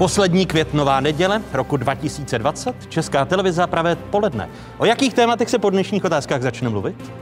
Poslední 0.00 0.46
květnová 0.46 1.00
neděle 1.00 1.42
roku 1.52 1.76
2020, 1.76 2.86
Česká 2.88 3.24
televize 3.24 3.66
pravé 3.66 3.96
poledne. 3.96 4.48
O 4.78 4.84
jakých 4.84 5.14
tématech 5.14 5.50
se 5.50 5.58
po 5.58 5.70
dnešních 5.70 6.04
otázkách 6.04 6.42
začne 6.42 6.68
mluvit? 6.68 7.12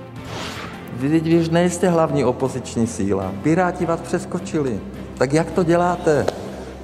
Vy, 0.92 1.20
vy 1.20 1.40
už 1.40 1.48
nejste 1.48 1.88
hlavní 1.88 2.24
opoziční 2.24 2.86
síla. 2.86 3.32
Piráti 3.42 3.86
vás 3.86 4.00
přeskočili. 4.00 4.80
Tak 5.18 5.32
jak 5.32 5.50
to 5.50 5.64
děláte? 5.64 6.26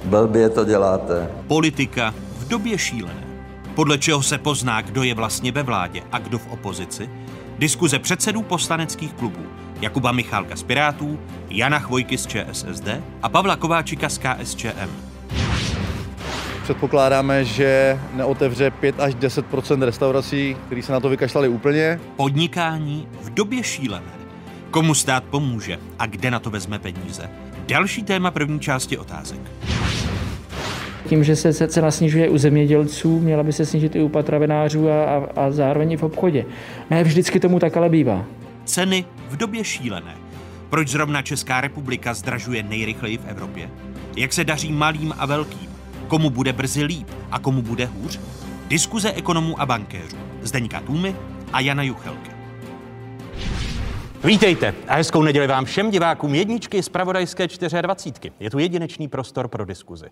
Blbě 0.05 0.49
to 0.49 0.65
děláte. 0.65 1.29
Politika 1.47 2.13
v 2.37 2.47
době 2.47 2.77
šílené. 2.77 3.23
Podle 3.75 3.97
čeho 3.97 4.23
se 4.23 4.37
pozná, 4.37 4.81
kdo 4.81 5.03
je 5.03 5.13
vlastně 5.13 5.51
ve 5.51 5.63
vládě 5.63 6.03
a 6.11 6.19
kdo 6.19 6.37
v 6.37 6.47
opozici? 6.51 7.09
Diskuze 7.59 7.99
předsedů 7.99 8.41
poslaneckých 8.41 9.13
klubů 9.13 9.43
Jakuba 9.81 10.11
Michálka 10.11 10.55
z 10.55 10.63
Pirátů, 10.63 11.19
Jana 11.49 11.79
Chvojky 11.79 12.17
z 12.17 12.27
ČSSD 12.27 12.87
a 13.21 13.29
Pavla 13.29 13.55
Kováčika 13.55 14.09
z 14.09 14.17
KSČM. 14.17 15.04
Předpokládáme, 16.65 17.45
že 17.45 17.99
neotevře 18.13 18.71
5 18.71 18.99
až 18.99 19.15
10 19.15 19.45
restaurací, 19.79 20.57
které 20.65 20.81
se 20.81 20.91
na 20.91 20.99
to 20.99 21.09
vykašlali 21.09 21.47
úplně. 21.47 21.99
Podnikání 22.15 23.07
v 23.21 23.33
době 23.33 23.63
šílené. 23.63 24.11
Komu 24.71 24.93
stát 24.93 25.23
pomůže 25.23 25.79
a 25.99 26.05
kde 26.05 26.31
na 26.31 26.39
to 26.39 26.49
vezme 26.49 26.79
peníze? 26.79 27.29
Další 27.67 28.03
téma 28.03 28.31
první 28.31 28.59
části 28.59 28.97
otázek. 28.97 29.39
Tím, 31.09 31.23
že 31.23 31.35
se 31.35 31.67
cena 31.67 31.91
snižuje 31.91 32.29
u 32.29 32.37
zemědělců, 32.37 33.19
měla 33.19 33.43
by 33.43 33.53
se 33.53 33.65
snížit 33.65 33.95
i 33.95 34.01
u 34.01 34.09
patravinářů 34.09 34.89
a, 34.89 35.05
a, 35.05 35.27
a 35.35 35.51
zároveň 35.51 35.91
i 35.91 35.97
v 35.97 36.03
obchodě. 36.03 36.45
Ne 36.89 37.03
vždycky 37.03 37.39
tomu 37.39 37.59
tak 37.59 37.77
ale 37.77 37.89
bývá. 37.89 38.25
Ceny 38.65 39.05
v 39.29 39.37
době 39.37 39.63
šílené. 39.63 40.15
Proč 40.69 40.87
zrovna 40.87 41.21
Česká 41.21 41.61
republika 41.61 42.13
zdražuje 42.13 42.63
nejrychleji 42.63 43.17
v 43.17 43.25
Evropě? 43.27 43.69
Jak 44.17 44.33
se 44.33 44.43
daří 44.43 44.71
malým 44.71 45.13
a 45.17 45.25
velkým? 45.25 45.74
Komu 46.07 46.29
bude 46.29 46.53
brzy 46.53 46.83
líp 46.83 47.07
a 47.31 47.39
komu 47.39 47.61
bude 47.61 47.85
hůř? 47.85 48.19
Diskuze 48.67 49.11
ekonomů 49.11 49.61
a 49.61 49.65
bankéřů 49.65 50.17
Zdeňka 50.41 50.81
Tůmy 50.81 51.15
a 51.53 51.59
Jana 51.59 51.83
Juchelky. 51.83 52.31
Vítejte 54.23 54.73
a 54.87 54.95
hezkou 54.95 55.21
neděli 55.23 55.47
vám 55.47 55.65
všem 55.65 55.91
divákům 55.91 56.35
jedničky 56.35 56.83
z 56.83 56.89
Pravodajské 56.89 57.47
24. 57.81 58.33
Je 58.39 58.49
tu 58.49 58.59
jedinečný 58.59 59.07
prostor 59.07 59.47
pro 59.47 59.65
diskuzi. 59.65 60.05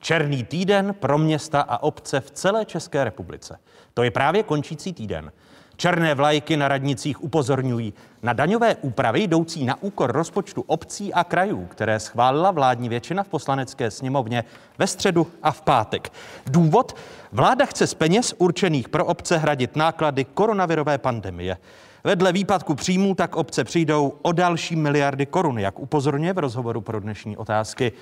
Černý 0.00 0.44
týden 0.44 0.94
pro 0.94 1.18
města 1.18 1.60
a 1.60 1.82
obce 1.82 2.20
v 2.20 2.30
celé 2.30 2.64
České 2.64 3.04
republice. 3.04 3.58
To 3.94 4.02
je 4.02 4.10
právě 4.10 4.42
končící 4.42 4.92
týden. 4.92 5.32
Černé 5.76 6.14
vlajky 6.14 6.56
na 6.56 6.68
radnicích 6.68 7.24
upozorňují 7.24 7.94
na 8.22 8.32
daňové 8.32 8.76
úpravy 8.76 9.20
jdoucí 9.20 9.64
na 9.64 9.82
úkor 9.82 10.12
rozpočtu 10.12 10.64
obcí 10.66 11.14
a 11.14 11.24
krajů, 11.24 11.66
které 11.66 12.00
schválila 12.00 12.50
vládní 12.50 12.88
většina 12.88 13.22
v 13.22 13.28
poslanecké 13.28 13.90
sněmovně 13.90 14.44
ve 14.78 14.86
středu 14.86 15.26
a 15.42 15.52
v 15.52 15.62
pátek. 15.62 16.12
Důvod? 16.46 16.96
Vláda 17.32 17.66
chce 17.66 17.86
z 17.86 17.94
peněz 17.94 18.34
určených 18.38 18.88
pro 18.88 19.06
obce 19.06 19.36
hradit 19.36 19.76
náklady 19.76 20.24
koronavirové 20.24 20.98
pandemie. 20.98 21.56
Vedle 22.04 22.32
výpadku 22.32 22.74
příjmů 22.74 23.14
tak 23.14 23.36
obce 23.36 23.64
přijdou 23.64 24.12
o 24.22 24.32
další 24.32 24.76
miliardy 24.76 25.26
korun, 25.26 25.58
jak 25.58 25.78
upozorňuje 25.78 26.32
v 26.32 26.38
rozhovoru 26.38 26.80
pro 26.80 27.00
dnešní 27.00 27.36
otázky 27.36 27.92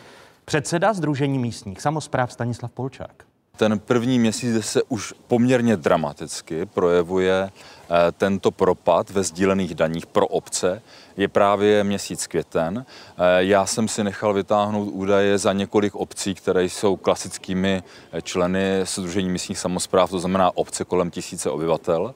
předseda 0.45 0.93
Združení 0.93 1.38
místních 1.38 1.81
samozpráv 1.81 2.32
Stanislav 2.32 2.72
Polčák. 2.72 3.31
Ten 3.56 3.78
první 3.78 4.18
měsíc 4.18 4.66
se 4.66 4.82
už 4.82 5.14
poměrně 5.26 5.76
dramaticky 5.76 6.66
projevuje 6.66 7.50
eh, 7.50 8.12
tento 8.12 8.50
propad 8.50 9.10
ve 9.10 9.22
sdílených 9.24 9.74
daních 9.74 10.06
pro 10.06 10.26
obce 10.26 10.82
je 11.16 11.28
právě 11.28 11.84
měsíc 11.84 12.26
květen. 12.26 12.86
Eh, 12.86 13.22
já 13.38 13.66
jsem 13.66 13.88
si 13.88 14.04
nechal 14.04 14.34
vytáhnout 14.34 14.88
údaje 14.92 15.38
za 15.38 15.52
několik 15.52 15.94
obcí, 15.94 16.34
které 16.34 16.64
jsou 16.64 16.96
klasickými 16.96 17.82
eh, 18.12 18.22
členy 18.22 18.80
Sdružení 18.84 19.30
místních 19.30 19.58
samozpráv, 19.58 20.10
to 20.10 20.19
znamená 20.19 20.56
obce 20.56 20.84
kolem 20.84 21.10
tisíce 21.10 21.50
obyvatel 21.50 22.14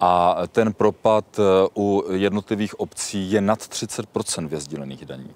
a 0.00 0.36
ten 0.48 0.72
propad 0.72 1.24
u 1.76 2.04
jednotlivých 2.12 2.80
obcí 2.80 3.32
je 3.32 3.40
nad 3.40 3.68
30 3.68 4.06
ve 4.40 4.60
sdílených 4.60 5.04
daní. 5.04 5.30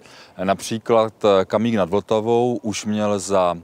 Například 0.44 1.12
Kamík 1.47 1.74
nad 1.74 1.91
Vltavou 1.91 2.59
už 2.62 2.84
měl 2.84 3.19
za 3.19 3.56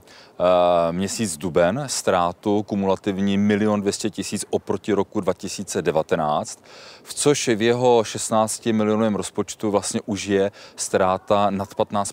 měsíc 0.91 1.37
duben 1.37 1.83
ztrátu 1.87 2.63
kumulativní 2.63 3.33
1 3.33 3.77
200 3.77 4.09
tisíc 4.09 4.45
oproti 4.49 4.93
roku 4.93 5.21
2019, 5.21 6.63
v 7.03 7.13
což 7.13 7.47
v 7.47 7.61
jeho 7.61 8.03
16 8.03 8.65
milionovém 8.65 9.15
rozpočtu 9.15 9.71
vlastně 9.71 10.01
už 10.05 10.25
je 10.25 10.51
ztráta 10.75 11.49
nad 11.49 11.75
15 11.75 12.11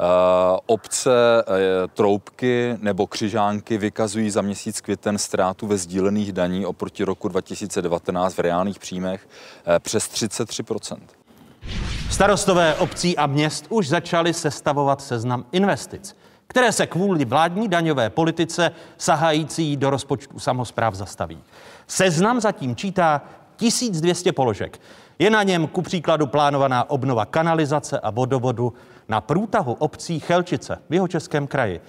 Eh, 0.00 0.60
obce, 0.66 1.10
eh, 1.48 1.88
troubky 1.88 2.76
nebo 2.80 3.06
křižánky 3.06 3.78
vykazují 3.78 4.30
za 4.30 4.42
měsíc 4.42 4.80
květen 4.80 5.18
ztrátu 5.18 5.66
ve 5.66 5.76
sdílených 5.76 6.32
daní 6.32 6.66
oproti 6.66 7.04
roku 7.04 7.28
2019 7.28 8.34
v 8.34 8.40
reálných 8.40 8.78
příjmech 8.78 9.28
eh, 9.66 9.78
přes 9.78 10.08
33% 10.08 10.98
Starostové 12.10 12.74
obcí 12.74 13.16
a 13.16 13.26
měst 13.26 13.66
už 13.68 13.88
začali 13.88 14.34
sestavovat 14.34 15.02
seznam 15.02 15.44
investic, 15.52 16.16
které 16.50 16.72
se 16.72 16.86
kvůli 16.86 17.24
vládní 17.24 17.68
daňové 17.68 18.10
politice 18.10 18.70
sahající 18.98 19.76
do 19.76 19.90
rozpočtu 19.90 20.38
samozpráv 20.38 20.94
zastaví. 20.94 21.38
Seznam 21.86 22.40
zatím 22.40 22.76
čítá 22.76 23.22
1200 23.56 24.32
položek. 24.32 24.80
Je 25.18 25.30
na 25.30 25.42
něm 25.42 25.66
ku 25.66 25.82
příkladu 25.82 26.26
plánovaná 26.26 26.90
obnova 26.90 27.26
kanalizace 27.26 28.00
a 28.00 28.10
vodovodu 28.10 28.72
na 29.08 29.20
průtahu 29.20 29.72
obcí 29.72 30.20
Chelčice 30.20 30.78
v 30.90 30.94
jeho 30.94 31.08
českém 31.08 31.46
kraji. 31.46 31.80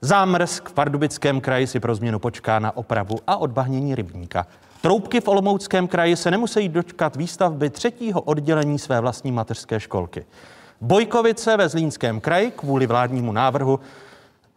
Zámrsk 0.00 0.68
v 0.68 0.72
Pardubickém 0.72 1.40
kraji 1.40 1.66
si 1.66 1.80
pro 1.80 1.94
změnu 1.94 2.18
počká 2.18 2.58
na 2.58 2.76
opravu 2.76 3.18
a 3.26 3.36
odbahnění 3.36 3.94
rybníka. 3.94 4.46
Troubky 4.80 5.20
v 5.20 5.28
Olomouckém 5.28 5.88
kraji 5.88 6.16
se 6.16 6.30
nemusí 6.30 6.68
dočkat 6.68 7.16
výstavby 7.16 7.70
třetího 7.70 8.20
oddělení 8.20 8.78
své 8.78 9.00
vlastní 9.00 9.32
mateřské 9.32 9.80
školky. 9.80 10.26
Bojkovice 10.80 11.56
ve 11.56 11.68
Zlínském 11.68 12.20
kraji 12.20 12.50
kvůli 12.50 12.86
vládnímu 12.86 13.32
návrhu 13.32 13.80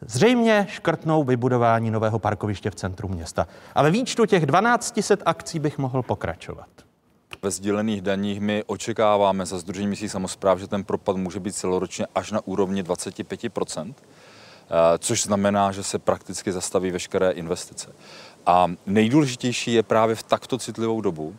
zřejmě 0.02 0.68
škrtnou 0.70 1.24
vybudování 1.24 1.92
nového 1.92 2.20
parkoviště 2.20 2.70
v 2.70 2.76
centru 2.76 3.08
města. 3.08 3.48
A 3.76 3.84
ve 3.84 3.92
výčtu 3.92 4.26
těch 4.26 4.46
1200 4.46 5.18
akcí 5.26 5.59
bych 5.59 5.78
mohl 5.78 6.04
pokračovat 6.04 6.68
ve 7.42 7.52
sdílených 7.52 8.02
daních 8.02 8.40
my 8.40 8.64
očekáváme 8.68 9.46
za 9.46 9.59
Združení 9.59 9.88
místních 9.88 10.12
samozpráv, 10.12 10.59
že 10.59 10.68
ten 10.68 10.84
propad 10.84 11.16
může 11.16 11.40
být 11.40 11.56
celoročně 11.56 12.08
až 12.16 12.32
na 12.32 12.48
úrovni 12.48 12.84
25 12.84 13.44
eh, 13.46 13.94
což 15.00 15.24
znamená, 15.24 15.72
že 15.72 15.84
se 15.84 16.00
prakticky 16.00 16.52
zastaví 16.52 16.92
veškeré 16.92 17.32
investice. 17.32 17.94
A 18.46 18.72
nejdůležitější 18.86 19.74
je 19.74 19.84
právě 19.84 20.16
v 20.16 20.24
takto 20.24 20.58
citlivou 20.58 21.02
dobu, 21.02 21.36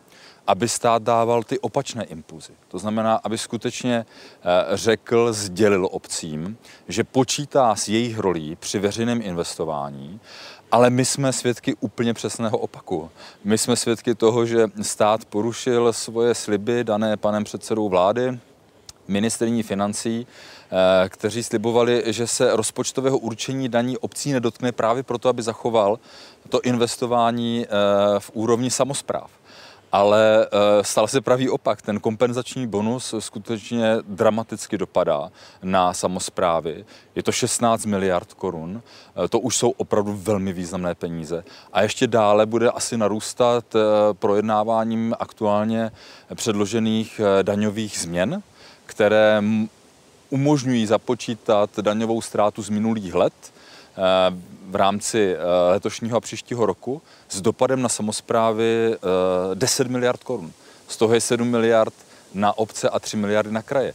aby 0.46 0.68
stát 0.68 1.02
dával 1.02 1.42
ty 1.42 1.58
opačné 1.58 2.04
impulzy. 2.04 2.52
To 2.68 2.78
znamená, 2.78 3.20
aby 3.24 3.38
skutečně 3.38 4.06
eh, 4.06 4.76
řekl, 4.76 5.32
sdělil 5.32 5.88
obcím, 5.92 6.56
že 6.88 7.04
počítá 7.04 7.76
s 7.76 7.88
jejich 7.88 8.18
rolí 8.18 8.56
při 8.56 8.78
veřejném 8.78 9.22
investování 9.22 10.20
ale 10.72 10.90
my 10.90 11.04
jsme 11.04 11.32
svědky 11.32 11.74
úplně 11.80 12.14
přesného 12.14 12.58
opaku. 12.58 13.10
My 13.44 13.58
jsme 13.58 13.76
svědky 13.76 14.14
toho, 14.14 14.46
že 14.46 14.66
stát 14.82 15.24
porušil 15.24 15.92
svoje 15.92 16.34
sliby 16.34 16.84
dané 16.84 17.16
panem 17.16 17.44
předsedou 17.44 17.88
vlády, 17.88 18.38
ministerní 19.08 19.62
financí, 19.62 20.26
eh, 20.26 21.08
kteří 21.08 21.42
slibovali, 21.42 22.02
že 22.06 22.26
se 22.26 22.56
rozpočtového 22.56 23.18
určení 23.18 23.68
daní 23.68 23.98
obcí 23.98 24.32
nedotkne 24.32 24.72
právě 24.72 25.02
proto, 25.02 25.28
aby 25.28 25.42
zachoval 25.42 25.98
to 26.48 26.60
investování 26.60 27.66
eh, 27.66 27.68
v 28.20 28.30
úrovni 28.34 28.70
samozpráv 28.70 29.30
ale 29.92 30.46
eh, 30.46 30.84
stal 30.84 31.08
se 31.08 31.20
pravý 31.20 31.50
opak. 31.50 31.82
Ten 31.82 32.00
kompenzační 32.00 32.66
bonus 32.66 33.14
skutečně 33.18 33.96
dramaticky 34.08 34.78
dopadá 34.78 35.30
na 35.62 35.92
samozprávy. 35.92 36.84
Je 37.14 37.22
to 37.22 37.32
16 37.32 37.86
miliard 37.86 38.32
korun, 38.32 38.82
eh, 39.24 39.28
to 39.28 39.38
už 39.38 39.56
jsou 39.56 39.70
opravdu 39.70 40.16
velmi 40.16 40.52
významné 40.52 40.94
peníze. 40.94 41.44
A 41.72 41.82
ještě 41.82 42.06
dále 42.06 42.46
bude 42.46 42.70
asi 42.70 42.96
narůstat 42.96 43.64
eh, 43.74 43.78
projednáváním 44.12 45.14
aktuálně 45.18 45.90
předložených 46.34 47.20
daňových 47.42 47.98
změn, 47.98 48.42
které 48.86 49.42
umožňují 50.30 50.86
započítat 50.86 51.70
daňovou 51.80 52.20
ztrátu 52.20 52.62
z 52.62 52.68
minulých 52.68 53.14
let 53.14 53.32
v 54.66 54.76
rámci 54.76 55.36
letošního 55.70 56.16
a 56.16 56.20
příštího 56.20 56.66
roku 56.66 57.02
s 57.28 57.40
dopadem 57.40 57.82
na 57.82 57.88
samozprávy 57.88 58.96
10 59.54 59.86
eh, 59.86 59.90
miliard 59.90 60.24
korun. 60.24 60.52
Z 60.88 60.96
toho 60.96 61.14
je 61.14 61.20
7 61.20 61.48
miliard 61.48 61.94
na 62.34 62.58
obce 62.58 62.88
a 62.88 62.98
3 62.98 63.16
miliardy 63.16 63.52
na 63.52 63.62
kraje. 63.62 63.92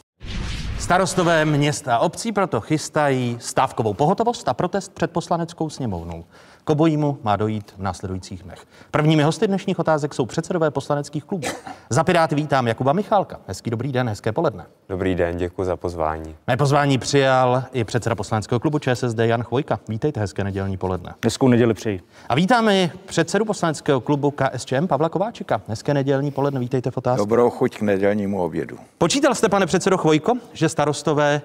Starostové 0.80 1.46
měst 1.46 1.88
a 1.88 2.00
obcí 2.00 2.32
proto 2.32 2.62
chystají 2.62 3.38
stávkovou 3.42 3.94
pohotovost 3.94 4.48
a 4.48 4.54
protest 4.54 4.94
před 4.94 5.12
poslaneckou 5.12 5.70
sněmovnou. 5.70 6.26
K 6.68 6.70
obojímu 6.70 7.18
má 7.24 7.36
dojít 7.36 7.72
v 7.78 7.82
následujících 7.82 8.44
dnech. 8.44 8.66
Prvními 8.92 9.24
hosty 9.24 9.48
dnešních 9.48 9.80
otázek 9.80 10.14
jsou 10.14 10.26
předsedové 10.26 10.72
poslaneckých 10.72 11.24
klubů. 11.24 11.48
Za 11.90 12.04
Piráty 12.04 12.36
vítám 12.36 12.68
Jakuba 12.68 12.94
Michálka. 12.94 13.40
Hezký 13.48 13.70
dobrý 13.70 13.92
den, 13.92 14.10
hezké 14.10 14.32
poledne. 14.32 14.66
Dobrý 14.90 15.16
den, 15.16 15.38
děkuji 15.38 15.64
za 15.64 15.76
pozvání. 15.76 16.36
Mé 16.48 16.58
pozvání 16.58 16.98
přijal 16.98 17.64
i 17.74 17.84
předseda 17.84 18.16
poslaneckého 18.16 18.60
klubu 18.60 18.80
ČSSD 18.80 19.20
Jan 19.20 19.44
Chvojka. 19.44 19.80
Vítejte, 19.88 20.20
hezké 20.20 20.44
nedělní 20.44 20.78
poledne. 20.78 21.14
Hezkou 21.24 21.48
neděli 21.48 21.74
přeji. 21.74 22.02
A 22.30 22.36
vítáme 22.36 22.78
i 22.78 22.92
předsedu 23.06 23.46
poslaneckého 23.46 24.02
klubu 24.02 24.32
KSČM 24.32 24.88
Pavla 24.88 25.10
Kováčika. 25.10 25.62
Hezké 25.68 25.94
nedělní 25.94 26.32
poledne, 26.32 26.60
vítejte 26.60 26.92
v 26.92 26.98
otázce. 26.98 27.22
Dobrou 27.22 27.50
chuť 27.50 27.78
k 27.78 27.82
nedělnímu 27.82 28.44
obědu. 28.44 28.78
Počítal 28.98 29.36
jste, 29.36 29.50
pane 29.50 29.66
předsedo 29.66 29.98
Chvojko, 29.98 30.34
že 30.54 30.70
starostové 30.70 31.42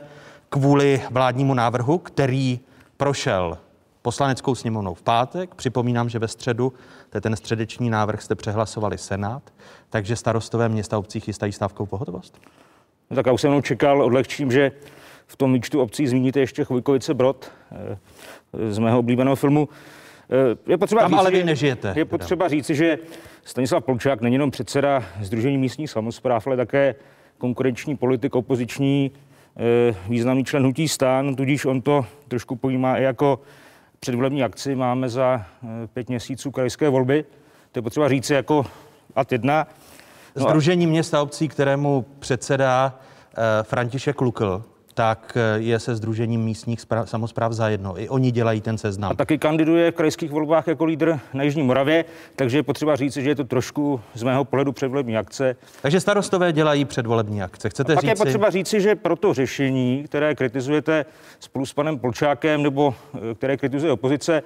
kvůli 0.48 1.02
vládnímu 1.10 1.54
návrhu, 1.54 1.98
který 1.98 2.60
prošel 2.96 3.58
poslaneckou 4.02 4.54
sněmovnou 4.54 4.94
v 4.94 5.02
pátek, 5.02 5.54
připomínám, 5.54 6.08
že 6.08 6.18
ve 6.18 6.28
středu, 6.28 6.72
to 7.10 7.16
je 7.16 7.20
ten 7.20 7.36
středeční 7.36 7.90
návrh, 7.90 8.22
jste 8.22 8.34
přehlasovali 8.34 8.98
Senát, 8.98 9.42
takže 9.90 10.16
starostové 10.16 10.68
města 10.68 10.98
obcí 10.98 11.20
chystají 11.20 11.52
stávkou 11.52 11.86
pohotovost? 11.86 12.40
No 13.10 13.16
tak 13.16 13.26
já 13.26 13.32
už 13.32 13.40
jsem 13.40 13.50
jenom 13.50 13.62
čekal, 13.62 14.02
odlehčím, 14.02 14.52
že 14.52 14.72
v 15.26 15.36
tom 15.36 15.52
výčtu 15.52 15.80
obcí 15.80 16.06
zmíníte 16.06 16.40
ještě 16.40 16.64
Chvojkovice 16.64 17.14
Brod 17.14 17.50
eh, 17.72 17.98
z 18.72 18.78
mého 18.78 18.98
oblíbeného 18.98 19.36
filmu. 19.36 19.68
Eh, 20.30 20.70
je 20.70 20.78
potřeba 20.78 21.02
Tam 21.02 21.10
říct, 21.10 21.18
ale 21.18 21.30
vy 21.30 21.44
nežijete. 21.44 21.92
Je 21.96 22.04
potřeba 22.04 22.48
říci, 22.48 22.74
že 22.74 22.98
Stanislav 23.44 23.84
Polčák 23.84 24.20
není 24.20 24.34
jenom 24.34 24.50
předseda 24.50 25.04
Združení 25.20 25.58
místních 25.58 25.90
samozpráv, 25.90 26.46
ale 26.46 26.56
také 26.56 26.94
konkurenční 27.38 27.96
politik, 27.96 28.34
opoziční, 28.34 29.10
eh, 29.56 29.94
významný 30.08 30.44
člen 30.44 30.62
hnutí 30.62 30.88
stán, 30.88 31.36
tudíž 31.36 31.64
on 31.64 31.82
to 31.82 32.06
trošku 32.28 32.56
pojímá 32.56 32.98
i 32.98 33.02
jako 33.02 33.40
předvolební 34.04 34.42
akci. 34.42 34.74
Máme 34.74 35.08
za 35.08 35.46
pět 35.94 36.08
měsíců 36.08 36.50
krajské 36.50 36.88
volby. 36.88 37.24
To 37.72 37.78
je 37.78 37.82
potřeba 37.82 38.08
říci 38.08 38.34
jako 38.34 38.66
ad 39.14 39.32
jedna. 39.32 39.66
No 40.36 40.42
Združení 40.42 40.86
města 40.86 41.18
a 41.18 41.22
obcí, 41.22 41.48
kterému 41.48 42.06
předsedá 42.18 42.98
František 43.62 44.20
Lukl, 44.20 44.64
tak 44.94 45.36
eh, 45.36 45.60
je 45.60 45.78
se 45.78 45.96
Združením 45.96 46.40
místních 46.40 46.80
spra- 46.80 47.04
samozpráv 47.04 47.52
zajedno. 47.52 48.00
I 48.00 48.08
oni 48.08 48.30
dělají 48.30 48.60
ten 48.60 48.78
seznam. 48.78 49.12
A 49.12 49.14
taky 49.14 49.38
kandiduje 49.38 49.90
v 49.90 49.94
krajských 49.94 50.30
volbách 50.30 50.66
jako 50.66 50.84
lídr 50.84 51.18
na 51.34 51.42
Jižní 51.42 51.62
Moravě, 51.62 52.04
takže 52.36 52.58
je 52.58 52.62
potřeba 52.62 52.96
říct, 52.96 53.12
že 53.12 53.28
je 53.28 53.34
to 53.34 53.44
trošku 53.44 54.00
z 54.14 54.22
mého 54.22 54.44
pohledu 54.44 54.72
předvolební 54.72 55.16
akce. 55.16 55.56
Takže 55.82 56.00
starostové 56.00 56.52
dělají 56.52 56.84
předvolební 56.84 57.42
akce. 57.42 57.70
Chcete 57.70 57.92
a 57.92 57.94
pak 57.94 58.02
říci... 58.04 58.10
je 58.10 58.16
potřeba 58.16 58.50
říci, 58.50 58.80
že 58.80 58.94
pro 58.94 59.16
to 59.16 59.34
řešení, 59.34 60.04
které 60.04 60.34
kritizujete 60.34 61.06
spolu 61.40 61.66
s 61.66 61.72
panem 61.72 61.98
Polčákem 61.98 62.62
nebo 62.62 62.94
eh, 63.14 63.34
které 63.34 63.56
kritizuje 63.56 63.92
opozice, 63.92 64.42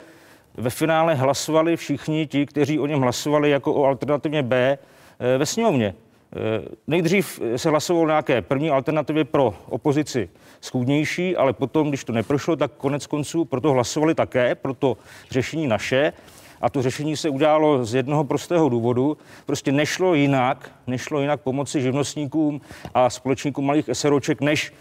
ve 0.54 0.70
finále 0.70 1.14
hlasovali 1.14 1.76
všichni 1.76 2.26
ti, 2.26 2.46
kteří 2.46 2.78
o 2.78 2.86
něm 2.86 3.00
hlasovali 3.00 3.50
jako 3.50 3.74
o 3.74 3.84
alternativně 3.84 4.42
B 4.42 4.78
eh, 5.18 5.38
ve 5.38 5.46
sněmovně. 5.46 5.94
Eh, 6.32 6.68
nejdřív 6.86 7.40
se 7.56 7.70
hlasovalo 7.70 8.06
nějaké 8.06 8.42
první 8.42 8.70
alternativy 8.70 9.24
pro 9.24 9.54
opozici 9.68 10.28
schůdnější, 10.60 11.36
ale 11.36 11.52
potom, 11.52 11.88
když 11.88 12.04
to 12.04 12.12
neprošlo, 12.12 12.56
tak 12.56 12.72
konec 12.76 13.06
konců 13.06 13.44
proto 13.44 13.72
hlasovali 13.72 14.14
také, 14.14 14.54
pro 14.54 14.74
to 14.74 14.96
řešení 15.30 15.66
naše. 15.66 16.12
A 16.60 16.70
to 16.70 16.82
řešení 16.82 17.16
se 17.16 17.28
udělalo 17.28 17.84
z 17.84 17.94
jednoho 17.94 18.24
prostého 18.24 18.68
důvodu. 18.68 19.16
Prostě 19.46 19.72
nešlo 19.72 20.14
jinak, 20.14 20.70
nešlo 20.86 21.20
jinak 21.20 21.40
pomoci 21.40 21.80
živnostníkům 21.80 22.60
a 22.94 23.10
společníkům 23.10 23.66
malých 23.66 23.90
SROček 23.92 24.40
než 24.40 24.72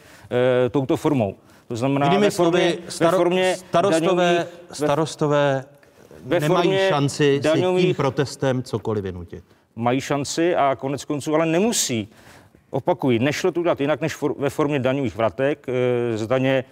e, 0.66 0.70
touto 0.70 0.98
formou. 0.98 1.36
To 1.68 1.76
znamená, 1.76 2.06
Jinými 2.06 2.26
ve 2.26 2.32
formě, 2.32 2.78
staro, 2.90 3.12
ve 3.12 3.18
formě 3.18 3.58
starostové, 3.58 4.00
daňových, 4.00 4.48
starostové 4.72 5.66
ve 6.26 6.40
nemají 6.40 6.78
šanci 6.90 7.40
daňových, 7.40 7.82
si 7.82 7.88
tím 7.88 7.96
protestem 7.96 8.64
cokoliv 8.64 9.04
vynutit 9.04 9.55
mají 9.76 10.02
šanci 10.02 10.56
a 10.56 10.76
konec 10.76 11.06
konců 11.06 11.36
ale 11.36 11.46
nemusí. 11.46 12.08
Opakuji, 12.70 13.20
nešlo 13.20 13.52
to 13.52 13.60
udělat 13.60 13.82
jinak 13.82 14.02
než 14.02 14.16
for, 14.16 14.36
ve 14.38 14.50
formě 14.50 14.80
daňových 14.80 15.16
vratek 15.16 15.66
e, 15.70 16.18
z 16.18 16.28
daně 16.28 16.64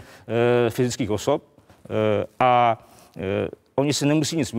e, 0.68 0.70
fyzických 0.70 1.12
osob 1.12 1.44
e, 1.44 2.26
a 2.40 2.80
e, 3.18 3.48
oni 3.76 3.94
si 3.94 4.06
nemusí 4.06 4.38
nic 4.38 4.54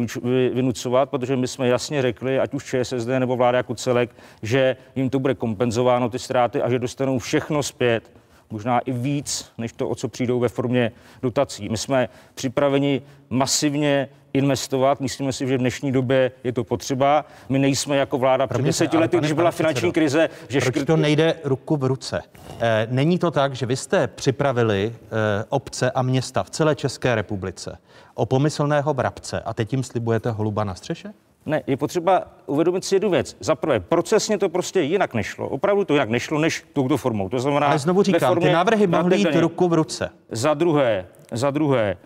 vynucovat, 0.52 1.11
protože 1.11 1.37
my 1.37 1.49
jsme 1.49 1.69
jasně 1.69 2.02
řekli, 2.02 2.38
ať 2.41 2.55
už 2.55 2.64
ČSSD 2.64 3.08
nebo 3.19 3.37
vláda 3.37 3.58
jako 3.58 3.75
celek, 3.75 4.11
že 4.43 4.76
jim 4.96 5.11
to 5.11 5.19
bude 5.19 5.35
kompenzováno 5.35 6.08
ty 6.08 6.19
ztráty 6.19 6.62
a 6.62 6.70
že 6.70 6.79
dostanou 6.79 7.19
všechno 7.19 7.62
zpět 7.62 8.11
možná 8.50 8.79
i 8.79 8.93
víc, 8.93 9.52
než 9.58 9.73
to, 9.73 9.88
o 9.88 9.94
co 9.94 10.08
přijdou 10.08 10.41
ve 10.41 10.49
formě 10.49 10.93
dotací. 11.23 11.69
My 11.69 11.76
jsme 11.76 12.08
připraveni 12.35 13.02
masivně 13.31 14.08
investovat. 14.34 15.00
Myslíme 15.00 15.32
si, 15.32 15.46
že 15.46 15.56
v 15.56 15.60
dnešní 15.60 15.92
době 15.92 16.32
je 16.44 16.52
to 16.52 16.64
potřeba. 16.64 17.25
My 17.48 17.58
nejsme 17.58 17.96
jako 17.96 18.19
vláda 18.19 18.46
před 18.46 18.62
deseti 18.62 18.96
lety, 18.96 19.19
když 19.19 19.32
byla 19.32 19.50
finanční 19.50 19.92
krize. 19.92 20.28
Že 20.48 20.60
Proč 20.60 20.75
škrt... 20.75 20.86
to 20.86 20.96
nejde 20.96 21.34
ruku 21.44 21.76
v 21.76 21.84
ruce? 21.84 22.22
E, 22.60 22.86
není 22.90 23.19
to 23.19 23.31
tak, 23.31 23.54
že 23.54 23.66
vy 23.66 23.76
jste 23.76 24.06
připravili 24.06 24.94
e, 24.94 25.44
obce 25.48 25.90
a 25.90 26.02
města 26.02 26.42
v 26.42 26.50
celé 26.50 26.75
České 26.75 27.14
republice 27.14 27.78
o 28.14 28.26
pomyslného 28.26 28.94
vrabce 28.94 29.40
a 29.40 29.54
teď 29.54 29.72
jim 29.72 29.82
slibujete 29.82 30.31
holuba 30.31 30.64
na 30.64 30.75
střeše? 30.75 31.12
Ne, 31.46 31.62
je 31.66 31.76
potřeba 31.76 32.22
uvědomit 32.46 32.84
si 32.84 32.94
jednu 32.94 33.10
věc. 33.10 33.36
Za 33.40 33.54
prvé, 33.54 33.81
procesně 33.81 34.38
to 34.38 34.48
prostě 34.48 34.81
jinak 34.81 35.14
nešlo. 35.14 35.48
Opravdu 35.48 35.84
to 35.84 35.92
jinak 35.92 36.08
nešlo 36.08 36.38
než 36.38 36.64
touto 36.72 36.96
formou. 36.96 37.28
To 37.28 37.38
znamená, 37.38 37.66
Ale 37.66 37.78
znovu 37.78 38.02
říkám, 38.02 38.40
ty 38.40 38.52
návrhy 38.52 38.86
mohly 38.86 39.19
jít 39.19 39.36
ruku 39.36 39.69
v 39.69 39.72
ruce. 39.72 40.10
Za 40.31 40.54
druhé, 40.54 41.06
za 41.32 41.50
druhé, 41.50 41.96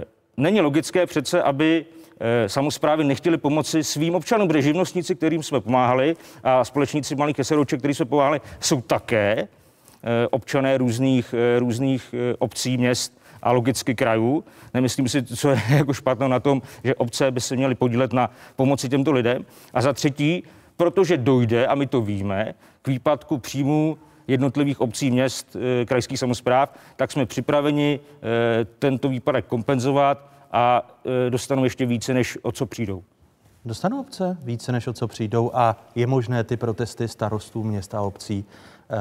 e, 0.00 0.04
není 0.36 0.60
logické 0.60 1.06
přece, 1.06 1.42
aby 1.42 1.86
e, 2.20 2.48
samozprávy 2.48 3.04
nechtěli 3.04 3.36
pomoci 3.38 3.84
svým 3.84 4.14
občanům, 4.14 4.48
protože 4.48 4.62
živnostníci, 4.62 5.14
kterým 5.14 5.42
jsme 5.42 5.60
pomáhali, 5.60 6.16
a 6.42 6.64
společníci 6.64 7.16
malých 7.16 7.38
eseroček, 7.38 7.78
kterým 7.78 7.94
jsme 7.94 8.04
pomáhali, 8.04 8.40
jsou 8.60 8.80
také 8.80 9.32
e, 9.38 9.48
občané 10.30 10.78
různých, 10.78 11.34
e, 11.34 11.58
různých 11.58 12.14
obcí, 12.38 12.76
měst 12.76 13.18
a 13.42 13.52
logicky 13.52 13.94
krajů. 13.94 14.44
Nemyslím 14.74 15.08
si, 15.08 15.22
co 15.22 15.50
je 15.50 15.62
jako 15.76 15.92
špatné 15.92 16.28
na 16.28 16.40
tom, 16.40 16.62
že 16.84 16.94
obce 16.94 17.30
by 17.30 17.40
se 17.40 17.56
měly 17.56 17.74
podílet 17.74 18.12
na 18.12 18.30
pomoci 18.56 18.88
těmto 18.88 19.12
lidem. 19.12 19.44
A 19.74 19.80
za 19.82 19.92
třetí, 19.92 20.44
protože 20.76 21.16
dojde, 21.16 21.66
a 21.66 21.74
my 21.74 21.86
to 21.86 22.00
víme, 22.00 22.54
k 22.82 22.88
výpadku 22.88 23.38
příjmů 23.38 23.98
jednotlivých 24.26 24.80
obcí, 24.80 25.10
měst, 25.10 25.56
e, 25.56 25.84
krajských 25.84 26.18
samozpráv, 26.18 26.74
tak 26.96 27.12
jsme 27.12 27.26
připraveni 27.26 28.00
e, 28.00 28.64
tento 28.64 29.08
výpadek 29.08 29.46
kompenzovat 29.46 30.30
a 30.52 30.94
e, 31.26 31.30
dostanou 31.30 31.64
ještě 31.64 31.86
více, 31.86 32.14
než 32.14 32.38
o 32.42 32.52
co 32.52 32.66
přijdou. 32.66 33.02
Dostanou 33.66 34.00
obce 34.00 34.36
více, 34.42 34.72
než 34.72 34.86
o 34.86 34.92
co 34.92 35.08
přijdou 35.08 35.50
a 35.54 35.76
je 35.94 36.06
možné 36.06 36.44
ty 36.44 36.56
protesty 36.56 37.08
starostů 37.08 37.62
města 37.62 37.98
a 37.98 38.02
obcí 38.02 38.44
eh, 38.44 38.96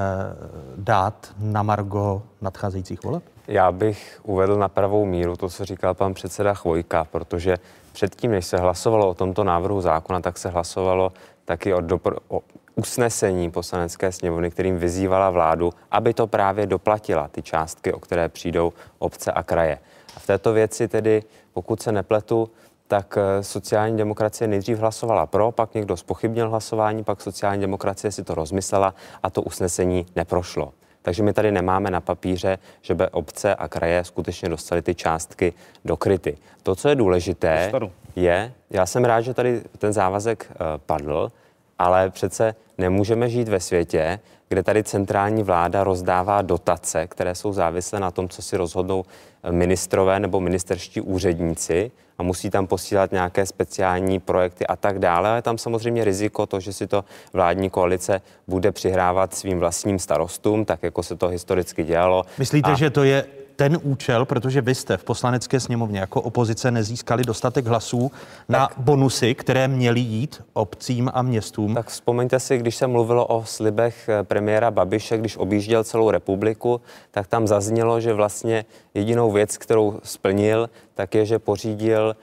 dát 0.78 1.34
na 1.40 1.64
margo 1.64 2.24
nadcházejících 2.42 3.04
voleb? 3.04 3.24
Já 3.48 3.72
bych 3.72 4.20
uvedl 4.24 4.56
na 4.56 4.70
pravou 4.70 5.06
míru 5.06 5.36
to, 5.36 5.50
co 5.50 5.66
říkal 5.66 5.94
pan 5.94 6.14
předseda 6.14 6.54
Chvojka, 6.54 7.04
protože 7.12 7.58
předtím, 7.92 8.32
než 8.32 8.46
se 8.46 8.58
hlasovalo 8.58 9.10
o 9.10 9.14
tomto 9.14 9.44
návrhu 9.44 9.82
zákona, 9.82 10.20
tak 10.20 10.38
se 10.38 10.50
hlasovalo 10.50 11.14
taky 11.46 11.74
o, 11.74 11.78
dopr- 11.78 12.20
o 12.28 12.42
usnesení 12.76 13.52
poslanecké 13.52 14.12
sněmovny, 14.12 14.52
kterým 14.52 14.78
vyzývala 14.78 15.30
vládu, 15.30 15.74
aby 15.92 16.14
to 16.14 16.28
právě 16.28 16.68
doplatila, 16.68 17.28
ty 17.28 17.42
částky, 17.42 17.94
o 17.94 18.00
které 18.00 18.30
přijdou 18.30 18.74
obce 19.00 19.32
a 19.32 19.44
kraje. 19.44 19.80
A 20.16 20.20
v 20.20 20.26
této 20.26 20.54
věci 20.54 20.88
tedy, 20.88 21.24
pokud 21.54 21.82
se 21.82 21.92
nepletu, 21.92 22.50
tak 22.88 23.18
eh, 23.18 23.44
sociální 23.44 23.98
demokracie 23.98 24.48
nejdřív 24.48 24.78
hlasovala 24.78 25.26
pro, 25.26 25.52
pak 25.52 25.74
někdo 25.74 25.98
spochybnil 25.98 26.50
hlasování, 26.50 27.04
pak 27.04 27.22
sociální 27.22 27.62
demokracie 27.62 28.12
si 28.12 28.24
to 28.24 28.36
rozmyslela 28.36 28.94
a 29.24 29.30
to 29.30 29.42
usnesení 29.42 30.06
neprošlo. 30.16 30.74
Takže 31.02 31.24
my 31.24 31.34
tady 31.34 31.52
nemáme 31.52 31.92
na 31.92 32.02
papíře, 32.02 32.58
že 32.82 32.96
by 32.96 33.08
obce 33.10 33.56
a 33.56 33.68
kraje 33.68 34.04
skutečně 34.04 34.50
dostaly 34.50 34.82
ty 34.82 34.96
částky 34.96 35.54
do 35.86 35.98
kryty. 35.98 36.38
To, 36.64 36.76
co 36.76 36.90
je 36.90 36.96
důležité, 36.96 37.72
je, 38.16 38.54
já 38.70 38.86
jsem 38.86 39.06
rád, 39.06 39.22
že 39.22 39.34
tady 39.34 39.62
ten 39.78 39.94
závazek 39.94 40.52
uh, 40.52 40.58
padl, 40.86 41.32
ale 41.80 42.10
přece 42.10 42.56
nemůžeme 42.78 43.30
žít 43.30 43.48
ve 43.48 43.60
světě, 43.60 44.20
kde 44.50 44.64
tady 44.64 44.84
centrální 44.84 45.44
vláda 45.44 45.84
rozdává 45.84 46.42
dotace, 46.42 47.08
které 47.08 47.36
jsou 47.36 47.54
závislé 47.54 48.00
na 48.00 48.12
tom, 48.12 48.30
co 48.30 48.42
si 48.42 48.58
rozhodnou 48.58 49.06
eh, 49.44 49.52
ministrové 49.52 50.20
nebo 50.20 50.40
ministerští 50.40 51.02
úředníci 51.02 51.92
a 52.18 52.24
musí 52.24 52.50
tam 52.50 52.68
posílat 52.68 53.12
nějaké 53.12 53.46
speciální 53.46 54.20
projekty 54.20 54.68
a 54.68 54.76
tak 54.76 55.00
dále. 55.00 55.30
Ale 55.30 55.42
tam 55.42 55.58
samozřejmě 55.58 56.04
riziko 56.04 56.46
to, 56.46 56.60
že 56.60 56.74
si 56.74 56.88
to 56.88 57.06
vládní 57.34 57.70
koalice 57.70 58.22
bude 58.48 58.72
přihrávat 58.72 59.34
svým 59.34 59.60
vlastním 59.60 60.00
starostům, 60.00 60.66
tak 60.66 60.84
jako 60.84 61.04
se 61.04 61.16
to 61.16 61.28
historicky 61.28 61.84
dělalo. 61.84 62.26
Myslíte, 62.38 62.72
a... 62.72 62.76
že 62.76 62.90
to 62.90 63.04
je 63.04 63.26
ten 63.56 63.80
účel, 63.84 64.26
protože 64.26 64.62
vy 64.62 64.76
jste 64.76 64.98
v 64.98 65.04
poslanecké 65.04 65.60
sněmovně 65.60 66.00
jako 66.00 66.22
opozice 66.22 66.72
nezískali 66.72 67.24
dostatek 67.24 67.66
hlasů 67.66 68.12
na 68.50 68.70
bonusy, 68.78 69.36
které 69.36 69.68
měly 69.68 70.00
jít 70.00 70.42
obcím 70.54 71.12
a 71.14 71.22
městům. 71.22 71.74
Tak 71.74 71.88
vzpomeňte 71.88 72.40
si, 72.40 72.58
když 72.58 72.76
se 72.76 72.88
mluvilo 72.88 73.26
o 73.26 73.46
slibech 73.46 74.10
eh, 74.10 74.24
premiéra 74.24 74.72
Babiše, 74.72 75.18
když 75.18 75.38
objížděl 75.38 75.84
celou 75.84 76.12
republiku, 76.12 76.82
tak 77.12 77.28
tam 77.28 77.48
zaznělo, 77.48 78.00
že 78.00 78.14
vlastně 78.14 78.66
jedinou 78.94 79.32
věc, 79.32 79.58
kterou 79.58 80.00
splnil, 80.04 80.70
tak 80.94 81.16
je, 81.16 81.26
že 81.26 81.40
pořídil 81.40 82.16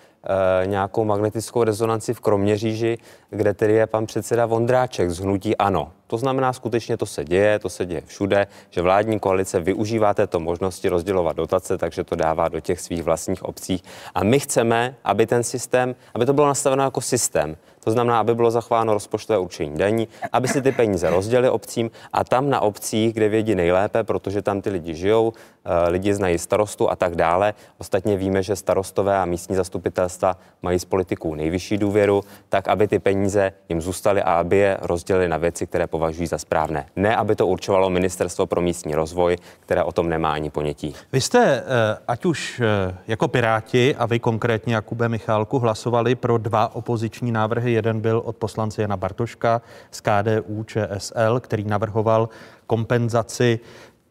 nějakou 0.65 1.05
magnetickou 1.05 1.65
rezonanci 1.65 2.15
v 2.15 2.21
Kroměříži, 2.21 2.99
kde 3.31 3.55
tedy 3.55 3.73
je 3.73 3.87
pan 3.87 4.07
předseda 4.07 4.47
Vondráček 4.47 5.11
z 5.11 5.19
Hnutí 5.19 5.57
Ano. 5.57 5.93
To 6.07 6.19
znamená, 6.19 6.53
skutečně 6.53 6.97
to 6.97 7.07
se 7.07 7.25
děje, 7.25 7.59
to 7.59 7.69
se 7.69 7.87
děje 7.87 8.03
všude, 8.07 8.47
že 8.71 8.83
vládní 8.83 9.21
koalice 9.21 9.61
využívá 9.61 10.15
této 10.15 10.41
možnosti 10.41 10.89
rozdělovat 10.89 11.37
dotace, 11.37 11.79
takže 11.79 12.05
to 12.05 12.17
dává 12.17 12.49
do 12.49 12.61
těch 12.61 12.81
svých 12.81 13.03
vlastních 13.03 13.45
obcí. 13.45 13.83
A 14.15 14.25
my 14.25 14.41
chceme, 14.41 14.95
aby 15.05 15.27
ten 15.27 15.43
systém, 15.43 15.95
aby 16.15 16.27
to 16.27 16.33
bylo 16.33 16.47
nastaveno 16.47 16.83
jako 16.83 17.01
systém. 17.01 17.57
To 17.85 17.91
znamená, 17.91 18.21
aby 18.21 18.35
bylo 18.35 18.51
zachováno 18.51 18.95
rozpočtové 18.95 19.39
určení 19.39 19.79
daní, 19.79 20.09
aby 20.33 20.49
si 20.49 20.63
ty 20.63 20.73
peníze 20.73 21.11
rozdělili 21.11 21.51
obcím 21.51 21.91
a 22.13 22.25
tam 22.25 22.51
na 22.51 22.61
obcích, 22.61 23.15
kde 23.15 23.29
vědí 23.29 23.55
nejlépe, 23.55 24.05
protože 24.05 24.43
tam 24.43 24.61
ty 24.61 24.71
lidi 24.71 24.95
žijou, 24.95 25.33
eh, 25.65 25.89
lidi 25.89 26.15
znají 26.15 26.39
starostu 26.39 26.91
a 26.91 26.97
tak 26.97 27.15
dále. 27.17 27.55
Ostatně 27.79 28.17
víme, 28.17 28.43
že 28.43 28.57
starostové 28.57 29.19
a 29.19 29.25
místní 29.25 29.57
zastupitelstva 29.57 30.37
mají 30.63 30.79
z 30.79 30.85
politiků 30.85 31.35
nejvyšší 31.35 31.79
důvěru, 31.79 32.25
tak 32.49 32.69
aby 32.69 32.89
ty 32.89 32.99
peníze 32.99 33.53
jim 33.69 33.81
zůstaly 33.81 34.23
a 34.23 34.33
aby 34.33 34.57
je 34.57 34.79
rozdělili 34.83 35.29
na 35.29 35.37
věci, 35.37 35.67
které 35.67 35.87
považují 35.87 36.27
za 36.27 36.39
správné. 36.39 36.87
Ne, 36.97 37.17
aby 37.17 37.37
to 37.37 37.47
určovalo 37.47 37.91
Ministerstvo 37.91 38.47
pro 38.47 38.61
místní 38.61 38.95
rozvoj, 38.95 39.37
které 39.61 39.83
o 39.83 39.93
tom 39.93 40.09
nemá 40.09 40.33
ani 40.33 40.51
ponětí. 40.51 40.95
Vy 41.13 41.21
jste, 41.21 41.63
eh, 41.67 41.99
ať 42.09 42.25
už 42.25 42.61
eh, 42.61 42.95
jako 43.07 43.29
Piráti 43.29 43.97
a 43.97 44.07
vy 44.07 44.19
konkrétně 44.19 44.75
Jakube 44.75 45.09
Michálku, 45.09 45.59
hlasovali 45.59 46.15
pro 46.15 46.39
dva 46.39 46.75
opoziční 46.75 47.33
návrhy. 47.33 47.70
Jeden 47.73 48.01
byl 48.01 48.23
od 48.25 48.37
poslance 48.37 48.83
Jana 48.83 48.97
Bartoška 48.97 49.63
z 49.91 50.01
KDU 50.01 50.65
ČSL, 50.65 51.41
který 51.41 51.65
navrhoval 51.65 52.29
kompenzaci 52.67 53.61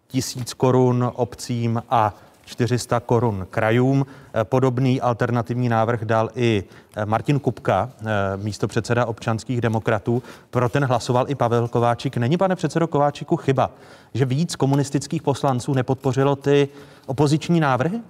tisíc 0.07 0.53
korun 0.53 1.11
obcím 1.15 1.83
a 1.89 2.15
400 2.49 2.99
korun 2.99 3.47
krajům. 3.49 4.05
Podobný 4.43 5.01
alternativní 5.01 5.69
návrh 5.69 6.05
dal 6.05 6.29
i 6.35 6.63
Martin 7.05 7.39
Kupka, 7.39 7.89
eh, 8.01 8.03
místo 8.37 8.67
předseda 8.67 9.05
občanských 9.05 9.61
demokratů. 9.61 10.23
Pro 10.49 10.69
ten 10.69 10.85
hlasoval 10.85 11.29
i 11.29 11.35
Pavel 11.35 11.67
Kováčik. 11.67 12.17
Není, 12.17 12.37
pane 12.37 12.55
předsedo 12.55 12.87
Kováčiku, 12.87 13.37
chyba, 13.37 13.71
že 14.13 14.25
víc 14.25 14.55
komunistických 14.55 15.21
poslanců 15.21 15.73
nepodpořilo 15.73 16.35
ty 16.35 16.69
opoziční 17.05 17.59
návrhy? 17.59 18.01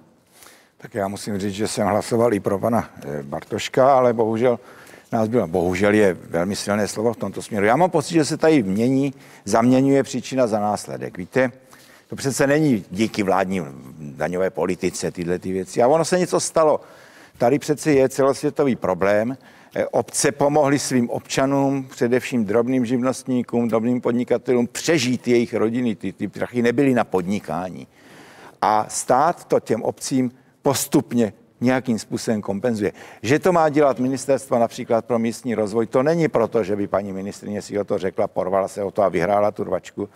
Tak 0.78 0.94
já 0.94 1.08
musím 1.08 1.38
říct, 1.38 1.54
že 1.54 1.68
jsem 1.68 1.86
hlasoval 1.86 2.34
i 2.34 2.40
pro 2.40 2.58
pana 2.58 2.88
eh, 3.02 3.22
Bartoška, 3.22 3.96
ale 3.96 4.12
bohužel 4.12 4.58
nás 5.12 5.28
bylo, 5.28 5.46
bohužel 5.46 5.94
je 5.94 6.14
velmi 6.14 6.56
silné 6.56 6.88
slovo 6.88 7.12
v 7.12 7.16
tomto 7.16 7.42
směru. 7.42 7.66
Já 7.66 7.76
mám 7.76 7.90
pocit, 7.90 8.14
že 8.14 8.24
se 8.24 8.36
tady 8.36 8.62
mění, 8.62 9.14
zaměňuje 9.44 10.02
příčina 10.02 10.46
za 10.46 10.60
následek. 10.60 11.18
Víte, 11.18 11.52
to 12.08 12.16
přece 12.16 12.46
není 12.46 12.84
díky 12.90 13.22
vládní 13.22 13.62
daňové 13.98 14.50
politice 14.50 15.10
tyhle 15.10 15.38
ty 15.38 15.52
věci. 15.52 15.82
A 15.82 15.88
ono 15.88 16.04
se 16.04 16.18
něco 16.18 16.40
stalo. 16.40 16.80
Tady 17.38 17.58
přece 17.58 17.92
je 17.92 18.08
celosvětový 18.08 18.76
problém. 18.76 19.36
Eh, 19.74 19.86
Obce 19.86 20.32
pomohly 20.32 20.78
svým 20.78 21.10
občanům, 21.10 21.86
především 21.90 22.44
drobným 22.44 22.86
živnostníkům, 22.86 23.68
drobným 23.68 24.00
podnikatelům, 24.00 24.66
přežít 24.66 25.28
jejich 25.28 25.54
rodiny. 25.54 25.96
Ty, 25.96 26.12
ty 26.12 26.28
prachy 26.28 26.62
nebyly 26.62 26.94
na 26.94 27.04
podnikání. 27.04 27.86
A 28.62 28.86
stát 28.88 29.44
to 29.44 29.60
těm 29.60 29.82
obcím 29.82 30.30
postupně 30.62 31.32
nějakým 31.60 31.98
způsobem 31.98 32.42
kompenzuje. 32.42 32.92
Že 33.22 33.38
to 33.38 33.52
má 33.52 33.68
dělat 33.68 33.98
ministerstvo 33.98 34.58
například 34.58 35.04
pro 35.04 35.18
místní 35.18 35.54
rozvoj, 35.54 35.86
to 35.86 36.02
není 36.02 36.28
proto, 36.28 36.64
že 36.64 36.76
by 36.76 36.86
paní 36.86 37.12
ministrině 37.12 37.62
si 37.62 37.78
o 37.78 37.84
to 37.84 37.98
řekla, 37.98 38.28
porvala 38.28 38.68
se 38.68 38.82
o 38.82 38.90
to 38.90 39.02
a 39.02 39.08
vyhrála 39.08 39.50
tu 39.50 39.64
rvačku, 39.64 40.08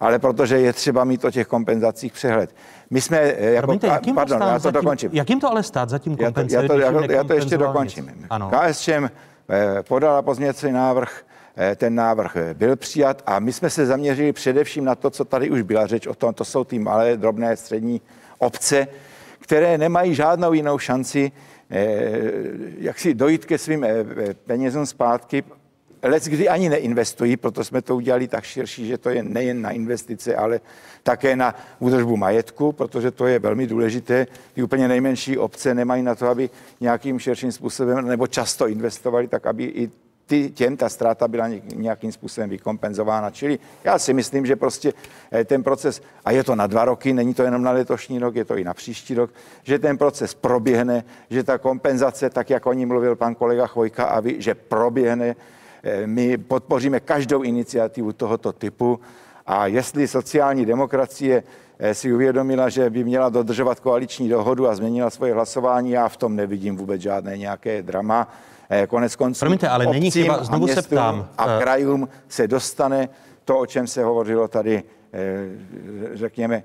ale 0.00 0.18
protože 0.18 0.58
je 0.58 0.72
třeba 0.72 1.04
mít 1.04 1.24
o 1.24 1.30
těch 1.30 1.46
kompenzacích 1.46 2.12
přehled. 2.12 2.54
My 2.90 3.00
jsme, 3.00 3.18
eh, 3.18 3.50
jako, 3.50 3.66
Promiňte, 3.66 3.86
jak 3.86 4.06
jim 4.06 4.14
to 4.14 4.20
pardon, 4.20 4.40
já 4.40 4.54
to 4.54 4.58
zatím, 4.58 4.80
dokončím. 4.80 5.10
Jak 5.12 5.30
jim 5.30 5.40
to 5.40 5.50
ale 5.50 5.62
stát 5.62 5.88
zatím 5.88 6.16
kompenzuje? 6.16 6.68
já, 6.72 6.76
já, 6.78 6.92
to, 6.92 7.12
já 7.12 7.24
to 7.24 7.34
ještě 7.34 7.58
dokončím. 7.58 8.06
nic? 8.06 8.26
Ano. 8.30 8.50
KSČM 8.50 9.04
eh, 9.50 9.82
podala 9.88 10.22
pozměňovací 10.22 10.72
návrh, 10.72 11.22
eh, 11.56 11.76
ten 11.76 11.94
návrh 11.94 12.36
byl 12.52 12.76
přijat 12.76 13.22
a 13.26 13.38
my 13.38 13.52
jsme 13.52 13.70
se 13.70 13.86
zaměřili 13.86 14.32
především 14.32 14.84
na 14.84 14.94
to, 14.94 15.10
co 15.10 15.24
tady 15.24 15.50
už 15.50 15.62
byla 15.62 15.86
řeč 15.86 16.06
o 16.06 16.14
tom, 16.14 16.34
to 16.34 16.44
jsou 16.44 16.64
ty 16.64 16.78
malé, 16.78 17.16
drobné, 17.16 17.56
střední 17.56 18.00
obce, 18.38 18.86
které 19.46 19.78
nemají 19.78 20.14
žádnou 20.14 20.52
jinou 20.52 20.78
šanci, 20.78 21.32
jak 22.78 22.98
si 22.98 23.14
dojít 23.14 23.44
ke 23.44 23.58
svým 23.58 23.86
penězům 24.46 24.86
zpátky, 24.86 25.44
Lec 26.02 26.28
kdy 26.28 26.48
ani 26.48 26.68
neinvestují, 26.68 27.36
proto 27.36 27.64
jsme 27.64 27.82
to 27.82 27.96
udělali 27.96 28.28
tak 28.28 28.44
širší, 28.44 28.86
že 28.86 28.98
to 28.98 29.10
je 29.10 29.22
nejen 29.22 29.62
na 29.62 29.70
investice, 29.70 30.36
ale 30.36 30.60
také 31.02 31.36
na 31.36 31.54
údržbu 31.78 32.16
majetku, 32.16 32.72
protože 32.72 33.10
to 33.10 33.26
je 33.26 33.38
velmi 33.38 33.66
důležité. 33.66 34.26
Ty 34.52 34.62
úplně 34.62 34.88
nejmenší 34.88 35.38
obce 35.38 35.74
nemají 35.74 36.02
na 36.02 36.14
to, 36.14 36.28
aby 36.28 36.50
nějakým 36.80 37.18
širším 37.18 37.52
způsobem 37.52 38.06
nebo 38.06 38.26
často 38.26 38.68
investovali, 38.68 39.28
tak 39.28 39.46
aby 39.46 39.64
i 39.64 39.90
ty, 40.26 40.50
těm 40.50 40.76
ta 40.76 40.88
ztráta 40.88 41.28
byla 41.28 41.48
nějakým 41.74 42.12
způsobem 42.12 42.50
vykompenzována. 42.50 43.30
Čili 43.30 43.58
já 43.84 43.98
si 43.98 44.12
myslím, 44.12 44.46
že 44.46 44.56
prostě 44.56 44.92
eh, 45.32 45.44
ten 45.44 45.62
proces, 45.62 46.02
a 46.24 46.30
je 46.30 46.44
to 46.44 46.54
na 46.54 46.66
dva 46.66 46.84
roky, 46.84 47.12
není 47.12 47.34
to 47.34 47.42
jenom 47.42 47.62
na 47.62 47.70
letošní 47.70 48.18
rok, 48.18 48.34
je 48.34 48.44
to 48.44 48.56
i 48.56 48.64
na 48.64 48.74
příští 48.74 49.14
rok, 49.14 49.30
že 49.62 49.78
ten 49.78 49.98
proces 49.98 50.34
proběhne, 50.34 51.04
že 51.30 51.42
ta 51.42 51.58
kompenzace, 51.58 52.30
tak 52.30 52.50
jak 52.50 52.66
o 52.66 52.72
ní 52.72 52.86
mluvil 52.86 53.16
pan 53.16 53.34
kolega 53.34 53.66
Chvojka, 53.66 54.04
a 54.04 54.20
vy, 54.20 54.36
že 54.38 54.54
proběhne, 54.54 55.36
Eh, 55.86 56.06
my 56.06 56.38
podpoříme 56.38 57.00
každou 57.00 57.42
iniciativu 57.42 58.12
tohoto 58.12 58.52
typu 58.52 59.00
a 59.46 59.66
jestli 59.66 60.08
sociální 60.08 60.66
demokracie 60.66 61.42
eh, 61.78 61.94
si 61.94 62.12
uvědomila, 62.12 62.68
že 62.68 62.90
by 62.90 63.04
měla 63.04 63.28
dodržovat 63.28 63.80
koaliční 63.80 64.28
dohodu 64.28 64.68
a 64.68 64.74
změnila 64.74 65.10
svoje 65.10 65.34
hlasování, 65.34 65.90
já 65.90 66.08
v 66.08 66.16
tom 66.16 66.36
nevidím 66.36 66.76
vůbec 66.76 67.00
žádné 67.00 67.38
nějaké 67.38 67.82
drama. 67.82 68.28
Eh, 68.70 68.86
Konec 68.86 69.16
konců 69.16 69.38
Promiňte, 69.40 69.68
ale 69.68 69.86
není 69.86 70.10
chyba, 70.10 70.44
znovu 70.44 70.64
a 70.64 70.68
se 70.68 70.82
ptám. 70.82 71.28
A 71.38 71.58
krajům 71.58 72.08
se 72.28 72.48
dostane 72.48 73.08
to, 73.44 73.58
o 73.58 73.66
čem 73.66 73.86
se 73.86 74.04
hovořilo 74.04 74.48
tady, 74.48 74.82
řekněme, 76.14 76.62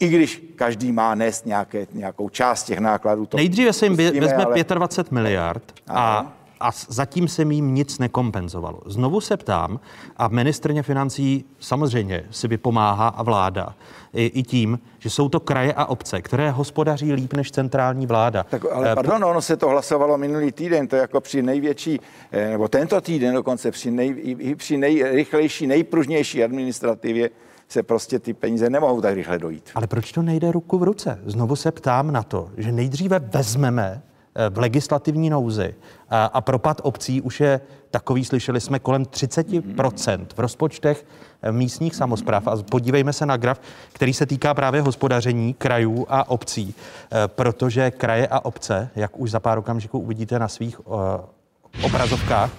i 0.00 0.08
když 0.08 0.52
každý 0.56 0.92
má 0.92 1.14
nést 1.14 1.46
nějaké, 1.46 1.86
nějakou 1.92 2.28
část 2.28 2.64
těch 2.64 2.78
nákladů. 2.78 3.26
To 3.26 3.36
Nejdříve 3.36 3.72
se 3.72 3.86
jim 3.86 3.96
pustíme, 3.96 4.20
vezme 4.20 4.44
ale- 4.44 4.64
25 4.74 5.12
miliard 5.12 5.62
a, 5.88 6.32
a 6.60 6.70
zatím 6.88 7.28
se 7.28 7.42
jim 7.42 7.74
nic 7.74 7.98
nekompenzovalo. 7.98 8.80
Znovu 8.86 9.20
se 9.20 9.36
ptám, 9.36 9.80
a 10.16 10.28
ministrně 10.28 10.82
financí 10.82 11.44
samozřejmě 11.60 12.24
si 12.30 12.48
vypomáhá 12.48 13.08
a 13.08 13.22
vláda 13.22 13.74
i, 14.14 14.24
i 14.26 14.42
tím, 14.42 14.78
že 14.98 15.10
jsou 15.10 15.28
to 15.28 15.40
kraje 15.40 15.72
a 15.72 15.84
obce, 15.84 16.22
které 16.22 16.50
hospodaří 16.50 17.12
líp 17.12 17.32
než 17.34 17.50
centrální 17.50 18.06
vláda. 18.06 18.46
Tak, 18.50 18.64
ale 18.72 18.92
Eh, 18.92 18.94
pardon, 18.94 19.24
ono 19.24 19.42
se 19.42 19.56
to 19.56 19.68
hlasovalo 19.68 20.18
minulý 20.18 20.52
týden, 20.52 20.88
to 20.88 20.96
jako 20.96 21.20
při 21.20 21.42
největší, 21.42 22.00
eh, 22.32 22.50
nebo 22.50 22.68
tento 22.68 23.00
týden 23.00 23.34
dokonce 23.34 23.70
při, 23.70 23.90
nej, 23.90 24.14
i- 24.18 24.54
při 24.54 24.76
nejrychlejší, 24.76 25.66
nejpružnější 25.66 26.44
administrativě 26.44 27.30
se 27.68 27.82
prostě 27.82 28.18
ty 28.18 28.34
peníze 28.34 28.70
nemohou 28.70 29.00
tak 29.00 29.14
rychle 29.14 29.38
dojít. 29.38 29.70
Ale 29.74 29.86
proč 29.86 30.12
to 30.12 30.22
nejde 30.22 30.52
ruku 30.52 30.78
v 30.78 30.82
ruce? 30.82 31.18
Znovu 31.26 31.56
se 31.56 31.72
ptám 31.72 32.10
na 32.12 32.22
to, 32.22 32.50
že 32.56 32.72
nejdříve 32.72 33.18
vezmeme 33.18 34.02
eh, 34.34 34.50
v 34.50 34.58
legislativní 34.58 35.30
nouzi 35.30 35.74
a, 36.10 36.24
a 36.24 36.40
propad 36.40 36.80
obcí 36.84 37.20
už 37.20 37.40
je 37.40 37.60
takový, 37.96 38.24
slyšeli 38.24 38.60
jsme, 38.60 38.78
kolem 38.78 39.02
30% 39.04 40.26
v 40.36 40.38
rozpočtech 40.38 41.06
eh, 41.42 41.52
místních 41.52 41.94
samozpráv. 41.94 42.46
A 42.46 42.56
podívejme 42.70 43.12
se 43.12 43.26
na 43.26 43.36
graf, 43.36 43.60
který 43.92 44.14
se 44.14 44.26
týká 44.26 44.54
právě 44.54 44.80
hospodaření 44.80 45.54
krajů 45.54 46.06
a 46.08 46.28
obcí, 46.28 46.74
eh, 46.74 47.28
protože 47.28 47.90
kraje 47.90 48.28
a 48.28 48.44
obce, 48.44 48.88
jak 48.96 49.20
už 49.20 49.30
za 49.30 49.40
pár 49.40 49.58
okamžiků 49.58 49.98
uvidíte 49.98 50.38
na 50.38 50.48
svých 50.48 50.80
eh, 50.80 51.86
obrazovkách, 51.86 52.50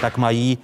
tak 0.00 0.18
mají 0.18 0.58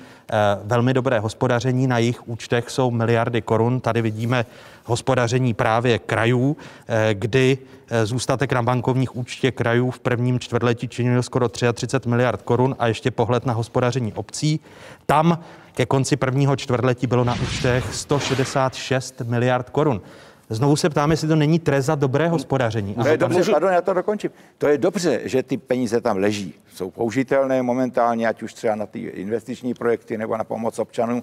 velmi 0.65 0.95
dobré 0.95 1.21
hospodaření. 1.21 1.87
Na 1.87 1.99
jejich 1.99 2.29
účtech 2.29 2.71
jsou 2.71 2.91
miliardy 2.91 3.43
korun. 3.43 3.81
Tady 3.81 4.03
vidíme 4.03 4.47
hospodaření 4.85 5.55
právě 5.55 5.99
krajů, 5.99 6.57
eh, 6.89 7.15
kdy 7.15 7.59
eh, 7.91 8.07
zůstatek 8.07 8.53
na 8.53 8.63
bankovních 8.63 9.17
účtě 9.17 9.51
krajů 9.51 9.91
v 9.91 10.01
prvním 10.01 10.41
čtvrtletí 10.41 10.89
činil 10.89 11.23
skoro 11.23 11.49
33 11.49 12.09
miliard 12.09 12.43
korun 12.43 12.77
a 12.79 12.87
ještě 12.87 13.11
pohled 13.11 13.47
na 13.47 13.53
hospodaření 13.53 14.13
obcí. 14.13 14.61
Tam 15.07 15.39
ke 15.75 15.87
konci 15.87 16.17
prvního 16.17 16.57
čtvrtletí 16.57 17.07
bylo 17.07 17.25
na 17.25 17.35
účtech 17.43 17.95
166 17.95 19.21
miliard 19.21 19.71
korun. 19.71 20.01
Znovu 20.49 20.77
se 20.77 20.91
ptám, 20.91 21.11
jestli 21.11 21.29
to 21.29 21.37
není 21.37 21.59
trest 21.59 21.85
za 21.87 21.95
dobré 21.95 22.29
hospodaření. 22.29 22.95
To 22.95 23.09
je 23.09 23.17
dobře, 23.17 23.53
pardon, 23.53 23.73
já 23.73 23.81
to 23.81 23.95
dokončím. 23.95 24.31
To 24.59 24.67
je 24.67 24.79
dobře, 24.79 25.21
že 25.25 25.43
ty 25.43 25.57
peníze 25.57 26.01
tam 26.01 26.17
leží. 26.17 26.55
Jsou 26.75 26.91
použitelné 26.91 27.63
momentálně, 27.63 28.29
ať 28.29 28.43
už 28.43 28.55
třeba 28.55 28.75
na 28.75 28.87
ty 28.87 28.99
investiční 28.99 29.75
projekty 29.75 30.19
nebo 30.19 30.37
na 30.37 30.45
pomoc 30.45 30.79
občanům. 30.79 31.23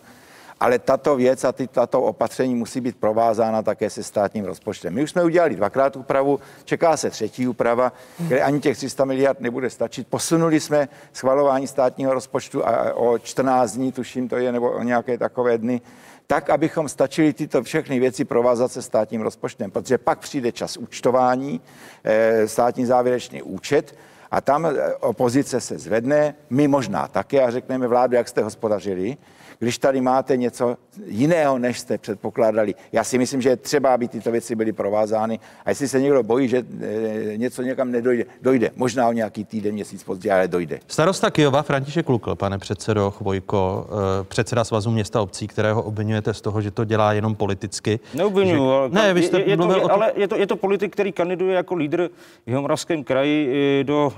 Ale 0.60 0.80
tato 0.80 1.16
věc 1.16 1.44
a 1.44 1.52
ty, 1.52 1.68
tato 1.68 2.02
opatření 2.02 2.56
musí 2.56 2.82
být 2.82 2.98
provázána 2.98 3.62
také 3.62 3.90
se 3.90 4.04
státním 4.04 4.46
rozpočtem. 4.46 4.94
My 4.94 5.04
už 5.04 5.10
jsme 5.10 5.24
udělali 5.24 5.56
dvakrát 5.56 5.96
úpravu, 5.96 6.40
čeká 6.66 6.98
se 6.98 7.10
třetí 7.10 7.48
úprava, 7.48 7.94
kde 8.20 8.42
ani 8.42 8.60
těch 8.60 8.78
300 8.78 9.06
miliard 9.06 9.40
nebude 9.40 9.70
stačit. 9.70 10.08
Posunuli 10.08 10.60
jsme 10.60 10.90
schvalování 11.14 11.68
státního 11.68 12.14
rozpočtu 12.14 12.68
a 12.68 12.94
o 12.94 13.20
14 13.20 13.72
dní, 13.72 13.92
tuším 13.92 14.30
to 14.30 14.38
je, 14.38 14.52
nebo 14.52 14.72
o 14.72 14.84
nějaké 14.84 15.18
takové 15.18 15.58
dny, 15.58 15.82
tak, 16.28 16.50
abychom 16.50 16.90
stačili 16.90 17.34
tyto 17.34 17.64
všechny 17.64 18.00
věci 18.00 18.26
provázat 18.26 18.72
se 18.72 18.82
státním 18.82 19.22
rozpočtem, 19.22 19.72
protože 19.72 19.98
pak 19.98 20.20
přijde 20.20 20.52
čas 20.52 20.78
účtování, 20.78 21.62
eh, 22.04 22.48
státní 22.48 22.86
závěrečný 22.86 23.42
účet 23.42 23.96
a 24.32 24.42
tam 24.42 24.66
eh, 24.66 24.96
opozice 24.96 25.62
se 25.62 25.78
zvedne, 25.78 26.36
my 26.50 26.68
možná 26.68 27.08
také 27.08 27.44
a 27.44 27.52
řekneme 27.52 27.88
vládu, 27.88 28.16
jak 28.16 28.28
jste 28.28 28.44
hospodařili, 28.44 29.18
když 29.60 29.78
tady 29.78 30.02
máte 30.02 30.38
něco 30.38 30.78
jiného, 31.06 31.60
než 31.60 31.80
jste 31.80 31.98
předpokládali. 31.98 32.76
Já 32.92 33.04
si 33.04 33.18
myslím, 33.18 33.42
že 33.42 33.56
třeba, 33.56 33.94
aby 33.94 34.08
tyto 34.08 34.32
věci 34.32 34.56
byly 34.56 34.74
provázány. 34.74 35.40
A 35.66 35.70
jestli 35.70 35.88
se 35.88 36.02
někdo 36.02 36.24
bojí, 36.24 36.48
že 36.48 36.58
e, 36.58 37.38
něco 37.38 37.62
někam 37.62 37.92
nedojde, 37.92 38.26
dojde. 38.42 38.72
Možná 38.76 39.08
o 39.08 39.12
nějaký 39.12 39.46
týden, 39.46 39.74
měsíc 39.74 40.04
později, 40.04 40.32
ale 40.32 40.48
dojde. 40.48 40.80
Starosta 40.88 41.32
Kijova 41.32 41.62
František 41.62 42.10
Lukl, 42.10 42.36
pane 42.36 42.58
předsedo 42.58 43.12
Chvojko, 43.12 43.88
e, 44.22 44.24
předseda 44.24 44.64
Svazu 44.64 44.92
města 44.92 45.22
obcí, 45.22 45.48
kterého 45.48 45.84
obvinujete 45.84 46.34
z 46.34 46.42
toho, 46.42 46.62
že 46.62 46.72
to 46.72 46.86
dělá 46.86 47.14
jenom 47.14 47.36
politicky. 47.36 48.00
Neobvinuju, 48.14 48.70
že... 48.70 48.76
ale, 48.76 48.90
ne, 48.90 49.14
vy 49.14 49.24
jste 49.24 49.40
je, 49.40 49.50
je 49.50 49.58
to, 49.58 49.76
je, 49.76 49.82
tom... 49.82 49.92
ale 49.92 50.12
je 50.16 50.28
to, 50.28 50.36
je 50.36 50.48
to 50.48 50.56
politik, 50.56 50.94
který 50.94 51.12
kandiduje 51.12 51.56
jako 51.56 51.76
lídr 51.76 52.10
v 52.46 52.48
Jihomoravském 52.48 53.04
kraji 53.04 53.50
e, 53.82 53.84
do 53.84 54.14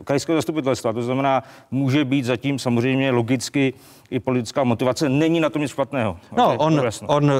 e, 0.00 0.04
krajského 0.04 0.38
zastupitelstva. 0.38 0.92
To 0.92 1.02
znamená, 1.02 1.42
může 1.70 2.04
být 2.04 2.24
zatím 2.24 2.58
samozřejmě 2.58 3.10
logicky 3.10 3.74
i 4.12 4.20
politická 4.20 4.64
motivace. 4.64 5.08
Není 5.08 5.40
na 5.40 5.50
tom 5.50 5.62
nic 5.62 5.70
špatného. 5.70 6.16
No, 6.36 6.56
on, 6.56 6.82
on 7.06 7.24
uh, 7.24 7.30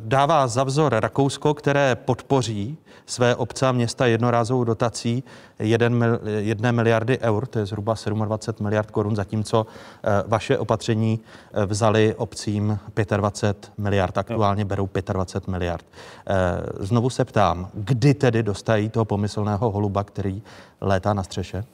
dává 0.00 0.46
za 0.46 0.64
vzor 0.64 0.94
Rakousko, 0.94 1.54
které 1.54 1.96
podpoří 1.96 2.78
své 3.06 3.34
obce 3.34 3.66
a 3.66 3.72
města 3.72 4.06
jednorázovou 4.06 4.64
dotací 4.64 5.24
1 5.58 6.72
miliardy 6.72 7.18
eur, 7.18 7.46
to 7.46 7.58
je 7.58 7.66
zhruba 7.66 7.94
27 8.24 8.64
miliard 8.64 8.90
korun, 8.90 9.16
zatímco 9.16 9.66
uh, 9.66 10.30
vaše 10.30 10.58
opatření 10.58 11.20
uh, 11.20 11.64
vzali 11.64 12.14
obcím 12.14 12.78
25 13.16 13.72
miliard, 13.78 14.18
aktuálně 14.18 14.64
no. 14.64 14.68
berou 14.68 14.88
25 15.12 15.52
miliard. 15.52 15.84
Uh, 15.86 16.86
znovu 16.86 17.10
se 17.10 17.24
ptám, 17.24 17.68
kdy 17.74 18.14
tedy 18.14 18.42
dostají 18.42 18.88
toho 18.88 19.04
pomyslného 19.04 19.70
holuba, 19.70 20.04
který 20.04 20.42
létá 20.80 21.14
na 21.14 21.22
střeše? 21.22 21.64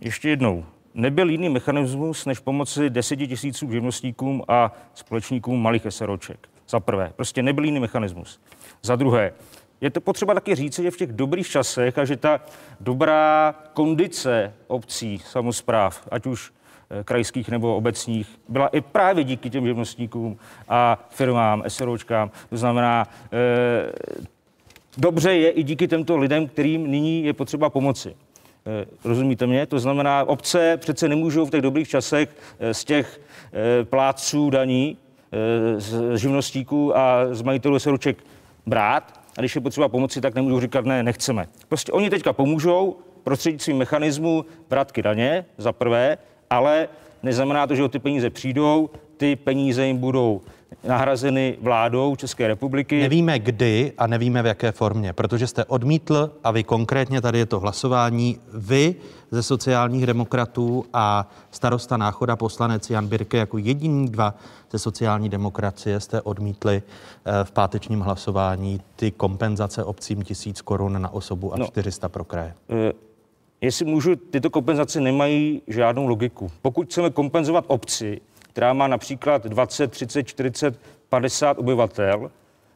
Ještě 0.00 0.28
jednou 0.28 0.64
nebyl 0.94 1.30
jiný 1.30 1.48
mechanismus, 1.48 2.26
než 2.26 2.38
pomoci 2.38 2.90
deseti 2.90 3.28
tisícům 3.28 3.72
živnostníkům 3.72 4.42
a 4.48 4.72
společníkům 4.94 5.62
malých 5.62 5.86
SROček. 5.88 6.48
Za 6.68 6.80
prvé, 6.80 7.12
prostě 7.16 7.42
nebyl 7.42 7.64
jiný 7.64 7.80
mechanismus. 7.80 8.40
Za 8.82 8.96
druhé, 8.96 9.32
je 9.80 9.90
to 9.90 10.00
potřeba 10.00 10.34
taky 10.34 10.54
říct, 10.54 10.78
že 10.78 10.90
v 10.90 10.96
těch 10.96 11.12
dobrých 11.12 11.48
časech 11.48 11.98
a 11.98 12.04
že 12.04 12.16
ta 12.16 12.40
dobrá 12.80 13.54
kondice 13.72 14.54
obcí, 14.66 15.18
samozpráv, 15.18 16.08
ať 16.10 16.26
už 16.26 16.52
eh, 16.90 17.04
krajských 17.04 17.48
nebo 17.48 17.76
obecních, 17.76 18.40
byla 18.48 18.68
i 18.68 18.80
právě 18.80 19.24
díky 19.24 19.50
těm 19.50 19.66
živnostníkům 19.66 20.36
a 20.68 21.06
firmám, 21.10 21.62
SROčkám. 21.68 22.30
To 22.50 22.56
znamená, 22.56 23.08
e, 23.32 23.92
dobře 24.96 25.34
je 25.34 25.50
i 25.50 25.62
díky 25.62 25.88
těmto 25.88 26.16
lidem, 26.16 26.48
kterým 26.48 26.90
nyní 26.90 27.24
je 27.24 27.32
potřeba 27.32 27.70
pomoci. 27.70 28.14
Eh, 28.66 28.86
rozumíte 29.04 29.46
mě? 29.46 29.66
To 29.66 29.78
znamená, 29.78 30.24
obce 30.24 30.76
přece 30.76 31.08
nemůžou 31.08 31.46
v 31.46 31.50
těch 31.50 31.62
dobrých 31.62 31.88
časech 31.88 32.36
eh, 32.58 32.74
z 32.74 32.84
těch 32.84 33.20
eh, 33.52 33.84
plátců 33.84 34.50
daní, 34.50 34.98
z 35.76 36.18
živnostníků 36.18 36.96
a 36.96 37.34
z 37.34 37.42
majitelů 37.42 37.78
seruček 37.78 38.24
brát 38.66 39.20
a 39.38 39.40
když 39.40 39.54
je 39.54 39.60
potřeba 39.60 39.88
pomoci, 39.88 40.20
tak 40.20 40.34
nemůžou 40.34 40.60
říkat 40.60 40.84
ne, 40.84 41.02
nechceme. 41.02 41.46
Prostě 41.68 41.92
oni 41.92 42.10
teďka 42.10 42.32
pomůžou 42.32 42.96
prostřednictvím 43.24 43.76
mechanismu 43.76 44.44
vratky 44.70 45.02
daně, 45.02 45.44
za 45.58 45.72
prvé, 45.72 46.18
ale 46.50 46.88
neznamená 47.22 47.66
to, 47.66 47.74
že 47.74 47.84
o 47.84 47.88
ty 47.88 47.98
peníze 47.98 48.30
přijdou, 48.30 48.90
ty 49.16 49.36
peníze 49.36 49.86
jim 49.86 49.98
budou 49.98 50.40
nahrazeny 50.84 51.58
vládou 51.60 52.16
České 52.16 52.48
republiky. 52.48 53.00
Nevíme 53.00 53.38
kdy 53.38 53.92
a 53.98 54.06
nevíme 54.06 54.42
v 54.42 54.46
jaké 54.46 54.72
formě, 54.72 55.12
protože 55.12 55.46
jste 55.46 55.64
odmítl 55.64 56.30
a 56.44 56.50
vy 56.50 56.64
konkrétně 56.64 57.20
tady 57.20 57.38
je 57.38 57.46
to 57.46 57.60
hlasování, 57.60 58.38
vy 58.54 58.94
ze 59.30 59.42
sociálních 59.42 60.06
demokratů 60.06 60.84
a 60.92 61.30
starosta 61.50 61.96
Náchoda 61.96 62.36
poslanec 62.36 62.90
Jan 62.90 63.06
Birke 63.06 63.36
jako 63.36 63.58
jediní 63.58 64.08
dva 64.08 64.34
ze 64.70 64.78
sociální 64.78 65.28
demokracie 65.28 66.00
jste 66.00 66.22
odmítli 66.22 66.82
eh, 67.24 67.44
v 67.44 67.50
pátečním 67.50 68.00
hlasování 68.00 68.80
ty 68.96 69.10
kompenzace 69.10 69.84
obcím 69.84 70.22
tisíc 70.22 70.62
korun 70.62 71.02
na 71.02 71.12
osobu 71.14 71.54
a 71.54 71.56
no, 71.56 71.66
400 71.66 72.08
pro 72.08 72.24
kraje. 72.24 72.54
E, 72.70 72.92
jestli 73.60 73.84
můžu, 73.84 74.16
tyto 74.16 74.50
kompenzace 74.50 75.00
nemají 75.00 75.62
žádnou 75.66 76.06
logiku. 76.06 76.50
Pokud 76.62 76.86
chceme 76.86 77.10
kompenzovat 77.10 77.64
obci, 77.68 78.20
která 78.54 78.72
má 78.72 78.86
například 78.86 79.46
20, 79.46 79.90
30, 79.90 80.22
40, 80.22 80.80
50 81.08 81.58
obyvatel, 81.58 82.30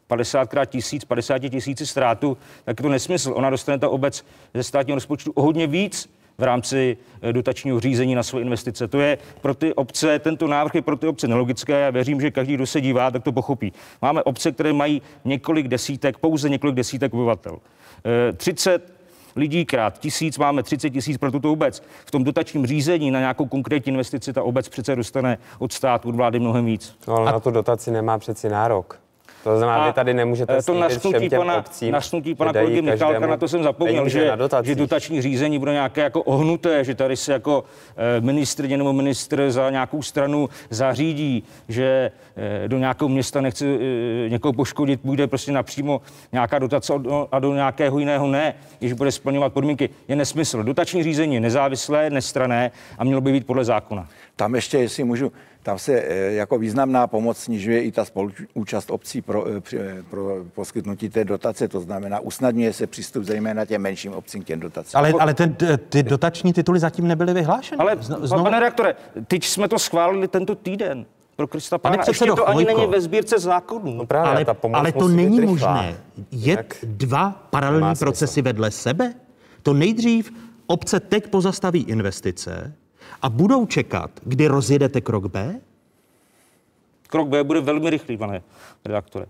50 0.07 0.49
krát 0.49 0.65
tisíc, 0.65 1.05
50 1.05 1.39
tisíci 1.39 1.85
ztrátu, 1.85 2.37
tak 2.65 2.79
je 2.79 2.83
to 2.83 2.89
nesmysl. 2.89 3.33
Ona 3.35 3.49
dostane 3.49 3.79
ta 3.79 3.89
obec 3.89 4.25
ze 4.53 4.63
státního 4.63 4.95
rozpočtu 4.95 5.31
o 5.31 5.41
hodně 5.41 5.67
víc 5.67 6.09
v 6.37 6.43
rámci 6.43 6.97
eh, 7.21 7.33
dotačního 7.33 7.79
řízení 7.79 8.15
na 8.15 8.23
své 8.23 8.41
investice. 8.41 8.87
To 8.87 8.99
je 8.99 9.17
pro 9.41 9.53
ty 9.53 9.73
obce, 9.73 10.19
tento 10.19 10.47
návrh 10.47 10.75
je 10.75 10.81
pro 10.81 10.97
ty 10.97 11.07
obce 11.07 11.27
nelogické. 11.27 11.73
Já 11.79 11.89
věřím, 11.89 12.21
že 12.21 12.31
každý, 12.31 12.53
kdo 12.53 12.65
se 12.65 12.81
dívá, 12.81 13.11
tak 13.11 13.23
to 13.23 13.31
pochopí. 13.31 13.73
Máme 14.01 14.23
obce, 14.23 14.51
které 14.51 14.73
mají 14.73 15.01
několik 15.25 15.67
desítek, 15.67 16.17
pouze 16.17 16.49
několik 16.49 16.75
desítek 16.75 17.13
obyvatel. 17.13 17.57
30 18.37 18.83
eh, 18.85 18.98
lidí 19.35 19.65
krát 19.65 19.99
tisíc, 19.99 20.37
máme 20.37 20.63
30 20.63 20.89
tisíc 20.89 21.17
pro 21.17 21.31
tuto 21.31 21.51
obec. 21.51 21.83
V 22.05 22.11
tom 22.11 22.23
dotačním 22.23 22.65
řízení 22.65 23.11
na 23.11 23.19
nějakou 23.19 23.45
konkrétní 23.45 23.89
investici 23.89 24.33
ta 24.33 24.43
obec 24.43 24.69
přece 24.69 24.95
dostane 24.95 25.37
od 25.59 25.73
státu, 25.73 26.09
od 26.09 26.15
vlády 26.15 26.39
mnohem 26.39 26.65
víc. 26.65 26.95
No, 27.07 27.15
ale 27.15 27.29
A... 27.29 27.31
na 27.31 27.39
tu 27.39 27.51
dotaci 27.51 27.91
nemá 27.91 28.17
přeci 28.17 28.49
nárok. 28.49 28.99
To 29.43 29.57
znamená, 29.57 29.87
vy 29.87 29.93
tady 29.93 30.13
nemůžete 30.13 30.57
eh, 30.57 30.63
to 30.63 30.73
našnutí 30.73 31.29
pana, 31.29 31.57
obcím, 31.57 31.91
našnutí 31.91 32.35
pana 32.35 32.53
kolegy 32.53 32.81
Michálka, 32.81 33.27
na 33.27 33.37
to 33.37 33.47
jsem 33.47 33.63
zapomněl, 33.63 34.09
že, 34.09 34.31
že 34.63 34.75
dotační 34.75 35.21
řízení 35.21 35.59
bude 35.59 35.71
nějaké 35.71 36.01
jako 36.01 36.23
ohnuté, 36.23 36.83
že 36.83 36.95
tady 36.95 37.17
se 37.17 37.33
jako 37.33 37.63
eh, 37.97 38.21
ministr 38.21 38.67
nebo 38.67 38.93
ministr 38.93 39.51
za 39.51 39.69
nějakou 39.69 40.01
stranu 40.01 40.49
zařídí, 40.69 41.43
že 41.67 42.11
eh, 42.37 42.67
do 42.67 42.77
nějakého 42.77 43.09
města 43.09 43.41
nechce 43.41 43.65
někoho 44.27 44.53
poškodit, 44.53 44.99
bude 45.03 45.27
prostě 45.27 45.51
napřímo 45.51 46.01
nějaká 46.31 46.59
dotace 46.59 46.93
a 47.31 47.39
do 47.39 47.53
nějakého 47.53 47.99
jiného 47.99 48.27
ne, 48.27 48.53
když 48.79 48.93
bude 48.93 49.11
splňovat 49.11 49.53
podmínky. 49.53 49.89
Je 50.07 50.15
nesmysl. 50.15 50.63
Dotační 50.63 51.03
řízení 51.03 51.35
je 51.35 51.41
nezávislé, 51.41 52.09
nestrané 52.09 52.71
a 52.97 53.03
mělo 53.03 53.21
by 53.21 53.31
být 53.31 53.47
podle 53.47 53.65
zákona. 53.65 54.07
Tam 54.35 54.55
ještě, 54.55 54.77
jestli 54.77 55.03
můžu, 55.03 55.31
tam 55.69 55.79
se 55.79 55.93
eh, 55.93 56.31
jako 56.31 56.57
významná 56.59 57.07
pomoc 57.07 57.37
snižuje 57.37 57.83
i 57.83 57.91
ta 57.91 58.05
spoluúčast 58.05 58.91
obcí 58.91 59.21
pro, 59.21 59.47
eh, 59.47 59.61
eh, 59.77 60.03
pro 60.09 60.45
poskytnutí 60.55 61.09
té 61.09 61.25
dotace, 61.25 61.67
to 61.67 61.79
znamená 61.81 62.19
usnadňuje 62.19 62.73
se 62.73 62.87
přístup 62.87 63.23
zejména 63.23 63.65
těm 63.65 63.81
menším 63.81 64.13
obcím 64.13 64.43
k 64.43 64.45
těm 64.45 64.59
dotacím. 64.59 64.97
Ale, 64.97 65.13
ale 65.19 65.33
ten, 65.33 65.55
ty 65.89 66.03
dotační 66.03 66.53
tituly 66.53 66.79
zatím 66.79 67.07
nebyly 67.07 67.33
vyhlášeny. 67.33 67.79
Ale, 67.79 67.95
Znovu... 67.99 68.43
pane 68.43 68.59
reaktore, 68.59 68.95
teď 69.27 69.43
jsme 69.43 69.67
to 69.67 69.79
schválili 69.79 70.27
tento 70.27 70.55
týden. 70.55 71.05
Pro 71.35 71.47
Krista 71.47 71.77
Pána. 71.77 71.97
Pane 71.97 72.09
Ještě 72.09 72.25
to 72.25 72.49
ani 72.49 72.65
není 72.65 72.87
ve 72.87 73.01
sbírce 73.01 73.39
zákonů. 73.39 73.93
No 73.93 74.05
právě, 74.05 74.45
ale, 74.45 74.73
ale 74.73 74.91
to 74.91 75.07
není 75.07 75.41
možné. 75.41 75.97
Je 76.31 76.65
dva 76.83 77.47
paralelní 77.49 77.95
procesy 77.95 78.41
vedle 78.41 78.71
sebe? 78.71 79.13
To 79.63 79.73
nejdřív 79.73 80.31
obce 80.67 80.99
teď 80.99 81.27
pozastaví 81.27 81.83
investice, 81.83 82.73
a 83.21 83.29
budou 83.29 83.65
čekat, 83.65 84.11
kdy 84.23 84.47
rozjedete 84.47 85.01
krok 85.01 85.25
B? 85.25 85.59
Krok 87.07 87.27
B 87.27 87.43
bude 87.43 87.61
velmi 87.61 87.89
rychlý, 87.89 88.17
pane 88.17 88.41
redaktore. 88.85 89.25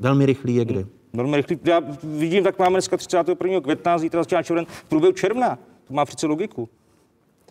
Velmi 0.00 0.26
rychlý 0.26 0.54
je 0.54 0.64
kdy? 0.64 0.86
Velmi 1.12 1.36
rychlý. 1.36 1.58
Já 1.64 1.82
vidím, 2.02 2.44
tak 2.44 2.58
máme 2.58 2.72
dneska 2.72 2.96
31. 2.96 3.60
května, 3.60 3.98
zítra 3.98 4.22
začíná 4.22 4.42
červen, 4.42 4.66
v 4.68 4.84
průběhu 4.84 5.12
června. 5.12 5.58
To 5.88 5.94
má 5.94 6.04
přece 6.04 6.26
logiku. 6.26 6.68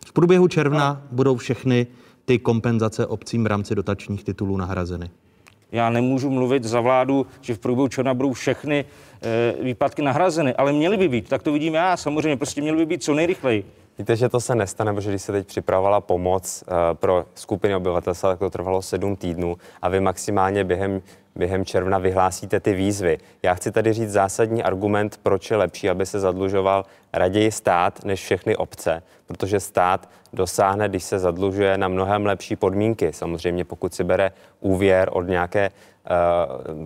V 0.06 0.14
průběhu 0.14 0.48
června 0.48 0.94
no. 0.94 1.08
budou 1.12 1.38
všechny 1.38 1.88
ty 2.26 2.40
kompenzace 2.40 3.08
obcím 3.08 3.44
v 3.44 3.48
rámci 3.48 3.76
dotačních 3.76 4.24
titulů 4.24 4.58
nahrazeny. 4.58 5.10
Já 5.72 5.90
nemůžu 5.90 6.30
mluvit 6.30 6.64
za 6.64 6.82
vládu, 6.82 7.28
že 7.42 7.56
v 7.56 7.60
průběhu 7.60 7.88
června 7.88 8.14
budou 8.14 8.34
všechny 8.34 8.86
e, 9.22 9.64
výpadky 9.64 10.02
nahrazeny, 10.02 10.54
ale 10.54 10.74
měly 10.74 10.98
by 10.98 11.08
být. 11.08 11.30
Tak 11.30 11.44
to 11.44 11.52
vidím 11.52 11.74
já. 11.74 11.98
Samozřejmě 11.98 12.38
prostě 12.38 12.62
měly 12.62 12.78
by 12.78 12.86
být 12.86 13.04
co 13.04 13.14
nejrychleji. 13.14 13.66
Víte, 13.98 14.16
že 14.16 14.30
to 14.30 14.40
se 14.40 14.56
nestane, 14.56 14.94
protože 14.94 15.10
když 15.10 15.22
se 15.22 15.32
teď 15.32 15.48
připravovala 15.48 16.02
pomoc 16.02 16.64
uh, 16.68 16.74
pro 16.94 17.26
skupiny 17.36 17.76
obyvatelstva, 17.76 18.30
tak 18.30 18.40
to 18.40 18.50
trvalo 18.50 18.82
sedm 18.82 19.16
týdnů 19.16 19.58
a 19.82 19.90
vy 19.90 20.00
maximálně 20.00 20.64
během 20.64 21.02
během 21.38 21.66
června 21.66 21.98
vyhlásíte 21.98 22.60
ty 22.60 22.74
výzvy. 22.74 23.18
Já 23.44 23.54
chci 23.54 23.72
tady 23.72 23.94
říct 23.94 24.12
zásadní 24.12 24.64
argument, 24.64 25.20
proč 25.24 25.52
je 25.52 25.58
lepší, 25.58 25.90
aby 25.90 26.06
se 26.06 26.20
zadlužoval 26.20 26.86
raději 27.14 27.52
stát 27.52 28.06
než 28.06 28.24
všechny 28.24 28.56
obce, 28.56 29.04
protože 29.28 29.60
stát 29.60 30.10
dosáhne, 30.34 30.90
když 30.90 31.04
se 31.04 31.20
zadlužuje, 31.20 31.78
na 31.78 31.88
mnohem 31.88 32.26
lepší 32.26 32.56
podmínky. 32.56 33.14
Samozřejmě, 33.14 33.66
pokud 33.66 33.94
si 33.94 34.04
bere 34.04 34.32
úvěr 34.60 35.10
od 35.14 35.22
nějaké 35.22 35.72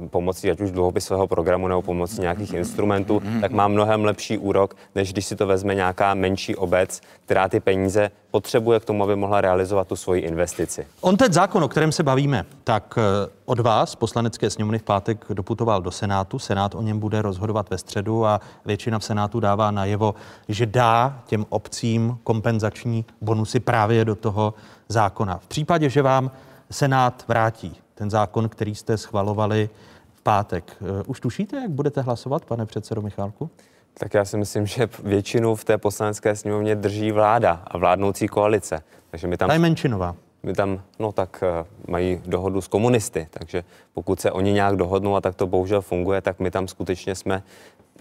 pomocí, 0.10 0.52
ať 0.52 0.62
už 0.62 0.72
dluhopisového 0.72 1.28
programu 1.28 1.68
nebo 1.68 1.82
pomocí 1.82 2.22
nějakých 2.22 2.54
instrumentů, 2.54 3.22
tak 3.42 3.52
má 3.52 3.68
mnohem 3.68 4.06
lepší 4.06 4.38
úrok, 4.38 4.76
než 4.96 5.14
když 5.14 5.26
si 5.26 5.36
to 5.36 5.48
vezme 5.48 5.76
nějaká 5.76 6.14
menší 6.14 6.56
obec, 6.56 7.02
která 7.26 7.50
ty 7.50 7.60
peníze 7.60 8.12
potřebuje 8.32 8.80
k 8.80 8.86
tomu, 8.86 9.04
aby 9.04 9.16
mohla 9.16 9.42
realizovat 9.42 9.88
tu 9.88 9.96
svoji 9.96 10.22
investici. 10.22 10.88
On 11.02 11.18
ten 11.18 11.34
zákon, 11.34 11.64
o 11.64 11.68
kterém 11.68 11.92
se 11.92 12.04
bavíme, 12.04 12.46
tak 12.64 12.98
eh, 12.98 13.30
od 13.46 13.60
vás, 13.60 13.96
poslanecké 13.96 14.50
sněmovny, 14.50 14.80
v 14.80 14.84
pátek 14.84 15.26
doputoval 15.30 15.82
do 15.82 15.92
Senátu. 15.92 16.40
Senát 16.40 16.76
o 16.76 16.82
něm 16.82 17.00
bude 17.00 17.22
rozhodovat 17.22 17.70
ve 17.70 17.78
středu 17.78 18.26
a 18.26 18.42
většina 18.66 19.00
v 19.00 19.04
Senátu 19.04 19.40
dává 19.40 19.72
najevo, 19.72 20.16
že 20.48 20.66
dá 20.66 21.20
těm 21.26 21.46
obcím 21.50 22.18
kompenzační 22.24 23.06
bonusy 23.22 23.60
právě 23.60 24.06
do 24.06 24.16
toho 24.16 24.54
zákona. 24.90 25.38
V 25.38 25.48
případě, 25.48 25.90
že 25.90 26.02
vám 26.02 26.32
Senát 26.72 27.24
vrátí 27.28 27.78
ten 28.02 28.10
zákon, 28.10 28.50
který 28.50 28.76
jste 28.76 28.98
schvalovali 28.98 29.70
v 30.14 30.22
pátek, 30.22 30.78
eh, 30.82 31.04
už 31.08 31.20
tušíte, 31.20 31.58
jak 31.58 31.70
budete 31.70 32.02
hlasovat, 32.02 32.46
pane 32.46 32.66
předsedo 32.66 33.02
Michálku? 33.02 33.50
Tak 33.94 34.14
já 34.14 34.26
si 34.26 34.38
myslím, 34.38 34.66
že 34.66 34.90
většinu 35.04 35.56
v 35.56 35.64
té 35.64 35.78
poslanecké 35.78 36.36
sněmovně 36.36 36.76
drží 36.76 37.12
vláda 37.12 37.64
a 37.68 37.78
vládnoucí 37.78 38.28
koalice. 38.28 38.84
Takže 39.12 39.28
my 39.28 39.38
tam 39.38 39.48
Ta 39.48 39.54
je 39.54 39.60
menšinová. 39.60 40.16
My 40.44 40.54
tam, 40.54 40.82
no 41.00 41.12
tak 41.12 41.44
eh, 41.44 41.66
mají 41.88 42.22
dohodu 42.26 42.62
s 42.62 42.68
komunisty, 42.68 43.28
takže 43.30 43.64
pokud 43.94 44.20
se 44.20 44.32
oni 44.32 44.54
nějak 44.54 44.76
dohodnou 44.76 45.16
a 45.16 45.22
tak 45.22 45.36
to 45.36 45.48
bohužel 45.48 45.82
funguje, 45.82 46.22
tak 46.22 46.40
my 46.40 46.52
tam 46.52 46.68
skutečně 46.68 47.16
jsme 47.16 47.44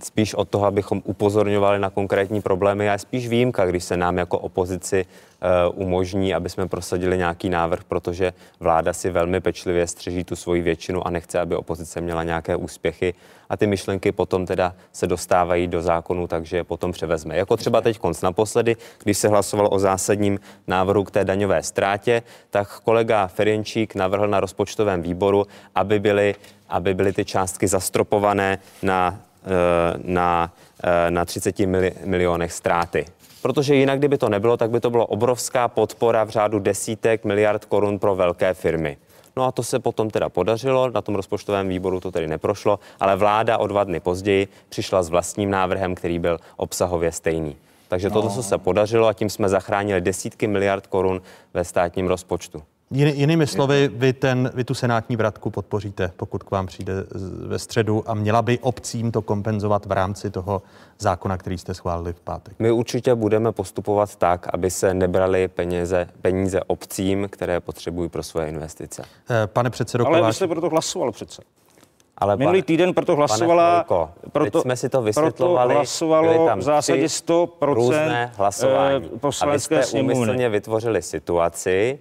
spíš 0.05 0.35
od 0.35 0.49
toho, 0.49 0.67
abychom 0.67 1.03
upozorňovali 1.05 1.79
na 1.79 1.91
konkrétní 1.91 2.43
problémy 2.43 2.89
a 2.89 2.93
je 2.93 2.99
spíš 2.99 3.29
výjimka, 3.29 3.67
když 3.67 3.85
se 3.85 3.97
nám 3.97 4.19
jako 4.19 4.39
opozici 4.39 5.05
uh, 5.05 5.83
umožní, 5.87 6.35
aby 6.35 6.51
jsme 6.51 6.69
prosadili 6.69 7.19
nějaký 7.19 7.49
návrh, 7.49 7.85
protože 7.85 8.33
vláda 8.61 8.93
si 8.93 9.11
velmi 9.11 9.41
pečlivě 9.41 9.87
střeží 9.87 10.25
tu 10.25 10.37
svoji 10.37 10.63
většinu 10.63 11.07
a 11.07 11.11
nechce, 11.11 11.41
aby 11.41 11.57
opozice 11.57 12.01
měla 12.01 12.23
nějaké 12.23 12.57
úspěchy 12.57 13.15
a 13.49 13.57
ty 13.57 13.67
myšlenky 13.67 14.13
potom 14.13 14.47
teda 14.47 14.75
se 14.93 15.07
dostávají 15.07 15.67
do 15.67 15.83
zákonu, 15.83 16.27
takže 16.27 16.57
je 16.57 16.65
potom 16.65 16.93
převezme. 16.93 17.37
Jako 17.37 17.57
třeba 17.57 17.81
teď 17.81 17.99
konc 17.99 18.23
naposledy, 18.23 18.77
když 19.03 19.19
se 19.19 19.29
hlasovalo 19.29 19.71
o 19.71 19.79
zásadním 19.79 20.41
návrhu 20.67 21.05
k 21.05 21.11
té 21.11 21.25
daňové 21.25 21.63
ztrátě, 21.63 22.23
tak 22.51 22.81
kolega 22.81 23.27
Ferienčík 23.27 23.95
navrhl 23.95 24.29
na 24.29 24.41
rozpočtovém 24.41 25.03
výboru, 25.03 25.47
aby 25.75 25.99
byly, 25.99 26.35
aby 26.69 26.95
byly 26.95 27.13
ty 27.13 27.25
částky 27.25 27.69
zastropované 27.69 28.59
na 28.83 29.21
Eh, 29.21 29.30
na, 30.05 30.53
eh, 30.85 31.11
na 31.11 31.25
30 31.25 31.67
mili, 31.67 31.93
milionech 32.05 32.53
ztráty. 32.53 33.05
Protože 33.43 33.75
jinak, 33.75 33.99
kdyby 33.99 34.19
to 34.19 34.29
nebylo, 34.29 34.57
tak 34.57 34.71
by 34.71 34.81
to 34.81 34.91
bylo 34.91 35.07
obrovská 35.07 35.69
podpora 35.69 36.25
v 36.25 36.29
řádu 36.29 36.59
desítek 36.59 37.25
miliard 37.25 37.65
korun 37.65 37.99
pro 37.99 38.15
velké 38.17 38.55
firmy. 38.55 38.97
No 39.37 39.45
a 39.45 39.53
to 39.53 39.63
se 39.63 39.79
potom 39.79 40.11
teda 40.11 40.29
podařilo, 40.29 40.91
na 40.91 41.03
tom 41.03 41.15
rozpočtovém 41.15 41.69
výboru 41.69 42.01
to 42.01 42.11
tedy 42.13 42.27
neprošlo, 42.27 42.79
ale 43.01 43.17
vláda 43.17 43.59
o 43.59 43.67
dva 43.67 43.85
dny 43.85 44.01
později 44.01 44.49
přišla 44.69 45.03
s 45.03 45.09
vlastním 45.09 45.51
návrhem, 45.51 45.95
který 45.95 46.19
byl 46.19 46.39
obsahově 46.57 47.13
stejný. 47.13 47.57
Takže 47.89 48.09
no. 48.09 48.15
toto, 48.15 48.29
co 48.29 48.43
se 48.43 48.59
podařilo 48.59 49.07
a 49.07 49.13
tím 49.13 49.31
jsme 49.31 49.49
zachránili 49.49 50.01
desítky 50.01 50.47
miliard 50.47 50.87
korun 50.87 51.23
ve 51.55 51.65
státním 51.65 52.07
rozpočtu. 52.07 52.63
Jinými 52.95 53.47
slovy, 53.47 53.91
vy, 53.93 54.13
ten, 54.13 54.51
vy 54.55 54.65
tu 54.65 54.75
senátní 54.75 55.17
vratku 55.17 55.51
podpoříte, 55.51 56.13
pokud 56.17 56.43
k 56.43 56.51
vám 56.51 56.67
přijde 56.67 56.93
ve 57.47 57.59
středu 57.59 58.03
a 58.07 58.15
měla 58.15 58.43
by 58.43 58.59
obcím 58.59 59.13
to 59.13 59.23
kompenzovat 59.23 59.87
v 59.87 59.93
rámci 59.93 60.31
toho 60.31 60.63
zákona, 60.99 61.37
který 61.39 61.59
jste 61.59 61.75
schválili 61.75 62.13
v 62.13 62.21
pátek. 62.21 62.55
My 62.59 62.71
určitě 62.71 63.15
budeme 63.15 63.53
postupovat 63.53 64.17
tak, 64.17 64.47
aby 64.53 64.71
se 64.71 64.95
nebrali 64.95 65.49
peníze, 65.49 66.09
peníze 66.23 66.61
obcím, 66.67 67.29
které 67.31 67.61
potřebují 67.61 68.09
pro 68.09 68.23
svoje 68.23 68.49
investice. 68.49 69.03
Eh, 69.31 69.47
pane 69.47 69.71
předsedo 69.71 70.07
Ale 70.07 70.19
Kováč... 70.19 70.31
vy 70.31 70.35
jste 70.35 70.49
proto 70.49 70.69
hlasoval 70.69 71.13
přece. 71.13 71.43
Ale 72.19 72.37
Minulý 72.37 72.63
týden 72.63 72.95
proto 72.95 73.17
hlasovala, 73.17 73.75
Chvilko, 73.75 74.11
proto, 74.33 74.61
jsme 74.61 74.77
si 74.77 74.89
to 74.89 75.03
vysvětlovali, 75.03 75.69
proto 75.69 75.79
hlasovalo 75.79 76.47
tam 76.47 76.59
v 76.59 76.63
zásadě 76.63 77.07
100% 77.07 77.49
různé 77.61 78.33
hlasování. 78.37 79.09
poslanecké 79.21 79.75
a 79.75 79.79
vy 79.79 79.85
jste 79.85 79.91
sněmovny. 79.91 80.15
úmyslně 80.15 80.49
vytvořili 80.49 81.03
situaci, 81.03 81.99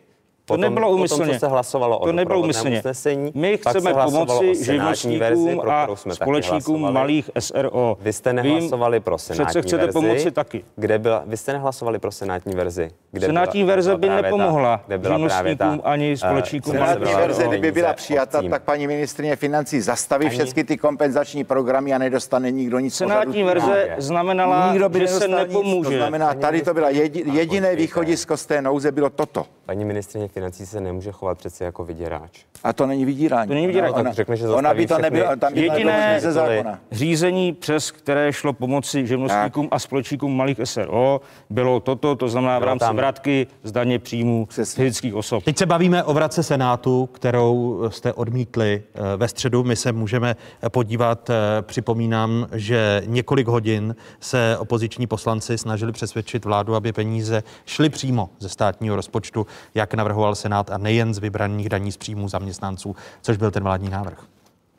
To 0.55 0.57
nebylo 0.57 0.89
úmyslně. 0.91 1.19
Potom, 1.19 1.33
co 1.33 1.39
se 1.39 1.47
hlasovalo 1.47 1.99
o 1.99 2.05
to 2.05 2.11
nebylo 2.11 2.39
úmyslně. 2.39 2.77
usnesení, 2.79 3.31
My 3.35 3.57
chceme 3.57 3.93
pomoci 3.93 4.45
verzi, 4.45 4.65
živnostníkům 4.65 5.59
pro 5.59 5.71
a 5.71 5.83
kterou 5.83 5.95
jsme 5.95 6.09
taky 6.09 6.23
společníkům 6.23 6.93
malých 6.93 7.29
SRO. 7.39 7.97
Vy 8.01 8.13
jste 8.13 8.33
nehlasovali 8.33 8.99
pro 8.99 9.17
senátní 9.17 9.45
Přece 9.45 9.61
chcete 9.61 9.81
verzi, 9.83 9.93
pomoci 9.93 10.31
taky. 10.31 10.63
Kde 10.75 10.99
byla, 10.99 11.23
vy 11.25 11.37
jste 11.37 11.53
nehlasovali 11.53 11.99
pro 11.99 12.11
senátní 12.11 12.55
verzi. 12.55 12.89
Kde 13.11 13.25
Senátní 13.27 13.63
byla, 13.63 13.75
verze 13.75 13.97
by 13.97 14.09
nepomohla 14.09 14.77
ta, 14.77 14.83
kde 14.87 14.97
byla 14.97 15.19
právě 15.27 15.55
ta, 15.55 15.65
živnostníkům 15.65 15.91
ani 15.91 16.11
eh, 16.11 16.17
společníkům 16.17 16.73
Senátní 16.73 17.13
verze, 17.13 17.47
kdyby 17.47 17.71
byla 17.71 17.93
přijata, 17.93 18.37
obcím. 18.37 18.51
tak 18.51 18.63
paní 18.63 18.87
ministrině 18.87 19.35
financí 19.35 19.81
zastaví 19.81 20.25
Ani- 20.25 20.35
všechny 20.35 20.63
ty 20.63 20.77
kompenzační 20.77 21.43
programy 21.43 21.93
a 21.93 21.97
nedostane 21.97 22.51
nikdo 22.51 22.79
nic. 22.79 22.95
Senátní 22.95 23.43
verze 23.43 23.95
znamenala, 23.97 24.69
Nikdo 24.71 24.89
by 24.89 24.99
že 24.99 25.07
se 25.07 25.27
nepomůže. 25.27 25.89
To 25.89 25.95
znamená, 25.97 26.33
tady 26.33 26.61
to 26.61 26.73
byla 26.73 26.89
jedi, 26.89 27.23
jediné 27.33 27.75
východisko 27.75 28.37
z 28.37 28.45
té 28.45 28.61
nouze, 28.61 28.91
bylo 28.91 29.09
toto. 29.09 29.45
Paní 29.65 29.85
ministrině 29.85 30.27
financí 30.39 30.65
se 30.65 30.81
nemůže 30.81 31.11
chovat 31.11 31.37
přece 31.37 31.63
jako 31.63 31.85
vyděráč. 31.85 32.39
A 32.63 32.73
to 32.73 32.85
není 32.85 33.05
vydírání. 33.05 33.47
To 33.47 33.53
není 33.53 33.67
vydírání. 33.67 33.93
Ona, 33.93 34.03
Tak 34.03 34.13
řekne, 34.13 34.35
že 34.37 34.47
ona 34.49 34.73
by 34.73 34.87
to 34.87 34.93
zastaví 34.93 35.03
nebyla, 35.15 35.35
tam 35.35 35.53
by 35.53 35.61
Jediné- 35.61 36.19
ze 36.21 36.31
zákona. 36.31 36.79
Řízení, 36.91 37.53
přes 37.53 37.91
které 37.91 38.33
šlo 38.33 38.53
pomoci 38.53 39.07
živnostníkům 39.07 39.67
a 39.71 39.79
společníkům 39.79 40.37
malých 40.37 40.57
SRO, 40.63 41.21
bylo 41.49 41.79
toto, 41.79 42.15
to 42.15 42.29
znamená 42.29 42.59
v 42.59 42.63
rámci 42.63 42.79
tam- 42.85 42.95
vratky 42.95 43.47
z 43.63 43.71
daně 43.71 43.99
příjmů 43.99 44.47
fyzických 44.51 45.15
osob. 45.15 45.43
Teď 45.43 45.57
se 45.57 45.65
bavíme 45.65 46.03
o 46.03 46.13
vrace 46.13 46.43
Senátu, 46.43 47.05
kterou 47.05 47.83
jste 47.89 48.13
odmítli 48.13 48.83
eh, 48.95 49.17
ve 49.17 49.27
středu. 49.27 49.63
My 49.63 49.75
se 49.75 49.91
můžeme 49.91 50.35
podívat. 50.71 51.29
eh, 51.29 51.33
Připomínám, 51.61 52.47
že 52.53 53.01
několik 53.05 53.47
hodin 53.47 53.95
se 54.19 54.57
opoziční 54.59 55.07
poslanci 55.07 55.57
snažili 55.57 55.91
přesvědčit 55.91 56.45
vládu, 56.45 56.75
aby 56.75 56.93
peníze 56.93 57.43
šly 57.65 57.89
přímo 57.89 58.29
ze 58.39 58.49
státního 58.49 58.95
rozpočtu, 58.95 59.47
jak 59.75 59.93
navrhoval 59.93 60.28
Senát, 60.35 60.71
a 60.71 60.77
nejen 60.77 61.13
z 61.13 61.17
vybraných 61.17 61.69
daní 61.69 61.91
z 61.91 61.97
příjmů 61.97 62.29
zaměstnanců, 62.29 62.95
což 63.21 63.37
byl 63.37 63.51
ten 63.51 63.63
vládní 63.63 63.89
návrh. 63.89 64.23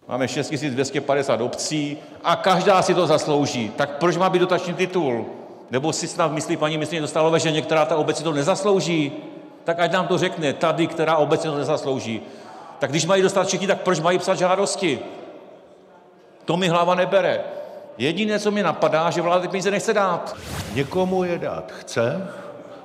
Máme 0.08 0.28
6250 0.28 1.40
obcí 1.40 1.96
a 2.24 2.36
každá 2.36 2.82
si 2.82 2.94
to 2.94 3.06
zaslouží. 3.06 3.72
Tak 3.76 3.90
proč 3.90 4.16
má 4.16 4.30
být 4.30 4.38
dotační 4.38 4.74
titul? 4.74 5.26
Nebo 5.70 5.92
si 5.92 6.08
snad 6.08 6.32
myslí 6.32 6.56
paní 6.56 6.76
ministrině 6.76 7.00
Dostálové, 7.00 7.40
že 7.40 7.52
některá 7.52 7.84
ta 7.84 7.96
obec 7.96 8.18
si 8.18 8.24
to 8.24 8.32
nezaslouží? 8.32 9.12
Tak 9.64 9.80
ať 9.80 9.92
nám 9.92 10.06
to 10.06 10.18
řekne, 10.18 10.52
tady, 10.52 10.86
která 10.86 11.16
obec 11.16 11.42
si 11.42 11.48
to 11.48 11.58
nezaslouží. 11.58 12.20
Tak 12.78 12.90
když 12.90 13.06
mají 13.06 13.22
dostat 13.22 13.46
všichni, 13.46 13.66
tak 13.66 13.80
proč 13.80 14.00
mají 14.00 14.18
psat 14.18 14.38
žádosti? 14.38 14.98
To 16.44 16.56
mi 16.56 16.68
hlava 16.68 16.94
nebere. 16.94 17.40
Jediné, 17.98 18.38
co 18.38 18.50
mi 18.50 18.62
napadá, 18.62 19.10
že 19.10 19.22
vláda 19.22 19.40
ty 19.40 19.48
peníze 19.48 19.70
nechce 19.70 19.94
dát. 19.94 20.36
Někomu 20.74 21.24
je 21.24 21.38
dát 21.38 21.72
chce 21.72 22.28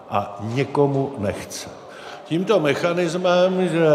a 0.10 0.38
někomu 0.42 1.14
nechce. 1.18 1.70
Tímto 2.26 2.60
mechanismem, 2.60 3.68
že 3.68 3.86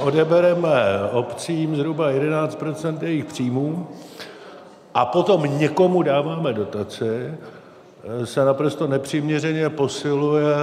odebereme 0.00 0.72
obcím 1.12 1.76
zhruba 1.76 2.10
11% 2.10 2.98
jejich 3.02 3.24
příjmů 3.24 3.86
a 4.94 5.06
potom 5.06 5.58
někomu 5.58 6.02
dáváme 6.02 6.52
dotaci, 6.52 7.34
se 8.24 8.44
naprosto 8.44 8.86
nepřiměřeně 8.86 9.70
posiluje 9.70 10.54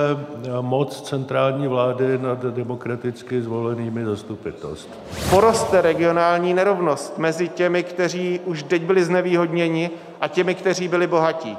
moc 0.62 1.02
centrální 1.02 1.68
vlády 1.68 2.18
nad 2.18 2.41
demokraticky 2.41 3.41
zvolenými 3.41 4.06
zastupitelstvy. 4.06 4.94
poroste 5.30 5.82
regionální 5.82 6.54
nerovnost 6.54 7.18
mezi 7.18 7.50
těmi, 7.50 7.84
kteří 7.84 8.39
už 8.46 8.63
teď 8.63 8.82
byli 8.82 9.04
znevýhodněni 9.04 9.89
a 10.22 10.28
těmi, 10.28 10.56
kteří 10.56 10.88
byli 10.88 11.08
bohatí. 11.08 11.58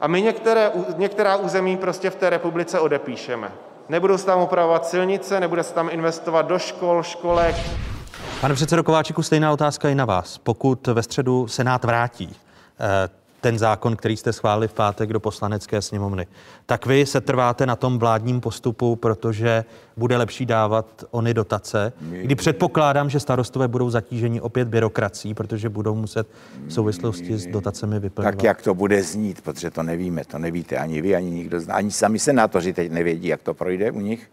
A 0.00 0.06
my 0.06 0.22
některé, 0.22 0.70
některá 0.96 1.36
území 1.36 1.76
prostě 1.76 2.10
v 2.10 2.16
té 2.16 2.30
republice 2.30 2.80
odepíšeme. 2.80 3.52
Nebudou 3.88 4.18
se 4.18 4.26
tam 4.26 4.40
opravovat 4.40 4.86
silnice, 4.86 5.40
nebude 5.40 5.62
se 5.62 5.74
tam 5.74 5.88
investovat 5.92 6.42
do 6.42 6.58
škol, 6.58 7.02
školek, 7.02 7.56
Pane 8.40 8.54
předsedo 8.54 8.84
Kováčiku, 8.84 9.22
stejná 9.22 9.52
otázka 9.52 9.88
i 9.88 9.94
na 9.94 10.04
vás. 10.04 10.38
Pokud 10.38 10.86
ve 10.86 11.02
středu 11.02 11.48
Senát 11.48 11.84
vrátí 11.84 12.36
eh, 12.80 13.08
ten 13.44 13.58
zákon, 13.58 13.96
který 13.96 14.16
jste 14.16 14.32
schválili 14.32 14.68
v 14.68 14.72
pátek 14.72 15.12
do 15.12 15.20
poslanecké 15.20 15.82
sněmovny, 15.82 16.26
tak 16.66 16.86
vy 16.86 17.06
se 17.06 17.20
trváte 17.20 17.66
na 17.66 17.76
tom 17.76 17.98
vládním 17.98 18.40
postupu, 18.40 18.96
protože 18.96 19.64
bude 19.96 20.16
lepší 20.16 20.46
dávat 20.46 21.04
ony 21.10 21.34
dotace, 21.34 21.92
kdy 22.00 22.34
předpokládám, 22.34 23.10
že 23.10 23.20
starostové 23.20 23.68
budou 23.68 23.90
zatíženi 23.90 24.40
opět 24.40 24.68
byrokrací, 24.68 25.34
protože 25.34 25.68
budou 25.68 25.94
muset 25.94 26.26
v 26.66 26.72
souvislosti 26.72 27.38
s 27.38 27.46
dotacemi 27.46 28.00
vyplňovat. 28.00 28.34
Tak 28.34 28.42
jak 28.44 28.62
to 28.62 28.74
bude 28.74 29.02
znít, 29.02 29.40
protože 29.40 29.70
to 29.70 29.82
nevíme, 29.82 30.24
to 30.24 30.38
nevíte 30.38 30.76
ani 30.76 31.00
vy, 31.00 31.14
ani 31.16 31.30
nikdo, 31.30 31.60
z- 31.60 31.68
ani 31.68 31.90
sami 31.90 32.18
senátoři 32.18 32.72
teď 32.72 32.92
nevědí, 32.92 33.28
jak 33.28 33.42
to 33.42 33.54
projde 33.54 33.90
u 33.90 34.00
nich. 34.00 34.30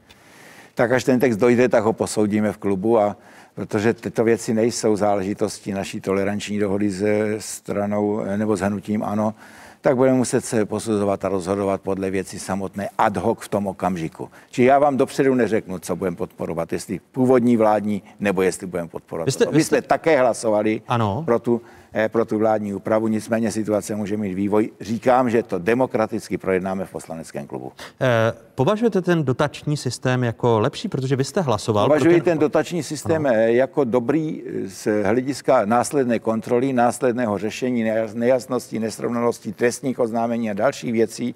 tak 0.75 0.91
až 0.91 1.03
ten 1.03 1.19
text 1.19 1.37
dojde, 1.37 1.69
tak 1.69 1.83
ho 1.83 1.93
posoudíme 1.93 2.51
v 2.51 2.57
klubu 2.57 2.99
a 2.99 3.15
protože 3.55 3.93
tyto 3.93 4.23
věci 4.23 4.53
nejsou 4.53 4.95
záležitosti 4.95 5.73
naší 5.73 6.01
toleranční 6.01 6.59
dohody 6.59 6.91
se 6.91 7.35
stranou 7.39 8.21
eh, 8.21 8.37
nebo 8.37 8.55
s 8.57 8.59
hnutím 8.61 9.03
ANO, 9.03 9.33
tak 9.81 9.95
budeme 9.95 10.17
muset 10.17 10.45
se 10.45 10.65
posuzovat 10.65 11.25
a 11.25 11.29
rozhodovat 11.29 11.81
podle 11.81 12.09
věci 12.09 12.39
samotné 12.39 12.89
ad 12.97 13.17
hoc 13.17 13.39
v 13.41 13.47
tom 13.47 13.67
okamžiku. 13.67 14.29
Či 14.51 14.63
já 14.63 14.79
vám 14.79 14.97
dopředu 14.97 15.35
neřeknu, 15.35 15.79
co 15.79 15.95
budeme 15.95 16.17
podporovat, 16.17 16.73
jestli 16.73 16.99
původní 17.11 17.57
vládní, 17.57 18.03
nebo 18.19 18.41
jestli 18.41 18.67
budeme 18.67 18.89
podporovat. 18.89 19.25
Vy 19.25 19.31
jste- 19.31 19.45
vy 19.45 19.51
My 19.57 19.63
jste- 19.63 19.69
jsme 19.77 19.81
také 19.81 20.19
hlasovali 20.19 20.81
Ano. 20.87 21.23
pro 21.25 21.39
tu, 21.39 21.61
pro 22.07 22.25
tu 22.25 22.37
vládní 22.37 22.73
úpravu, 22.73 23.07
nicméně 23.07 23.51
situace 23.51 23.95
může 23.95 24.17
mít 24.17 24.33
vývoj. 24.33 24.69
Říkám, 24.81 25.29
že 25.29 25.43
to 25.43 25.59
demokraticky 25.59 26.37
projednáme 26.37 26.85
v 26.85 26.91
poslaneckém 26.91 27.47
klubu. 27.47 27.71
Eh, 28.01 28.33
Považujete 28.55 29.01
ten 29.01 29.23
dotační 29.23 29.77
systém 29.77 30.23
jako 30.23 30.59
lepší, 30.59 30.87
protože 30.87 31.15
vy 31.15 31.23
jste 31.23 31.41
hlasoval 31.41 31.85
pro 31.85 31.93
Považuji 31.93 32.15
ten... 32.15 32.23
ten 32.23 32.37
dotační 32.37 32.83
systém 32.83 33.25
eh, 33.25 33.51
jako 33.51 33.83
dobrý 33.83 34.41
eh, 34.41 34.69
z 34.69 35.03
hlediska 35.03 35.65
následné 35.65 36.19
kontroly, 36.19 36.73
následného 36.73 37.37
řešení 37.37 37.83
nejas- 37.83 38.13
nejasností, 38.13 38.79
nesrovnalostí, 38.79 39.53
trestních 39.53 39.99
oznámení 39.99 40.51
a 40.51 40.53
dalších 40.53 40.91
věcí. 40.93 41.35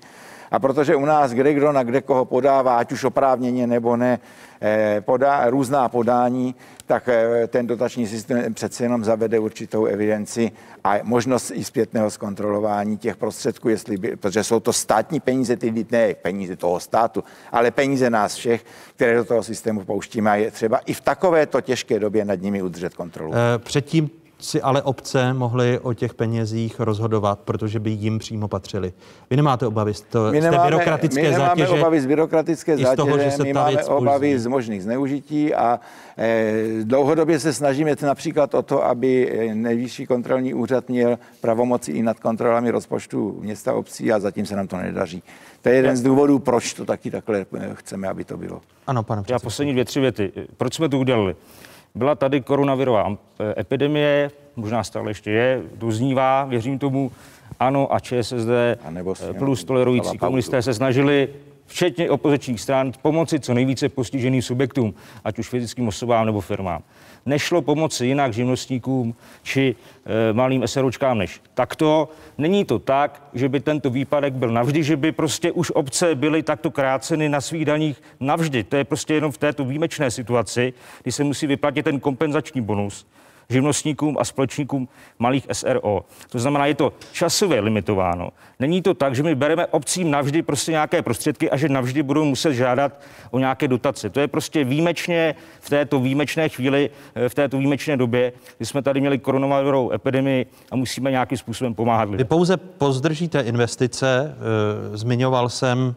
A 0.52 0.60
protože 0.60 0.96
u 0.96 1.06
nás 1.06 1.32
kde 1.32 1.54
kdo 1.54 1.72
na 1.72 1.84
kde 1.84 2.02
koho 2.02 2.26
podává, 2.26 2.78
ať 2.78 2.92
už 2.92 3.04
oprávněně 3.04 3.68
nebo 3.68 3.98
ne, 3.98 4.20
eh, 4.62 5.02
podá, 5.02 5.50
různá 5.50 5.90
podání, 5.90 6.56
tak 6.86 7.10
eh, 7.10 7.48
ten 7.48 7.68
dotační 7.68 8.08
systém 8.08 8.54
přece 8.54 8.84
jenom 8.84 9.04
zavede 9.04 9.40
určitou 9.40 9.86
evidenci 9.86 10.52
a 10.84 10.94
možnost 11.04 11.52
i 11.56 11.64
zpětného 11.64 12.12
zkontrolování 12.12 12.98
těch 12.98 13.18
prostředků, 13.18 13.70
jestli 13.70 13.98
by, 13.98 14.16
protože 14.16 14.44
jsou 14.44 14.60
to 14.60 14.74
státní 14.74 15.20
peníze, 15.20 15.58
ty 15.58 15.86
ne 15.92 16.14
peníze 16.14 16.56
toho 16.56 16.80
státu, 16.80 17.24
ale 17.52 17.72
peníze 17.72 18.10
nás 18.10 18.36
všech, 18.36 18.66
které 18.96 19.16
do 19.16 19.26
toho 19.26 19.44
systému 19.44 19.86
pouštíme 19.86 20.32
a 20.32 20.36
je 20.36 20.52
třeba 20.52 20.78
i 20.78 20.94
v 20.94 21.02
takovéto 21.02 21.62
těžké 21.62 22.00
době 22.00 22.26
nad 22.26 22.42
nimi 22.42 22.62
udržet 22.62 22.94
kontrolu. 22.94 23.34
Eh, 23.34 23.60
Předtím 23.60 24.25
si 24.40 24.62
ale 24.62 24.82
obce 24.82 25.34
mohly 25.34 25.80
o 25.80 25.94
těch 25.94 26.14
penězích 26.14 26.80
rozhodovat, 26.80 27.40
protože 27.40 27.80
by 27.80 27.90
jim 27.90 28.20
přímo 28.20 28.48
patřili. 28.48 28.94
Vy 29.30 29.36
nemáte 29.36 29.68
obavy 29.68 29.94
z, 29.94 30.02
to, 30.02 30.32
My 30.32 30.42
z 30.42 30.44
té 30.44 30.52
nemáme, 30.52 30.70
byrokratické 30.70 31.22
my 31.22 31.30
nemáme 31.30 31.48
zátěže? 31.48 31.82
obavy 31.82 32.02
z 32.02 32.06
byrokratické 32.06 32.74
i 32.74 32.78
z 32.78 32.82
zátěže, 32.82 32.96
toho, 32.96 33.20
že 33.20 33.32
se 33.32 33.44
my 33.44 33.54
ta 33.54 33.64
máme 33.64 33.84
obavy 33.84 34.40
z 34.40 34.48
možných 34.48 34.84
zneužití 34.84 35.54
a 35.54 35.80
eh, 36.18 36.54
dlouhodobě 36.84 37.40
se 37.40 37.54
snažíme 37.54 37.96
například 38.02 38.54
o 38.54 38.62
to, 38.62 38.86
aby 38.86 39.32
eh, 39.32 39.56
nejvyšší 39.56 40.06
kontrolní 40.06 40.54
úřad 40.54 40.90
měl 40.90 41.20
pravomoci 41.42 41.92
i 41.92 42.04
nad 42.04 42.20
kontrolami 42.20 42.72
rozpočtu 42.72 43.38
města 43.42 43.74
obcí 43.74 44.12
a 44.12 44.20
zatím 44.20 44.46
se 44.46 44.56
nám 44.56 44.68
to 44.68 44.78
nedaří. 44.78 45.24
To 45.62 45.70
je 45.70 45.76
jeden 45.76 45.98
z 45.98 46.02
důvodů, 46.02 46.40
proč 46.40 46.74
to 46.74 46.86
taky 46.86 47.12
takhle 47.12 47.46
eh, 47.56 47.70
chceme, 47.74 48.08
aby 48.08 48.24
to 48.24 48.38
bylo. 48.38 48.62
Ano, 48.88 49.04
pane 49.04 49.24
Já 49.30 49.40
poslední 49.40 49.74
dvě, 49.74 49.86
tři 49.86 50.00
věty. 50.00 50.32
Proč 50.58 50.74
jsme 50.74 50.90
to 50.90 50.98
udělali? 51.00 51.36
Byla 51.96 52.16
tady 52.16 52.42
koronavirová 52.42 53.18
eh, 53.40 53.62
epidemie, 53.62 54.32
možná 54.56 54.84
stále 54.84 55.12
ještě 55.12 55.32
je, 55.32 55.62
doznívá, 55.76 56.46
věřím 56.46 56.80
tomu, 56.80 57.12
ano 57.60 57.94
a 57.94 58.00
ČSSD 58.00 58.50
A 58.86 58.90
nebo 58.90 59.14
eh, 59.30 59.34
plus 59.34 59.64
tolerující 59.64 60.18
komunisté 60.18 60.62
se 60.62 60.74
snažili 60.74 61.30
včetně 61.66 62.10
opozičních 62.10 62.62
stran, 62.62 62.92
pomoci 63.02 63.40
co 63.40 63.54
nejvíce 63.54 63.90
postiženým 63.90 64.42
subjektům, 64.42 64.94
ať 65.24 65.40
už 65.40 65.50
fyzickým 65.50 65.88
osobám 65.88 66.26
nebo 66.26 66.42
firmám. 66.42 66.84
Nešlo 67.26 67.62
pomoci 67.62 68.06
jinak 68.06 68.34
živnostníkům 68.34 69.16
či 69.44 69.76
e, 70.06 70.34
malým 70.34 70.68
SROčkám 70.68 71.18
než 71.18 71.42
takto. 71.54 72.10
Není 72.38 72.66
to 72.66 72.80
tak, 72.80 73.30
že 73.34 73.50
by 73.50 73.60
tento 73.60 73.90
výpadek 73.90 74.34
byl 74.34 74.52
navždy, 74.52 74.84
že 74.84 74.98
by 74.98 75.12
prostě 75.12 75.52
už 75.52 75.72
obce 75.72 76.16
byly 76.16 76.44
takto 76.44 76.72
kráceny 76.72 77.30
na 77.30 77.42
svých 77.42 77.66
daních 77.66 78.02
navždy. 78.20 78.64
To 78.64 78.76
je 78.76 78.84
prostě 78.84 79.14
jenom 79.14 79.32
v 79.32 79.38
této 79.38 79.66
výjimečné 79.66 80.12
situaci, 80.12 80.74
kdy 81.04 81.12
se 81.12 81.24
musí 81.24 81.48
vyplatit 81.48 81.84
ten 81.84 82.00
kompenzační 82.00 82.62
bonus 82.62 83.06
živnostníkům 83.50 84.18
a 84.20 84.26
společníkům 84.26 84.88
malých 85.20 85.48
SRO. 85.52 86.02
To 86.30 86.40
znamená, 86.40 86.66
je 86.66 86.76
to 86.76 86.94
časově 87.12 87.60
limitováno. 87.62 88.30
Není 88.60 88.82
to 88.82 88.94
tak, 88.94 89.16
že 89.16 89.24
my 89.24 89.36
bereme 89.36 89.66
obcím 89.68 90.12
navždy 90.12 90.42
prostě 90.42 90.72
nějaké 90.72 91.02
prostředky 91.02 91.52
a 91.52 91.58
že 91.58 91.70
navždy 91.70 92.04
budou 92.04 92.26
muset 92.26 92.54
žádat 92.54 93.02
o 93.32 93.40
nějaké 93.40 93.68
dotace. 93.68 94.10
To 94.10 94.20
je 94.20 94.28
prostě 94.28 94.64
výjimečně 94.64 95.36
v 95.60 95.70
této 95.70 96.00
výjimečné 96.00 96.50
chvíli, 96.50 96.90
eh, 97.16 97.30
v 97.30 97.36
této 97.36 97.58
výjimečné 97.58 97.98
době, 97.98 98.34
kdy 98.58 98.66
jsme 98.66 98.82
tady 98.82 99.00
měli 99.02 99.18
koronavirovou 99.20 99.92
epidemii 99.94 100.46
a 100.72 100.76
musíme 100.76 101.12
nějakým 101.12 101.38
způsobem 101.38 101.74
pomáhat 101.74 102.06
Vy 102.06 102.12
lidem. 102.12 102.28
pouze 102.28 102.58
pozdržíte 102.58 103.42
investice. 103.42 104.36
eh, 104.94 104.98
Zmiňoval 104.98 105.50
jsem 105.50 105.96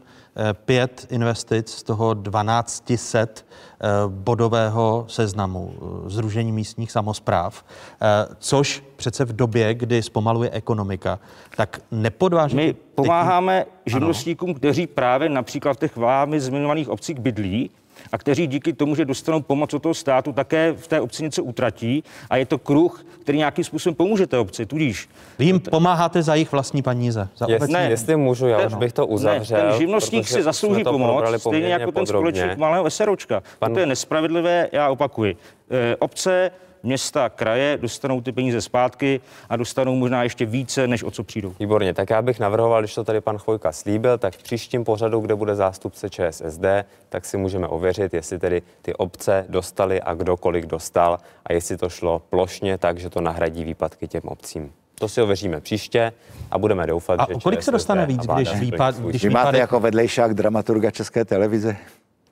pět 0.53 1.07
investic 1.11 1.71
z 1.71 1.83
toho 1.83 2.15
1200 2.15 3.19
eh, 3.21 3.87
bodového 4.09 5.05
seznamu 5.09 5.75
eh, 5.75 6.11
Združení 6.11 6.53
místních 6.53 6.93
samozpráv, 6.93 7.65
eh, 8.03 8.35
což 8.39 8.85
přece 8.97 9.25
v 9.25 9.33
době, 9.33 9.75
kdy 9.75 10.03
zpomaluje 10.03 10.51
ekonomika, 10.51 11.19
tak 11.57 11.81
nepodvážíte... 11.91 12.63
My 12.63 12.73
pomáháme 12.95 13.67
živnostníkům, 13.87 14.55
kteří 14.55 14.87
právě 14.87 15.29
například 15.29 15.73
v 15.73 15.81
těch 15.81 15.97
vámi 15.97 16.41
zmiňovaných 16.41 16.89
obcích 16.89 17.19
bydlí 17.19 17.71
a 18.13 18.19
kteří 18.19 18.47
díky 18.47 18.73
tomu, 18.73 18.95
že 18.95 19.05
dostanou 19.05 19.41
pomoc 19.41 19.75
od 19.75 19.83
toho 19.83 19.95
státu, 19.95 20.33
také 20.33 20.73
v 20.73 20.89
té 20.89 21.01
obci 21.01 21.23
něco 21.23 21.45
utratí 21.45 22.05
a 22.31 22.37
je 22.37 22.47
to 22.47 22.59
kruh, 22.59 23.05
který 23.21 23.39
nějakým 23.39 23.65
způsobem 23.65 23.95
pomůže 23.95 24.27
té 24.27 24.39
obci. 24.39 24.67
Tudíž 24.67 25.09
Vy 25.39 25.45
jim 25.45 25.61
pomáháte 25.61 26.23
za 26.23 26.35
jejich 26.35 26.53
vlastní 26.53 26.83
peníze. 26.83 27.29
Za 27.37 27.47
Jestli, 27.49 27.73
Ne. 27.73 27.91
jestli 27.91 28.17
můžu, 28.17 28.47
já 28.47 28.67
už 28.67 28.75
bych 28.75 28.93
to 28.93 29.07
uzavřel. 29.07 29.59
Ne, 29.59 29.69
ten 29.71 29.79
živnostník 29.79 30.29
si 30.29 30.43
zaslouží 30.43 30.85
pomoc, 30.85 31.25
stejně 31.41 31.69
jako 31.69 31.93
ten 31.93 32.05
podrobně. 32.05 32.33
společník 32.41 32.59
malého 32.59 32.91
SROčka. 32.91 33.43
Pan- 33.59 33.75
To 33.75 33.81
je 33.81 33.87
nespravedlivé, 33.87 34.69
já 34.73 34.91
opakuji. 34.91 35.37
E, 35.71 35.97
obce, 35.97 36.51
města, 36.83 37.29
kraje 37.29 37.79
dostanou 37.81 38.21
ty 38.21 38.33
peníze 38.33 38.61
zpátky 38.61 39.21
a 39.49 39.57
dostanou 39.57 39.95
možná 39.97 40.23
ještě 40.23 40.47
více, 40.47 40.87
než 40.87 41.03
o 41.03 41.11
co 41.11 41.25
přijdou. 41.25 41.55
Výborně, 41.61 41.95
tak 41.95 42.11
já 42.11 42.23
bych 42.23 42.41
navrhoval, 42.41 42.83
když 42.83 42.95
to 42.95 43.05
tady 43.05 43.21
pan 43.21 43.39
Chvojka 43.39 43.73
slíbil, 43.73 44.19
tak 44.19 44.35
v 44.35 44.43
příštím 44.43 44.85
pořadu, 44.85 45.21
kde 45.21 45.35
bude 45.35 45.55
zástupce 45.55 46.11
ČSSD, 46.11 46.65
tak 47.09 47.25
si 47.25 47.37
můžeme 47.37 47.69
ověřit, 47.69 48.15
jestli 48.15 48.39
tedy 48.39 48.63
ty 48.83 48.95
obce 48.95 49.45
dostali 49.49 50.01
a 50.03 50.15
kdo 50.15 50.37
kolik 50.37 50.67
dostal 50.67 51.19
a 51.47 51.53
jestli 51.53 51.77
to 51.77 51.89
šlo 51.89 52.23
plošně 52.31 52.79
tak, 52.79 52.99
že 52.99 53.11
to 53.11 53.21
nahradí 53.21 53.65
výpadky 53.65 54.09
těm 54.09 54.23
obcím. 54.25 54.73
To 55.01 55.09
si 55.09 55.23
ověříme 55.23 55.61
příště 55.61 56.13
a 56.51 56.59
budeme 56.59 56.87
doufat, 56.87 57.21
A 57.21 57.27
že 57.29 57.35
o 57.35 57.41
kolik 57.41 57.63
se 57.63 57.71
dostane 57.71 58.03
a 58.03 58.07
víc, 58.07 58.27
když 58.35 58.49
výpad- 58.53 58.95
když 58.95 59.13
Vy 59.13 59.19
slib. 59.19 59.33
máte 59.33 59.49
výpadek- 59.51 59.61
jako 59.61 59.81
vedlejšák 59.81 60.35
dramaturga 60.35 60.91
České 60.91 61.25
televize? 61.25 61.77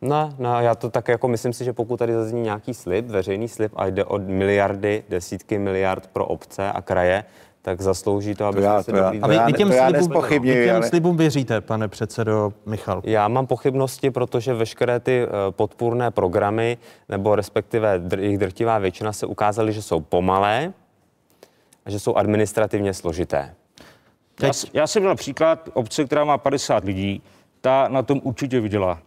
No, 0.02 0.30
no, 0.38 0.60
já 0.60 0.74
to 0.74 0.90
tak 0.90 1.08
jako 1.08 1.28
myslím 1.28 1.52
si, 1.52 1.64
že 1.64 1.72
pokud 1.72 1.96
tady 1.96 2.12
zazní 2.14 2.40
nějaký 2.42 2.74
slib, 2.74 3.06
veřejný 3.06 3.48
slib 3.48 3.72
a 3.76 3.86
jde 3.86 4.04
o 4.04 4.18
miliardy, 4.18 5.04
desítky 5.08 5.58
miliard 5.58 6.06
pro 6.12 6.26
obce 6.26 6.72
a 6.72 6.82
kraje, 6.82 7.24
tak 7.62 7.80
zaslouží 7.80 8.34
to, 8.34 8.44
aby 8.46 8.62
já- 8.62 8.82
se 8.82 8.90
to 8.92 8.96
já- 8.96 9.10
to 9.10 9.16
A 9.22 9.26
vy, 9.28 9.34
já 9.34 9.46
vy 9.46 9.52
ne- 9.52 9.58
těm 9.58 9.68
to 9.68 10.20
vy 10.30 10.64
těm 10.64 10.76
ale- 10.76 10.88
slibům 10.88 11.16
věříte, 11.16 11.60
pane 11.60 11.88
předsedo 11.88 12.52
Michal. 12.66 13.00
Já 13.04 13.28
mám 13.28 13.46
pochybnosti, 13.46 14.10
protože 14.10 14.54
veškeré 14.54 15.00
ty 15.00 15.22
eh, 15.22 15.28
podpůrné 15.50 16.10
programy, 16.10 16.78
nebo 17.08 17.34
respektive 17.34 17.98
dr- 17.98 18.18
jejich 18.20 18.38
drtivá 18.38 18.78
většina 18.78 19.12
se 19.12 19.26
ukázaly, 19.26 19.72
že 19.72 19.82
jsou 19.82 20.00
pomalé 20.00 20.72
a 21.86 21.90
že 21.90 22.00
jsou 22.00 22.14
administrativně 22.14 22.94
složité. 22.94 23.54
Já, 24.42 24.50
já 24.72 24.86
jsem 24.86 25.02
měl 25.02 25.14
příklad 25.16 25.68
obce, 25.72 26.04
která 26.04 26.24
má 26.24 26.38
50 26.38 26.84
lidí, 26.84 27.22
ta 27.60 27.88
na 27.88 28.02
tom 28.02 28.20
určitě 28.24 28.60
vydělá. 28.60 28.98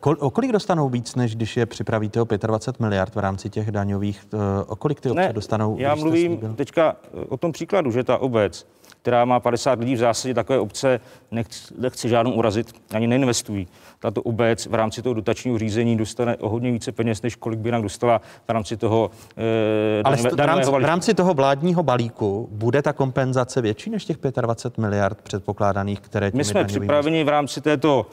Kol, 0.00 0.16
o 0.20 0.30
kolik 0.30 0.52
dostanou 0.52 0.88
víc, 0.88 1.14
než 1.14 1.36
když 1.36 1.56
je 1.56 1.66
připravíte 1.66 2.20
o 2.22 2.26
25 2.46 2.80
miliard 2.80 3.14
v 3.14 3.18
rámci 3.18 3.50
těch 3.50 3.70
daňových? 3.70 4.26
eh, 4.34 4.64
O 4.66 4.76
kolik 4.76 5.00
ty 5.00 5.10
obce 5.10 5.32
dostanou? 5.32 5.76
já 5.78 5.94
mluvím 5.94 6.30
slíbil? 6.32 6.54
teďka 6.54 6.96
eh, 7.04 7.24
o 7.28 7.36
tom 7.36 7.52
příkladu, 7.52 7.90
že 7.90 8.04
ta 8.04 8.18
obec, 8.18 8.66
která 9.02 9.24
má 9.24 9.40
50 9.40 9.78
lidí, 9.80 9.94
v 9.94 9.98
zásadě 9.98 10.34
takové 10.34 10.58
obce 10.58 11.00
nechci, 11.30 11.74
nechci 11.78 12.08
žádnou 12.08 12.32
urazit, 12.32 12.72
ani 12.94 13.06
neinvestují. 13.06 13.68
Tato 13.98 14.22
obec 14.22 14.66
v 14.66 14.74
rámci 14.74 15.02
toho 15.02 15.14
dotačního 15.14 15.58
řízení 15.58 15.96
dostane 15.96 16.36
o 16.36 16.48
hodně 16.48 16.72
více 16.72 16.92
peněz, 16.92 17.22
než 17.22 17.36
kolik 17.36 17.58
by 17.58 17.68
jinak 17.68 17.82
dostala 17.82 18.20
v 18.48 18.50
rámci 18.50 18.76
toho 18.76 19.10
eh, 19.36 20.02
Ale 20.04 20.16
daňové- 20.16 20.36
v 20.36 20.46
rámci, 20.46 20.70
v 20.70 20.84
rámci 20.84 21.14
toho 21.14 21.34
vládního 21.34 21.82
balíku 21.82 22.48
bude 22.52 22.82
ta 22.82 22.92
kompenzace 22.92 23.60
větší 23.62 23.90
než 23.90 24.04
těch 24.04 24.16
25 24.40 24.82
miliard 24.82 25.22
předpokládaných, 25.22 26.00
které 26.00 26.30
My 26.34 26.44
jsme 26.44 26.64
připraveni 26.64 27.24
v 27.24 27.28
rámci 27.28 27.60
této 27.60 28.06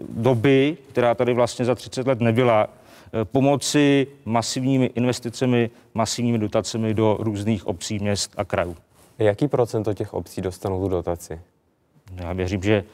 doby, 0.00 0.76
která 0.92 1.14
tady 1.14 1.34
vlastně 1.34 1.64
za 1.64 1.74
30 1.74 2.06
let 2.06 2.20
nebyla, 2.20 2.66
eh, 3.12 3.24
pomoci 3.24 4.06
masivními 4.24 4.86
investicemi, 4.86 5.70
masivními 5.94 6.38
dotacemi 6.38 6.94
do 6.94 7.16
různých 7.20 7.66
obcí, 7.66 7.98
měst 7.98 8.32
a 8.36 8.44
krajů. 8.44 8.76
Jaký 9.18 9.48
procento 9.48 9.94
těch 9.94 10.14
obcí 10.14 10.40
dostanou 10.40 10.82
tu 10.82 10.88
dotaci? 10.88 11.40
Já 12.16 12.32
věřím, 12.32 12.62
že 12.62 12.84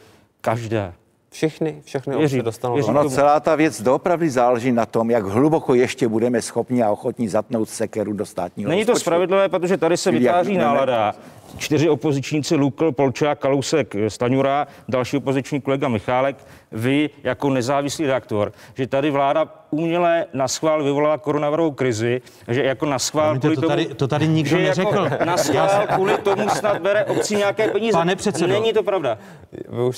každá. 0.41 0.93
Všechny, 1.31 1.81
všechny 1.85 2.17
Věřím, 2.17 2.39
obce 2.41 2.45
dostanou 2.45 2.75
věřím. 2.75 2.93
dotaci. 2.95 3.07
Ono 3.07 3.15
celá 3.17 3.41
ta 3.41 3.55
věc 3.57 3.83
doopravdy 3.83 4.31
záleží 4.31 4.73
na 4.73 4.87
tom, 4.87 5.11
jak 5.11 5.25
hluboko 5.27 5.75
ještě 5.75 6.09
budeme 6.09 6.43
schopni 6.43 6.83
a 6.83 6.91
ochotní 6.91 7.29
zatnout 7.29 7.69
sekeru 7.69 8.13
do 8.13 8.27
státního 8.27 8.71
Není 8.71 8.85
to 8.85 8.93
rozpočtu. 8.93 9.05
spravedlivé, 9.05 9.49
protože 9.49 9.77
tady 9.77 9.97
se 9.97 10.11
vytváří 10.11 10.57
nálada. 10.57 11.15
Čtyři 11.59 11.89
opozičníci, 11.89 12.55
Lukl, 12.57 12.93
Polčák, 12.93 13.39
Kalousek, 13.39 13.95
Staňura, 14.09 14.67
další 14.89 15.17
opoziční 15.17 15.61
kolega 15.61 15.89
Michálek, 15.89 16.37
vy 16.75 17.11
jako 17.23 17.51
nezávislý 17.51 18.07
redaktor, 18.07 18.53
že 18.75 18.87
tady 18.87 19.11
vláda 19.11 19.49
uměle 19.71 20.27
na 20.33 20.49
schvál 20.49 20.85
vyvolala 20.85 21.19
koronavirovou 21.19 21.71
krizi, 21.71 22.21
že 22.49 22.63
jako 22.65 22.87
na 22.87 22.99
schvál 22.99 23.39
kvůli 23.39 23.55
to 23.55 23.61
tomu, 23.61 23.69
tady- 23.69 23.87
to 23.95 24.09
tady 24.09 24.29
nikdo 24.29 24.57
že 24.57 24.63
neřekl. 24.63 25.05
Jako 25.05 25.25
na 25.25 25.37
schvál 25.37 25.87
kvůli 25.95 26.19
tomu 26.19 26.49
snad 26.49 26.83
bere 26.83 27.05
obcí 27.05 27.37
nějaké 27.37 27.69
peníze. 27.69 27.93
Pane 27.99 28.17
předsedo. 28.17 28.53
Není 28.53 28.73
to 28.73 28.83
pravda. 28.83 29.19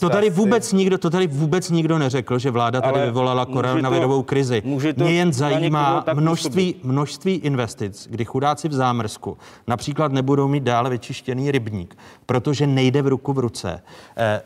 To 0.00 0.08
tady 0.10 0.30
vůbec 0.30 0.72
nikdo, 0.72 0.98
to 0.98 1.10
tady 1.10 1.26
vůbec 1.26 1.70
nikdo 1.70 1.98
neřekl, 1.98 2.38
že 2.38 2.50
vláda 2.50 2.80
tady 2.80 2.94
Ale 2.94 3.04
vyvolala 3.06 3.44
může 3.44 3.46
to- 3.46 3.52
koronavirovou 3.52 4.22
krizi. 4.22 4.62
to 4.96 5.04
Mě 5.04 5.12
jen 5.12 5.32
zajímá 5.32 6.04
množství, 6.14 6.74
množství 6.82 7.34
investic, 7.34 8.06
kdy 8.10 8.24
chudáci 8.24 8.68
v 8.68 8.72
zámrsku 8.72 9.38
například 9.66 10.12
nebudou 10.12 10.48
mít 10.48 10.62
dále 10.62 10.90
vyčištěný 10.90 11.50
rybník, 11.50 11.96
protože 12.26 12.66
nejde 12.66 13.02
v 13.02 13.06
ruku 13.06 13.32
v 13.32 13.38
ruce. 13.38 13.82
Eh, 14.16 14.42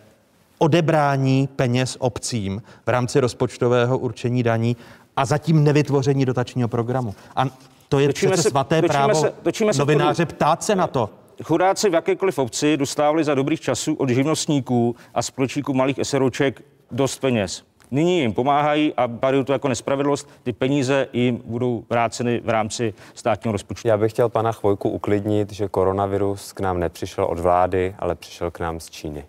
odebrání 0.65 1.49
peněz 1.57 1.97
obcím 2.01 2.63
v 2.87 2.89
rámci 2.91 3.21
rozpočtového 3.21 3.99
určení 3.99 4.43
daní 4.43 4.77
a 5.17 5.25
zatím 5.25 5.65
nevytvoření 5.65 6.25
dotačního 6.25 6.69
programu. 6.69 7.15
A 7.37 7.45
to 7.89 7.99
je 7.99 8.07
Točíme 8.09 8.33
přece 8.33 8.43
se- 8.43 8.51
svaté 8.51 8.77
točíme 8.83 8.89
právo 8.89 9.15
se- 9.21 9.33
točíme 9.43 9.73
se 9.75 9.79
novináře 9.79 10.25
kruhu. 10.27 10.37
ptát 10.37 10.63
se 10.65 10.77
na 10.77 10.87
to. 10.87 11.11
Chudáci 11.43 11.91
v 11.91 11.95
jakékoliv 11.95 12.39
obci 12.39 12.77
dostávali 12.77 13.25
za 13.25 13.35
dobrých 13.35 13.61
časů 13.61 13.95
od 13.95 14.09
živnostníků 14.09 14.97
a 15.15 15.23
společníků 15.23 15.75
malých 15.75 15.97
SROček 16.03 16.63
dost 16.91 17.19
peněz. 17.21 17.63
Nyní 17.91 18.21
jim 18.21 18.33
pomáhají 18.33 18.95
a 18.97 19.09
barují 19.09 19.45
to 19.45 19.53
jako 19.53 19.69
nespravedlnost. 19.69 20.29
Ty 20.43 20.53
peníze 20.53 21.09
jim 21.13 21.43
budou 21.45 21.85
vráceny 21.91 22.41
v 22.45 22.49
rámci 22.49 22.95
státního 23.15 23.53
rozpočtu. 23.53 23.89
Já 23.89 23.97
bych 23.99 24.13
chtěl 24.13 24.29
pana 24.29 24.53
Chvojku 24.53 24.89
uklidnit, 24.91 25.53
že 25.53 25.69
koronavirus 25.69 26.53
k 26.53 26.61
nám 26.61 26.81
nepřišel 26.81 27.25
od 27.25 27.39
vlády, 27.39 27.95
ale 27.99 28.15
přišel 28.15 28.51
k 28.51 28.61
nám 28.61 28.81
z 28.81 28.91
Číny. 28.91 29.25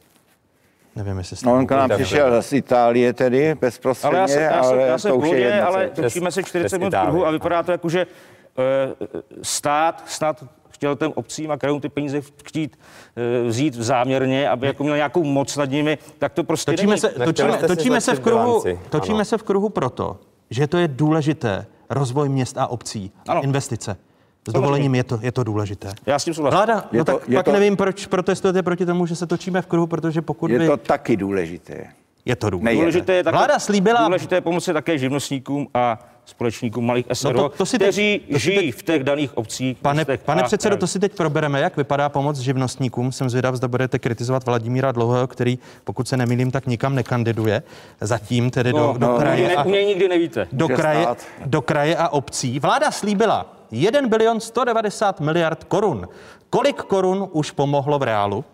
Nevím, 0.96 1.18
jestli 1.18 1.38
No, 1.46 1.54
on 1.54 1.68
k 1.68 1.72
nám 1.72 1.90
přišel 1.90 2.42
z 2.42 2.54
Itálie 2.54 3.14
tedy 3.14 3.56
bezprostředně, 3.62 4.18
Ale 4.20 4.22
já 4.22 4.28
jsem, 4.28 4.42
já 4.44 4.64
jsem, 4.64 4.80
já 4.80 4.98
jsem 4.98 5.12
to 5.12 5.18
už 5.18 5.30
je 5.30 5.40
jedno. 5.40 5.68
ale 5.68 5.90
točíme 5.90 6.32
se 6.32 6.44
40 6.44 6.68
přes 6.68 6.80
minut 6.80 6.94
kruhu 7.06 7.26
a 7.26 7.32
vypadá 7.32 7.64
to 7.64 7.72
jako, 7.72 7.90
že 7.90 8.02
eh, 8.02 8.96
stát 9.42 10.04
snad 10.06 10.44
chtěl 10.70 10.96
těm 10.96 11.12
obcím 11.16 11.52
a 11.52 11.58
krajům 11.58 11.82
ty 11.82 11.90
peníze 11.90 12.22
chtít 12.46 12.80
eh, 13.16 13.48
vzít 13.48 13.74
záměrně, 13.74 14.50
aby 14.50 14.68
jako 14.68 14.84
měl 14.84 14.96
nějakou 14.96 15.24
moc 15.24 15.58
nad 15.58 15.66
nimi, 15.70 15.98
tak 16.20 16.34
to 16.34 16.44
prostě 16.44 16.72
Točíme 16.72 16.90
není. 16.90 17.00
se, 17.00 17.10
točíme, 17.10 17.58
jste 17.58 17.68
točíme 17.68 18.02
se 18.02 18.16
v 18.16 18.20
kruhu, 18.20 18.64
točíme 18.90 19.16
ano. 19.16 19.26
se 19.26 19.38
v 19.38 19.44
kruhu 19.44 19.70
proto, 19.70 20.18
že 20.50 20.68
to 20.68 20.78
je 20.78 20.88
důležité 20.88 21.66
rozvoj 21.90 22.30
měst 22.30 22.58
a 22.58 22.68
obcí, 22.68 23.12
a 23.28 23.32
Ano. 23.32 23.44
investice. 23.44 23.98
S 24.48 24.54
dovolením 24.54 24.96
je 24.96 25.04
to, 25.04 25.20
je 25.22 25.32
to 25.32 25.44
důležité. 25.44 25.94
Já 26.06 26.20
s 26.20 26.26
tím 26.26 26.34
souhlasím. 26.34 26.56
Vláda, 26.58 26.86
Je 26.92 27.00
no 27.00 27.06
to- 27.06 27.12
tak 27.20 27.30
je 27.30 27.36
pak 27.36 27.46
to- 27.46 27.52
nevím, 27.52 27.78
proč 27.78 28.06
protestujete 28.06 28.64
proti 28.64 28.86
tomu, 28.86 29.06
že 29.06 29.16
se 29.16 29.28
točíme 29.28 29.62
v 29.62 29.66
kruhu, 29.66 29.88
protože 29.88 30.22
pokud 30.22 30.52
Je 30.52 30.60
by... 30.60 30.68
to 30.68 30.78
taky 30.78 31.18
důležité. 31.18 31.86
je 32.26 32.36
to 32.36 32.50
důležité. 32.50 32.76
Důležité 32.82 33.14
je 33.14 33.24
také, 33.24 33.38
Vláda 33.38 33.60
slíbila... 33.60 34.04
důležité 34.06 34.36
je 34.36 34.42
pomoci 34.42 34.74
také 34.74 34.98
živnostníkům 34.98 35.68
a 35.74 36.00
společníkům 36.26 36.86
malých 36.86 37.06
SRO, 37.14 37.34
No 37.34 37.50
to- 37.50 37.58
to 37.58 37.66
si 37.66 37.80
teď- 37.80 37.88
kteří 37.88 38.20
to 38.32 38.34
si 38.34 38.40
žijí 38.40 38.58
teď- 38.58 38.76
v 38.76 38.84
těch 38.84 39.04
daných 39.04 39.38
obcích. 39.38 39.78
Pane, 39.78 40.06
pane 40.26 40.44
předsedo, 40.44 40.78
to 40.78 40.88
si 40.88 41.00
teď 41.00 41.16
probereme, 41.16 41.60
jak 41.60 41.78
vypadá 41.78 42.10
pomoc 42.10 42.38
živnostníkům. 42.38 43.12
Jsem 43.12 43.30
zvědav, 43.30 43.56
zda 43.56 43.68
budete 43.68 44.00
kritizovat 44.00 44.46
Vladimíra 44.46 44.92
Dlouhého, 44.92 45.28
který, 45.28 45.60
pokud 45.84 46.08
se 46.08 46.18
nemýlím, 46.18 46.52
tak 46.52 46.68
nikam 46.68 46.96
nekandiduje. 46.96 47.64
Zatím 48.02 48.50
tedy 48.52 48.72
do, 48.72 48.78
No, 48.78 48.94
do 48.98 49.08
no, 49.08 49.18
kraje. 49.18 49.48
ne, 49.48 49.56
a- 49.56 49.64
něj 49.68 49.86
nikdy 49.86 50.08
nevíte. 50.08 50.48
do 50.52 50.68
kraje, 50.68 51.08
do 51.46 51.62
kraje 51.62 51.96
a 51.96 52.10
obcí. 52.10 52.60
Vláda 52.60 52.92
slíbila 52.92 53.54
1 53.72 54.10
bilion 54.10 54.40
190 54.40 55.20
miliard 55.20 55.64
korun. 55.64 56.08
Kolik 56.50 56.76
korun 56.76 57.30
už 57.32 57.52
pomohlo 57.52 58.00
v 58.00 58.04
reálu? 58.04 58.46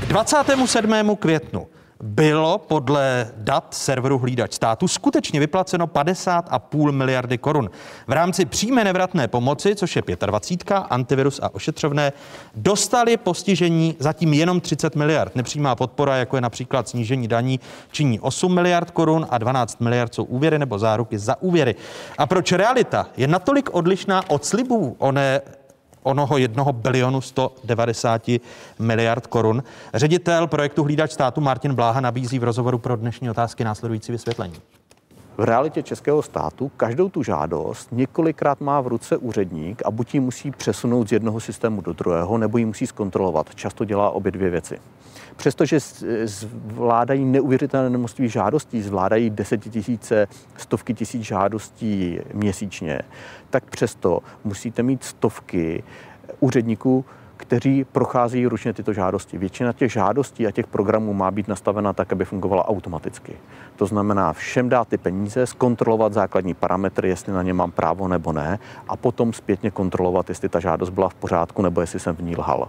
K 0.00 0.08
27. 0.08 1.16
květnu 1.16 1.66
bylo 2.02 2.58
podle 2.58 3.30
dat 3.36 3.74
serveru 3.74 4.18
Hlídač 4.18 4.52
státu 4.52 4.88
skutečně 4.88 5.40
vyplaceno 5.40 5.86
50,5 5.86 6.92
miliardy 6.92 7.38
korun. 7.38 7.70
V 8.06 8.12
rámci 8.12 8.44
přímé 8.44 8.84
nevratné 8.84 9.28
pomoci, 9.28 9.74
což 9.74 9.96
je 9.96 10.02
25, 10.26 10.76
antivirus 10.90 11.40
a 11.42 11.54
ošetřovné, 11.54 12.12
dostali 12.54 13.16
postižení 13.16 13.96
zatím 13.98 14.32
jenom 14.32 14.60
30 14.60 14.96
miliard. 14.96 15.36
Nepřímá 15.36 15.74
podpora, 15.74 16.16
jako 16.16 16.36
je 16.36 16.40
například 16.40 16.88
snížení 16.88 17.28
daní, 17.28 17.60
činí 17.92 18.20
8 18.20 18.54
miliard 18.54 18.90
korun 18.90 19.26
a 19.30 19.38
12 19.38 19.80
miliard 19.80 20.14
jsou 20.14 20.24
úvěry 20.24 20.58
nebo 20.58 20.78
záruky 20.78 21.18
za 21.18 21.42
úvěry. 21.42 21.74
A 22.18 22.26
proč 22.26 22.52
realita 22.52 23.06
je 23.16 23.26
natolik 23.28 23.74
odlišná 23.74 24.30
od 24.30 24.44
slibů 24.44 24.96
oné 24.98 25.40
onoho 26.02 26.38
jednoho 26.38 26.72
bilionu 26.72 27.20
190 27.20 28.22
miliard 28.78 29.26
korun. 29.26 29.62
Ředitel 29.94 30.46
projektu 30.46 30.84
Hlídač 30.84 31.12
státu 31.12 31.40
Martin 31.40 31.74
Bláha 31.74 32.00
nabízí 32.00 32.38
v 32.38 32.44
rozhovoru 32.44 32.78
pro 32.78 32.96
dnešní 32.96 33.30
otázky 33.30 33.64
následující 33.64 34.12
vysvětlení. 34.12 34.54
V 35.38 35.44
realitě 35.44 35.82
českého 35.82 36.22
státu 36.22 36.70
každou 36.76 37.08
tu 37.08 37.22
žádost 37.22 37.88
několikrát 37.92 38.60
má 38.60 38.80
v 38.80 38.86
ruce 38.86 39.16
úředník 39.16 39.82
a 39.84 39.90
buď 39.90 40.14
ji 40.14 40.20
musí 40.20 40.50
přesunout 40.50 41.08
z 41.08 41.12
jednoho 41.12 41.40
systému 41.40 41.80
do 41.80 41.92
druhého, 41.92 42.38
nebo 42.38 42.58
ji 42.58 42.64
musí 42.64 42.86
zkontrolovat. 42.86 43.54
Často 43.54 43.84
dělá 43.84 44.10
obě 44.10 44.32
dvě 44.32 44.50
věci. 44.50 44.78
Přestože 45.42 45.78
zvládají 46.24 47.24
neuvěřitelné 47.24 47.98
množství 47.98 48.28
žádostí, 48.28 48.82
zvládají 48.82 49.30
desetitisíce, 49.30 50.26
stovky 50.56 50.94
tisíc 50.94 51.22
žádostí 51.22 52.20
měsíčně, 52.32 53.00
tak 53.50 53.64
přesto 53.64 54.20
musíte 54.44 54.82
mít 54.82 55.04
stovky 55.04 55.82
úředníků, 56.40 57.04
kteří 57.36 57.84
procházejí 57.84 58.46
ručně 58.46 58.72
tyto 58.72 58.92
žádosti. 58.92 59.38
Většina 59.38 59.72
těch 59.72 59.92
žádostí 59.92 60.46
a 60.46 60.50
těch 60.50 60.66
programů 60.66 61.14
má 61.14 61.30
být 61.30 61.48
nastavena 61.48 61.92
tak, 61.92 62.12
aby 62.12 62.24
fungovala 62.24 62.68
automaticky. 62.68 63.32
To 63.76 63.86
znamená 63.86 64.32
všem 64.32 64.68
dát 64.68 64.88
ty 64.88 64.98
peníze, 64.98 65.46
zkontrolovat 65.46 66.12
základní 66.12 66.54
parametry, 66.54 67.08
jestli 67.08 67.32
na 67.32 67.42
ně 67.42 67.52
mám 67.54 67.70
právo 67.70 68.08
nebo 68.08 68.32
ne, 68.32 68.58
a 68.88 68.96
potom 68.96 69.32
zpětně 69.32 69.70
kontrolovat, 69.70 70.28
jestli 70.28 70.48
ta 70.48 70.60
žádost 70.60 70.90
byla 70.90 71.08
v 71.08 71.14
pořádku 71.14 71.62
nebo 71.62 71.80
jestli 71.80 72.00
jsem 72.00 72.16
v 72.16 72.22
ní 72.22 72.36
lhal. 72.36 72.68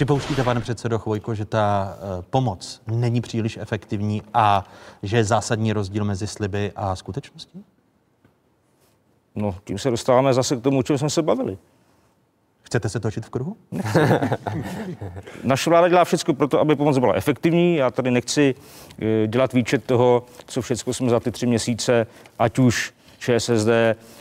Připouštíte, 0.00 0.44
pane 0.44 0.60
předsedo 0.60 0.98
Chvojko, 0.98 1.34
že 1.34 1.44
ta 1.44 1.94
eh, 1.94 2.22
pomoc 2.30 2.82
není 2.86 3.20
příliš 3.20 3.56
efektivní 3.56 4.22
a 4.34 4.64
že 5.02 5.16
je 5.16 5.24
zásadní 5.24 5.72
rozdíl 5.72 6.04
mezi 6.04 6.26
sliby 6.26 6.72
a 6.76 6.96
skutečností? 6.96 7.64
No, 9.34 9.54
tím 9.64 9.78
se 9.78 9.90
dostáváme 9.90 10.34
zase 10.34 10.56
k 10.56 10.62
tomu, 10.62 10.78
o 10.78 10.82
čem 10.82 10.98
jsme 10.98 11.10
se 11.10 11.22
bavili. 11.22 11.58
Chcete 12.62 12.88
se 12.88 13.00
točit 13.00 13.26
v 13.26 13.30
kruhu? 13.30 13.56
Naše 15.44 15.70
vláda 15.70 15.88
dělá 15.88 16.04
všechno 16.04 16.34
pro 16.34 16.48
to, 16.48 16.60
aby 16.60 16.76
pomoc 16.76 16.98
byla 16.98 17.14
efektivní. 17.14 17.76
Já 17.76 17.90
tady 17.90 18.10
nechci 18.10 18.54
eh, 18.98 19.26
dělat 19.26 19.52
výčet 19.52 19.84
toho, 19.84 20.24
co 20.46 20.62
všechno 20.62 20.92
jsme 20.94 21.10
za 21.10 21.20
ty 21.20 21.30
tři 21.30 21.46
měsíce, 21.46 22.06
ať 22.38 22.58
už 22.58 22.92
ČSSD, 23.20 23.68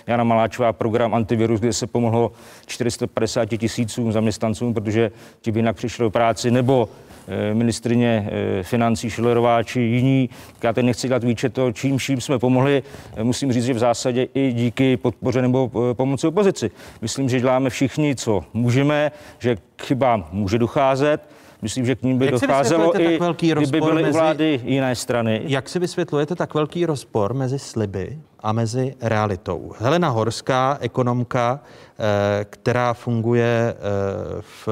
Jana 0.07 0.23
Maláčová, 0.23 0.73
program 0.73 1.13
antivirus, 1.13 1.59
kde 1.59 1.73
se 1.73 1.87
pomohlo 1.87 2.31
450 2.65 3.45
tisícům 3.45 4.11
zaměstnancům, 4.11 4.73
protože 4.73 5.11
ti 5.41 5.51
by 5.51 5.59
jinak 5.59 5.75
přišli 5.75 6.03
do 6.03 6.09
práci, 6.09 6.51
nebo 6.51 6.89
eh, 7.27 7.53
ministrině 7.53 8.29
eh, 8.31 8.63
financí 8.63 9.09
Šilerová 9.09 9.63
či 9.63 9.81
jiní. 9.81 10.29
Já 10.63 10.73
teď 10.73 10.85
nechci 10.85 11.07
dělat 11.07 11.23
výčet 11.23 11.53
toho, 11.53 11.71
čím 11.71 11.97
vším 11.97 12.21
jsme 12.21 12.39
pomohli. 12.39 12.83
Eh, 13.15 13.23
Musím 13.23 13.53
říct, 13.53 13.65
že 13.65 13.73
v 13.73 13.79
zásadě 13.79 14.27
i 14.33 14.51
díky 14.53 14.97
podpoře 14.97 15.41
nebo 15.41 15.71
pomoci 15.93 16.27
opozici. 16.27 16.71
Myslím, 17.01 17.29
že 17.29 17.39
děláme 17.39 17.69
všichni, 17.69 18.15
co 18.15 18.43
můžeme, 18.53 19.11
že 19.39 19.55
k 19.75 19.83
chybám 19.83 20.27
může 20.31 20.57
docházet. 20.57 21.38
Myslím, 21.61 21.85
že 21.85 21.95
k 21.95 22.03
ním 22.03 22.17
by 22.17 22.25
Jak 22.25 22.33
docházelo 22.33 23.01
i, 23.01 23.03
tak 23.11 23.19
velký 23.19 23.51
kdyby 23.51 23.81
byly 23.81 24.03
mezi- 24.03 24.19
vlády 24.19 24.61
jiné 24.63 24.95
strany. 24.95 25.41
Jak 25.45 25.69
si 25.69 25.79
vysvětlujete 25.79 26.35
tak 26.35 26.53
velký 26.53 26.85
rozpor 26.85 27.33
mezi 27.33 27.59
sliby 27.59 28.19
a 28.39 28.51
mezi 28.51 28.95
realitou? 29.01 29.73
Helena 29.79 30.09
Horská, 30.09 30.77
ekonomka, 30.81 31.59
eh, 31.99 32.45
která 32.49 32.93
funguje 32.93 33.75
eh, 33.75 34.41
v, 34.41 34.69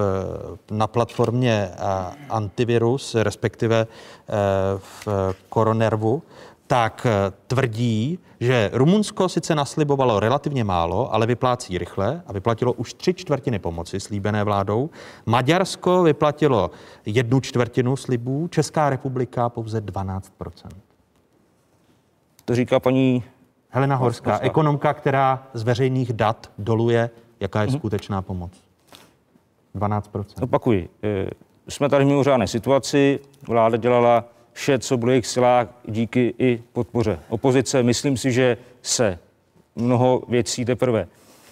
na 0.71 0.87
platformě 0.87 1.69
eh, 1.71 1.77
Antivirus, 2.29 3.15
respektive 3.15 3.87
v 4.77 5.07
Koronervu, 5.49 6.23
tak 6.67 7.05
eh, 7.05 7.33
tvrdí, 7.47 8.19
že 8.39 8.69
Rumunsko 8.73 9.29
sice 9.29 9.55
naslibovalo 9.55 10.19
relativně 10.19 10.63
málo, 10.63 11.13
ale 11.13 11.25
vyplácí 11.25 11.77
rychle 11.77 12.21
a 12.27 12.33
vyplatilo 12.33 12.73
už 12.73 12.93
tři 12.93 13.13
čtvrtiny 13.13 13.59
pomoci 13.59 13.99
slíbené 13.99 14.43
vládou. 14.43 14.89
Maďarsko 15.25 16.03
vyplatilo 16.03 16.71
jednu 17.05 17.39
čtvrtinu 17.39 17.95
slibů, 17.95 18.47
Česká 18.47 18.89
republika 18.89 19.49
pouze 19.49 19.81
12% 19.81 20.21
To 22.45 22.55
říká 22.55 22.79
paní 22.79 23.23
Helena 23.69 23.95
Horská, 23.95 24.31
Horská. 24.31 24.45
ekonomka, 24.45 24.93
která 24.93 25.47
z 25.53 25.63
veřejných 25.63 26.13
dat 26.13 26.51
doluje, 26.57 27.09
jaká 27.39 27.61
je 27.61 27.71
skutečná 27.71 28.21
pomoc. 28.21 28.51
12% 29.75 30.43
Opakuji, 30.43 30.89
eh, 31.03 31.29
jsme 31.69 31.89
tady 31.89 32.05
v 32.05 32.07
mimořádné 32.07 32.47
situaci, 32.47 33.19
vláda 33.47 33.77
dělala 33.77 34.23
vše, 34.57 34.79
co 34.79 34.97
bylo 34.97 35.11
jejich 35.11 35.27
silách 35.27 35.67
díky 35.85 36.33
i 36.39 36.63
podpoře 36.73 37.19
opozice. 37.29 37.83
Myslím 37.83 38.17
si, 38.17 38.31
že 38.31 38.57
se 38.81 39.19
mnoho 39.75 40.23
věcí 40.29 40.65
teprve 40.65 41.07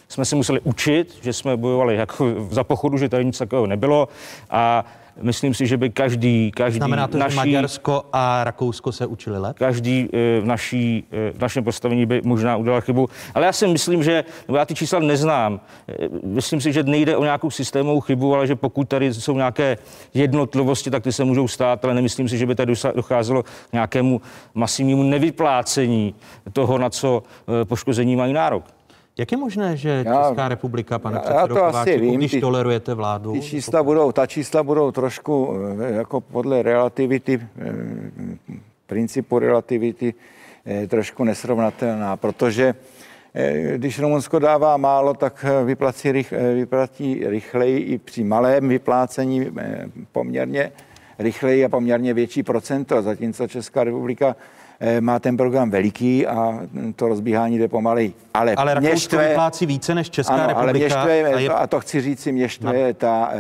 jsme 0.08 0.26
se 0.26 0.36
museli 0.36 0.60
učit, 0.60 1.18
že 1.22 1.34
jsme 1.34 1.58
bojovali 1.58 1.96
jako 1.96 2.48
za 2.50 2.64
pochodu, 2.64 2.98
že 2.98 3.10
tady 3.10 3.26
nic 3.26 3.38
takového 3.38 3.68
nebylo 3.68 4.08
a 4.50 4.86
myslím 5.22 5.54
si, 5.54 5.68
že 5.68 5.78
by 5.78 5.90
každý, 5.90 6.52
každý 6.52 6.78
Znamená 6.78 7.08
to, 7.08 7.18
naší, 7.18 7.34
že 7.34 7.38
Maďarsko 7.38 8.04
a 8.14 8.44
Rakousko 8.44 8.92
se 8.92 9.06
učili 9.06 9.40
lépe? 9.40 9.60
každý 9.60 10.10
eh, 10.14 10.42
v, 10.42 10.46
naší, 10.46 11.04
eh, 11.12 11.32
v 11.32 11.40
našem 11.40 11.64
postavení 11.64 12.06
by 12.06 12.22
možná 12.24 12.58
udělal 12.58 12.82
chybu. 12.82 13.10
Ale 13.34 13.46
já 13.46 13.54
si 13.54 13.68
myslím, 13.68 14.04
že, 14.04 14.24
nebo 14.48 14.58
já 14.58 14.66
ty 14.66 14.76
čísla 14.76 15.00
neznám, 15.00 15.60
Eh, 15.88 16.10
myslím 16.24 16.62
si, 16.62 16.74
že 16.74 16.84
nejde 16.84 17.18
o 17.18 17.24
nějakou 17.24 17.52
systémovou 17.52 18.00
chybu, 18.00 18.36
ale 18.36 18.48
že 18.48 18.56
pokud 18.56 18.90
tady 18.90 19.14
jsou 19.14 19.36
nějaké 19.36 19.78
jednotlivosti, 20.14 20.92
tak 20.92 21.04
ty 21.04 21.12
se 21.12 21.24
můžou 21.24 21.48
stát, 21.48 21.86
ale 21.86 21.94
nemyslím 21.94 22.30
si, 22.30 22.38
že 22.38 22.46
by 22.46 22.56
tady 22.56 22.74
docházelo 22.96 23.44
k 23.44 23.48
nějakému 23.74 24.22
masivnímu 24.54 25.04
nevyplácení 25.04 26.16
toho, 26.54 26.78
na 26.78 26.90
co 26.90 27.24
poškození 27.68 28.16
mají 28.16 28.34
nárok. 28.34 28.64
Jak 29.18 29.32
je 29.32 29.38
možné, 29.38 29.78
že 29.78 30.04
Já- 30.06 30.28
Česká 30.28 30.48
republika, 30.50 31.00
pane 31.00 31.20
předsedo 31.20 31.56
Kováčiku, 31.56 32.00
vím, 32.02 32.16
když 32.20 32.32
ty- 32.32 32.42
tolerujete 32.42 32.94
vládu, 32.94 33.34
Ty 33.34 33.42
čísla 33.42 33.84
budou, 33.84 34.12
ta 34.12 34.28
čísla 34.28 34.64
budou 34.64 34.92
trošku 34.92 35.54
eh, 35.82 35.94
jako 35.94 36.22
podle 36.22 36.62
relativity, 36.64 37.40
eh, 37.60 37.72
principu 38.88 39.40
relativity 39.40 40.14
eh, 40.66 40.88
trošku 40.88 41.24
nesrovnatelná, 41.24 42.18
protože 42.18 42.74
když 43.76 44.00
Rumunsko 44.00 44.40
dává 44.40 44.78
málo, 44.78 45.14
tak 45.14 45.46
vyplatí, 45.66 46.12
rych, 46.12 46.34
vyplatí 46.56 47.28
rychleji 47.28 47.78
i 47.80 47.98
při 47.98 48.24
malém 48.24 48.68
vyplácení 48.70 49.48
poměrně 50.12 50.72
rychleji 51.20 51.66
a 51.66 51.70
poměrně 51.70 52.14
větší 52.14 52.44
procento, 52.44 53.02
zatímco 53.02 53.48
Česká 53.48 53.84
republika 53.84 54.36
má 55.00 55.20
ten 55.20 55.38
program 55.38 55.70
veliký 55.70 56.28
a 56.28 56.60
to 56.96 57.08
rozbíhání 57.08 57.58
jde 57.60 57.68
pomaleji. 57.68 58.14
Ale, 58.34 58.56
ale 58.56 58.80
mě 58.80 58.90
Rakousko 58.90 59.16
štve- 59.16 59.28
vyplácí 59.30 59.66
více 59.66 59.96
než 59.96 60.10
Česká 60.10 60.34
ano, 60.34 60.44
ale 60.58 60.74
mě 60.74 60.80
republika. 60.84 61.02
štve, 61.02 61.34
a 61.34 61.40
je- 61.40 61.50
a 61.50 61.68
to 61.68 61.80
chci 61.80 62.02
říct 62.02 62.20
si, 62.20 62.32
mě 62.32 62.50
štve 62.50 62.94
ta 62.94 63.30
eh, 63.34 63.40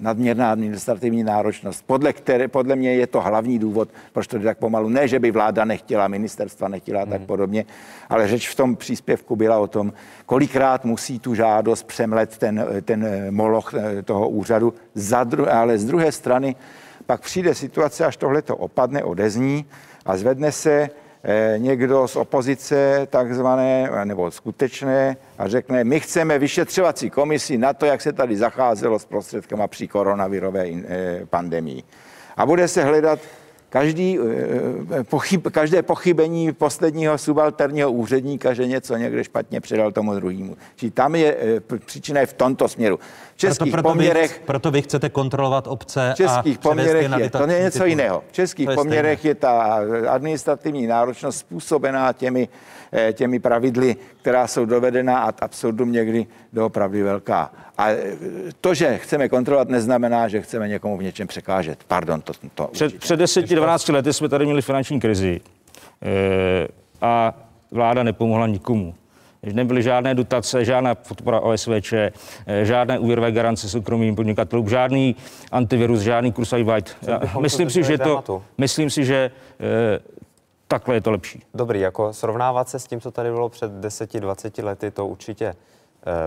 nadměrná 0.00 0.52
administrativní 0.52 1.24
náročnost. 1.24 1.84
Podle, 1.86 2.12
které, 2.12 2.48
podle 2.48 2.76
mě 2.76 2.94
je 2.94 3.06
to 3.06 3.20
hlavní 3.20 3.58
důvod, 3.58 3.88
proč 4.12 4.26
to 4.26 4.38
jde 4.38 4.44
tak 4.44 4.58
pomalu. 4.58 4.88
Ne, 4.88 5.08
že 5.08 5.18
by 5.20 5.30
vláda 5.30 5.64
nechtěla, 5.64 6.08
ministerstva 6.08 6.68
nechtěla 6.68 7.02
a 7.02 7.06
tak 7.06 7.20
podobně, 7.22 7.64
ale 8.08 8.28
řeč 8.28 8.48
v 8.48 8.54
tom 8.54 8.76
příspěvku 8.76 9.36
byla 9.36 9.58
o 9.58 9.66
tom, 9.66 9.92
kolikrát 10.26 10.84
musí 10.84 11.18
tu 11.18 11.34
žádost 11.34 11.82
přemlet 11.82 12.38
ten, 12.38 12.66
ten 12.84 13.04
eh, 13.06 13.30
moloch 13.30 13.74
eh, 13.74 14.02
toho 14.02 14.28
úřadu, 14.28 14.74
za 14.94 15.24
dru, 15.24 15.52
ale 15.52 15.78
z 15.78 15.84
druhé 15.84 16.12
strany 16.12 16.56
pak 17.06 17.20
přijde 17.20 17.54
situace, 17.54 18.04
až 18.04 18.16
tohle 18.16 18.42
to 18.42 18.56
opadne, 18.56 19.04
odezní 19.04 19.64
a 20.06 20.16
zvedne 20.16 20.52
se 20.52 20.90
eh, 21.22 21.54
někdo 21.58 22.08
z 22.08 22.16
opozice 22.16 23.06
takzvané, 23.10 23.90
nebo 24.04 24.30
skutečné 24.30 25.16
a 25.38 25.48
řekne, 25.48 25.84
my 25.84 26.00
chceme 26.00 26.38
vyšetřovací 26.38 27.10
komisi 27.10 27.58
na 27.58 27.72
to, 27.72 27.86
jak 27.86 28.00
se 28.00 28.12
tady 28.12 28.36
zacházelo 28.36 28.98
s 28.98 29.04
prostředkama 29.04 29.66
při 29.66 29.88
koronavirové 29.88 30.66
eh, 30.68 31.26
pandemii. 31.30 31.82
A 32.36 32.46
bude 32.46 32.68
se 32.68 32.84
hledat 32.84 33.18
každý, 33.68 34.18
eh, 34.18 35.04
pochyb, 35.04 35.46
každé 35.50 35.82
pochybení 35.82 36.52
posledního 36.52 37.18
subalterního 37.18 37.92
úředníka, 37.92 38.54
že 38.54 38.66
něco 38.66 38.96
někde 38.96 39.24
špatně 39.24 39.60
předal 39.60 39.92
tomu 39.92 40.14
druhému. 40.14 40.56
Čili 40.76 40.90
tam 40.90 41.14
je 41.14 41.36
příčina 41.84 42.20
je 42.20 42.26
v 42.26 42.32
tomto 42.32 42.68
směru. 42.68 42.98
V 43.38 43.40
českých 43.40 43.72
proto, 43.72 43.82
proto, 43.82 43.88
poměrech 43.88 44.38
vy, 44.38 44.46
proto 44.46 44.70
vy 44.70 44.82
chcete 44.82 45.08
kontrolovat 45.08 45.66
obce 45.66 46.10
v 46.14 46.16
českých 46.16 46.58
a 46.58 46.60
poměrech 46.60 47.08
na 47.08 47.18
je, 47.18 47.30
to 47.30 47.50
je 47.50 47.62
něco 47.62 47.72
tituly. 47.72 47.90
jiného. 47.90 48.22
V 48.28 48.32
českých 48.32 48.68
poměrech 48.74 49.24
je 49.24 49.34
ta 49.34 49.80
administrativní 50.08 50.86
náročnost 50.86 51.38
způsobená 51.38 52.12
těmi, 52.12 52.48
eh, 52.92 53.12
těmi 53.12 53.38
pravidly, 53.38 53.96
která 54.20 54.46
jsou 54.46 54.64
dovedena 54.64 55.18
ad 55.18 55.42
absurdum 55.42 55.92
někdy 55.92 56.26
doopravdy 56.52 57.02
velká. 57.02 57.52
A 57.78 57.90
eh, 57.90 58.16
to, 58.60 58.74
že 58.74 58.98
chceme 58.98 59.28
kontrolovat, 59.28 59.68
neznamená, 59.68 60.28
že 60.28 60.42
chceme 60.42 60.68
někomu 60.68 60.96
v 60.96 61.02
něčem 61.02 61.26
překážet. 61.26 61.78
Pardon, 61.88 62.20
to, 62.20 62.32
to 62.54 62.66
Před, 62.66 62.98
před 62.98 63.20
10-12 63.20 63.92
lety 63.92 64.12
jsme 64.12 64.28
tady 64.28 64.44
měli 64.44 64.62
finanční 64.62 65.00
krizi 65.00 65.40
e, 66.02 66.68
a 67.00 67.34
vláda 67.70 68.02
nepomohla 68.02 68.46
nikomu. 68.46 68.94
Nebyly 69.42 69.82
žádné 69.82 70.14
dotace, 70.14 70.64
žádná 70.64 70.94
podpora 70.94 71.40
OSVČ, 71.40 71.92
eh, 71.92 72.12
žádné 72.62 72.98
úvěrové 72.98 73.32
garance 73.32 73.68
soukromým 73.68 74.16
podnikatelům, 74.16 74.68
žádný 74.68 75.16
antivirus, 75.52 76.00
žádný 76.00 76.32
kursový 76.32 76.62
white. 76.62 76.96
Já 77.02 77.18
bychom 77.18 77.42
Myslím 77.42 77.70
si, 77.70 77.82
že 77.82 77.98
to, 77.98 78.42
myslím 78.58 78.90
si, 78.90 79.04
že 79.04 79.30
takhle 80.68 80.94
je 80.94 81.00
to 81.00 81.10
lepší. 81.10 81.42
Dobrý, 81.54 81.80
jako 81.80 82.12
srovnávat 82.12 82.68
se 82.68 82.78
s 82.78 82.86
tím, 82.86 83.00
co 83.00 83.10
tady 83.10 83.30
bylo 83.30 83.48
před 83.48 83.72
10-20 83.72 84.64
lety, 84.64 84.90
to 84.90 85.06
určitě 85.06 85.54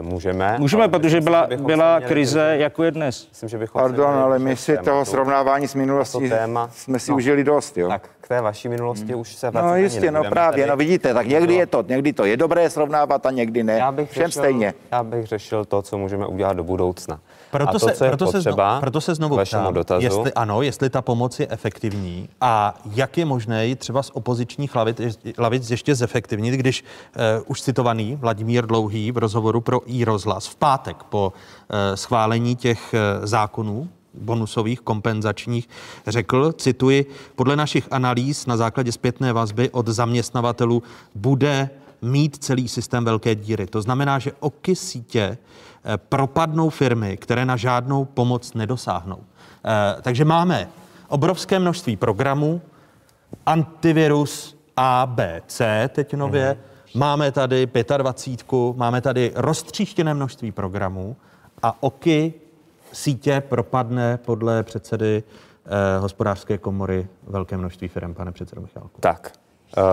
můžeme. 0.01 0.55
Můžeme, 0.59 0.83
ale 0.83 0.89
protože 0.91 1.21
byla, 1.21 1.47
byla 1.57 1.99
krize, 2.01 2.55
jako 2.57 2.83
je 2.83 2.91
dnes. 2.91 3.27
Myslím, 3.29 3.49
že 3.49 3.57
bychom 3.57 3.81
Pardon, 3.81 4.09
ale 4.15 4.39
my 4.39 4.55
si 4.55 4.71
tématu. 4.71 4.85
toho 4.85 5.05
srovnávání 5.05 5.67
s 5.67 5.75
minulostí 5.75 6.29
téma. 6.29 6.69
jsme 6.73 6.99
si 6.99 7.11
No. 7.11 7.17
užili 7.17 7.43
dost, 7.43 7.77
jo. 7.77 7.87
Tak 7.87 8.09
k 8.21 8.27
té 8.27 8.41
vaší 8.41 8.69
minulosti 8.69 9.15
už 9.15 9.35
se 9.35 9.51
No 9.51 9.61
ani 9.61 9.83
jistě, 9.83 10.11
no 10.11 10.23
právě, 10.23 10.63
tady. 10.63 10.69
no 10.69 10.77
vidíte, 10.77 11.13
tak 11.13 11.27
někdy 11.27 11.53
je 11.53 11.65
to, 11.65 11.83
někdy 11.87 12.13
to 12.13 12.25
je 12.25 12.37
dobré 12.37 12.69
srovnávat 12.69 13.25
a 13.25 13.31
někdy 13.31 13.63
ne. 13.63 13.73
Já 13.77 13.91
bych 13.91 14.11
Všem 14.11 14.25
řešil, 14.25 14.41
stejně. 14.41 14.73
Já 14.91 15.03
bych 15.03 15.25
řešil 15.27 15.65
to, 15.65 15.81
co 15.81 15.97
můžeme 15.97 16.25
udělat 16.27 16.53
do 16.57 16.63
budoucna. 16.63 17.19
Proto, 17.51 17.69
a 17.69 17.71
to, 17.71 17.79
se, 17.79 17.91
co 17.91 18.03
je 18.03 18.09
proto, 18.09 18.25
se 18.25 18.31
potřeba, 18.31 18.69
znovu, 18.69 18.81
proto 18.81 19.01
se 19.01 19.15
znovu 19.15 19.35
vašemu 19.35 19.63
ptám, 19.63 19.73
dotazu, 19.73 20.03
jestli 20.03 20.33
ano, 20.33 20.61
jestli 20.61 20.89
ta 20.89 21.01
pomoc 21.01 21.39
je 21.39 21.47
efektivní 21.49 22.29
a 22.41 22.73
jak 22.95 23.17
je 23.17 23.25
možné 23.25 23.67
ji 23.67 23.75
třeba 23.75 24.03
z 24.03 24.09
opozičních 24.13 24.75
lavic, 24.75 25.01
lavic 25.37 25.71
ještě 25.71 25.95
zefektivnit, 25.95 26.53
když 26.53 26.83
uh, 26.83 27.43
už 27.47 27.61
citovaný 27.61 28.15
Vladimír 28.15 28.65
Dlouhý 28.65 29.11
v 29.11 29.17
rozhovoru 29.17 29.61
pro 29.61 29.81
i 29.85 30.05
rozhlas 30.05 30.47
v 30.47 30.55
pátek 30.55 31.03
po 31.03 31.33
uh, 31.33 31.95
schválení 31.95 32.55
těch 32.55 32.93
uh, 32.93 33.25
zákonů 33.25 33.89
bonusových, 34.13 34.79
kompenzačních, 34.79 35.69
řekl, 36.07 36.51
cituji, 36.51 37.05
podle 37.35 37.55
našich 37.55 37.87
analýz 37.91 38.45
na 38.45 38.57
základě 38.57 38.91
zpětné 38.91 39.33
vazby 39.33 39.69
od 39.69 39.87
zaměstnavatelů 39.87 40.83
bude 41.15 41.69
mít 42.01 42.43
celý 42.43 42.67
systém 42.67 43.05
velké 43.05 43.35
díry. 43.35 43.67
To 43.67 43.81
znamená, 43.81 44.19
že 44.19 44.31
oky 44.39 44.75
sítě 44.75 45.37
eh, 45.85 45.97
propadnou 45.97 46.69
firmy, 46.69 47.17
které 47.17 47.45
na 47.45 47.57
žádnou 47.57 48.05
pomoc 48.05 48.53
nedosáhnou. 48.53 49.19
Eh, 49.65 50.01
Takže 50.01 50.25
máme 50.25 50.69
obrovské 51.07 51.59
množství 51.59 51.95
programů, 51.95 52.61
antivirus 53.45 54.57
A, 54.77 55.05
B, 55.05 55.41
C 55.47 55.89
teď 55.93 56.13
nově, 56.13 56.57
máme 56.95 57.31
tady 57.31 57.69
25, 57.97 58.75
máme 58.75 59.01
tady 59.01 59.31
roztříštěné 59.35 60.13
množství 60.13 60.51
programů 60.51 61.15
a 61.63 61.83
oky 61.83 62.33
sítě 62.91 63.43
propadne 63.49 64.17
podle 64.17 64.63
předsedy 64.63 65.23
eh, 65.65 65.99
hospodářské 65.99 66.57
komory 66.57 67.07
velké 67.27 67.57
množství 67.57 67.87
firm, 67.87 68.13
pane 68.13 68.31
předsedo 68.31 68.61
Michálku. 68.61 69.01
Tak, 69.01 69.33
uh, 69.77 69.83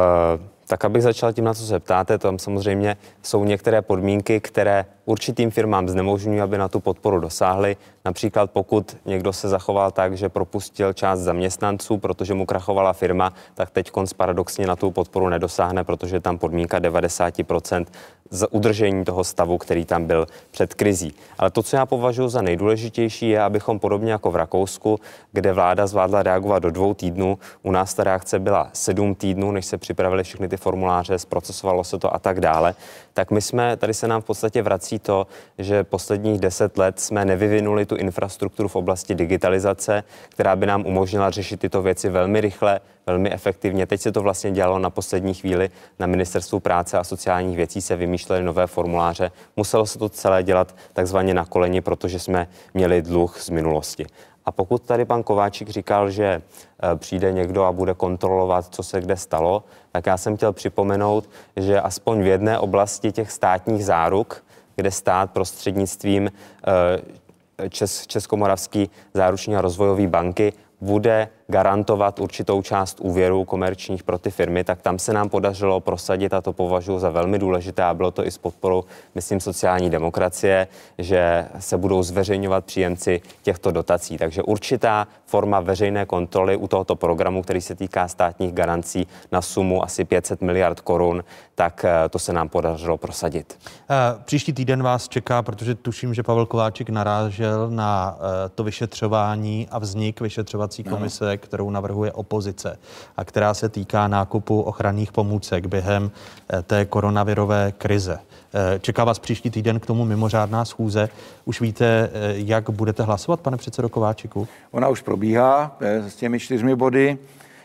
tak 0.68 0.84
abych 0.84 1.02
začal 1.02 1.32
tím, 1.32 1.44
na 1.44 1.54
co 1.54 1.66
se 1.66 1.80
ptáte, 1.80 2.18
tam 2.18 2.38
samozřejmě 2.38 2.96
jsou 3.22 3.44
některé 3.44 3.82
podmínky, 3.82 4.40
které 4.40 4.84
určitým 5.04 5.50
firmám 5.50 5.88
znemožňují, 5.88 6.40
aby 6.40 6.58
na 6.58 6.68
tu 6.68 6.80
podporu 6.80 7.20
dosáhly. 7.20 7.76
Například 8.04 8.50
pokud 8.50 8.96
někdo 9.06 9.32
se 9.32 9.48
zachoval 9.48 9.90
tak, 9.90 10.16
že 10.16 10.28
propustil 10.28 10.92
část 10.92 11.20
zaměstnanců, 11.20 11.98
protože 11.98 12.34
mu 12.34 12.46
krachovala 12.46 12.92
firma, 12.92 13.32
tak 13.54 13.70
teď 13.70 13.90
konc 13.90 14.12
paradoxně 14.12 14.66
na 14.66 14.76
tu 14.76 14.90
podporu 14.90 15.28
nedosáhne, 15.28 15.84
protože 15.84 16.16
je 16.16 16.20
tam 16.20 16.38
podmínka 16.38 16.80
90% 16.80 17.86
za 18.30 18.52
udržení 18.52 19.04
toho 19.04 19.24
stavu, 19.24 19.58
který 19.58 19.84
tam 19.84 20.06
byl 20.06 20.26
před 20.50 20.74
krizí. 20.74 21.14
Ale 21.38 21.50
to, 21.50 21.62
co 21.62 21.76
já 21.76 21.86
považuji 21.86 22.28
za 22.28 22.42
nejdůležitější, 22.42 23.28
je, 23.28 23.42
abychom 23.42 23.78
podobně 23.78 24.12
jako 24.12 24.30
v 24.30 24.36
Rakousku, 24.36 25.00
kde 25.32 25.52
vláda 25.52 25.86
zvládla 25.86 26.22
reagovat 26.22 26.58
do 26.58 26.70
dvou 26.70 26.94
týdnů, 26.94 27.38
u 27.62 27.70
nás 27.70 27.94
ta 27.94 28.04
reakce 28.04 28.38
byla 28.38 28.70
sedm 28.72 29.14
týdnů, 29.14 29.52
než 29.52 29.66
se 29.66 29.78
připravili 29.78 30.24
všechny 30.24 30.48
ty 30.48 30.56
formuláře, 30.58 31.18
zprocesovalo 31.18 31.84
se 31.84 31.98
to 31.98 32.14
a 32.14 32.18
tak 32.18 32.40
dále, 32.40 32.74
tak 33.14 33.30
my 33.30 33.42
jsme, 33.42 33.76
tady 33.76 33.94
se 33.94 34.08
nám 34.08 34.20
v 34.20 34.24
podstatě 34.24 34.62
vrací 34.62 34.98
to, 34.98 35.26
že 35.58 35.84
posledních 35.84 36.40
deset 36.40 36.78
let 36.78 37.00
jsme 37.00 37.24
nevyvinuli 37.24 37.86
tu 37.86 37.96
infrastrukturu 37.96 38.68
v 38.68 38.76
oblasti 38.76 39.14
digitalizace, 39.14 40.04
která 40.28 40.56
by 40.56 40.66
nám 40.66 40.86
umožnila 40.86 41.30
řešit 41.30 41.60
tyto 41.60 41.82
věci 41.82 42.08
velmi 42.08 42.40
rychle, 42.40 42.80
velmi 43.06 43.32
efektivně. 43.32 43.86
Teď 43.86 44.00
se 44.00 44.12
to 44.12 44.22
vlastně 44.22 44.50
dělalo 44.50 44.78
na 44.78 44.90
poslední 44.90 45.34
chvíli. 45.34 45.70
Na 45.98 46.06
ministerstvu 46.06 46.60
práce 46.60 46.98
a 46.98 47.04
sociálních 47.04 47.56
věcí 47.56 47.80
se 47.80 47.96
vymýšlely 47.96 48.42
nové 48.42 48.66
formuláře. 48.66 49.32
Muselo 49.56 49.86
se 49.86 49.98
to 49.98 50.08
celé 50.08 50.42
dělat 50.42 50.76
takzvaně 50.92 51.34
na 51.34 51.44
koleni, 51.44 51.80
protože 51.80 52.18
jsme 52.18 52.48
měli 52.74 53.02
dluh 53.02 53.40
z 53.40 53.50
minulosti. 53.50 54.06
A 54.48 54.52
pokud 54.52 54.82
tady 54.82 55.04
pan 55.04 55.22
Kováčik 55.22 55.68
říkal, 55.68 56.10
že 56.10 56.24
eh, 56.24 56.96
přijde 56.96 57.32
někdo 57.32 57.64
a 57.64 57.72
bude 57.72 57.94
kontrolovat, 57.94 58.74
co 58.74 58.82
se 58.82 59.00
kde 59.00 59.16
stalo, 59.16 59.64
tak 59.92 60.06
já 60.06 60.16
jsem 60.16 60.36
chtěl 60.36 60.52
připomenout, 60.52 61.30
že 61.56 61.80
aspoň 61.80 62.22
v 62.22 62.26
jedné 62.26 62.58
oblasti 62.58 63.12
těch 63.12 63.30
státních 63.30 63.84
záruk, 63.84 64.44
kde 64.76 64.90
stát 64.90 65.30
prostřednictvím 65.30 66.30
eh, 66.30 67.68
Čes, 67.70 68.06
Českomoravský 68.06 68.90
záruční 69.14 69.56
a 69.56 69.60
rozvojový 69.60 70.06
banky 70.06 70.52
bude 70.80 71.28
garantovat 71.50 72.18
určitou 72.18 72.62
část 72.62 73.00
úvěrů 73.00 73.44
komerčních 73.44 74.02
pro 74.02 74.18
ty 74.18 74.30
firmy, 74.30 74.64
tak 74.64 74.82
tam 74.82 74.98
se 74.98 75.12
nám 75.12 75.28
podařilo 75.28 75.80
prosadit 75.80 76.34
a 76.34 76.40
to 76.40 76.52
považuji 76.52 76.98
za 76.98 77.10
velmi 77.10 77.38
důležité 77.38 77.82
a 77.84 77.94
bylo 77.94 78.10
to 78.10 78.26
i 78.26 78.30
s 78.30 78.38
podporou, 78.38 78.84
myslím, 79.14 79.40
sociální 79.40 79.90
demokracie, 79.90 80.68
že 80.98 81.46
se 81.58 81.76
budou 81.78 82.02
zveřejňovat 82.02 82.64
příjemci 82.64 83.20
těchto 83.42 83.70
dotací. 83.70 84.18
Takže 84.18 84.42
určitá 84.42 85.08
forma 85.26 85.60
veřejné 85.60 86.06
kontroly 86.06 86.56
u 86.56 86.68
tohoto 86.68 86.96
programu, 86.96 87.42
který 87.42 87.60
se 87.60 87.74
týká 87.74 88.08
státních 88.08 88.52
garancí 88.52 89.06
na 89.32 89.42
sumu 89.42 89.84
asi 89.84 90.04
500 90.04 90.42
miliard 90.42 90.80
korun, 90.80 91.24
tak 91.54 91.84
eh, 91.84 92.08
to 92.08 92.18
se 92.18 92.32
nám 92.32 92.48
podařilo 92.48 92.98
prosadit. 92.98 93.58
Eh, 93.90 93.96
Příští 94.24 94.52
týden 94.52 94.82
vás 94.82 95.08
čeká, 95.08 95.42
protože 95.42 95.74
tuším, 95.74 96.14
že 96.14 96.22
Pavel 96.22 96.46
Kováčik 96.46 96.90
narážel 96.90 97.70
na 97.70 98.18
eh, 98.18 98.48
to 98.48 98.64
vyšetřování 98.64 99.68
a 99.70 99.78
vznik 99.78 100.20
vyšetřovací 100.20 100.84
komise, 100.84 101.37
kterou 101.38 101.70
navrhuje 101.70 102.12
opozice 102.12 102.78
a 103.16 103.24
která 103.24 103.54
se 103.54 103.68
týká 103.68 104.08
nákupu 104.08 104.60
ochranných 104.60 105.12
pomůcek 105.12 105.66
během 105.66 106.10
eh, 106.52 106.62
té 106.62 106.84
koronavirové 106.84 107.72
krize. 107.78 108.18
Eh, 108.54 108.78
Čeká 108.78 109.04
vás 109.04 109.18
příští 109.18 109.50
týden 109.50 109.80
k 109.80 109.86
tomu 109.86 110.04
mimořádná 110.04 110.64
schůze. 110.64 111.08
Už 111.44 111.60
víte, 111.60 112.10
eh, 112.12 112.32
jak 112.36 112.70
budete 112.70 113.02
hlasovat, 113.02 113.40
pane 113.40 113.56
předsedo 113.56 113.88
Kováčiku? 113.88 114.48
Ona 114.70 114.88
už 114.88 115.00
probíhá 115.00 115.76
s 115.80 116.16
těmi 116.16 116.40
čtyřmi 116.40 116.76
body. 116.76 117.18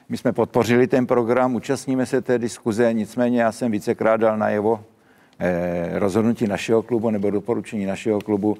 My 0.09 0.17
jsme 0.17 0.33
podpořili 0.33 0.87
ten 0.87 1.07
program, 1.07 1.55
účastníme 1.55 2.05
se 2.05 2.21
té 2.21 2.39
diskuze, 2.39 2.93
nicméně 2.93 3.41
já 3.41 3.51
jsem 3.51 3.71
vícekrát 3.71 4.19
dal 4.19 4.37
najevo 4.37 4.79
rozhodnutí 5.93 6.47
našeho 6.47 6.81
klubu 6.81 7.09
nebo 7.09 7.29
doporučení 7.29 7.85
našeho 7.85 8.21
klubu, 8.21 8.57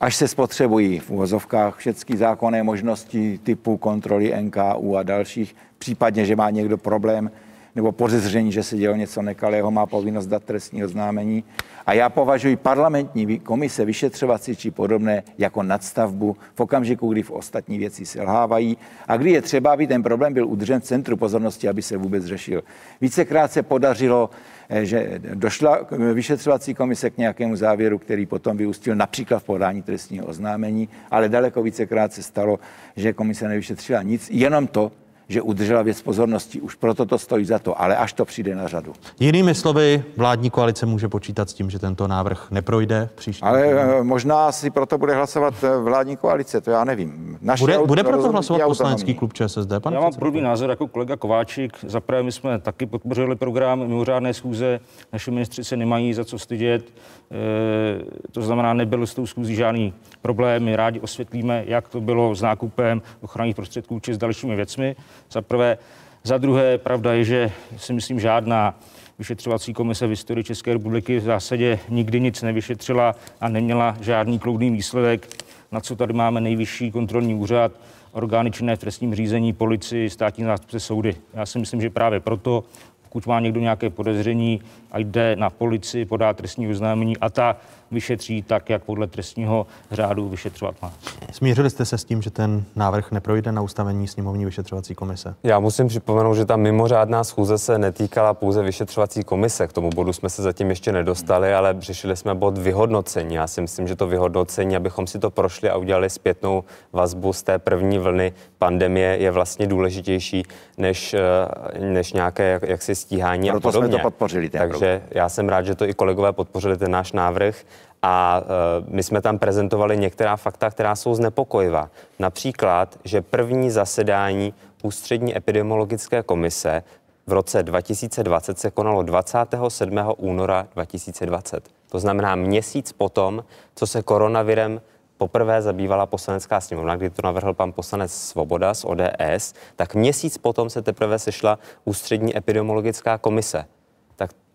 až 0.00 0.16
se 0.16 0.28
spotřebují 0.28 0.98
v 0.98 1.10
uvozovkách 1.10 1.76
všechny 1.76 2.16
zákonné 2.16 2.62
možnosti 2.62 3.40
typu 3.42 3.76
kontroly 3.76 4.34
NKU 4.42 4.96
a 4.96 5.02
dalších, 5.02 5.56
případně, 5.78 6.24
že 6.24 6.36
má 6.36 6.50
někdo 6.50 6.78
problém 6.78 7.30
nebo 7.76 7.92
podezření, 7.92 8.52
že 8.52 8.62
se 8.62 8.76
dělo 8.76 8.96
něco 8.96 9.22
nekalého, 9.22 9.70
má 9.70 9.86
povinnost 9.86 10.26
dát 10.26 10.44
trestní 10.44 10.84
oznámení. 10.84 11.44
A 11.86 11.92
já 11.92 12.08
považuji 12.08 12.56
parlamentní 12.56 13.38
komise 13.38 13.84
vyšetřovací 13.84 14.56
či 14.56 14.70
podobné 14.70 15.22
jako 15.38 15.62
nadstavbu 15.62 16.36
v 16.54 16.60
okamžiku, 16.60 17.12
kdy 17.12 17.22
v 17.22 17.30
ostatní 17.30 17.78
věci 17.78 18.06
selhávají 18.06 18.76
a 19.08 19.16
kdy 19.16 19.30
je 19.30 19.42
třeba, 19.42 19.72
aby 19.72 19.86
ten 19.86 20.02
problém 20.02 20.34
byl 20.34 20.46
udržen 20.46 20.80
v 20.80 20.84
centru 20.84 21.16
pozornosti, 21.16 21.68
aby 21.68 21.82
se 21.82 21.96
vůbec 21.96 22.24
řešil. 22.24 22.62
Vícekrát 23.00 23.52
se 23.52 23.62
podařilo, 23.62 24.30
eh, 24.68 24.84
že 24.84 25.20
došla 25.34 25.78
vyšetřovací 26.14 26.74
komise 26.74 27.10
k 27.10 27.18
nějakému 27.18 27.56
závěru, 27.56 27.98
který 27.98 28.26
potom 28.26 28.56
vyústil 28.56 28.94
například 28.94 29.38
v 29.38 29.44
podání 29.44 29.82
trestního 29.82 30.26
oznámení, 30.26 30.88
ale 31.10 31.28
daleko 31.28 31.62
vícekrát 31.62 32.12
se 32.12 32.22
stalo, 32.22 32.58
že 32.96 33.12
komise 33.12 33.48
nevyšetřila 33.48 34.02
nic, 34.02 34.30
jenom 34.30 34.66
to, 34.66 34.92
že 35.30 35.42
udržela 35.42 35.82
věc 35.82 36.02
pozornosti. 36.02 36.60
Už 36.60 36.74
proto 36.74 37.06
to 37.06 37.18
stojí 37.18 37.44
za 37.44 37.58
to, 37.58 37.80
ale 37.80 37.96
až 37.96 38.12
to 38.12 38.24
přijde 38.24 38.54
na 38.54 38.68
řadu. 38.68 38.92
Jinými 39.20 39.54
slovy, 39.54 40.04
vládní 40.16 40.50
koalice 40.50 40.86
může 40.86 41.08
počítat 41.08 41.50
s 41.50 41.54
tím, 41.54 41.70
že 41.70 41.78
tento 41.78 42.08
návrh 42.08 42.50
neprojde 42.50 43.08
v 43.12 43.16
příští 43.16 43.42
Ale 43.42 43.62
týden. 43.62 43.90
eh, 43.98 44.02
možná 44.02 44.52
si 44.52 44.70
proto 44.70 44.98
bude 44.98 45.14
hlasovat 45.14 45.54
eh, 45.64 45.76
vládní 45.76 46.16
koalice, 46.16 46.60
to 46.60 46.70
já 46.70 46.84
nevím. 46.84 47.38
Naše 47.42 47.62
Bude, 47.62 47.78
bude 47.78 48.04
proto 48.04 48.32
hlasovat 48.32 48.62
poslanecký 48.66 49.14
klub 49.14 49.32
ČSSD, 49.32 49.72
pane 49.80 49.96
Já 49.96 50.02
mám 50.02 50.12
podobný 50.12 50.40
názor 50.40 50.70
jako 50.70 50.88
kolega 50.88 51.16
Kováčik. 51.16 51.72
Za 51.86 52.00
prvé, 52.00 52.22
my 52.22 52.32
jsme 52.32 52.58
taky 52.58 52.86
podpořili 52.86 53.36
program 53.36 53.78
mimořádné 53.78 54.34
schůze. 54.34 54.80
Naši 55.12 55.30
ministři 55.30 55.64
se 55.64 55.76
nemají 55.76 56.14
za 56.14 56.24
co 56.24 56.38
stydět. 56.38 56.84
E, 56.84 58.30
to 58.32 58.42
znamená, 58.42 58.74
nebyl 58.74 59.06
s 59.06 59.14
tou 59.14 59.26
schůzí 59.26 59.54
žádný 59.54 59.94
problém. 60.22 60.64
My 60.64 60.76
rádi 60.76 61.00
osvětlíme, 61.00 61.64
jak 61.66 61.88
to 61.88 62.00
bylo 62.00 62.34
s 62.34 62.42
nákupem 62.42 63.02
ochranných 63.20 63.56
prostředků 63.56 64.00
či 64.00 64.14
s 64.14 64.18
dalšími 64.18 64.56
věcmi. 64.56 64.96
Za 65.30 65.42
prvé. 65.42 65.78
Za 66.24 66.38
druhé, 66.38 66.78
pravda 66.78 67.12
je, 67.12 67.24
že 67.24 67.52
si 67.76 67.92
myslím, 67.92 68.20
žádná 68.20 68.74
vyšetřovací 69.18 69.74
komise 69.74 70.06
v 70.06 70.10
historii 70.10 70.44
České 70.44 70.72
republiky 70.72 71.18
v 71.18 71.22
zásadě 71.22 71.78
nikdy 71.88 72.20
nic 72.20 72.42
nevyšetřila 72.42 73.14
a 73.40 73.48
neměla 73.48 73.96
žádný 74.00 74.38
kloudný 74.38 74.70
výsledek, 74.70 75.28
na 75.72 75.80
co 75.80 75.96
tady 75.96 76.12
máme 76.12 76.40
nejvyšší 76.40 76.90
kontrolní 76.90 77.34
úřad, 77.34 77.72
orgány 78.12 78.50
činné 78.50 78.76
v 78.76 78.78
trestním 78.78 79.14
řízení, 79.14 79.52
policii, 79.52 80.10
státní 80.10 80.44
zástupce 80.44 80.80
soudy. 80.80 81.16
Já 81.34 81.46
si 81.46 81.58
myslím, 81.58 81.80
že 81.80 81.90
právě 81.90 82.20
proto, 82.20 82.64
pokud 83.02 83.26
má 83.26 83.40
někdo 83.40 83.60
nějaké 83.60 83.90
podezření 83.90 84.60
a 84.92 84.98
jde 84.98 85.36
na 85.36 85.50
policii, 85.50 86.04
podá 86.04 86.32
trestní 86.32 86.70
oznámení 86.70 87.16
a 87.16 87.30
ta 87.30 87.56
vyšetří 87.90 88.42
tak, 88.42 88.70
jak 88.70 88.84
podle 88.84 89.06
trestního 89.06 89.66
řádu 89.90 90.28
vyšetřovat 90.28 90.74
má. 90.82 90.92
Smířili 91.32 91.70
jste 91.70 91.84
se 91.84 91.98
s 91.98 92.04
tím, 92.04 92.22
že 92.22 92.30
ten 92.30 92.64
návrh 92.76 93.12
neprojde 93.12 93.52
na 93.52 93.62
ustavení 93.62 94.08
sněmovní 94.08 94.44
vyšetřovací 94.44 94.94
komise? 94.94 95.34
Já 95.42 95.60
musím 95.60 95.88
připomenout, 95.88 96.34
že 96.34 96.44
ta 96.44 96.56
mimořádná 96.56 97.24
schůze 97.24 97.58
se 97.58 97.78
netýkala 97.78 98.34
pouze 98.34 98.62
vyšetřovací 98.62 99.24
komise. 99.24 99.66
K 99.66 99.72
tomu 99.72 99.90
bodu 99.90 100.12
jsme 100.12 100.30
se 100.30 100.42
zatím 100.42 100.70
ještě 100.70 100.92
nedostali, 100.92 101.54
ale 101.54 101.76
řešili 101.78 102.16
jsme 102.16 102.34
bod 102.34 102.58
vyhodnocení. 102.58 103.34
Já 103.34 103.46
si 103.46 103.60
myslím, 103.60 103.88
že 103.88 103.96
to 103.96 104.06
vyhodnocení, 104.06 104.76
abychom 104.76 105.06
si 105.06 105.18
to 105.18 105.30
prošli 105.30 105.70
a 105.70 105.76
udělali 105.76 106.10
zpětnou 106.10 106.64
vazbu 106.92 107.32
z 107.32 107.42
té 107.42 107.58
první 107.58 107.98
vlny 107.98 108.32
pandemie, 108.58 109.16
je 109.18 109.30
vlastně 109.30 109.66
důležitější 109.66 110.42
než, 110.78 111.14
eh, 111.14 111.78
než 111.84 112.12
nějaké 112.12 112.50
jak, 112.50 112.62
jaksi 112.62 112.94
stíhání 112.94 113.50
Proto 113.50 113.68
a 113.68 113.72
jsme 113.72 113.78
podobně. 113.78 113.98
to 113.98 114.02
podpořili, 114.02 114.48
ten 114.48 114.60
Takže 114.60 114.79
já 115.10 115.28
jsem 115.28 115.48
rád, 115.48 115.62
že 115.66 115.74
to 115.74 115.84
i 115.84 115.94
kolegové 115.94 116.32
podpořili 116.32 116.76
ten 116.76 116.90
náš 116.90 117.12
návrh. 117.12 117.56
A 118.02 118.42
uh, 118.42 118.94
my 118.94 119.02
jsme 119.02 119.22
tam 119.22 119.38
prezentovali 119.38 119.96
některá 119.96 120.36
fakta, 120.36 120.70
která 120.70 120.96
jsou 120.96 121.14
znepokojivá. 121.14 121.90
Například, 122.18 122.98
že 123.04 123.22
první 123.22 123.70
zasedání 123.70 124.54
ústřední 124.82 125.36
epidemiologické 125.36 126.22
komise 126.22 126.82
v 127.26 127.32
roce 127.32 127.62
2020 127.62 128.58
se 128.58 128.70
konalo 128.70 129.02
27. 129.02 129.98
února 130.16 130.66
2020. 130.74 131.68
To 131.90 131.98
znamená 131.98 132.34
měsíc 132.34 132.92
potom, 132.92 133.44
co 133.74 133.86
se 133.86 134.02
koronavirem 134.02 134.80
poprvé 135.16 135.62
zabývala 135.62 136.06
poslanecká 136.06 136.60
sněmovna, 136.60 136.96
kdy 136.96 137.10
to 137.10 137.22
navrhl 137.24 137.54
pan 137.54 137.72
poslanec 137.72 138.12
Svoboda 138.12 138.74
z 138.74 138.84
ODS, 138.84 139.54
tak 139.76 139.94
měsíc 139.94 140.38
potom 140.38 140.70
se 140.70 140.82
teprve 140.82 141.18
sešla 141.18 141.58
ústřední 141.84 142.36
epidemiologická 142.36 143.18
komise. 143.18 143.64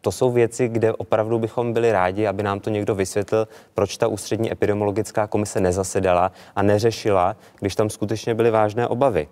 To 0.06 0.12
jsou 0.12 0.32
věci, 0.32 0.68
kde 0.68 0.94
opravdu 0.94 1.40
bychom 1.40 1.74
byli 1.74 1.92
rádi, 1.92 2.28
aby 2.28 2.44
nám 2.44 2.60
to 2.60 2.70
někdo 2.70 2.96
vysvětlil, 2.96 3.48
proč 3.74 3.98
ta 3.98 4.08
ústřední 4.08 4.52
epidemiologická 4.52 5.28
komise 5.28 5.60
nezasedala 5.60 6.32
a 6.56 6.62
neřešila, 6.64 7.36
když 7.60 7.76
tam 7.76 7.90
skutečně 7.90 8.36
byly 8.36 8.52
vážné 8.52 8.88
obavy. 8.88 9.28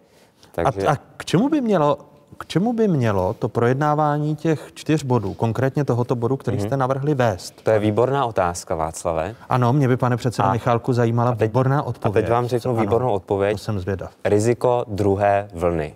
Takže... 0.51 0.87
A, 0.87 0.91
a 0.91 0.95
k 1.17 1.25
čemu 1.25 1.49
by 1.49 1.61
mělo 1.61 1.97
k 2.37 2.45
čemu 2.45 2.73
by 2.73 2.87
mělo 2.87 3.33
to 3.33 3.49
projednávání 3.49 4.35
těch 4.35 4.71
čtyř 4.73 5.03
bodů, 5.03 5.33
konkrétně 5.33 5.85
tohoto 5.85 6.15
bodu, 6.15 6.37
který 6.37 6.57
Mhm. 6.57 6.65
jste 6.67 6.77
navrhli 6.77 7.13
vést? 7.15 7.61
To 7.63 7.71
je 7.71 7.79
výborná 7.79 8.25
otázka, 8.25 8.75
Václave. 8.75 9.35
Ano, 9.49 9.73
mě 9.73 9.87
by, 9.87 9.97
pane 9.97 10.17
předsedo 10.17 10.47
A- 10.47 10.51
Michálku, 10.53 10.93
zajímala 10.93 11.31
a 11.31 11.35
teď- 11.35 11.49
výborná 11.51 11.79
A 11.79 11.83
odpověď. 11.83 12.25
teď 12.25 12.31
vám 12.31 12.47
řeknu 12.47 12.71
Ano, 12.71 12.81
výbornou 12.81 13.11
odpověď. 13.11 13.51
To 13.57 13.57
jsem 13.63 13.79
zvědav. 13.79 14.11
Riziko 14.25 14.85
druhé 14.87 15.47
vlny. 15.53 15.95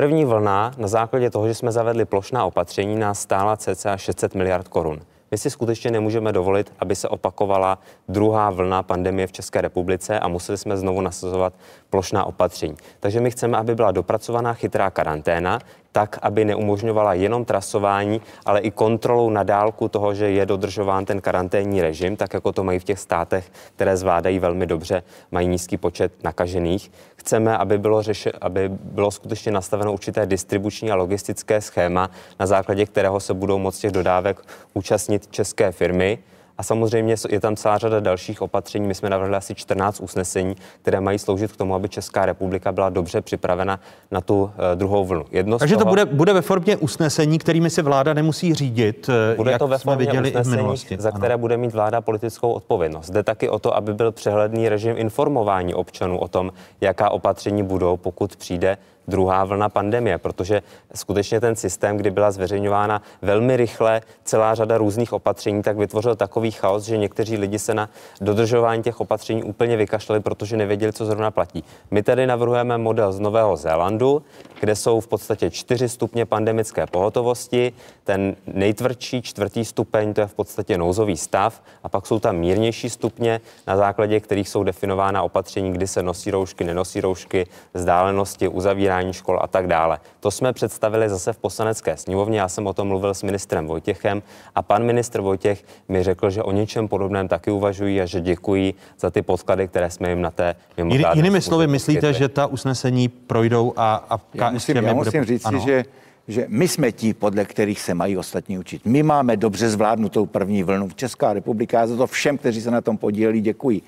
První 0.00 0.24
vlna 0.24 0.72
na 0.78 0.88
základě 0.88 1.30
toho, 1.30 1.48
že 1.48 1.54
jsme 1.54 1.72
zavedli 1.72 2.04
plošná 2.04 2.44
opatření, 2.44 2.96
nás 2.96 3.20
stála 3.20 3.56
cca 3.56 3.96
600 3.96 4.34
miliard 4.34 4.68
korun. 4.68 5.00
My 5.30 5.38
si 5.38 5.50
skutečně 5.50 5.90
nemůžeme 5.90 6.32
dovolit, 6.32 6.72
aby 6.78 6.96
se 6.96 7.08
opakovala 7.08 7.78
druhá 8.08 8.50
vlna 8.50 8.82
pandemie 8.82 9.26
v 9.26 9.32
České 9.32 9.60
republice 9.60 10.18
a 10.18 10.28
museli 10.28 10.58
jsme 10.58 10.76
znovu 10.76 11.00
nasazovat 11.00 11.52
plošná 11.90 12.24
opatření. 12.24 12.76
Takže 13.00 13.20
my 13.20 13.30
chceme, 13.30 13.58
aby 13.58 13.74
byla 13.74 13.90
dopracovaná 13.90 14.54
chytrá 14.54 14.90
karanténa, 14.90 15.58
tak, 15.92 16.18
aby 16.22 16.44
neumožňovala 16.44 17.14
jenom 17.14 17.44
trasování, 17.44 18.20
ale 18.46 18.60
i 18.60 18.70
kontrolou 18.70 19.30
na 19.30 19.42
dálku 19.42 19.88
toho, 19.88 20.14
že 20.14 20.30
je 20.30 20.46
dodržován 20.46 21.04
ten 21.04 21.20
karanténní 21.20 21.82
režim, 21.82 22.16
tak 22.16 22.34
jako 22.34 22.52
to 22.52 22.64
mají 22.64 22.78
v 22.78 22.84
těch 22.84 22.98
státech, 22.98 23.52
které 23.74 23.96
zvládají 23.96 24.38
velmi 24.38 24.66
dobře, 24.66 25.02
mají 25.30 25.48
nízký 25.48 25.76
počet 25.76 26.24
nakažených. 26.24 26.92
Chceme, 27.16 27.58
aby 27.58 27.78
bylo, 27.78 28.02
řeši, 28.02 28.32
aby 28.40 28.68
bylo 28.68 29.10
skutečně 29.10 29.52
nastaveno 29.52 29.92
určité 29.92 30.26
distribuční 30.26 30.90
a 30.90 30.94
logistické 30.94 31.60
schéma, 31.60 32.10
na 32.40 32.46
základě 32.46 32.86
kterého 32.86 33.20
se 33.20 33.34
budou 33.34 33.58
moct 33.58 33.78
těch 33.78 33.92
dodávek 33.92 34.40
účastnit 34.74 35.26
české 35.30 35.72
firmy. 35.72 36.18
A 36.60 36.62
samozřejmě 36.62 37.14
je 37.28 37.40
tam 37.40 37.56
celá 37.56 37.78
řada 37.78 38.00
dalších 38.00 38.42
opatření. 38.42 38.86
My 38.86 38.94
jsme 38.94 39.10
navrhli 39.10 39.36
asi 39.36 39.54
14 39.54 40.00
usnesení, 40.00 40.56
které 40.82 41.00
mají 41.00 41.18
sloužit 41.18 41.52
k 41.52 41.56
tomu, 41.56 41.74
aby 41.74 41.88
Česká 41.88 42.26
republika 42.26 42.72
byla 42.72 42.90
dobře 42.90 43.20
připravena 43.20 43.80
na 44.10 44.20
tu 44.20 44.42
uh, 44.42 44.50
druhou 44.74 45.04
vlnu. 45.04 45.24
Jedno 45.30 45.58
Takže 45.58 45.74
to 45.74 45.80
toho, 45.80 45.90
bude, 45.90 46.04
bude 46.04 46.32
ve 46.32 46.42
formě 46.42 46.76
usnesení, 46.76 47.38
kterými 47.38 47.70
si 47.70 47.82
vláda 47.82 48.14
nemusí 48.14 48.54
řídit, 48.54 49.08
eh, 49.32 49.36
Bude 49.36 49.50
jak 49.50 49.58
to 49.58 49.68
ve 49.68 49.78
jsme 49.78 49.92
formě 49.92 50.06
viděli 50.06 50.28
i 50.28 50.32
v 50.32 50.34
usnesení, 50.34 50.56
minulosti. 50.56 50.96
za 50.98 51.10
které 51.10 51.36
bude 51.36 51.56
mít 51.56 51.72
vláda 51.72 52.00
politickou 52.00 52.52
odpovědnost. 52.52 53.10
Jde 53.10 53.22
taky 53.22 53.48
o 53.48 53.58
to, 53.58 53.76
aby 53.76 53.94
byl 53.94 54.12
přehledný 54.12 54.68
režim 54.68 54.94
informování 54.98 55.74
občanů 55.74 56.18
o 56.18 56.28
tom, 56.28 56.52
jaká 56.80 57.10
opatření 57.10 57.62
budou, 57.62 57.96
pokud 57.96 58.36
přijde 58.36 58.78
druhá 59.08 59.44
vlna 59.44 59.68
pandemie, 59.68 60.18
protože 60.18 60.62
skutečně 60.94 61.40
ten 61.40 61.56
systém, 61.56 61.96
kdy 61.96 62.10
byla 62.10 62.30
zveřejňována 62.30 63.02
velmi 63.22 63.56
rychle 63.56 64.00
celá 64.24 64.54
řada 64.54 64.78
různých 64.78 65.12
opatření, 65.12 65.62
tak 65.62 65.76
vytvořil 65.76 66.16
takový 66.16 66.50
chaos, 66.50 66.84
že 66.84 66.96
někteří 66.96 67.36
lidi 67.36 67.58
se 67.58 67.74
na 67.74 67.88
dodržování 68.20 68.82
těch 68.82 69.00
opatření 69.00 69.42
úplně 69.42 69.76
vykašlali, 69.76 70.20
protože 70.20 70.56
nevěděli, 70.56 70.92
co 70.92 71.04
zrovna 71.04 71.30
platí. 71.30 71.64
My 71.90 72.02
tady 72.02 72.26
navrhujeme 72.26 72.78
model 72.78 73.12
z 73.12 73.20
Nového 73.20 73.56
Zélandu, 73.56 74.22
kde 74.60 74.76
jsou 74.76 75.00
v 75.00 75.08
podstatě 75.08 75.50
čtyři 75.50 75.88
stupně 75.88 76.26
pandemické 76.26 76.86
pohotovosti. 76.86 77.72
Ten 78.04 78.36
nejtvrdší 78.46 79.22
čtvrtý 79.22 79.64
stupeň, 79.64 80.14
to 80.14 80.20
je 80.20 80.26
v 80.26 80.34
podstatě 80.34 80.78
nouzový 80.78 81.16
stav, 81.16 81.62
a 81.82 81.88
pak 81.88 82.06
jsou 82.06 82.18
tam 82.18 82.36
mírnější 82.36 82.90
stupně, 82.90 83.40
na 83.66 83.76
základě 83.76 84.20
kterých 84.20 84.48
jsou 84.48 84.64
definována 84.64 85.22
opatření, 85.22 85.72
kdy 85.72 85.86
se 85.86 86.02
nosí 86.02 86.30
roušky, 86.30 86.64
nenosí 86.64 87.00
roušky, 87.00 87.46
vzdálenosti, 87.74 88.48
uzavírání 88.48 88.89
škol 89.10 89.38
a 89.42 89.46
tak 89.46 89.66
dále. 89.66 89.98
To 90.20 90.30
jsme 90.30 90.52
představili 90.52 91.08
zase 91.08 91.32
v 91.32 91.38
poslanecké 91.38 91.96
sněmovně. 91.96 92.40
Já 92.40 92.48
jsem 92.48 92.66
o 92.66 92.72
tom 92.72 92.88
mluvil 92.88 93.14
s 93.14 93.22
ministrem 93.22 93.66
Vojtěchem 93.66 94.22
a 94.54 94.62
pan 94.62 94.84
ministr 94.84 95.20
Vojtěch 95.20 95.64
mi 95.88 96.02
řekl, 96.02 96.30
že 96.30 96.42
o 96.42 96.52
něčem 96.52 96.88
podobném 96.88 97.28
taky 97.28 97.50
uvažují 97.50 98.00
a 98.00 98.06
že 98.06 98.20
děkují 98.20 98.74
za 98.98 99.10
ty 99.10 99.22
podklady, 99.22 99.68
které 99.68 99.90
jsme 99.90 100.08
jim 100.10 100.20
na 100.22 100.30
té 100.30 100.54
mimořádné 100.76 101.18
Jinými 101.18 101.40
slovy, 101.40 101.66
myslíte, 101.66 102.12
že 102.12 102.28
ta 102.28 102.46
usnesení 102.46 103.08
projdou 103.08 103.72
a, 103.76 104.04
a 104.10 104.20
já 104.34 104.50
musím, 104.50 104.76
já 104.76 104.94
musím 104.94 105.24
říct, 105.24 105.48
si, 105.48 105.60
že 105.60 105.84
že 106.30 106.46
my 106.48 106.68
jsme 106.68 106.92
ti, 106.92 107.14
podle 107.14 107.44
kterých 107.44 107.80
se 107.80 107.94
mají 107.94 108.16
ostatní 108.16 108.58
učit. 108.58 108.82
My 108.84 109.02
máme 109.02 109.36
dobře 109.36 109.70
zvládnutou 109.70 110.26
první 110.26 110.62
vlnu. 110.62 110.88
v 110.88 110.94
Česká 110.94 111.32
republika, 111.32 111.80
já 111.80 111.86
za 111.86 111.96
to 111.96 112.06
všem, 112.06 112.38
kteří 112.38 112.60
se 112.60 112.70
na 112.70 112.80
tom 112.80 112.98
podíleli, 112.98 113.40
děkuji. 113.40 113.82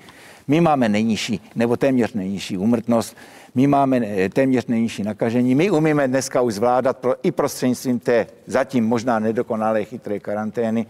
My 0.47 0.61
máme 0.61 0.89
nejnižší, 0.89 1.41
nebo 1.55 1.77
téměř 1.77 2.13
nejnižší 2.13 2.57
úmrtnost, 2.57 3.17
my 3.55 3.67
máme 3.67 3.97
eh, 3.97 4.29
téměř 4.29 4.65
nejnižší 4.65 5.03
nakažení. 5.03 5.55
My 5.55 5.71
umíme 5.71 6.07
dneska 6.07 6.41
už 6.41 6.53
zvládat 6.53 6.97
pro, 6.97 7.15
i 7.23 7.31
prostřednictvím 7.31 7.99
té 7.99 8.27
zatím 8.47 8.85
možná 8.85 9.19
nedokonalé 9.19 9.85
chytré 9.85 10.19
karantény 10.19 10.85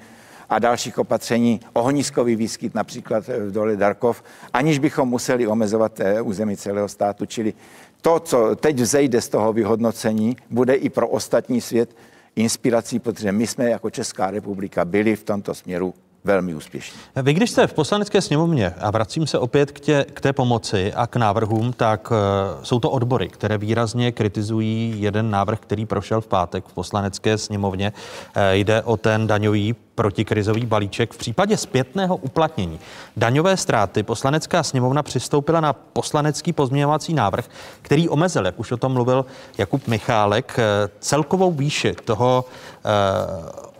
a 0.50 0.60
dalších 0.60 1.00
opatření 1.00 1.60
ohniskový 1.74 2.36
výskyt 2.36 2.76
například 2.76 3.28
v 3.28 3.52
dole 3.52 3.76
Darkov, 3.76 4.24
aniž 4.54 4.80
bychom 4.80 5.10
museli 5.10 5.48
omezovat 5.48 6.00
eh, 6.00 6.22
území 6.22 6.58
celého 6.58 6.88
státu. 6.88 7.26
Čili 7.26 7.54
to, 8.02 8.20
co 8.20 8.56
teď 8.56 8.80
vzejde 8.80 9.22
z 9.22 9.30
toho 9.30 9.54
vyhodnocení, 9.54 10.38
bude 10.50 10.74
i 10.74 10.90
pro 10.90 11.08
ostatní 11.08 11.62
svět 11.62 11.96
inspirací, 12.36 13.00
protože 13.00 13.32
my 13.32 13.48
jsme 13.48 13.70
jako 13.70 13.90
Česká 13.90 14.32
republika 14.32 14.86
byli 14.86 15.16
v 15.16 15.24
tomto 15.24 15.54
směru 15.54 15.94
velmi 16.24 16.56
úspěšní. 16.56 17.00
Vy, 17.16 17.34
když 17.34 17.52
jste 17.52 17.68
v 17.68 17.74
poslanecké 17.74 18.22
sněmovně, 18.22 18.74
a 18.80 18.92
vracím 18.92 19.28
se 19.28 19.40
opět 19.40 19.72
k, 19.72 19.80
tě, 19.80 20.06
k 20.14 20.22
té 20.22 20.34
pomoci 20.34 20.94
a 20.94 21.08
k 21.08 21.16
návrhům, 21.16 21.74
tak 21.74 22.12
uh, 22.12 22.18
jsou 22.64 22.80
to 22.80 22.90
odbory, 22.90 23.30
které 23.30 23.58
výrazně 23.58 24.12
kritizují 24.12 24.96
jeden 24.98 25.32
návrh, 25.32 25.60
který 25.60 25.86
prošel 25.86 26.22
v 26.22 26.28
pátek 26.28 26.66
v 26.68 26.74
poslanecké 26.74 27.38
sněmovně. 27.38 27.94
Uh, 28.36 28.44
jde 28.54 28.82
o 28.82 28.98
ten 28.98 29.28
daňový 29.28 29.76
protikrizový 29.96 30.66
balíček. 30.66 31.14
V 31.14 31.18
případě 31.18 31.58
zpětného 31.58 32.16
uplatnění 32.16 32.80
daňové 33.18 33.58
ztráty 33.58 34.04
poslanecká 34.04 34.64
sněmovna 34.64 35.04
přistoupila 35.04 35.60
na 35.60 35.74
poslanecký 35.74 36.54
pozměňovací 36.54 37.14
návrh, 37.14 37.46
který 37.82 38.10
omezil, 38.10 38.46
jak 38.46 38.60
už 38.60 38.72
o 38.72 38.78
tom 38.78 38.94
mluvil 38.94 39.26
Jakub 39.58 39.88
Michálek, 39.88 40.60
eh, 40.60 40.90
celkovou 41.00 41.52
výši 41.52 41.96
toho 42.06 42.46
uh, 42.86 43.73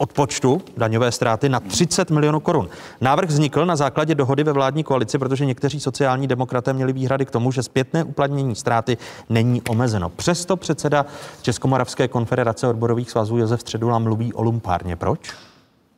odpočtu 0.00 0.62
daňové 0.76 1.12
ztráty 1.12 1.48
na 1.48 1.60
30 1.60 2.10
milionů 2.10 2.40
korun. 2.40 2.68
Návrh 3.00 3.28
vznikl 3.28 3.66
na 3.66 3.76
základě 3.76 4.14
dohody 4.14 4.44
ve 4.44 4.52
vládní 4.52 4.84
koalici, 4.84 5.18
protože 5.18 5.46
někteří 5.46 5.80
sociální 5.80 6.26
demokraté 6.26 6.72
měli 6.72 6.92
výhrady 6.92 7.26
k 7.26 7.30
tomu, 7.30 7.52
že 7.52 7.62
zpětné 7.62 8.04
uplatnění 8.04 8.54
ztráty 8.54 8.98
není 9.28 9.62
omezeno. 9.62 10.08
Přesto 10.08 10.56
předseda 10.56 11.06
Českomoravské 11.42 12.08
konfederace 12.08 12.66
odborových 12.66 13.10
svazů 13.10 13.36
Josef 13.36 13.60
Středula 13.60 13.98
mluví 13.98 14.32
o 14.32 14.42
lumpárně. 14.42 14.96
Proč? 14.96 15.32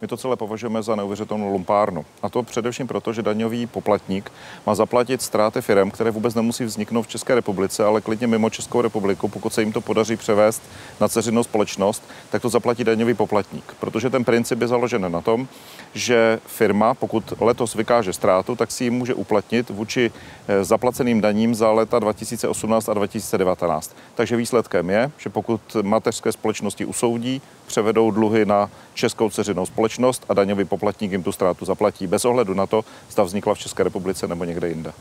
My 0.03 0.09
to 0.09 0.17
celé 0.17 0.37
považujeme 0.37 0.83
za 0.83 0.97
neuvěřitelnou 0.97 1.53
lumpárnu. 1.53 2.05
A 2.23 2.29
to 2.29 2.43
především 2.43 2.87
proto, 2.87 3.13
že 3.13 3.23
daňový 3.23 3.67
poplatník 3.67 4.33
má 4.67 4.75
zaplatit 4.75 5.23
ztráty 5.23 5.61
firm, 5.61 5.91
které 5.91 6.11
vůbec 6.11 6.35
nemusí 6.35 6.65
vzniknout 6.65 7.03
v 7.03 7.09
České 7.09 7.35
republice, 7.35 7.85
ale 7.85 8.01
klidně 8.01 8.27
mimo 8.27 8.51
Českou 8.51 8.81
republiku. 8.81 9.29
Pokud 9.29 9.55
se 9.55 9.63
jim 9.63 9.73
to 9.73 9.81
podaří 9.81 10.17
převést 10.17 10.63
na 11.01 11.09
ceřinou 11.09 11.43
společnost, 11.43 12.03
tak 12.31 12.43
to 12.43 12.49
zaplatí 12.49 12.85
daňový 12.85 13.15
poplatník. 13.15 13.75
Protože 13.81 14.11
ten 14.11 14.25
princip 14.25 14.61
je 14.61 14.69
založen 14.69 15.13
na 15.13 15.21
tom, 15.21 15.49
že 15.95 16.38
firma, 16.47 16.95
pokud 16.95 17.32
letos 17.40 17.74
vykáže 17.74 18.12
ztrátu, 18.12 18.57
tak 18.57 18.70
si 18.70 18.84
ji 18.84 18.90
může 18.90 19.14
uplatnit 19.14 19.70
vůči 19.70 20.12
eh, 20.49 20.64
zaplaceným 20.64 21.20
daním 21.20 21.55
za 21.55 21.70
leta 21.72 21.99
2018 21.99 22.88
a 22.88 22.95
2019. 22.95 23.97
Takže 24.14 24.36
výsledkem 24.36 24.90
je, 24.90 25.11
že 25.18 25.30
pokud 25.30 25.61
mateřské 25.82 26.32
společnosti 26.32 26.84
usoudí, 26.84 27.43
převedou 27.66 28.11
dluhy 28.11 28.45
na 28.45 28.70
českou 28.95 29.30
ceřinou 29.30 29.66
společnost 29.66 30.24
a 30.28 30.34
daňový 30.34 30.64
poplatník 30.64 31.12
jim 31.12 31.22
tu 31.22 31.32
ztrátu 31.32 31.64
zaplatí 31.64 32.07
bez 32.07 32.24
ohledu 32.24 32.55
na 32.55 32.66
to, 32.66 32.84
zda 33.11 33.22
vznikla 33.22 33.55
v 33.55 33.59
České 33.59 33.82
republice 33.82 34.28
nebo 34.28 34.45
někde 34.45 34.68
jinde. 34.68 34.93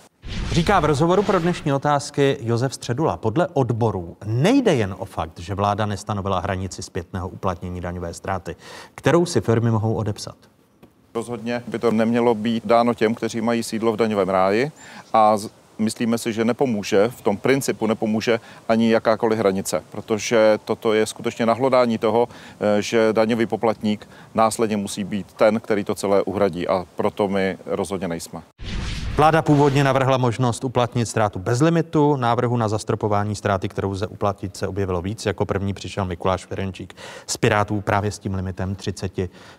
Říká 0.51 0.79
v 0.79 0.85
rozhovoru 0.85 1.23
pro 1.23 1.39
dnešní 1.39 1.73
otázky 1.73 2.37
Josef 2.41 2.73
Středula. 2.73 3.17
Podle 3.17 3.47
odborů 3.53 4.17
nejde 4.25 4.75
jen 4.75 4.95
o 4.97 5.05
fakt, 5.05 5.39
že 5.39 5.55
vláda 5.55 5.85
nestanovila 5.85 6.39
hranici 6.39 6.83
zpětného 6.83 7.29
uplatnění 7.29 7.81
daňové 7.81 8.13
ztráty, 8.13 8.55
kterou 8.95 9.25
si 9.25 9.41
firmy 9.41 9.71
mohou 9.71 9.93
odepsat. 9.93 10.50
Rozhodně 11.13 11.63
by 11.67 11.79
to 11.79 11.91
nemělo 11.91 12.35
být 12.35 12.65
dáno 12.65 12.93
těm, 12.93 13.15
kteří 13.15 13.41
mají 13.41 13.63
sídlo 13.63 13.91
v 13.91 13.97
daňovém 13.97 14.29
ráji 14.29 14.71
a 15.13 15.37
myslíme 15.77 16.17
si, 16.17 16.33
že 16.33 16.45
nepomůže, 16.45 17.07
v 17.07 17.21
tom 17.21 17.37
principu 17.37 17.87
nepomůže 17.87 18.39
ani 18.69 18.91
jakákoliv 18.91 19.39
hranice, 19.39 19.83
protože 19.91 20.59
toto 20.65 20.93
je 20.93 21.05
skutečně 21.05 21.45
nahlodání 21.45 21.97
toho, 21.97 22.29
eh, 22.29 22.81
že 22.81 23.13
daňový 23.13 23.45
poplatník 23.45 24.09
následně 24.33 24.77
musí 24.77 25.03
být 25.03 25.33
ten, 25.33 25.59
který 25.59 25.83
to 25.83 25.95
celé 25.95 26.21
uhradí 26.21 26.67
a 26.67 26.85
proto 26.95 27.27
my 27.27 27.57
rozhodně 27.65 28.07
nejsme. 28.07 28.41
Vláda 29.15 29.41
původně 29.41 29.83
navrhla 29.83 30.17
možnost 30.17 30.63
uplatnit 30.63 31.05
ztrátu 31.05 31.39
bez 31.39 31.61
limitu. 31.61 32.15
Návrhu 32.15 32.57
na 32.57 32.67
zastropování 32.67 33.35
ztráty, 33.35 33.69
kterou 33.69 33.91
lze 33.91 34.07
uplatit, 34.07 34.57
se 34.57 34.67
objevilo 34.67 35.01
víc. 35.01 35.25
Jako 35.25 35.45
první 35.45 35.73
přišel 35.73 36.05
Mikuláš 36.05 36.45
Ferenčík 36.45 36.95
z 37.27 37.37
Pirátů 37.37 37.81
právě 37.81 38.11
s 38.11 38.19
tím 38.19 38.33
limitem 38.33 38.75
30 38.75 39.11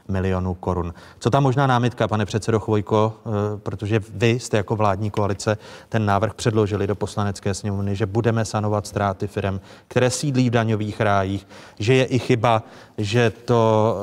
milionů 0.09 0.55
korun. 0.55 0.95
Co 1.19 1.31
tam 1.31 1.43
možná 1.43 1.67
námitka, 1.67 2.09
pane 2.09 2.25
předsedo 2.25 2.61
Chvojko, 2.61 3.13
eh, 3.17 3.31
protože 3.59 4.01
vy 4.15 4.29
jste 4.29 4.57
jako 4.57 4.77
vládní 4.77 5.11
koalice 5.11 5.59
ten 5.89 6.07
návrh 6.07 6.35
předložili 6.35 6.87
do 6.87 6.95
poslanecké 6.95 7.55
sněmovny, 7.55 7.97
že 7.97 8.07
budeme 8.07 8.45
sanovat 8.45 8.87
ztráty 8.87 9.27
firm, 9.27 9.61
které 9.89 10.11
sídlí 10.11 10.51
v 10.51 10.53
daňových 10.53 11.01
rájích, 11.01 11.47
že 11.79 11.95
je 11.95 12.05
i 12.05 12.19
chyba, 12.19 12.63
že 12.99 13.31
to 13.31 13.95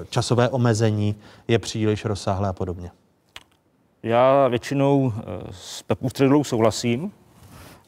eh, 0.00 0.04
časové 0.10 0.48
omezení 0.48 1.14
je 1.48 1.58
příliš 1.58 2.04
rozsáhlé 2.04 2.48
a 2.48 2.52
podobně. 2.52 2.90
Já 4.04 4.48
většinou 4.48 5.12
eh, 5.16 5.22
s 5.50 5.82
Pepou 5.82 6.08
Středlou 6.08 6.44
souhlasím, 6.44 7.12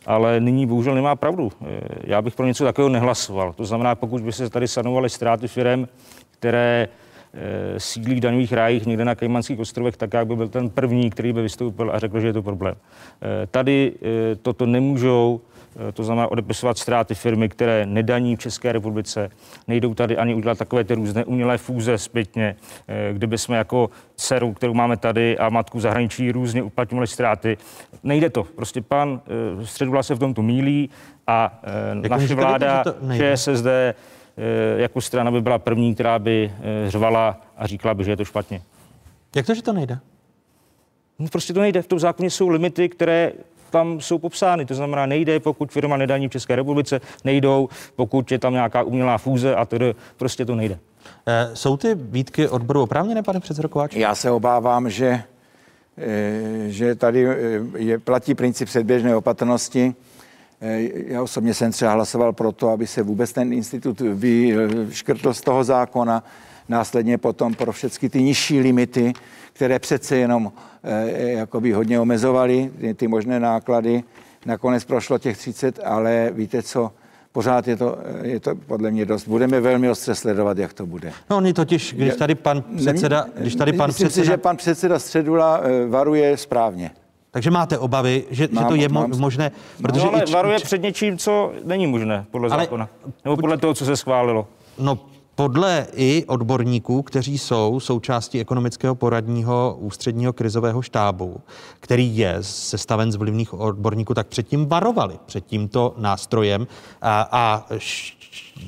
ale 0.07 0.41
nyní 0.41 0.67
bohužel 0.67 0.95
nemá 0.95 1.17
pravdu. 1.17 1.53
Eh, 1.63 1.81
já 2.05 2.23
bych 2.23 2.35
pro 2.35 2.47
něco 2.47 2.65
takového 2.65 2.89
nehlasoval. 2.89 3.53
To 3.53 3.65
znamená, 3.65 3.95
pokud 3.95 4.23
by 4.23 4.33
se 4.33 4.51
tady 4.51 4.69
sanovaly 4.69 5.11
ztráty 5.11 5.49
firm, 5.49 5.89
které 6.31 6.89
eh, 7.35 7.81
sídlí 7.81 8.15
v 8.15 8.21
daňových 8.21 8.53
rájích 8.53 8.87
někde 8.87 9.05
na 9.05 9.15
Kejmanských 9.15 9.59
ostrovech, 9.59 9.97
tak 9.97 10.15
jak 10.15 10.27
by 10.27 10.37
byl 10.37 10.49
ten 10.49 10.71
první, 10.71 11.11
který 11.11 11.33
by 11.33 11.43
vystoupil 11.43 11.91
a 11.93 11.99
řekl, 11.99 12.21
že 12.21 12.27
je 12.27 12.33
to 12.33 12.43
problém. 12.43 12.75
Tady 13.51 13.93
toto 14.43 14.67
nemůžou 14.67 15.41
to 15.93 16.05
znamená 16.05 16.29
odepisovat 16.29 16.79
ztráty 16.79 17.15
firmy, 17.15 17.49
které 17.49 17.87
nedaní 17.87 18.37
v 18.37 18.39
České 18.39 18.73
republice. 18.73 19.31
Nejdou 19.69 19.95
tady 19.95 20.17
ani 20.17 20.35
udělat 20.35 20.59
takové 20.59 20.85
ty 20.85 20.95
různé 20.95 21.25
umělé 21.25 21.59
fúze 21.59 21.99
zpětně, 21.99 22.57
eh, 22.89 23.13
kdyby 23.13 23.39
jsme 23.39 23.57
jako 23.57 23.91
dceru, 24.17 24.53
kterou 24.53 24.75
máme 24.75 24.97
tady 24.97 25.39
a 25.39 25.49
matku 25.49 25.81
zahraničí 25.81 26.33
různě 26.33 26.63
uplatňovali 26.63 27.07
ztráty. 27.07 27.59
Nejde 28.03 28.31
to. 28.31 28.45
Prostě 28.45 28.83
pan 28.83 29.21
eh, 29.61 29.67
Středula 29.67 30.03
se 30.03 30.15
v 30.15 30.19
tomto 30.19 30.43
mílí 30.43 30.91
a 31.27 31.61
Jak 32.03 32.11
naše 32.11 32.35
vláda, 32.35 32.85
ČSSD, 33.17 33.67
jako 34.77 35.01
strana 35.01 35.31
by 35.31 35.41
byla 35.41 35.59
první, 35.59 35.95
která 35.95 36.19
by 36.19 36.53
řvala 36.87 37.41
a 37.57 37.67
říkala 37.67 37.95
by, 37.95 38.05
že 38.05 38.11
je 38.11 38.17
to 38.17 38.25
špatně. 38.25 38.63
Jak 39.37 39.47
to, 39.47 39.55
že 39.55 39.63
to 39.63 39.73
nejde? 39.73 39.99
No 41.19 41.29
prostě 41.29 41.53
to 41.53 41.61
nejde. 41.61 41.83
V 41.83 41.87
tom 41.87 41.99
zákoně 41.99 42.31
jsou 42.31 42.49
limity, 42.49 42.89
které 42.89 43.33
tam 43.71 44.01
jsou 44.01 44.19
popsány. 44.19 44.67
To 44.67 44.75
znamená, 44.75 45.07
nejde, 45.07 45.41
pokud 45.41 45.73
firma 45.73 45.97
nedaní 45.97 46.29
v 46.29 46.31
České 46.31 46.57
republice, 46.57 47.01
nejdou, 47.25 47.69
pokud 47.97 48.33
je 48.33 48.39
tam 48.39 48.53
nějaká 48.53 48.83
umělá 48.83 49.19
fúze 49.19 49.55
a 49.55 49.65
tedy 49.65 49.95
prostě 50.17 50.45
to 50.45 50.55
nejde. 50.55 50.79
E, 51.27 51.51
jsou 51.57 51.77
ty 51.77 51.95
výtky 51.95 52.49
odboru 52.49 52.83
oprávněné, 52.83 53.23
pane 53.23 53.41
předsedo 53.41 53.69
Kováč? 53.69 53.95
Já 53.95 54.15
se 54.15 54.31
obávám, 54.31 54.91
že, 54.91 55.23
e, 55.99 56.71
že 56.71 56.95
tady 56.95 57.27
eh, 57.27 57.37
je, 57.77 57.99
platí 57.99 58.35
princip 58.35 58.69
předběžné 58.69 59.17
opatrnosti. 59.17 59.95
Já 61.07 61.23
osobně 61.23 61.55
jsem 61.55 61.73
třeba 61.73 61.93
hlasoval 61.93 62.33
pro 62.33 62.53
to, 62.53 62.69
aby 62.69 62.87
se 62.87 63.03
vůbec 63.03 63.33
ten 63.33 63.53
institut 63.53 64.01
vyškrtl 64.01 65.35
z 65.35 65.41
toho 65.41 65.65
zákona, 65.65 66.23
následně 66.69 67.19
potom 67.19 67.55
pro 67.55 67.73
všechny 67.73 68.09
ty 68.09 68.23
nižší 68.23 68.61
limity, 68.61 69.13
které 69.53 69.79
přece 69.79 70.17
jenom 70.17 70.53
Eh, 70.87 71.31
jakoby 71.33 71.73
hodně 71.73 72.01
omezovali 72.01 72.71
ty, 72.81 72.95
ty 72.95 73.09
možné 73.09 73.41
náklady. 73.41 74.03
nakonec 74.47 74.85
prošlo 74.85 75.19
těch 75.19 75.37
30, 75.39 75.81
ale 75.85 76.31
víte 76.35 76.63
co, 76.63 76.93
pořád 77.33 77.69
je 77.69 77.77
to, 77.77 77.99
je 78.23 78.41
to 78.41 78.55
podle 78.55 78.91
mě 78.91 79.05
dost. 79.07 79.29
Budeme 79.29 79.61
velmi 79.61 79.91
ostře 79.91 80.15
sledovat, 80.15 80.59
jak 80.59 80.73
to 80.73 80.87
bude. 80.87 81.13
No 81.31 81.37
oni 81.37 81.53
totiž, 81.53 81.95
když 81.95 82.15
tady 82.17 82.35
pan 82.35 82.65
předseda, 82.77 83.27
když 83.39 83.55
tady 83.55 83.73
pan 83.73 83.89
Myslím 83.89 84.09
předseda, 84.09 84.25
si, 84.25 84.31
že 84.31 84.37
pan 84.37 84.57
předseda 84.57 84.99
Středula 84.99 85.61
eh, 85.63 85.87
varuje 85.87 86.37
správně. 86.37 86.91
takže 87.31 87.51
máte 87.51 87.79
obavy, 87.79 88.25
že, 88.31 88.43
že 88.45 88.49
Mám- 88.53 88.67
to 88.69 88.75
je 88.75 88.89
mo- 88.89 88.93
mám- 88.93 89.21
možné, 89.21 89.51
protože 89.83 90.05
No, 90.07 90.13
ale 90.13 90.23
i 90.23 90.27
č- 90.27 90.33
varuje 90.33 90.59
před 90.59 90.83
něčím, 90.83 91.19
co 91.19 91.53
není 91.65 91.87
možné 91.87 92.25
podle 92.31 92.49
Ale- 92.51 92.63
zákona. 92.65 92.89
Nebo 93.25 93.37
podle 93.37 93.59
toho, 93.59 93.75
co 93.75 93.85
se 93.85 93.97
schválilo. 93.97 94.47
No, 94.79 94.99
podle 95.35 95.87
i 95.95 96.25
odborníků, 96.27 97.03
kteří 97.03 97.39
jsou 97.39 97.81
součástí 97.81 98.41
ekonomického 98.41 98.95
poradního 98.95 99.77
ústředního 99.81 100.33
krizového 100.33 100.83
štábu, 100.83 101.41
který 101.81 102.17
je 102.17 102.37
sestaven 102.41 103.13
z 103.13 103.17
vlivných 103.17 103.55
odborníků, 103.55 104.15
tak 104.15 104.27
předtím 104.27 104.67
varovali 104.67 105.19
před 105.27 105.47
tímto 105.47 105.95
nástrojem 105.99 106.67
a, 107.03 107.29
a 107.33 107.67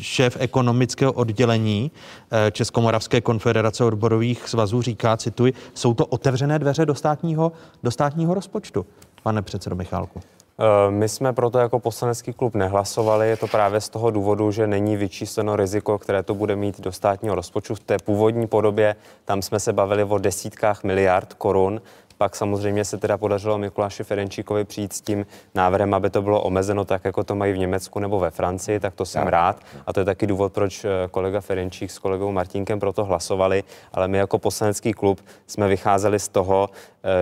šéf 0.00 0.36
ekonomického 0.40 1.12
oddělení 1.12 1.90
eh, 2.30 2.50
Českomoravské 2.50 3.20
konfederace 3.20 3.84
odborových 3.84 4.48
svazů 4.48 4.82
říká, 4.82 5.16
cituji, 5.16 5.54
jsou 5.74 5.94
to 5.94 6.06
otevřené 6.06 6.58
dveře 6.58 6.86
do 6.86 6.94
státního, 6.94 7.52
do 7.82 7.90
státního 7.90 8.34
rozpočtu. 8.34 8.86
Pane 9.22 9.42
předsedo 9.42 9.76
Michálku. 9.76 10.20
Eh, 10.58 10.90
My 10.90 11.08
jsme 11.08 11.32
proto 11.32 11.58
jako 11.58 11.78
poslanecký 11.78 12.32
klub 12.32 12.54
nehlasovali. 12.54 13.28
Je 13.28 13.36
to 13.36 13.46
právě 13.46 13.80
z 13.80 13.88
toho 13.88 14.10
důvodu, 14.10 14.50
že 14.50 14.66
není 14.66 14.96
vyčísleno 14.96 15.56
riziko, 15.56 15.98
které 15.98 16.22
to 16.22 16.34
bude 16.34 16.56
mít 16.56 16.80
do 16.80 16.92
státního 16.92 17.34
rozpočtu. 17.34 17.74
V 17.74 17.80
té 17.80 17.96
původní 18.04 18.46
podobě 18.46 18.96
tam 19.24 19.42
jsme 19.42 19.60
se 19.60 19.72
bavili 19.72 20.04
o 20.04 20.18
desítkách 20.18 20.84
miliard 20.84 21.34
korun. 21.34 21.80
Pak 22.18 22.36
samozřejmě 22.36 22.84
se 22.84 22.98
teda 22.98 23.18
podařilo 23.18 23.58
Mikuláši 23.58 24.04
Ferenčíkovi 24.04 24.64
přijít 24.64 24.92
s 24.92 25.00
tím 25.00 25.26
návrhem, 25.54 25.94
aby 25.94 26.10
to 26.10 26.22
bylo 26.22 26.42
omezeno 26.42 26.84
tak, 26.84 27.04
jako 27.04 27.24
to 27.24 27.34
mají 27.34 27.52
v 27.52 27.58
Německu 27.58 27.98
nebo 27.98 28.18
ve 28.18 28.30
Francii, 28.30 28.80
tak 28.80 28.94
to 28.94 29.04
jsem 29.04 29.22
Tak. 29.24 29.32
rád. 29.32 29.56
A 29.86 29.92
to 29.92 30.00
je 30.00 30.04
taky 30.04 30.26
důvod, 30.26 30.52
proč 30.52 30.84
eh, 30.84 30.88
kolega 31.10 31.40
Ferenčík 31.40 31.90
s 31.90 31.98
kolegou 31.98 32.32
Martinkem 32.32 32.80
proto 32.80 33.04
hlasovali. 33.04 33.64
Ale 33.92 34.08
my 34.08 34.18
jako 34.18 34.38
poslanecký 34.38 34.92
klub 34.92 35.20
jsme 35.46 35.68
vycházeli 35.68 36.18
z 36.18 36.28
toho, 36.28 36.70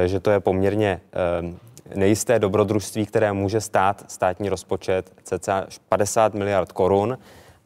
eh, 0.04 0.08
že 0.08 0.20
to 0.20 0.30
je 0.30 0.40
poměrně 0.40 1.00
nejisté 1.94 2.38
dobrodružství, 2.38 3.06
které 3.06 3.32
může 3.32 3.60
stát 3.60 4.04
státní 4.08 4.48
rozpočet 4.48 5.12
cca 5.22 5.66
50 5.88 6.34
miliard 6.34 6.72
korun 6.72 7.18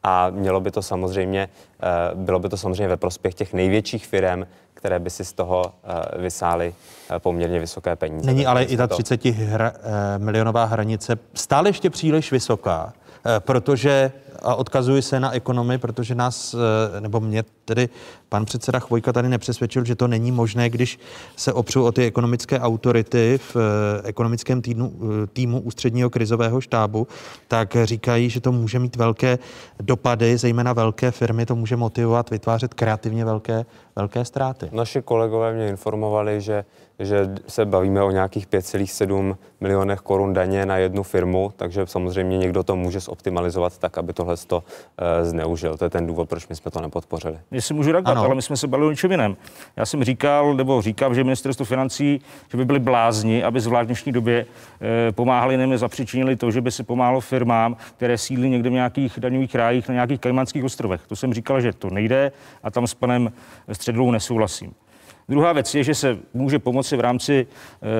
a 0.03 0.29
mělo 0.29 0.61
by 0.61 0.71
to 0.71 0.81
samozřejmě, 0.81 1.49
eh, 1.83 1.85
bylo 2.15 2.39
by 2.39 2.49
to 2.49 2.57
samozřejmě 2.57 2.87
ve 2.87 2.97
prospěch 2.97 3.33
těch 3.33 3.53
největších 3.53 4.07
firm, 4.07 4.43
které 4.73 4.99
by 4.99 5.09
si 5.09 5.25
z 5.25 5.33
toho 5.33 5.73
eh, 5.83 6.21
vysály 6.21 6.75
eh, 7.09 7.19
poměrně 7.19 7.59
vysoké 7.59 7.95
peníze. 7.95 8.25
Není 8.25 8.45
ale 8.45 8.63
i 8.63 8.77
ta 8.77 8.87
to- 8.87 8.95
30 8.95 9.25
hra, 9.25 9.73
milionová 10.17 10.65
hranice 10.65 11.17
stále 11.33 11.69
ještě 11.69 11.89
příliš 11.89 12.31
vysoká, 12.31 12.93
protože, 13.39 14.11
a 14.41 14.55
odkazuji 14.55 15.01
se 15.01 15.19
na 15.19 15.31
ekonomy, 15.31 15.77
protože 15.77 16.15
nás, 16.15 16.53
eh, 16.53 17.01
nebo 17.01 17.19
mě 17.19 17.43
tedy 17.65 17.89
pan 18.29 18.45
předseda 18.45 18.79
Chvojka 18.79 19.13
tady 19.13 19.29
nepřesvědčil, 19.29 19.85
že 19.85 19.95
to 19.95 20.07
není 20.07 20.31
možné, 20.31 20.69
když 20.69 20.99
se 21.35 21.53
opřu 21.53 21.85
o 21.85 21.91
ty 21.91 22.05
ekonomické 22.05 22.59
autority 22.59 23.39
v 23.43 23.55
eh, 23.55 24.07
ekonomickém 24.07 24.61
týdnu, 24.61 24.93
eh, 24.93 25.27
týmu 25.27 25.61
ústředního 25.61 26.09
krizového 26.09 26.61
štábu, 26.61 27.07
tak 27.47 27.77
říkají, 27.83 28.29
že 28.29 28.41
to 28.41 28.51
může 28.51 28.79
mít 28.79 28.95
velké 28.95 29.39
dopady, 29.81 30.37
zejména 30.37 30.73
velké 30.73 31.11
firmy, 31.11 31.45
to 31.45 31.55
může 31.55 31.75
motivovat 31.75 32.29
vytvářet 32.29 32.73
kreativně 32.73 33.25
velké, 33.25 33.65
velké 33.95 34.25
ztráty. 34.25 34.69
Naši 34.71 35.01
kolegové 35.01 35.53
mě 35.53 35.69
informovali, 35.69 36.41
že, 36.41 36.65
že 36.99 37.29
se 37.47 37.65
bavíme 37.65 38.03
o 38.03 38.11
nějakých 38.11 38.47
5,7 38.47 39.35
milionech 39.61 39.99
korun 39.99 40.33
daně 40.33 40.65
na 40.65 40.77
jednu 40.77 41.03
firmu, 41.03 41.53
takže 41.55 41.87
samozřejmě 41.87 42.37
někdo 42.37 42.63
to 42.63 42.75
může 42.75 42.99
zoptimalizovat 42.99 43.77
tak, 43.77 43.97
aby 43.97 44.13
tohle 44.13 44.28
to 44.37 44.63
zneužil. 45.23 45.77
To 45.77 45.85
je 45.85 45.89
ten 45.89 46.07
důvod, 46.07 46.29
proč 46.29 46.47
my 46.47 46.55
jsme 46.55 46.71
to 46.71 46.81
nepodpořili. 46.81 47.39
Jestli 47.51 47.75
můžu 47.75 47.91
reagovat, 47.91 48.17
ale 48.17 48.35
my 48.35 48.41
jsme 48.41 48.57
se 48.57 48.67
bavili 48.67 48.87
o 48.87 48.91
něčem 48.91 49.11
jiném. 49.11 49.37
Já 49.75 49.85
jsem 49.85 50.03
říkal, 50.03 50.53
nebo 50.53 50.81
říkám, 50.81 51.15
že 51.15 51.23
ministerstvo 51.23 51.65
financí, 51.65 52.21
že 52.51 52.57
by 52.57 52.65
byli 52.65 52.79
blázni, 52.79 53.43
aby 53.43 53.59
zvlášť 53.59 53.85
v 53.85 53.87
dnešní 53.87 54.11
době 54.11 54.45
eh, 54.81 55.11
pomáhali, 55.11 55.57
nebo 55.57 55.77
zapříčinili 55.77 56.35
to, 56.35 56.51
že 56.51 56.61
by 56.61 56.71
se 56.71 56.83
pomáhalo 56.83 57.21
firmám, 57.21 57.77
které 57.97 58.17
sídlí 58.17 58.49
někde 58.49 58.69
v 58.69 58.73
nějakých 58.73 59.19
daňových 59.19 59.55
rájích 59.55 59.87
na 59.87 59.93
nějakých 59.93 60.19
kajmanských 60.19 60.63
ostrovech. 60.63 61.01
To 61.07 61.15
jsem 61.15 61.33
říkal, 61.33 61.61
že 61.61 61.73
to 61.73 61.89
nejde 61.89 62.31
a 62.63 62.71
tam 62.71 62.87
s 62.87 62.93
panem 62.93 63.31
Středlou 63.71 64.11
nesouhlasím. 64.11 64.73
Druhá 65.29 65.53
věc 65.53 65.75
je, 65.75 65.83
že 65.83 65.95
se 65.95 66.17
může 66.33 66.59
pomoci 66.59 66.97
v 66.97 66.99
rámci 66.99 67.47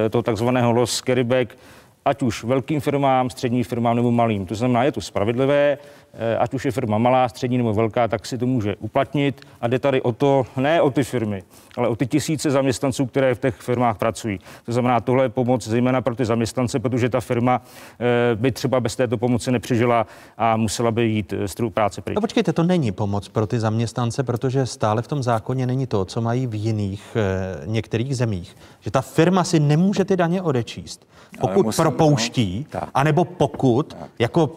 eh, 0.05 0.09
toho 0.09 0.21
takzvaného 0.21 0.71
loss 0.71 1.01
carryback 1.01 1.57
ať 2.05 2.21
už 2.21 2.43
velkým 2.43 2.79
firmám, 2.81 3.29
středním 3.29 3.63
firmám 3.63 3.95
nebo 3.95 4.11
malým. 4.11 4.45
To 4.45 4.55
znamená, 4.55 4.83
je 4.83 4.91
to 4.91 5.01
spravedlivé, 5.01 5.77
eh, 5.77 5.98
ať 6.39 6.53
už 6.53 6.65
je 6.65 6.71
firma 6.71 6.97
malá, 6.97 7.29
střední 7.29 7.57
nebo 7.57 7.73
velká, 7.73 8.07
tak 8.07 8.25
si 8.25 8.37
to 8.37 8.45
může 8.45 8.75
uplatnit. 8.75 9.41
A 9.61 9.67
jde 9.67 9.79
tady 9.79 10.01
o 10.01 10.11
to, 10.11 10.45
ne 10.57 10.81
o 10.81 10.89
ty 10.89 11.03
firmy, 11.03 11.43
ale 11.77 11.87
o 11.87 11.95
ty 11.95 12.07
tisíce 12.07 12.51
zaměstnanců, 12.51 13.05
které 13.05 13.35
v 13.35 13.39
těch 13.39 13.55
firmách 13.55 13.97
pracují. 13.97 14.39
To 14.65 14.71
znamená, 14.71 14.99
tohle 14.99 15.25
je 15.25 15.29
pomoc 15.29 15.67
zejména 15.67 16.01
pro 16.01 16.15
ty 16.15 16.25
zaměstnance, 16.25 16.79
protože 16.79 17.09
ta 17.09 17.21
firma 17.21 17.61
eh, 17.99 18.35
by 18.35 18.51
třeba 18.51 18.79
bez 18.79 18.95
této 18.95 19.17
pomoci 19.17 19.51
nepřežila 19.51 20.07
a 20.37 20.57
musela 20.57 20.91
by 20.91 21.03
jít 21.03 21.33
eh, 21.33 21.47
z 21.47 21.55
trhu 21.55 21.69
práce 21.69 22.01
pryč. 22.01 22.15
No 22.15 22.21
počkejte, 22.21 22.53
to 22.53 22.63
není 22.63 22.91
pomoc 22.91 23.27
pro 23.27 23.47
ty 23.47 23.59
zaměstnance, 23.59 24.23
protože 24.23 24.65
stále 24.65 25.01
v 25.01 25.07
tom 25.07 25.23
zákoně 25.23 25.65
není 25.67 25.87
to, 25.87 26.05
co 26.05 26.21
mají 26.21 26.47
v 26.47 26.55
jiných 26.55 27.17
některých 27.65 28.17
zemích. 28.17 28.55
Že 28.79 28.91
ta 28.91 29.01
firma 29.01 29.43
si 29.43 29.59
nemůže 29.59 30.05
ty 30.05 30.17
daně 30.17 30.41
odečíst, 30.41 31.07
pokud 31.41 31.65
musí- 31.65 31.81
propouští, 31.81 32.67
anebo 32.93 33.25
pokud 33.25 33.97
jako 34.19 34.49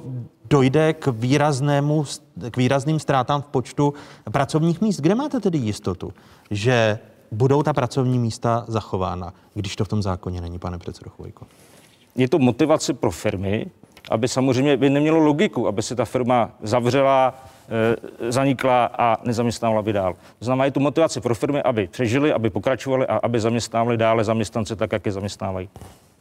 dojde 0.53 0.92
k 0.92 1.07
výraznému, 1.07 2.05
k 2.50 2.57
výrazným 2.57 3.00
ztrátám 3.00 3.42
v 3.42 3.46
počtu 3.46 3.94
pracovních 4.32 4.80
míst. 4.80 5.00
Kde 5.00 5.14
máte 5.14 5.40
tedy 5.40 5.59
jistotu, 5.59 6.12
že 6.50 6.98
budou 7.32 7.62
ta 7.62 7.72
pracovní 7.72 8.18
místa 8.18 8.64
zachována, 8.68 9.32
když 9.55 9.76
to 9.76 9.84
v 9.84 9.88
tom 9.88 10.03
zákoně 10.03 10.40
není, 10.40 10.59
pane 10.59 10.78
předsedo 10.78 11.11
Chvojko? 11.11 11.46
je 12.16 12.28
to 12.28 12.38
motivace 12.38 12.94
pro 12.94 13.11
firmy, 13.11 13.66
aby 14.11 14.28
samozřejmě 14.28 14.76
by 14.76 14.90
nemělo 14.90 15.18
logiku, 15.18 15.68
aby 15.68 15.82
se 15.82 15.96
ta 15.96 16.05
firma 16.05 16.50
zavřela, 16.62 17.34
e, 18.20 18.32
zanikla 18.32 18.90
a 18.98 19.16
nezaměstnávala 19.24 19.82
by 19.82 19.92
dál. 19.92 20.12
To 20.38 20.44
znamená, 20.44 20.64
je 20.64 20.70
to 20.70 20.80
motivace 20.80 21.20
pro 21.20 21.34
firmy, 21.34 21.62
aby 21.62 21.86
přežili, 21.86 22.32
aby 22.32 22.50
pokračovali 22.50 23.07
a 23.07 23.16
aby 23.16 23.40
zaměstnávali 23.40 23.96
dále 23.96 24.24
zaměstnance 24.24 24.76
tak, 24.76 24.92
jak 24.92 25.07
je 25.07 25.12
zaměstnávají. 25.12 25.68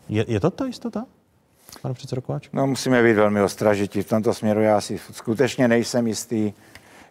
Je, 0.09 0.25
je 0.27 0.39
to 0.39 0.49
to 0.49 0.65
jistota, 0.65 1.05
pane 1.81 1.93
předsedo 1.93 2.21
Kováček? 2.21 2.53
No, 2.53 2.67
musíme 2.67 3.03
být 3.03 3.13
velmi 3.13 3.41
ostražití 3.41 4.01
v 4.01 4.09
tomto 4.09 4.33
směru. 4.33 4.61
Já 4.61 4.81
si 4.81 4.99
skutečně 5.11 5.67
nejsem 5.67 6.07
jistý, 6.07 6.53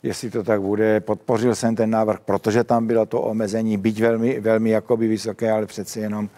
jestli 0.02 0.30
to 0.30 0.42
tak 0.42 0.62
bude. 0.62 1.00
Podpořil 1.00 1.54
jsem 1.54 1.76
ten 1.76 1.90
návrh, 1.90 2.20
protože 2.20 2.64
tam 2.64 2.86
bylo 2.86 3.06
to 3.06 3.22
omezení, 3.22 3.76
byť 3.76 4.00
velmi, 4.00 4.40
velmi 4.40 4.70
jakoby 4.70 5.08
vysoké, 5.08 5.52
ale 5.52 5.66
přeci 5.66 6.00
jenom. 6.00 6.28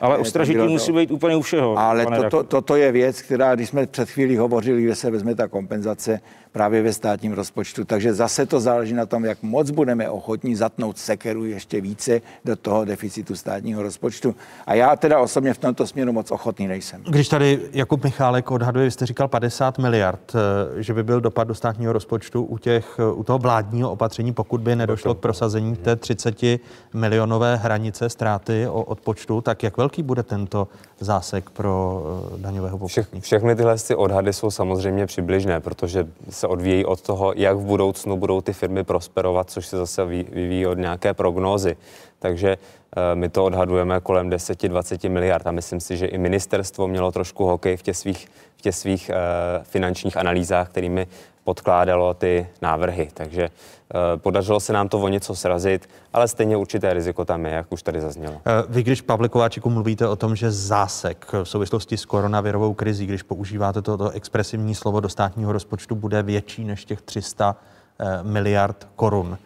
Ale 0.00 0.18
eh, 0.20 0.54
to- 0.54 0.68
musí 0.68 0.92
být 0.92 1.10
úplně 1.10 1.36
u 1.36 1.40
všeho. 1.40 1.78
Ale 1.78 2.04
toto, 2.04 2.16
redaktor. 2.16 2.46
toto 2.46 2.76
je 2.76 2.92
věc, 2.92 3.22
která, 3.22 3.54
když 3.54 3.68
jsme 3.68 3.86
před 3.86 4.10
chvílí 4.10 4.36
hovořili, 4.36 4.82
kde 4.82 4.94
se 4.94 5.10
vezme 5.10 5.34
ta 5.34 5.48
kompenzace 5.48 6.20
právě 6.52 6.82
ve 6.82 6.92
státním 6.92 7.32
rozpočtu. 7.32 7.84
Takže 7.84 8.14
zase 8.14 8.46
to 8.46 8.60
záleží 8.60 8.94
na 8.94 9.06
tom, 9.06 9.24
jak 9.24 9.42
moc 9.42 9.70
budeme 9.70 10.10
ochotní 10.10 10.56
zatnout 10.56 10.98
sekeru 10.98 11.44
ještě 11.44 11.80
více 11.80 12.20
do 12.44 12.56
toho 12.56 12.84
deficitu 12.84 13.36
státního 13.36 13.82
rozpočtu. 13.82 14.34
A 14.66 14.74
já 14.74 14.96
teda 14.96 15.20
osobně 15.20 15.54
v 15.54 15.58
tomto 15.58 15.86
směru 15.86 16.12
moc 16.12 16.30
ochotný 16.30 16.66
nejsem. 16.66 17.02
Když 17.08 17.28
tady 17.28 17.60
Jakub 17.72 18.04
Michálek 18.04 18.50
odhaduje, 18.50 18.84
vy 18.84 18.90
jste 18.90 19.06
říkal 19.06 19.28
50 19.28 19.78
miliard, 19.78 20.32
eh, 20.34 20.82
že 20.82 20.94
by 20.94 21.02
byl 21.02 21.20
dopad 21.20 21.44
do 21.44 21.54
státního 21.54 21.92
rozpočtu 21.92 22.42
u, 22.42 22.58
těch, 22.58 22.96
eh, 22.98 23.12
u 23.12 23.24
toho 23.24 23.38
vládního 23.38 23.92
opatření, 23.92 24.32
pokud 24.32 24.60
by 24.60 24.76
nedošlo 24.76 25.14
k 25.14 25.18
prosazení 25.18 25.76
té 25.76 25.96
30 25.96 26.60
milionové 26.94 27.56
hranice 27.56 28.08
ztráty 28.08 28.66
o 28.68 28.82
odpočtu, 28.82 29.40
tak 29.40 29.62
jak 29.62 29.76
velký 29.76 30.02
bude 30.02 30.22
tento 30.22 30.68
zásek 31.00 31.50
pro 31.50 32.02
eh, 32.34 32.38
daňového 32.38 32.78
poplatníka? 32.78 33.24
Všechny 33.24 33.56
tyhle 33.56 33.76
ty 33.78 33.94
odhady 33.94 34.32
jsou 34.32 34.50
samozřejmě 34.50 35.06
přibližné, 35.06 35.60
protože 35.60 36.06
se 36.40 36.46
odvíjí 36.46 36.84
od 36.84 37.00
toho, 37.00 37.32
jak 37.36 37.56
v 37.56 37.64
budoucnu 37.64 38.16
budou 38.16 38.40
ty 38.40 38.52
firmy 38.52 38.84
prosperovat, 38.84 39.50
což 39.50 39.66
se 39.66 39.76
zase 39.76 40.04
ví- 40.04 40.26
vyvíjí 40.32 40.66
od 40.66 40.78
nějaké 40.78 41.14
prognózy. 41.14 41.76
Takže 42.18 42.50
eh, 42.56 43.14
my 43.14 43.28
to 43.28 43.44
odhadujeme 43.44 44.00
kolem 44.00 44.30
10-20 44.30 45.10
miliard 45.10 45.46
a 45.46 45.50
myslím 45.50 45.80
si, 45.80 45.96
že 45.96 46.06
i 46.06 46.18
ministerstvo 46.18 46.88
mělo 46.88 47.12
trošku 47.12 47.44
hokej 47.44 47.76
v 47.76 47.82
těch 47.82 47.96
svých, 47.96 48.28
v 48.56 48.62
těch 48.62 48.74
svých 48.74 49.10
eh, 49.10 49.14
finančních 49.62 50.16
analýzách, 50.16 50.68
kterými 50.68 51.06
podkládalo 51.44 52.14
ty 52.14 52.48
návrhy. 52.62 53.08
Takže 53.14 53.42
eh, 53.42 54.16
podařilo 54.16 54.60
se 54.60 54.72
nám 54.72 54.88
to 54.88 54.98
o 54.98 55.08
něco 55.08 55.34
srazit, 55.34 55.88
ale 56.12 56.28
stejně 56.28 56.56
určité 56.56 56.94
riziko 56.94 57.24
tam 57.24 57.46
je, 57.46 57.52
jak 57.52 57.72
už 57.72 57.82
tady 57.82 58.00
zaznělo. 58.00 58.34
Eh, 58.46 58.64
Vy, 58.68 58.82
když 58.82 59.00
Pavle 59.00 59.28
Kováčiku 59.28 59.70
mluvíte 59.70 60.08
o 60.08 60.16
tom, 60.16 60.36
že 60.36 60.50
zásek 60.50 61.26
v 61.32 61.44
souvislosti 61.44 61.96
s 61.96 62.04
koronavirovou 62.04 62.74
krizí, 62.74 63.06
když 63.06 63.22
používáte 63.22 63.82
toto 63.82 64.10
expresivní 64.10 64.74
slovo 64.74 65.00
do 65.00 65.08
státního 65.08 65.52
rozpočtu, 65.52 65.94
bude 65.94 66.22
větší 66.22 66.64
než 66.64 66.84
těch 66.84 67.02
300 67.02 67.56
eh, 68.00 68.18
miliard 68.22 68.88
korun. 68.96 69.38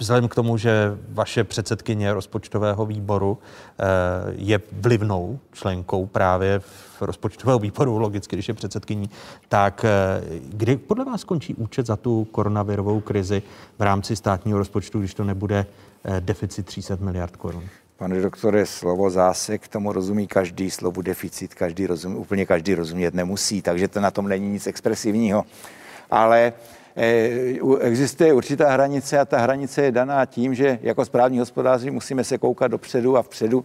Vzhledem 0.00 0.28
k 0.28 0.34
tomu, 0.34 0.56
že 0.56 0.98
vaše 1.08 1.44
předsedkyně 1.44 2.14
rozpočtového 2.14 2.86
výboru 2.86 3.38
eh, 3.38 3.84
je 4.36 4.60
vlivnou 4.72 5.38
členkou 5.52 6.06
právě 6.06 6.58
v 6.58 7.02
rozpočtového 7.02 7.58
výboru, 7.58 7.98
logicky, 7.98 8.36
když 8.36 8.48
je 8.48 8.54
předsedkyní, 8.54 9.10
tak 9.48 9.84
eh, 9.84 10.22
kdy 10.48 10.76
podle 10.76 11.04
vás 11.04 11.20
skončí 11.20 11.54
účet 11.54 11.86
za 11.86 11.96
tu 11.96 12.24
koronavirovou 12.24 13.00
krizi 13.00 13.42
v 13.78 13.82
rámci 13.82 14.16
státního 14.16 14.58
rozpočtu, 14.58 14.98
když 14.98 15.14
to 15.14 15.24
nebude 15.24 15.66
eh, 16.04 16.20
deficit 16.20 16.66
300 16.66 16.96
miliard 17.00 17.36
korun? 17.36 17.64
Pane 17.96 18.20
doktore, 18.20 18.66
slovo 18.66 19.10
zásek, 19.10 19.68
tomu 19.68 19.92
rozumí 19.92 20.26
každý, 20.26 20.70
slovu 20.70 21.02
deficit 21.02 21.54
každý 21.54 21.86
rozumí, 21.86 22.16
úplně 22.16 22.46
každý 22.46 22.74
rozumět 22.74 23.14
nemusí, 23.14 23.62
takže 23.62 23.88
to 23.88 24.00
na 24.00 24.10
tom 24.10 24.28
není 24.28 24.48
nic 24.48 24.66
expresivního. 24.66 25.44
Ale 26.10 26.52
existuje 27.80 28.32
určitá 28.32 28.72
hranice 28.72 29.18
a 29.18 29.24
ta 29.24 29.38
hranice 29.38 29.82
je 29.82 29.92
daná 29.92 30.26
tím, 30.26 30.54
že 30.54 30.78
jako 30.82 31.04
správní 31.04 31.38
hospodáři 31.38 31.90
musíme 31.90 32.24
se 32.24 32.38
koukat 32.38 32.70
dopředu 32.70 33.16
a 33.16 33.22
vpředu 33.22 33.64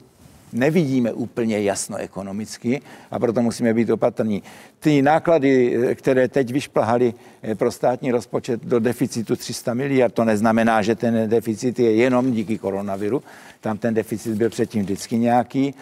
nevidíme 0.53 1.13
úplně 1.13 1.61
jasno 1.61 1.97
ekonomicky 1.97 2.81
a 3.11 3.19
proto 3.19 3.41
musíme 3.41 3.73
být 3.73 3.89
opatrní. 3.89 4.43
Ty 4.79 5.01
náklady, 5.01 5.77
eh, 5.77 5.95
které 5.95 6.27
teď 6.27 6.51
vyšplhaly 6.51 7.13
eh, 7.43 7.55
pro 7.55 7.71
státní 7.71 8.11
rozpočet 8.11 8.65
do 8.65 8.79
deficitu 8.79 9.35
300 9.35 9.73
miliard, 9.73 10.13
to 10.13 10.25
neznamená, 10.25 10.81
že 10.81 10.95
ten 10.95 11.29
deficit 11.29 11.79
je 11.79 11.95
jenom 11.95 12.31
díky 12.31 12.57
koronaviru. 12.57 13.23
Tam 13.61 13.77
ten 13.77 13.93
deficit 13.93 14.33
byl 14.33 14.49
předtím 14.49 14.83
vždycky 14.83 15.17
nějaký 15.17 15.75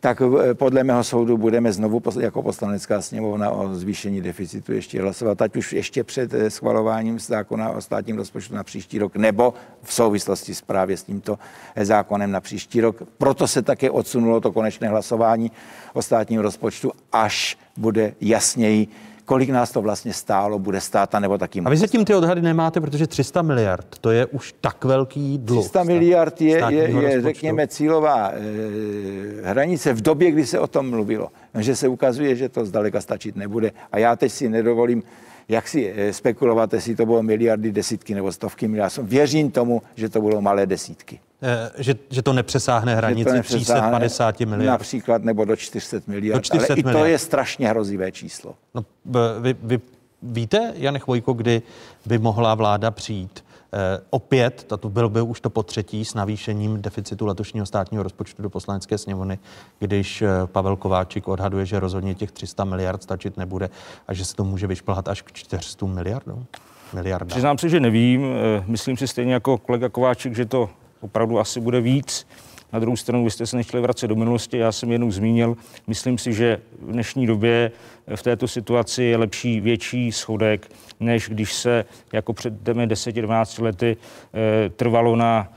tak 0.00 0.22
eh, 0.22 0.54
podle 0.54 0.84
mého 0.84 1.04
soudu 1.04 1.36
budeme 1.36 1.72
znovu 1.72 2.02
jako 2.20 2.42
poslanecká 2.42 3.02
sněmovna 3.02 3.50
o 3.50 3.74
zvýšení 3.74 4.20
deficitu 4.20 4.72
ještě 4.72 5.02
hlasovat, 5.02 5.42
ať 5.42 5.56
už 5.56 5.72
ještě 5.72 6.04
před 6.04 6.34
eh, 6.34 6.50
schvalováním 6.50 7.18
zákona 7.18 7.70
o 7.70 7.80
státním 7.80 8.16
rozpočtu 8.16 8.54
na 8.54 8.64
příští 8.64 8.98
rok, 8.98 9.16
nebo 9.16 9.54
v 9.82 9.94
souvislosti 9.94 10.54
s 10.54 10.60
právě 10.60 10.96
s 10.96 11.02
tímto 11.02 11.38
eh, 11.74 11.84
zákonem 11.84 12.30
na 12.30 12.40
příští 12.40 12.80
rok. 12.80 13.02
Proto 13.18 13.46
se 13.46 13.62
také 13.62 13.90
odsunulo 13.90 14.40
to 14.40 14.52
konečné 14.52 14.88
hlasování 14.88 15.52
o 15.92 16.02
státním 16.02 16.40
rozpočtu, 16.40 16.92
až 17.12 17.58
bude 17.76 18.14
jasněji 18.20 18.88
kolik 19.30 19.50
nás 19.50 19.70
to 19.70 19.82
vlastně 19.82 20.12
stálo, 20.12 20.58
bude 20.58 20.80
stát, 20.80 21.14
nebo 21.20 21.38
taky. 21.38 21.60
A 21.60 21.70
vy 21.70 21.76
tím 21.76 22.04
ty 22.04 22.14
odhady 22.14 22.42
nemáte, 22.42 22.80
protože 22.80 23.06
300 23.06 23.42
miliard, 23.42 23.86
to 24.00 24.10
je 24.10 24.26
už 24.26 24.54
tak 24.60 24.84
velký 24.84 25.38
dluh. 25.38 25.60
300 25.60 25.82
miliard 25.82 26.40
je, 26.40 26.62
je, 26.68 26.90
je 26.90 27.20
řekněme, 27.22 27.68
cílová 27.68 28.30
e, 28.30 28.40
hranice 29.44 29.92
v 29.92 30.00
době, 30.00 30.30
kdy 30.30 30.46
se 30.46 30.58
o 30.58 30.66
tom 30.66 30.90
mluvilo. 30.90 31.28
Že 31.58 31.76
se 31.76 31.88
ukazuje, 31.88 32.36
že 32.36 32.48
to 32.48 32.64
zdaleka 32.64 33.00
stačit 33.00 33.36
nebude. 33.36 33.70
A 33.92 33.98
já 33.98 34.16
teď 34.16 34.32
si 34.32 34.48
nedovolím 34.48 35.02
jak 35.50 35.68
si 35.68 35.92
eh, 35.96 36.12
spekulovat, 36.12 36.72
jestli 36.72 36.96
to 36.96 37.06
bylo 37.06 37.22
miliardy, 37.22 37.72
desítky 37.72 38.14
nebo 38.14 38.32
stovky 38.32 38.68
miliard. 38.68 38.98
Věřím 39.02 39.50
tomu, 39.50 39.82
že 39.94 40.08
to 40.08 40.20
budou 40.20 40.40
malé 40.40 40.66
desítky. 40.66 41.20
Eh, 41.42 41.70
že, 41.82 41.94
že 42.10 42.22
to 42.22 42.32
nepřesáhne 42.32 42.94
hranici 42.94 43.36
to 43.36 43.42
350 43.42 44.40
miliard. 44.40 44.70
Například 44.70 45.24
nebo 45.24 45.44
do 45.44 45.56
400 45.56 46.00
miliard. 46.06 46.36
Do 46.36 46.42
400 46.42 46.72
ale 46.72 46.82
miliard. 46.82 46.96
i 46.96 47.00
to 47.00 47.06
je 47.06 47.18
strašně 47.18 47.68
hrozivé 47.68 48.12
číslo. 48.12 48.54
No, 48.74 48.84
vy, 49.40 49.56
vy 49.62 49.80
víte, 50.22 50.72
Jan 50.76 50.98
Chvojko, 50.98 51.32
kdy 51.32 51.62
by 52.06 52.18
mohla 52.18 52.54
vláda 52.54 52.90
přijít 52.90 53.44
Eh, 53.72 54.00
opět, 54.10 54.66
to 54.80 54.88
byl 54.88 55.08
by 55.08 55.22
už 55.22 55.40
to 55.40 55.50
po 55.50 55.62
třetí, 55.62 56.04
s 56.04 56.14
navýšením 56.14 56.82
deficitu 56.82 57.26
letošního 57.26 57.66
státního 57.66 58.02
rozpočtu 58.02 58.42
do 58.42 58.50
poslanecké 58.50 58.98
sněmovny, 58.98 59.38
když 59.78 60.22
eh, 60.22 60.28
Pavel 60.46 60.76
Kováčik 60.76 61.28
odhaduje, 61.28 61.66
že 61.66 61.80
rozhodně 61.80 62.14
těch 62.14 62.32
300 62.32 62.64
miliard 62.64 63.02
stačit 63.02 63.36
nebude 63.36 63.70
a 64.08 64.14
že 64.14 64.24
se 64.24 64.36
to 64.36 64.44
může 64.44 64.66
vyšplhat 64.66 65.08
až 65.08 65.22
k 65.22 65.32
400 65.32 65.86
miliardům. 65.86 66.46
Miliarda. 66.92 67.26
Přiznám 67.26 67.58
se, 67.58 67.68
že 67.68 67.80
nevím. 67.80 68.24
Eh, 68.24 68.64
myslím 68.66 68.96
si 68.96 69.08
stejně 69.08 69.34
jako 69.34 69.58
kolega 69.58 69.88
Kováčik, 69.88 70.34
že 70.36 70.46
to 70.46 70.70
opravdu 71.00 71.38
asi 71.38 71.60
bude 71.60 71.80
víc. 71.80 72.26
Na 72.72 72.78
druhou 72.78 72.96
stranu, 72.96 73.24
vy 73.24 73.30
jste 73.30 73.46
se 73.46 73.56
nechtěli 73.56 73.82
vracet 73.82 74.08
do 74.08 74.16
minulosti, 74.16 74.58
já 74.58 74.72
jsem 74.72 74.92
jenom 74.92 75.12
zmínil. 75.12 75.56
Myslím 75.86 76.18
si, 76.18 76.32
že 76.32 76.60
v 76.82 76.92
dnešní 76.92 77.26
době 77.26 77.72
v 78.16 78.22
této 78.22 78.48
situaci 78.48 79.02
je 79.02 79.16
lepší 79.16 79.60
větší 79.60 80.12
schodek, 80.12 80.70
než 81.00 81.28
když 81.28 81.52
se 81.52 81.84
jako 82.12 82.32
před 82.32 82.54
10-12 82.62 83.62
lety 83.62 83.96
e, 84.34 84.68
trvalo 84.68 85.16
na 85.16 85.52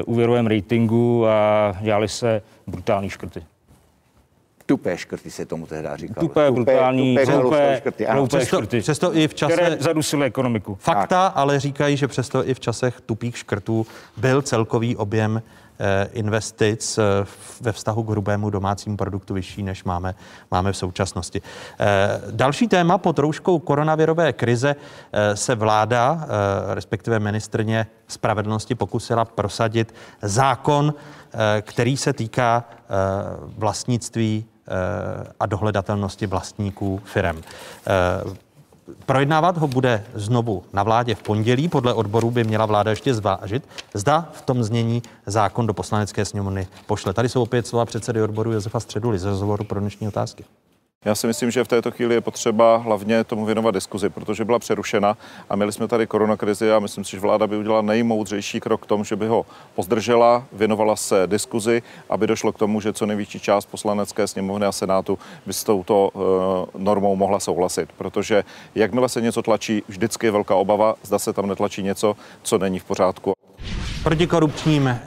e, 0.00 0.02
úvěrovém 0.02 0.46
ratingu 0.46 1.26
a 1.26 1.72
dělali 1.80 2.08
se 2.08 2.42
brutální 2.66 3.10
škrty. 3.10 3.42
Tupé 4.66 4.98
škrty 4.98 5.30
se 5.30 5.46
tomu 5.46 5.66
tehdy 5.66 5.88
říkalo. 5.94 6.28
Tupé, 6.28 6.50
brutální, 6.50 7.16
tupé, 7.16 7.38
tupé, 7.38 7.76
škrty. 7.78 8.06
Ano. 8.06 8.26
Přesto, 8.26 8.56
škrty, 8.56 8.80
přesto 8.80 9.16
i 9.16 9.28
v 9.28 9.34
čase... 9.34 9.52
Které 9.52 9.76
zadusily 9.80 10.26
ekonomiku. 10.26 10.74
Fakta 10.80 11.26
ale 11.26 11.60
říkají, 11.60 11.96
že 11.96 12.08
přesto 12.08 12.48
i 12.48 12.54
v 12.54 12.60
časech 12.60 13.00
tupých 13.00 13.38
škrtů 13.38 13.86
byl 14.16 14.42
celkový 14.42 14.96
objem 14.96 15.42
Eh, 15.71 15.71
investic 16.12 16.98
eh, 16.98 17.02
ve 17.60 17.72
vztahu 17.72 18.02
k 18.02 18.10
hrubému 18.10 18.50
domácímu 18.50 18.96
produktu 18.96 19.34
vyšší, 19.34 19.62
než 19.62 19.84
máme, 19.84 20.14
máme 20.50 20.72
v 20.72 20.76
současnosti. 20.76 21.42
Eh, 21.80 22.20
další 22.30 22.68
téma 22.68 22.98
pod 22.98 23.18
rouškou 23.18 23.58
koronavirové 23.58 24.32
krize 24.32 24.76
se 25.34 25.54
vláda, 25.54 26.26
respektive 26.74 27.18
ministrně 27.18 27.86
spravedlnosti, 28.08 28.74
pokusila 28.74 29.24
prosadit 29.24 29.94
zákon, 30.22 30.94
který 31.60 31.96
se 31.96 32.12
týká 32.12 32.64
vlastnictví 33.58 34.44
a 35.40 35.46
dohledatelnosti 35.46 36.26
vlastníků 36.26 37.00
firem. 37.04 37.42
Projednávat 39.06 39.58
ho 39.58 39.68
bude 39.68 40.04
znovu 40.14 40.62
na 40.72 40.82
vládě 40.82 41.14
v 41.14 41.22
pondělí. 41.22 41.68
Podle 41.68 41.94
odboru 41.94 42.30
by 42.30 42.44
měla 42.44 42.66
vláda 42.66 42.90
ještě 42.90 43.14
zvážit, 43.14 43.68
zda 43.94 44.28
v 44.32 44.42
tom 44.42 44.64
znění 44.64 45.02
zákon 45.26 45.66
do 45.66 45.74
poslanecké 45.74 46.24
sněmovny 46.24 46.66
pošle. 46.86 47.14
Tady 47.14 47.28
jsou 47.28 47.42
opět 47.42 47.66
slova 47.66 47.84
předsedy 47.84 48.22
odboru 48.22 48.52
Josefa 48.52 48.80
Středuly 48.80 49.18
z 49.18 49.24
rozhovoru 49.24 49.64
pro 49.64 49.80
dnešní 49.80 50.08
otázky. 50.08 50.44
Já 51.04 51.14
si 51.14 51.26
myslím, 51.26 51.50
že 51.50 51.64
v 51.64 51.68
této 51.68 51.90
chvíli 51.90 52.14
je 52.14 52.20
potřeba 52.20 52.76
hlavně 52.76 53.24
tomu 53.24 53.44
věnovat 53.44 53.74
diskuzi, 53.74 54.08
protože 54.08 54.44
byla 54.44 54.58
přerušena 54.58 55.16
a 55.50 55.56
měli 55.56 55.72
jsme 55.72 55.88
tady 55.88 56.06
koronakrizi 56.06 56.72
a 56.72 56.78
myslím 56.78 57.04
si, 57.04 57.10
že 57.10 57.20
vláda 57.20 57.46
by 57.46 57.56
udělala 57.56 57.82
nejmoudřejší 57.82 58.60
krok 58.60 58.82
k 58.82 58.86
tomu, 58.86 59.04
že 59.04 59.16
by 59.16 59.26
ho 59.26 59.46
pozdržela, 59.74 60.44
věnovala 60.52 60.96
se 60.96 61.26
diskuzi, 61.26 61.82
aby 62.10 62.26
došlo 62.26 62.52
k 62.52 62.58
tomu, 62.58 62.80
že 62.80 62.92
co 62.92 63.06
největší 63.06 63.40
část 63.40 63.66
poslanecké 63.66 64.26
sněmovny 64.26 64.66
a 64.66 64.72
senátu 64.72 65.18
by 65.46 65.52
s 65.52 65.64
touto 65.64 66.10
uh, 66.14 66.22
normou 66.82 67.16
mohla 67.16 67.40
souhlasit. 67.40 67.88
Protože 67.98 68.44
jakmile 68.74 69.08
se 69.08 69.20
něco 69.20 69.42
tlačí, 69.42 69.82
vždycky 69.88 70.26
je 70.26 70.30
velká 70.30 70.54
obava, 70.54 70.94
zda 71.02 71.18
se 71.18 71.32
tam 71.32 71.46
netlačí 71.46 71.82
něco, 71.82 72.16
co 72.42 72.58
není 72.58 72.78
v 72.78 72.84
pořádku. 72.84 73.32
Protikorupčním 74.02 74.98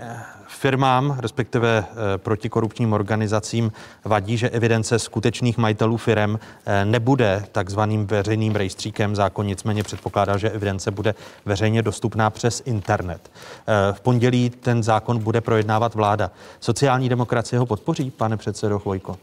firmám, 0.65 1.17
respektive 1.19 1.85
eh, 1.87 2.17
protikorupčním 2.17 2.93
organizacím 2.93 3.71
vadí, 4.05 4.37
že 4.37 4.49
evidence 4.49 4.99
skutečných 4.99 5.57
majitelů 5.57 5.97
firm 5.97 6.39
eh, 6.65 6.85
nebude 6.85 7.45
takzvaným 7.51 8.07
veřejným 8.07 8.55
rejstříkem. 8.55 9.15
Zákon 9.15 9.45
nicméně 9.45 9.83
předpokládá, 9.83 10.37
že 10.37 10.49
evidence 10.49 10.91
bude 10.91 11.15
veřejně 11.45 11.81
dostupná 11.81 12.29
přes 12.29 12.61
internet. 12.65 13.31
Eh, 13.31 13.93
v 13.93 14.01
pondělí 14.01 14.49
ten 14.49 14.83
zákon 14.83 15.19
bude 15.19 15.41
projednávat 15.41 15.95
vláda. 15.95 16.31
Sociální 16.59 17.09
demokracie 17.09 17.59
ho 17.59 17.65
podpoří, 17.65 18.11
pane 18.11 18.37
předsedo 18.37 18.79
Chvojko? 18.79 19.17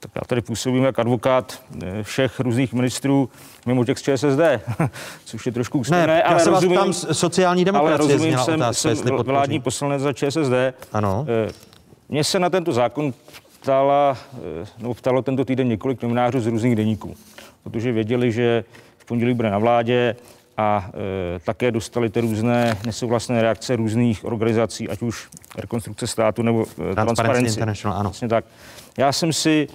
Tak 0.00 0.10
já 0.14 0.20
tady 0.26 0.40
působím 0.40 0.84
jako 0.84 1.00
advokát 1.00 1.62
eh, 1.82 2.02
všech 2.02 2.40
různých 2.40 2.72
ministrů 2.72 3.30
mimo 3.66 3.84
těch 3.84 3.98
z 3.98 4.02
ČSSD, 4.02 4.40
což 5.24 5.46
je 5.46 5.52
trošku 5.52 5.78
úsměvné. 5.78 6.06
Ne, 6.06 6.22
ale 6.22 6.34
já 6.34 6.38
se 6.38 6.50
rozumím, 6.50 6.78
tam 6.78 6.92
sociální 6.92 7.64
demokracie 7.64 8.08
ale 8.08 8.12
rozumím, 8.12 8.38
jsem, 8.38 8.54
otázka, 8.54 8.94
jsem 8.94 9.16
vládní 9.16 9.60
poslanec 9.60 10.02
za 10.02 10.12
ČSSD. 10.12 10.52
Ano. 10.92 11.26
Eh, 11.28 11.52
mně 12.08 12.24
se 12.24 12.38
na 12.38 12.50
tento 12.50 12.72
zákon 12.72 13.12
ptala, 13.60 14.16
no, 14.78 14.94
ptalo 14.94 15.22
tento 15.22 15.44
týden 15.44 15.68
několik 15.68 16.02
novinářů 16.02 16.40
z 16.40 16.46
různých 16.46 16.76
deníků, 16.76 17.16
protože 17.62 17.92
věděli, 17.92 18.32
že 18.32 18.64
v 18.98 19.04
pondělí 19.04 19.34
bude 19.34 19.50
na 19.50 19.58
vládě 19.58 20.16
a 20.58 20.90
e, 21.36 21.38
také 21.38 21.70
dostali 21.70 22.10
ty 22.10 22.20
různé 22.20 22.76
nesouhlasné 22.86 23.42
reakce 23.42 23.76
různých 23.76 24.24
organizací, 24.24 24.88
ať 24.88 25.02
už 25.02 25.28
rekonstrukce 25.56 26.06
státu 26.06 26.42
nebo 26.42 26.66
e, 26.90 26.94
Transparency 26.94 27.48
International, 27.48 27.98
ano. 27.98 28.10
Vlastně 28.10 28.28
tak. 28.28 28.44
Já 28.98 29.12
jsem 29.12 29.32
si 29.32 29.68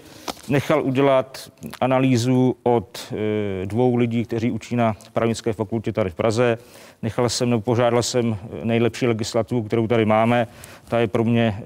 nechal 0.50 0.84
udělat 0.84 1.52
analýzu 1.82 2.56
od 2.64 3.14
e, 3.14 3.66
dvou 3.66 3.96
lidí, 3.96 4.26
kteří 4.26 4.52
učí 4.52 4.76
na 4.76 4.96
právnické 5.14 5.54
fakultě 5.54 5.92
tady 5.92 6.10
v 6.10 6.16
Praze. 6.16 6.58
Nechal 7.02 7.30
jsem, 7.30 7.50
nebo 7.50 7.62
požádal 7.62 8.04
jsem 8.04 8.38
nejlepší 8.64 9.08
legislativu, 9.08 9.64
kterou 9.64 9.88
tady 9.88 10.06
máme. 10.06 10.48
Ta 10.88 11.00
je 11.00 11.08
pro 11.08 11.24
mě, 11.24 11.64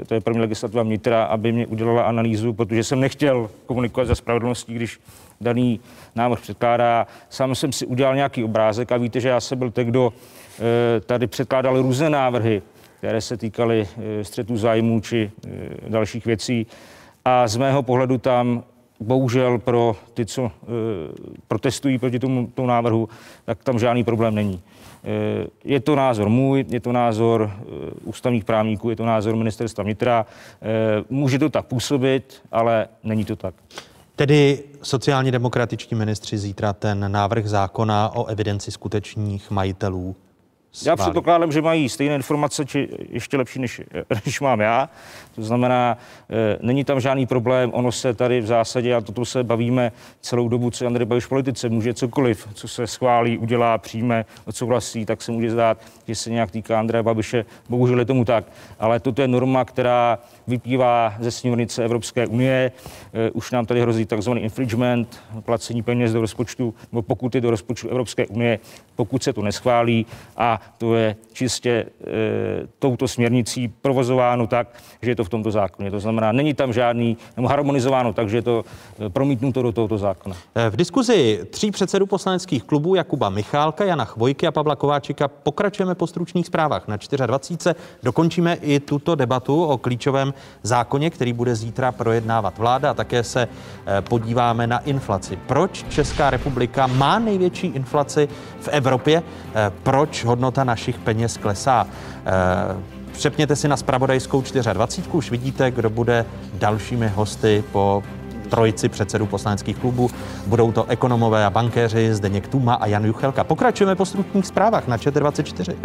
e, 0.00 0.04
to 0.04 0.14
je 0.14 0.20
pro 0.20 0.34
mě 0.34 0.40
legislativa 0.40 0.82
vnitra, 0.82 1.24
aby 1.24 1.52
mě 1.52 1.66
udělala 1.66 2.02
analýzu, 2.02 2.52
protože 2.52 2.84
jsem 2.84 3.00
nechtěl 3.00 3.50
komunikovat 3.66 4.06
za 4.06 4.14
spravedlností, 4.14 4.74
když 4.74 5.00
daný 5.40 5.80
návrh 6.14 6.40
předkládá. 6.40 7.06
Sám 7.30 7.54
jsem 7.54 7.72
si 7.72 7.86
udělal 7.86 8.14
nějaký 8.14 8.44
obrázek 8.44 8.92
a 8.92 8.96
víte, 8.96 9.20
že 9.20 9.28
já 9.28 9.40
jsem 9.40 9.58
byl 9.58 9.70
ten, 9.70 9.86
kdo 9.86 10.12
tady 11.06 11.26
předkládal 11.26 11.82
různé 11.82 12.10
návrhy, 12.10 12.62
které 12.98 13.20
se 13.20 13.36
týkaly 13.36 13.88
střetu 14.22 14.56
zájmů 14.56 15.00
či 15.00 15.30
dalších 15.88 16.26
věcí. 16.26 16.66
A 17.24 17.48
z 17.48 17.56
mého 17.56 17.82
pohledu 17.82 18.18
tam 18.18 18.62
bohužel 19.00 19.58
pro 19.58 19.96
ty, 20.14 20.26
co 20.26 20.44
e, 20.46 20.50
protestují 21.48 21.98
proti 21.98 22.18
tomu, 22.18 22.46
tomu 22.54 22.68
návrhu, 22.68 23.08
tak 23.44 23.64
tam 23.64 23.78
žádný 23.78 24.04
problém 24.04 24.34
není. 24.34 24.62
E, 25.04 25.46
je 25.64 25.80
to 25.80 25.96
názor 25.96 26.28
můj, 26.28 26.64
je 26.68 26.80
to 26.80 26.92
názor 26.92 27.50
e, 27.52 27.64
ústavních 28.04 28.44
právníků, 28.44 28.90
je 28.90 28.96
to 28.96 29.06
názor 29.06 29.36
ministerstva 29.36 29.84
vnitra. 29.84 30.26
E, 30.62 31.04
může 31.10 31.38
to 31.38 31.50
tak 31.50 31.66
působit, 31.66 32.42
ale 32.52 32.88
není 33.02 33.24
to 33.24 33.36
tak. 33.36 33.54
Tedy 34.16 34.62
sociálně 34.82 35.32
demokratičtí 35.32 35.94
ministři 35.94 36.38
zítra 36.38 36.72
ten 36.72 37.12
návrh 37.12 37.46
zákona 37.46 38.16
o 38.16 38.24
evidenci 38.24 38.70
skutečných 38.70 39.50
majitelů 39.50 40.16
já 40.86 40.96
předpokládám, 40.96 41.52
že 41.52 41.62
mají 41.62 41.88
stejné 41.88 42.14
informace, 42.14 42.64
či 42.64 42.88
ještě 43.10 43.36
lepší, 43.36 43.58
než, 43.58 43.80
než 44.26 44.40
mám 44.40 44.60
já. 44.60 44.88
To 45.34 45.42
znamená, 45.42 45.98
e, 46.30 46.58
není 46.60 46.84
tam 46.84 47.00
žádný 47.00 47.26
problém, 47.26 47.70
ono 47.74 47.92
se 47.92 48.14
tady 48.14 48.40
v 48.40 48.46
zásadě, 48.46 48.94
a 48.94 49.00
toto 49.00 49.24
se 49.24 49.44
bavíme 49.44 49.92
celou 50.20 50.48
dobu, 50.48 50.70
co 50.70 50.86
Andrej 50.86 51.06
Babiš 51.06 51.24
v 51.24 51.28
politice, 51.28 51.68
může 51.68 51.94
cokoliv, 51.94 52.48
co 52.54 52.68
se 52.68 52.86
schválí, 52.86 53.38
udělá, 53.38 53.78
přijme, 53.78 54.24
odsouhlasí, 54.44 55.06
tak 55.06 55.22
se 55.22 55.32
může 55.32 55.50
zdát, 55.50 55.78
že 56.08 56.14
se 56.14 56.30
nějak 56.30 56.50
týká 56.50 56.78
Andreje 56.78 57.02
Babiše. 57.02 57.44
Bohužel 57.68 57.98
je 57.98 58.04
tomu 58.04 58.24
tak. 58.24 58.44
Ale 58.78 59.00
toto 59.00 59.22
je 59.22 59.28
norma, 59.28 59.64
která 59.64 60.18
vyplývá 60.46 61.14
ze 61.18 61.30
sněmovnice 61.30 61.84
Evropské 61.84 62.26
unie. 62.26 62.72
E, 63.12 63.30
už 63.30 63.50
nám 63.50 63.66
tady 63.66 63.80
hrozí 63.80 64.06
takzvaný 64.06 64.40
infringement, 64.40 65.20
placení 65.40 65.82
peněz 65.82 66.12
do 66.12 66.20
rozpočtu, 66.20 66.74
nebo 66.92 67.02
pokuty 67.02 67.40
do 67.40 67.50
rozpočtu 67.50 67.88
Evropské 67.88 68.26
unie, 68.26 68.58
pokud 69.00 69.22
se 69.22 69.32
to 69.32 69.42
neschválí. 69.42 70.06
A 70.36 70.60
to 70.78 70.94
je 70.94 71.16
čistě 71.32 71.70
e, 71.70 71.86
touto 72.78 73.08
směrnicí 73.08 73.68
provozováno 73.68 74.46
tak, 74.46 74.68
že 75.02 75.10
je 75.10 75.16
to 75.16 75.24
v 75.24 75.28
tomto 75.28 75.50
zákoně. 75.50 75.90
To 75.90 76.00
znamená, 76.00 76.32
není 76.32 76.54
tam 76.54 76.72
žádný, 76.72 77.16
nebo 77.36 77.48
harmonizováno 77.48 78.12
tak, 78.12 78.28
že 78.28 78.36
je 78.36 78.42
to 78.42 78.64
e, 79.00 79.08
promítnuto 79.08 79.62
do 79.62 79.72
tohoto 79.72 79.98
zákona. 79.98 80.36
E, 80.54 80.70
v 80.70 80.76
diskuzi 80.76 81.40
tří 81.50 81.70
předsedů 81.70 82.06
poslaneckých 82.06 82.64
klubů 82.64 82.94
Jakuba 82.94 83.30
Michálka, 83.30 83.84
Jana 83.84 84.04
Chvojky 84.04 84.46
a 84.46 84.52
Pavla 84.52 84.76
Kováčika 84.76 85.28
pokračujeme 85.28 85.94
po 85.94 86.06
stručných 86.06 86.46
zprávách 86.46 86.88
na 86.88 86.96
24. 87.26 87.74
Dokončíme 88.02 88.54
i 88.60 88.80
tuto 88.80 89.14
debatu 89.14 89.64
o 89.64 89.78
klíčovém 89.78 90.34
zákoně, 90.62 91.10
který 91.10 91.32
bude 91.32 91.56
zítra 91.56 91.92
projednávat 91.92 92.58
vláda 92.58 92.90
a 92.90 92.94
také 92.94 93.24
se 93.24 93.48
e, 93.48 94.02
podíváme 94.02 94.66
na 94.66 94.78
inflaci. 94.78 95.38
Proč 95.46 95.84
Česká 95.88 96.30
republika 96.30 96.86
má 96.86 97.18
největší 97.18 97.66
inflaci 97.66 98.28
v 98.60 98.68
Evropě? 98.68 99.22
Proč 99.82 100.24
hodnota 100.24 100.64
našich 100.64 100.98
peněz 100.98 101.36
klesá? 101.36 101.86
Přepněte 103.12 103.56
si 103.56 103.68
na 103.68 103.76
spravodajskou 103.76 104.42
24. 104.72 105.10
Už 105.12 105.30
vidíte, 105.30 105.70
kdo 105.70 105.90
bude 105.90 106.24
dalšími 106.54 107.08
hosty 107.08 107.64
po 107.72 108.02
trojici 108.50 108.88
předsedů 108.88 109.26
poslaneckých 109.26 109.78
klubů. 109.78 110.10
Budou 110.46 110.72
to 110.72 110.84
ekonomové 110.88 111.44
a 111.44 111.50
bankéři 111.50 112.14
Zdeněk 112.14 112.48
Tuma 112.48 112.74
a 112.74 112.86
Jan 112.86 113.04
Juchelka. 113.04 113.44
Pokračujeme 113.44 113.94
po 113.94 114.06
stručných 114.06 114.46
zprávách 114.46 114.86
na 114.86 114.96
24. 114.96 115.76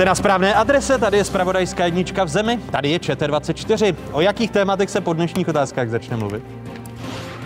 Jste 0.00 0.06
na 0.06 0.14
správné 0.14 0.54
adrese, 0.54 0.98
tady 0.98 1.16
je 1.16 1.24
Spravodajská 1.24 1.84
jednička 1.84 2.24
v 2.24 2.28
zemi, 2.28 2.58
tady 2.70 2.90
je 2.90 2.98
ČT24. 2.98 3.94
O 4.12 4.20
jakých 4.20 4.50
tématech 4.50 4.90
se 4.90 5.00
po 5.00 5.12
dnešních 5.12 5.48
otázkách 5.48 5.88
začne 5.88 6.16
mluvit? 6.16 6.42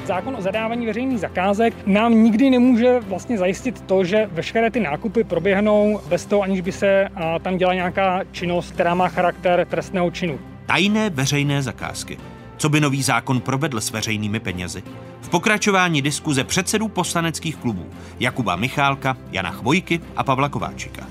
Zákon 0.07 0.37
o 0.39 0.43
zadávání 0.43 0.87
veřejných 0.87 1.21
zakázek 1.21 1.75
nám 1.87 2.15
nikdy 2.15 2.51
nemůže 2.51 3.01
vlastně 3.01 3.39
zajistit 3.39 3.81
to, 3.81 4.05
že 4.05 4.29
veškeré 4.33 4.71
ty 4.71 4.81
nákupy 4.81 5.25
proběhnou 5.25 6.01
bez 6.09 6.27
toho, 6.27 6.43
aniž 6.43 6.61
by 6.61 6.73
se 6.73 7.09
tam 7.43 7.57
dělala 7.57 7.75
nějaká 7.75 8.21
činnost, 8.33 8.73
která 8.73 8.95
má 8.95 9.09
charakter 9.09 9.67
trestného 9.71 10.11
činu. 10.11 10.39
Tajné 10.67 11.11
veřejné 11.11 11.63
zakázky. 11.63 12.19
Co 12.57 12.69
by 12.69 12.81
nový 12.81 13.03
zákon 13.03 13.41
provedl 13.41 13.81
s 13.81 13.91
veřejnými 13.91 14.41
penězi? 14.41 14.83
V 15.21 15.29
pokračování 15.29 16.03
diskuze 16.03 16.45
předsedů 16.45 16.89
poslaneckých 16.89 17.57
klubů 17.57 17.87
Jakuba 18.21 18.57
Michálka, 18.57 19.17
Jana 19.33 19.51
Chvojky 19.51 20.01
a 20.17 20.25
Pavla 20.25 20.49
Kováčika. 20.49 21.07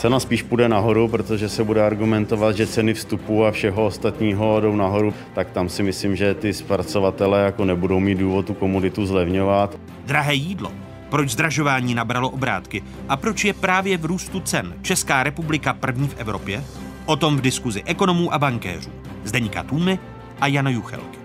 Cena 0.00 0.20
spíš 0.20 0.42
půjde 0.42 0.68
nahoru, 0.68 1.08
protože 1.08 1.48
se 1.48 1.64
bude 1.64 1.86
argumentovat, 1.86 2.56
že 2.56 2.66
ceny 2.66 2.94
vstupu 2.94 3.44
a 3.44 3.50
všeho 3.50 3.86
ostatního 3.86 4.60
jdou 4.60 4.76
nahoru, 4.76 5.14
tak 5.34 5.50
tam 5.50 5.68
si 5.68 5.82
myslím, 5.82 6.16
že 6.16 6.34
ty 6.34 6.52
zpracovatele 6.52 7.42
jako 7.44 7.64
nebudou 7.64 8.00
mít 8.00 8.18
důvod 8.18 8.46
tu 8.46 8.54
komoditu 8.54 9.06
zlevňovat. 9.06 9.78
Drahé 10.06 10.34
jídlo. 10.34 10.72
Proč 11.10 11.30
zdražování 11.30 11.94
nabralo 11.94 12.30
obrátky 12.30 12.82
a 13.08 13.16
proč 13.16 13.44
je 13.44 13.52
právě 13.52 13.98
v 13.98 14.04
růstu 14.04 14.40
cen 14.40 14.74
Česká 14.82 15.22
republika 15.22 15.74
první 15.74 16.08
v 16.08 16.18
Evropě? 16.18 16.64
O 17.06 17.16
tom 17.16 17.36
v 17.36 17.40
diskuzi 17.40 17.82
ekonomů 17.84 18.34
a 18.34 18.38
bankéřů. 18.38 18.90
Zdeníka 19.24 19.62
Tůmy 19.62 19.98
a 20.40 20.46
Jana 20.46 20.70
Juchelky. 20.70 21.19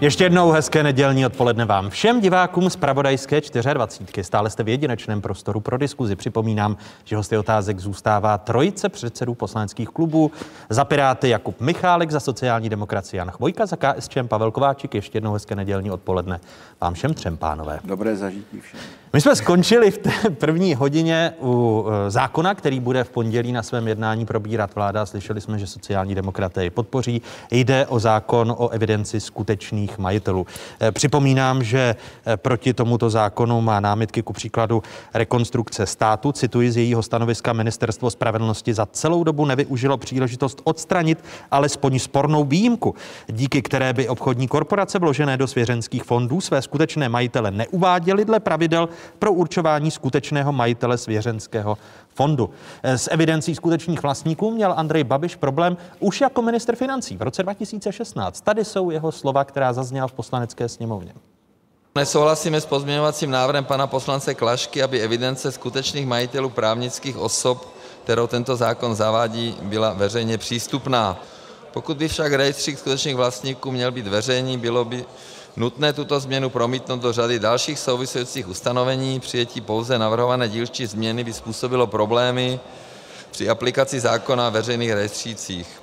Ještě 0.00 0.24
jednou 0.24 0.50
hezké 0.50 0.82
nedělní 0.82 1.26
odpoledne 1.26 1.64
vám 1.64 1.90
všem 1.90 2.20
divákům 2.20 2.70
z 2.70 2.76
Pravodajské 2.76 3.40
24. 3.74 4.24
Stále 4.24 4.50
jste 4.50 4.62
v 4.62 4.68
jedinečném 4.68 5.20
prostoru 5.20 5.60
pro 5.60 5.78
diskuzi. 5.78 6.16
Připomínám, 6.16 6.76
že 7.04 7.16
hosty 7.16 7.38
otázek 7.38 7.78
zůstává 7.78 8.38
trojice 8.38 8.88
předsedů 8.88 9.34
poslaneckých 9.34 9.88
klubů. 9.88 10.30
Za 10.70 10.84
Piráty 10.84 11.28
Jakub 11.28 11.60
Michálek, 11.60 12.10
za 12.10 12.20
sociální 12.20 12.68
demokracii 12.68 13.18
Jan 13.18 13.30
Chvojka, 13.30 13.66
za 13.66 13.76
KSČM 13.76 14.28
Pavel 14.28 14.50
Kováčik. 14.50 14.94
Ještě 14.94 15.16
jednou 15.16 15.32
hezké 15.32 15.54
nedělní 15.54 15.90
odpoledne 15.90 16.40
vám 16.80 16.94
všem 16.94 17.14
třem 17.14 17.36
pánové. 17.36 17.80
Dobré 17.84 18.16
zažití 18.16 18.60
všem. 18.60 18.80
My 19.12 19.20
jsme 19.20 19.36
skončili 19.36 19.90
v 19.90 19.98
té 19.98 20.10
první 20.30 20.74
hodině 20.74 21.32
u 21.40 21.84
e, 22.06 22.10
zákona, 22.10 22.54
který 22.54 22.80
bude 22.80 23.04
v 23.04 23.10
pondělí 23.10 23.52
na 23.52 23.62
svém 23.62 23.88
jednání 23.88 24.26
probírat 24.26 24.74
vláda. 24.74 25.06
Slyšeli 25.06 25.40
jsme, 25.40 25.58
že 25.58 25.66
sociální 25.66 26.14
demokraté 26.14 26.64
ji 26.64 26.70
podpoří. 26.70 27.22
Jde 27.50 27.86
o 27.86 27.98
zákon 27.98 28.54
o 28.58 28.68
evidenci 28.68 29.20
skutečných 29.20 29.98
majitelů. 29.98 30.46
E, 30.82 30.92
připomínám, 30.92 31.64
že 31.64 31.96
e, 32.26 32.36
proti 32.36 32.74
tomuto 32.74 33.10
zákonu 33.10 33.60
má 33.60 33.80
námitky 33.80 34.22
ku 34.22 34.32
příkladu 34.32 34.82
rekonstrukce 35.14 35.86
státu. 35.86 36.32
Cituji 36.32 36.72
z 36.72 36.76
jejího 36.76 37.02
stanoviska 37.02 37.52
Ministerstvo 37.52 38.10
spravedlnosti 38.10 38.74
za 38.74 38.86
celou 38.86 39.24
dobu 39.24 39.44
nevyužilo 39.44 39.96
příležitost 39.96 40.60
odstranit 40.64 41.24
alespoň 41.50 41.98
spornou 41.98 42.44
výjimku, 42.44 42.94
díky 43.26 43.62
které 43.62 43.92
by 43.92 44.08
obchodní 44.08 44.48
korporace 44.48 44.98
vložené 44.98 45.36
do 45.36 45.46
svěřenských 45.46 46.04
fondů 46.04 46.40
své 46.40 46.62
skutečné 46.62 47.08
majitele 47.08 47.50
neuváděly 47.50 48.24
dle 48.24 48.40
pravidel 48.40 48.88
pro 49.18 49.32
určování 49.32 49.90
skutečného 49.90 50.52
majitele 50.52 50.98
svěřenského 50.98 51.78
fondu. 52.14 52.50
S 52.82 53.10
evidencí 53.10 53.54
skutečných 53.54 54.02
vlastníků 54.02 54.50
měl 54.50 54.74
Andrej 54.76 55.04
Babiš 55.04 55.36
problém 55.36 55.76
už 56.00 56.20
jako 56.20 56.42
minister 56.42 56.76
financí 56.76 57.16
v 57.16 57.22
roce 57.22 57.42
2016. 57.42 58.40
Tady 58.40 58.64
jsou 58.64 58.90
jeho 58.90 59.12
slova, 59.12 59.44
která 59.44 59.72
zazněla 59.72 60.08
v 60.08 60.12
poslanecké 60.12 60.68
sněmovně. 60.68 61.12
Nesouhlasíme 61.94 62.60
s 62.60 62.66
pozměňovacím 62.66 63.30
návrhem 63.30 63.64
pana 63.64 63.86
poslance 63.86 64.34
Klašky, 64.34 64.82
aby 64.82 65.00
evidence 65.00 65.52
skutečných 65.52 66.06
majitelů 66.06 66.50
právnických 66.50 67.16
osob, 67.16 67.68
kterou 68.04 68.26
tento 68.26 68.56
zákon 68.56 68.94
zavádí, 68.94 69.56
byla 69.62 69.92
veřejně 69.92 70.38
přístupná. 70.38 71.22
Pokud 71.72 71.96
by 71.96 72.08
však 72.08 72.32
rejstřík 72.32 72.78
skutečných 72.78 73.16
vlastníků 73.16 73.70
měl 73.70 73.92
být 73.92 74.06
veřejný, 74.06 74.58
bylo 74.58 74.84
by 74.84 75.04
nutné 75.56 75.92
tuto 75.92 76.20
změnu 76.20 76.50
promítnout 76.50 77.02
do 77.02 77.12
řady 77.12 77.38
dalších 77.38 77.78
souvisejících 77.78 78.48
ustanovení. 78.48 79.20
Přijetí 79.20 79.60
pouze 79.60 79.98
navrhované 79.98 80.48
dílčí 80.48 80.86
změny 80.86 81.24
by 81.24 81.32
způsobilo 81.32 81.86
problémy 81.86 82.60
při 83.30 83.48
aplikaci 83.48 84.00
zákona 84.00 84.48
o 84.48 84.50
veřejných 84.50 84.92
rejstřících. 84.92 85.80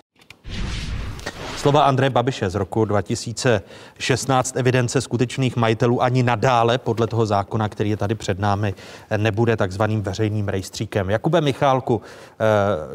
Slova 1.57 1.83
Andreje 1.83 2.09
Babiše 2.09 2.49
z 2.49 2.55
roku 2.55 2.85
2016 2.85 4.55
evidence 4.55 5.01
skutečných 5.01 5.55
majitelů 5.55 6.01
ani 6.01 6.23
nadále 6.23 6.77
podle 6.77 7.07
toho 7.07 7.25
zákona, 7.25 7.69
který 7.69 7.89
je 7.89 7.97
tady 7.97 8.15
před 8.15 8.39
námi, 8.39 8.73
nebude 9.17 9.57
takzvaným 9.57 10.01
veřejným 10.01 10.47
rejstříkem. 10.47 11.09
Jakube 11.09 11.41
Michálku, 11.41 12.01
eh, 12.01 12.43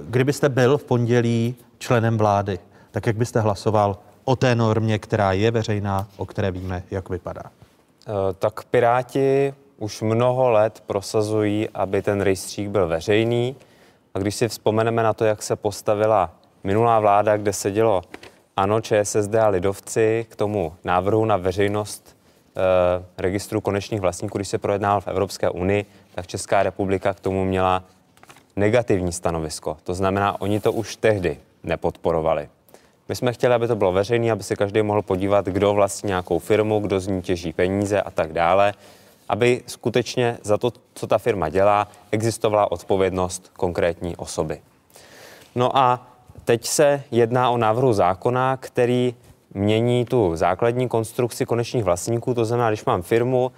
kdybyste 0.03 0.49
byl 0.49 0.79
v 0.79 0.85
pondělí 0.85 1.55
členem 1.79 2.19
vlády, 2.19 2.59
tak 2.91 3.07
jak 3.07 3.17
byste 3.17 3.41
hlasoval 3.41 3.99
o 4.29 4.37
té 4.37 4.55
normě, 4.55 4.99
která 4.99 5.33
je 5.33 5.51
veřejná, 5.51 6.09
o 6.17 6.27
které 6.27 6.51
víme, 6.51 6.83
jak 6.91 7.09
vypadá? 7.09 7.43
Eh, 7.45 8.13
tak 8.39 8.65
Piráti 8.65 9.55
už 9.77 10.03
mnoho 10.03 10.51
let 10.51 10.83
prosazují, 10.87 11.69
aby 11.75 12.03
ten 12.03 12.21
rejstřík 12.21 12.69
byl 12.69 12.89
veřejný. 12.89 13.57
A 14.15 14.19
když 14.19 14.35
si 14.35 14.49
vzpomeneme 14.49 15.03
na 15.03 15.13
to, 15.13 15.25
jak 15.25 15.43
se 15.43 15.57
postavila 15.57 16.31
minulá 16.65 17.01
vláda, 17.01 17.37
kde 17.37 17.53
sedělo 17.53 18.03
ANO, 18.57 18.81
ČSSD 18.81 19.35
a 19.35 19.49
Lidovci 19.49 20.27
k 20.29 20.37
tomu 20.37 20.73
návrhu 20.85 21.25
na 21.25 21.37
veřejnost 21.37 22.17
eh, 22.57 23.05
registru 23.19 23.61
konečných 23.61 24.01
vlastníků, 24.01 24.39
když 24.39 24.49
se 24.49 24.59
projednal 24.59 25.01
v 25.01 25.09
Evropské 25.09 25.51
unii, 25.51 25.87
tak 26.15 26.27
Česká 26.27 26.63
republika 26.63 27.15
k 27.15 27.21
tomu 27.21 27.45
měla 27.45 27.85
negativní 28.57 29.13
stanovisko. 29.13 29.77
To 29.85 29.95
znamená, 29.95 30.41
oni 30.41 30.61
to 30.61 30.73
už 30.73 30.97
tehdy 30.97 31.39
nepodporovali. 31.63 32.49
My 33.09 33.17
jsme 33.17 33.33
chtěli, 33.33 33.55
aby 33.55 33.69
to 33.69 33.77
bylo 33.77 33.93
veřejné, 33.93 34.33
aby 34.33 34.43
se 34.43 34.57
každý 34.57 34.83
mohl 34.83 35.03
podívat, 35.03 35.47
kdo 35.47 35.75
vlastní 35.75 36.07
nějakou 36.07 36.39
firmu, 36.39 36.81
kdo 36.81 37.01
z 37.01 37.07
ní 37.07 37.23
těží 37.23 37.53
peníze 37.53 38.03
a 38.03 38.11
tak 38.11 38.33
dále, 38.33 38.75
aby 39.29 39.63
skutečně 39.67 40.39
za 40.43 40.59
to, 40.59 40.73
co 40.95 41.07
ta 41.07 41.19
firma 41.19 41.49
dělá, 41.49 41.89
existovala 42.11 42.73
odpovědnost 42.73 43.51
konkrétní 43.57 44.17
osoby. 44.17 44.61
No 45.55 45.77
a 45.77 46.07
teď 46.45 46.67
se 46.67 47.03
jedná 47.11 47.51
o 47.51 47.57
návrhu 47.57 47.93
zákona, 47.93 48.57
který 48.57 49.15
mění 49.55 50.05
tu 50.05 50.37
základní 50.37 50.89
konstrukci 50.89 51.47
konečných 51.47 51.85
vlastníků. 51.85 52.35
To 52.35 52.45
znamená, 52.45 52.71
když 52.71 52.85
mám 52.85 53.03
firmu, 53.03 53.53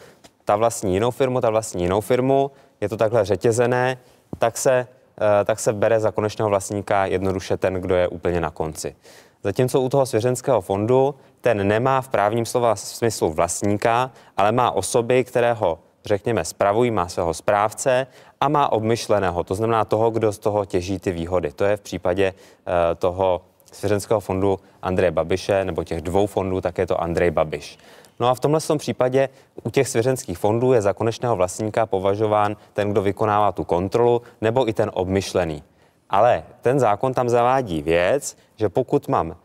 ta 0.45 0.57
vlastní 0.57 0.95
jinou 0.95 1.11
firmu, 1.11 1.41
ta 1.41 1.51
vlastní 1.51 1.83
jinou 1.83 2.01
firmu, 2.01 2.51
je 2.81 2.89
to 2.89 2.97
takhle 2.97 3.25
řetězené, 3.25 3.99
tak 4.39 4.59
se, 4.59 4.87
eh, 5.21 5.45
tak 5.45 5.61
se 5.61 5.73
bere 5.73 6.01
za 6.01 6.11
konečného 6.11 6.49
vlastníka 6.49 7.07
jednoduše 7.07 7.57
ten, 7.57 7.75
kdo 7.75 7.95
je 7.95 8.09
úplně 8.09 8.41
na 8.41 8.51
konci. 8.51 8.97
Zatímco 9.43 9.81
u 9.81 9.89
toho 9.89 10.07
svěřenského 10.07 10.61
fondu 10.61 11.15
ten 11.41 11.69
nemá 11.69 12.01
v 12.01 12.09
právním 12.09 12.47
slova 12.47 12.77
smyslu 12.77 13.33
vlastníka, 13.33 14.11
ale 14.37 14.53
má 14.53 14.71
osoby, 14.71 15.25
které 15.25 15.53
ho 15.53 15.79
řekněme, 16.05 16.45
spravují, 16.45 16.91
má 16.91 17.09
svého 17.09 17.35
správce 17.35 18.07
a 18.41 18.49
má 18.49 18.73
obmyšleného, 18.73 19.45
to 19.45 19.55
znamená 19.55 19.85
toho, 19.85 20.11
kdo 20.11 20.33
z 20.33 20.39
toho 20.39 20.65
těží 20.65 20.99
ty 20.99 21.13
výhody. 21.13 21.53
To 21.53 21.65
je 21.65 21.77
v 21.77 21.81
případě 21.81 22.35
uh, 22.35 22.73
toho 22.99 23.41
svěřenského 23.73 24.21
fondu 24.21 24.59
Andreje 24.83 25.11
Babiše, 25.11 25.65
nebo 25.65 25.85
těch 25.85 26.03
dvou 26.03 26.27
fondů, 26.27 26.61
tak 26.61 26.79
je 26.79 26.87
to 26.87 27.03
Andrej 27.03 27.31
Babiš. 27.31 27.79
No 28.21 28.29
a 28.29 28.35
v 28.35 28.41
tomhle 28.41 28.61
případě 28.79 29.29
u 29.63 29.71
těch 29.71 29.89
svěřenských 29.89 30.39
fondů 30.39 30.73
je 30.73 30.83
za 30.83 30.93
konečného 30.93 31.37
vlastníka 31.37 31.87
považován 31.87 32.57
ten, 32.73 32.91
kdo 32.91 33.03
vykonává 33.03 33.53
tu 33.53 33.65
kontrolu, 33.65 34.23
nebo 34.41 34.69
i 34.69 34.73
ten 34.73 34.91
obmyšlený. 34.95 35.63
Ale 36.11 36.45
ten 36.61 36.81
zákon 36.81 37.15
tam 37.15 37.29
zavádí 37.29 37.83
věc, 37.83 38.37
že 38.57 38.69
pokud 38.69 39.09
mám 39.09 39.37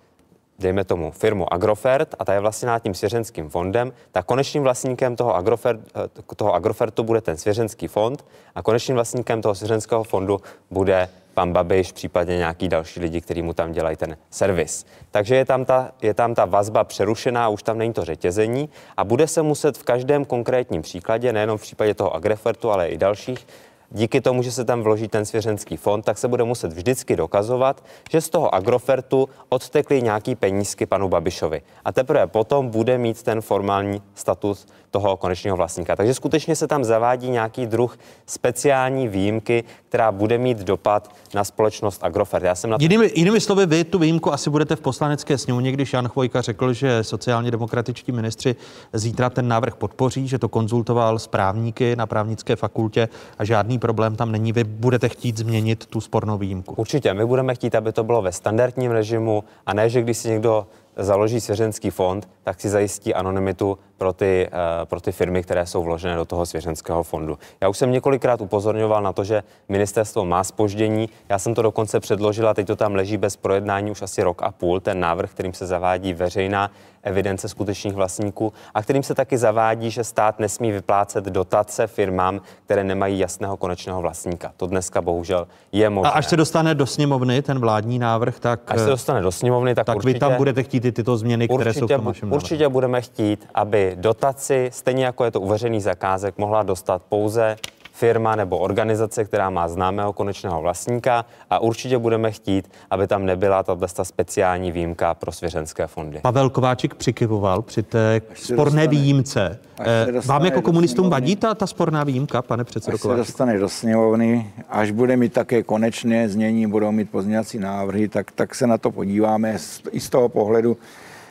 dejme 0.59 0.83
tomu, 0.83 1.11
firmu 1.11 1.53
Agrofert 1.53 2.15
a 2.19 2.25
ta 2.25 2.33
je 2.33 2.39
vlastně 2.39 2.67
nad 2.67 2.79
tím 2.79 2.93
svěřenským 2.93 3.49
fondem, 3.49 3.93
tak 4.11 4.25
konečným 4.25 4.63
vlastníkem 4.63 5.15
toho, 5.15 5.35
Agrofert, 5.35 5.79
eh, 5.95 6.35
toho 6.35 6.53
Agrofertu 6.53 7.03
bude 7.03 7.21
ten 7.21 7.37
svěřenský 7.37 7.87
fond 7.87 8.25
a 8.55 8.61
konečným 8.61 8.95
vlastníkem 8.95 9.41
toho 9.41 9.55
svěřenského 9.55 10.03
fondu 10.03 10.41
bude 10.71 11.09
pan 11.33 11.53
Babiš, 11.53 11.91
případně 11.91 12.37
nějaký 12.37 12.67
další 12.69 12.99
lidi, 12.99 13.21
kteří 13.21 13.41
mu 13.41 13.53
tam 13.53 13.71
dělají 13.71 13.97
ten 13.97 14.17
servis. 14.29 14.85
Takže 15.11 15.35
je 15.35 15.45
tam, 15.45 15.65
ta, 15.65 15.91
je 16.01 16.13
tam 16.13 16.35
ta 16.35 16.45
vazba 16.45 16.83
přerušená, 16.83 17.49
už 17.49 17.63
tam 17.63 17.77
není 17.77 17.93
to 17.93 18.05
řetězení 18.05 18.69
a 18.97 19.03
bude 19.03 19.27
se 19.27 19.41
muset 19.41 19.77
v 19.77 19.83
každém 19.83 20.25
konkrétním 20.25 20.81
příkladě, 20.81 21.33
nejenom 21.33 21.57
v 21.57 21.61
případě 21.61 21.93
toho 21.93 22.15
Agrefertu, 22.15 22.71
ale 22.71 22.87
i 22.87 22.97
dalších, 22.97 23.47
díky 23.91 24.21
tomu, 24.21 24.43
že 24.43 24.51
se 24.51 24.65
tam 24.65 24.81
vloží 24.81 25.07
ten 25.07 25.25
svěřenský 25.25 25.77
fond, 25.77 26.01
tak 26.01 26.17
se 26.17 26.27
bude 26.27 26.43
muset 26.43 26.73
vždycky 26.73 27.15
dokazovat, 27.15 27.83
že 28.11 28.21
z 28.21 28.29
toho 28.29 28.55
Agrofertu 28.55 29.29
odtekly 29.49 30.01
nějaký 30.01 30.35
penízky 30.35 30.85
panu 30.85 31.09
Babišovi. 31.09 31.61
A 31.85 31.91
teprve 31.91 32.27
potom 32.27 32.69
bude 32.69 32.97
mít 32.97 33.23
ten 33.23 33.41
formální 33.41 34.01
status 34.15 34.67
toho 34.91 35.17
konečného 35.17 35.57
vlastníka. 35.57 35.95
Takže 35.95 36.13
skutečně 36.13 36.55
se 36.55 36.67
tam 36.67 36.83
zavádí 36.83 37.29
nějaký 37.29 37.65
druh 37.65 37.97
speciální 38.25 39.07
výjimky, 39.07 39.63
která 39.89 40.11
bude 40.11 40.37
mít 40.37 40.57
dopad 40.57 41.15
na 41.33 41.43
společnost 41.43 42.03
Agrofert. 42.03 42.45
Já 42.45 42.55
jsem 42.55 42.69
na 42.69 42.77
to... 42.77 42.83
jinými, 42.83 43.11
jinými 43.15 43.41
slovy, 43.41 43.65
vy 43.65 43.83
tu 43.83 43.99
výjimku 43.99 44.33
asi 44.33 44.49
budete 44.49 44.75
v 44.75 44.81
poslanecké 44.81 45.37
sněmovně, 45.37 45.71
když 45.71 45.93
Jan 45.93 46.07
Chvojka 46.07 46.41
řekl, 46.41 46.73
že 46.73 47.03
sociálně 47.03 47.51
demokratičtí 47.51 48.11
ministři 48.11 48.55
zítra 48.93 49.29
ten 49.29 49.47
návrh 49.47 49.75
podpoří, 49.75 50.27
že 50.27 50.39
to 50.39 50.49
konzultoval 50.49 51.19
s 51.19 51.27
právníky 51.27 51.95
na 51.95 52.05
právnické 52.05 52.55
fakultě 52.55 53.09
a 53.37 53.45
žádný 53.45 53.79
problém 53.79 54.15
tam 54.15 54.31
není. 54.31 54.53
Vy 54.53 54.63
budete 54.63 55.09
chtít 55.09 55.37
změnit 55.37 55.85
tu 55.85 56.01
spornou 56.01 56.37
výjimku. 56.37 56.73
Určitě, 56.77 57.13
my 57.13 57.25
budeme 57.25 57.55
chtít, 57.55 57.75
aby 57.75 57.91
to 57.91 58.03
bylo 58.03 58.21
ve 58.21 58.31
standardním 58.31 58.91
režimu 58.91 59.43
a 59.65 59.73
ne, 59.73 59.89
že 59.89 60.01
když 60.01 60.17
si 60.17 60.29
někdo 60.29 60.67
založí 60.97 61.41
svěřenský 61.41 61.89
fond, 61.89 62.29
tak 62.45 62.61
si 62.61 62.69
zajistí 62.69 63.13
anonymitu 63.13 63.77
pro 63.97 64.13
ty, 64.13 64.47
eh, 64.47 64.85
pro 64.85 65.01
ty 65.01 65.11
firmy, 65.11 65.43
které 65.43 65.65
jsou 65.65 65.83
vložené 65.83 66.15
do 66.15 66.25
toho 66.25 66.45
svěřenského 66.45 67.03
fondu. 67.03 67.37
Já 67.61 67.69
už 67.69 67.77
jsem 67.77 67.91
několikrát 67.91 68.41
upozorňoval 68.41 69.03
na 69.03 69.13
to, 69.13 69.23
že 69.23 69.43
ministerstvo 69.69 70.25
má 70.25 70.43
spoždění. 70.43 71.09
Já 71.29 71.39
jsem 71.39 71.53
to 71.53 71.61
dokonce 71.61 71.99
předložila, 71.99 72.53
teď 72.53 72.67
to 72.67 72.75
tam 72.75 72.95
leží 72.95 73.17
bez 73.17 73.35
projednání 73.35 73.91
už 73.91 74.01
asi 74.01 74.23
rok 74.23 74.43
a 74.43 74.51
půl, 74.51 74.79
ten 74.79 74.99
návrh, 74.99 75.31
kterým 75.31 75.53
se 75.53 75.65
zavádí 75.65 76.13
veřejná 76.13 76.71
evidence 77.03 77.49
skutečných 77.49 77.93
vlastníků 77.93 78.53
a 78.73 78.83
kterým 78.83 79.03
se 79.03 79.15
taky 79.15 79.37
zavádí, 79.37 79.91
že 79.91 80.03
stát 80.03 80.39
nesmí 80.39 80.71
vyplácet 80.71 81.25
dotace 81.25 81.87
firmám, 81.87 82.41
které 82.65 82.83
nemají 82.83 83.19
jasného 83.19 83.57
konečného 83.57 84.01
vlastníka. 84.01 84.51
To 84.57 84.67
dneska 84.67 85.01
bohužel 85.01 85.47
je 85.71 85.89
možné. 85.89 86.11
A 86.11 86.13
až 86.13 86.25
se 86.25 86.37
dostane 86.37 86.75
do 86.75 86.85
sněmovny 86.85 87.41
ten 87.41 87.59
vládní 87.59 87.99
návrh, 87.99 88.39
tak 88.39 88.61
až 88.67 88.79
se 88.79 88.89
dostane 88.89 89.21
do 89.21 89.31
sněmovny, 89.31 89.75
tak, 89.75 89.85
tak 89.85 89.95
určitě, 89.95 90.13
vy 90.13 90.19
tam 90.19 90.35
budete 90.35 90.63
chtít 90.63 90.85
i 90.85 90.91
tyto 90.91 91.17
změny, 91.17 91.47
určitě, 91.47 91.61
které 91.61 91.73
jsou 91.73 91.87
v 91.87 91.89
tom 91.89 92.05
vašem 92.05 92.31
Určitě 92.35 92.69
budeme 92.69 93.01
chtít, 93.01 93.47
aby 93.53 93.93
dotaci, 93.95 94.69
stejně 94.73 95.05
jako 95.05 95.23
je 95.23 95.31
to 95.31 95.41
u 95.41 95.47
veřejných 95.47 95.83
zakázek, 95.83 96.37
mohla 96.37 96.63
dostat 96.63 97.01
pouze 97.09 97.57
firma 97.95 98.35
nebo 98.35 98.57
organizace, 98.57 99.25
která 99.25 99.49
má 99.49 99.67
známého 99.67 100.13
konečného 100.13 100.61
vlastníka 100.61 101.25
a 101.49 101.59
určitě 101.59 101.97
budeme 101.97 102.31
chtít, 102.31 102.71
aby 102.91 103.07
tam 103.07 103.25
nebyla 103.25 103.63
tato 103.63 104.03
speciální 104.03 104.71
výjimka 104.71 105.13
pro 105.13 105.31
svěřenské 105.31 105.87
fondy. 105.87 106.19
Pavel 106.21 106.49
Kováčik 106.49 106.95
přikyvoval 106.95 107.61
při 107.61 107.83
té 107.83 108.21
sporné 108.33 108.63
dostane, 108.65 108.87
výjimce. 108.87 109.59
Eh, 109.79 110.07
vám 110.25 110.45
jako 110.45 110.61
komunistům 110.61 111.09
vadí 111.09 111.35
ta, 111.35 111.55
ta 111.55 111.67
sporná 111.67 112.03
výjimka, 112.03 112.41
pane 112.41 112.63
předsedo 112.63 112.95
Až 112.95 113.01
se 113.01 113.15
dostane 113.15 113.59
do 113.59 113.69
sněmovny, 113.69 114.51
až 114.69 114.91
bude 114.91 115.17
mít 115.17 115.33
také 115.33 115.63
konečné 115.63 116.29
znění, 116.29 116.67
budou 116.67 116.91
mít 116.91 117.09
pozměňovací 117.09 117.59
návrhy, 117.59 118.07
tak, 118.07 118.31
tak 118.31 118.55
se 118.55 118.67
na 118.67 118.77
to 118.77 118.91
podíváme 118.91 119.57
i 119.91 119.99
z 119.99 120.09
toho 120.09 120.29
pohledu, 120.29 120.77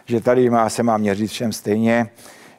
že 0.07 0.21
tady 0.21 0.51
má, 0.51 0.69
se 0.69 0.83
má 0.83 0.97
měřit 0.97 1.31
všem 1.31 1.53
stejně. 1.53 2.11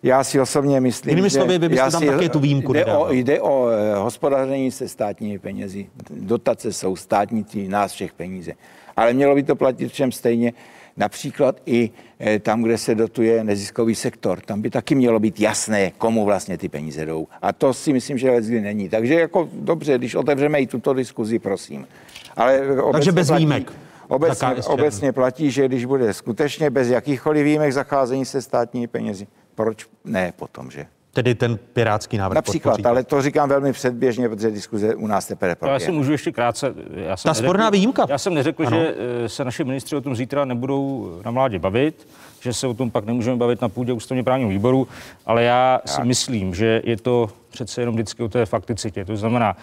Já 0.04 0.24
si 0.24 0.40
osobně 0.40 0.82
myslím, 0.82 1.10
Jinými 1.10 1.30
slovy, 1.30 1.58
vy 1.58 1.70
byste 1.70 1.92
tam 1.92 2.02
si, 2.02 2.08
také 2.08 2.30
tu 2.30 2.40
výjimku 2.40 2.74
jde 2.74 2.86
o, 2.86 3.12
jde 3.12 3.42
o 3.42 3.70
eh, 3.70 3.96
hospodaření 3.96 4.72
se 4.72 4.88
státními 4.88 5.40
penězi. 5.40 5.88
Dotace 6.10 6.74
jsou 6.74 6.96
státní, 6.96 7.44
ty 7.44 7.68
nás 7.68 7.92
všech 7.92 8.14
peníze. 8.14 8.54
Ale 8.96 9.14
mělo 9.14 9.36
by 9.36 9.44
to 9.44 9.56
platit 9.56 9.92
všem 9.92 10.12
stejně. 10.12 10.54
Například 10.98 11.62
i 11.66 11.90
eh, 12.20 12.40
tam, 12.40 12.64
kde 12.64 12.78
se 12.78 12.96
dotuje 12.96 13.44
neziskový 13.44 13.96
sektor. 13.96 14.42
Tam 14.42 14.62
by 14.62 14.70
taky 14.70 14.96
mělo 14.96 15.20
být 15.20 15.40
jasné, 15.40 15.92
komu 15.98 16.26
vlastně 16.26 16.58
ty 16.58 16.70
peníze 16.70 17.06
jdou. 17.06 17.28
A 17.42 17.54
to 17.54 17.74
si 17.74 17.94
myslím, 17.94 18.18
že 18.18 18.32
leckdy 18.32 18.62
není. 18.62 18.90
Takže 18.90 19.14
jako 19.14 19.50
dobře, 19.54 19.98
když 19.98 20.16
otevřeme 20.16 20.60
i 20.60 20.68
tuto 20.68 20.94
diskuzi, 20.94 21.40
prosím. 21.40 21.88
Ale 22.36 22.62
Takže 22.92 23.12
bez 23.12 23.28
platí, 23.28 23.46
výjimek. 23.46 23.72
Obecně, 24.08 24.56
obecně 24.68 25.12
platí, 25.12 25.52
že 25.52 25.68
když 25.68 25.86
bude 25.86 26.14
skutečně 26.14 26.70
bez 26.70 26.88
jakýchkoliv 26.88 27.44
výjimek 27.44 27.74
zacházení 27.74 28.26
se 28.26 28.42
státními 28.42 28.88
penězi, 28.88 29.28
proč 29.56 29.86
ne 30.06 30.34
potom, 30.36 30.72
že? 30.72 30.86
Tedy 31.14 31.36
ten 31.36 31.60
pirátský 31.74 32.18
návrh 32.18 32.36
Například, 32.36 32.72
podpoříte. 32.72 32.90
ale 32.90 33.04
to 33.04 33.22
říkám 33.22 33.50
velmi 33.50 33.74
předběžně, 33.74 34.30
protože 34.30 34.52
diskuze 34.52 34.96
u 34.96 35.08
nás 35.08 35.28
teprve 35.28 35.56
proběhne. 35.56 35.84
Já 35.84 35.86
si 35.86 35.92
můžu 35.92 36.12
ještě 36.12 36.32
krátce... 36.32 36.74
Já 36.96 37.18
jsem 37.18 37.30
Ta 37.30 37.32
neřekl, 37.32 37.48
sporná 37.48 37.70
výjimka. 37.70 38.06
Já 38.10 38.18
jsem 38.18 38.34
neřekl, 38.34 38.68
ano. 38.68 38.78
že 38.78 38.96
eh, 39.26 39.30
se 39.30 39.46
naši 39.46 39.64
ministři 39.64 39.96
o 39.96 40.02
tom 40.02 40.16
zítra 40.16 40.46
nebudou 40.46 41.12
na 41.26 41.32
mládě 41.32 41.60
bavit, 41.60 42.08
že 42.40 42.54
se 42.54 42.68
o 42.68 42.74
tom 42.74 42.92
pak 42.92 43.06
nemůžeme 43.06 43.38
bavit 43.38 43.62
na 43.62 43.70
půdě 43.70 43.94
ústavně 43.94 44.24
právního 44.24 44.50
výboru, 44.50 44.88
ale 45.26 45.44
já 45.44 45.82
tak. 45.86 45.96
si 45.96 46.04
myslím, 46.04 46.56
že 46.56 46.82
je 46.84 46.98
to 46.98 47.30
přece 47.50 47.82
jenom 47.82 47.96
vždycky 47.96 48.24
o 48.24 48.30
té 48.30 48.46
fakticitě. 48.46 49.06
To 49.06 49.18
znamená, 49.18 49.58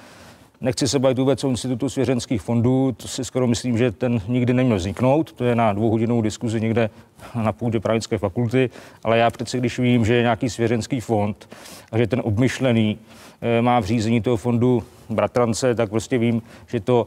Nechci 0.63 0.89
se 0.89 0.99
bavit 0.99 1.19
vůbec 1.19 1.45
o 1.45 1.49
institutu 1.49 1.89
svěřenských 1.89 2.43
fondů, 2.43 2.93
to 2.93 3.09
si 3.09 3.25
skoro 3.25 3.47
myslím, 3.47 3.79
že 3.79 3.93
ten 3.93 4.21
nikdy 4.29 4.55
neměl 4.55 4.77
vzniknout, 4.77 5.33
to 5.33 5.45
je 5.45 5.55
na 5.55 5.73
dvouhodinovou 5.73 6.23
diskuzi 6.23 6.61
někde 6.61 6.91
na 7.35 7.53
půdě 7.53 7.81
právnické 7.81 8.19
fakulty, 8.19 8.71
ale 9.05 9.19
já 9.19 9.31
přece, 9.31 9.59
když 9.59 9.79
vím, 9.79 10.05
že 10.05 10.15
je 10.15 10.23
nějaký 10.23 10.51
svěřenský 10.51 11.01
fond 11.01 11.49
a 11.93 11.99
že 11.99 12.07
ten 12.07 12.23
obmyšlený 12.25 12.99
eh, 13.41 13.63
má 13.63 13.81
v 13.81 13.85
řízení 13.85 14.21
toho 14.21 14.37
fondu 14.37 14.83
bratrance, 15.11 15.75
tak 15.75 15.91
prostě 15.91 16.19
vím, 16.19 16.43
že 16.67 16.81
to 16.81 17.07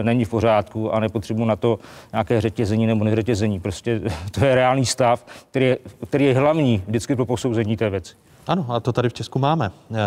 e, 0.00 0.02
není 0.02 0.24
v 0.24 0.30
pořádku 0.30 0.94
a 0.94 1.00
nepotřebuji 1.00 1.44
na 1.44 1.56
to 1.56 1.78
nějaké 2.12 2.40
řetězení 2.40 2.86
nebo 2.86 3.04
neřetězení. 3.04 3.60
Prostě 3.60 4.00
to 4.30 4.44
je 4.44 4.54
reálný 4.54 4.86
stav, 4.86 5.26
který 5.50 5.64
je, 5.64 5.78
který 6.08 6.24
je 6.24 6.34
hlavní 6.34 6.82
vždycky 6.86 7.16
pro 7.16 7.26
posouzení 7.26 7.76
té 7.76 7.90
věci. 7.90 8.14
Ano, 8.46 8.66
a 8.68 8.80
to 8.80 8.92
tady 8.92 9.08
v 9.08 9.12
Česku 9.12 9.38
máme. 9.38 9.70
No. 9.90 9.98
E, 9.98 10.02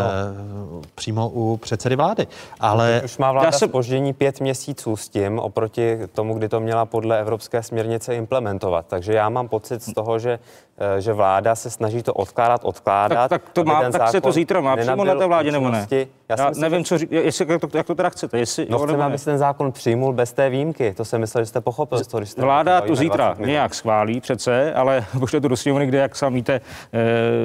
přímo 0.95 1.29
u 1.29 1.57
předsedy 1.57 1.95
vlády. 1.95 2.27
Ale 2.59 3.01
už 3.05 3.17
má 3.17 3.31
vláda 3.31 3.51
jsem... 3.51 3.69
spoždění 3.69 4.13
pět 4.13 4.39
měsíců 4.39 4.97
s 4.97 5.09
tím, 5.09 5.39
oproti 5.39 5.99
tomu, 6.13 6.33
kdy 6.33 6.49
to 6.49 6.59
měla 6.59 6.85
podle 6.85 7.19
evropské 7.19 7.63
směrnice 7.63 8.15
implementovat. 8.15 8.85
Takže 8.87 9.13
já 9.13 9.29
mám 9.29 9.47
pocit 9.47 9.83
z 9.83 9.93
toho, 9.93 10.19
že, 10.19 10.39
eh, 10.77 11.01
že 11.01 11.13
vláda 11.13 11.55
se 11.55 11.69
snaží 11.69 12.03
to 12.03 12.13
odkládat, 12.13 12.61
odkládat. 12.63 13.29
Tak, 13.29 13.41
tak 13.41 13.53
to 13.53 13.63
má, 13.63 13.91
tak 13.91 14.09
se 14.09 14.21
to 14.21 14.31
zítra 14.31 14.61
má 14.61 14.77
přímo 14.77 15.05
na 15.05 15.15
té 15.15 15.25
vládě 15.25 15.51
nebo 15.51 15.69
ne? 15.69 15.87
Já, 16.29 16.37
si 16.37 16.41
já 16.43 16.49
myslím, 16.49 16.61
nevím, 16.61 16.85
co 16.85 16.97
řík, 16.97 17.11
jestli, 17.11 17.45
jak, 17.49 17.61
to, 17.61 17.77
jak 17.77 17.87
to 17.87 17.95
teda 17.95 18.09
chcete. 18.09 18.39
Jestli, 18.39 18.67
No 18.69 18.77
jo, 18.77 18.85
chceme, 18.87 19.03
aby 19.03 19.17
se 19.17 19.25
ten 19.25 19.37
zákon 19.37 19.71
přijmul 19.71 20.13
bez 20.13 20.33
té 20.33 20.49
výjimky. 20.49 20.93
To 20.93 21.05
jsem 21.05 21.21
myslel, 21.21 21.41
že 21.41 21.45
jste 21.45 21.61
pochopil. 21.61 22.03
z 22.03 22.07
toho, 22.07 22.25
jste 22.25 22.41
Vláda 22.41 22.81
to 22.81 22.95
zítra 22.95 23.25
20 23.25 23.39
minut. 23.39 23.51
nějak 23.51 23.75
schválí 23.75 24.21
přece, 24.21 24.73
ale 24.73 25.05
pošle 25.19 25.41
to 25.41 25.47
do 25.47 25.57
sněmovny, 25.57 25.87
kde, 25.87 25.97
jak 25.97 26.15
sám 26.15 26.33
víte, 26.33 26.61
eh, 26.93 26.99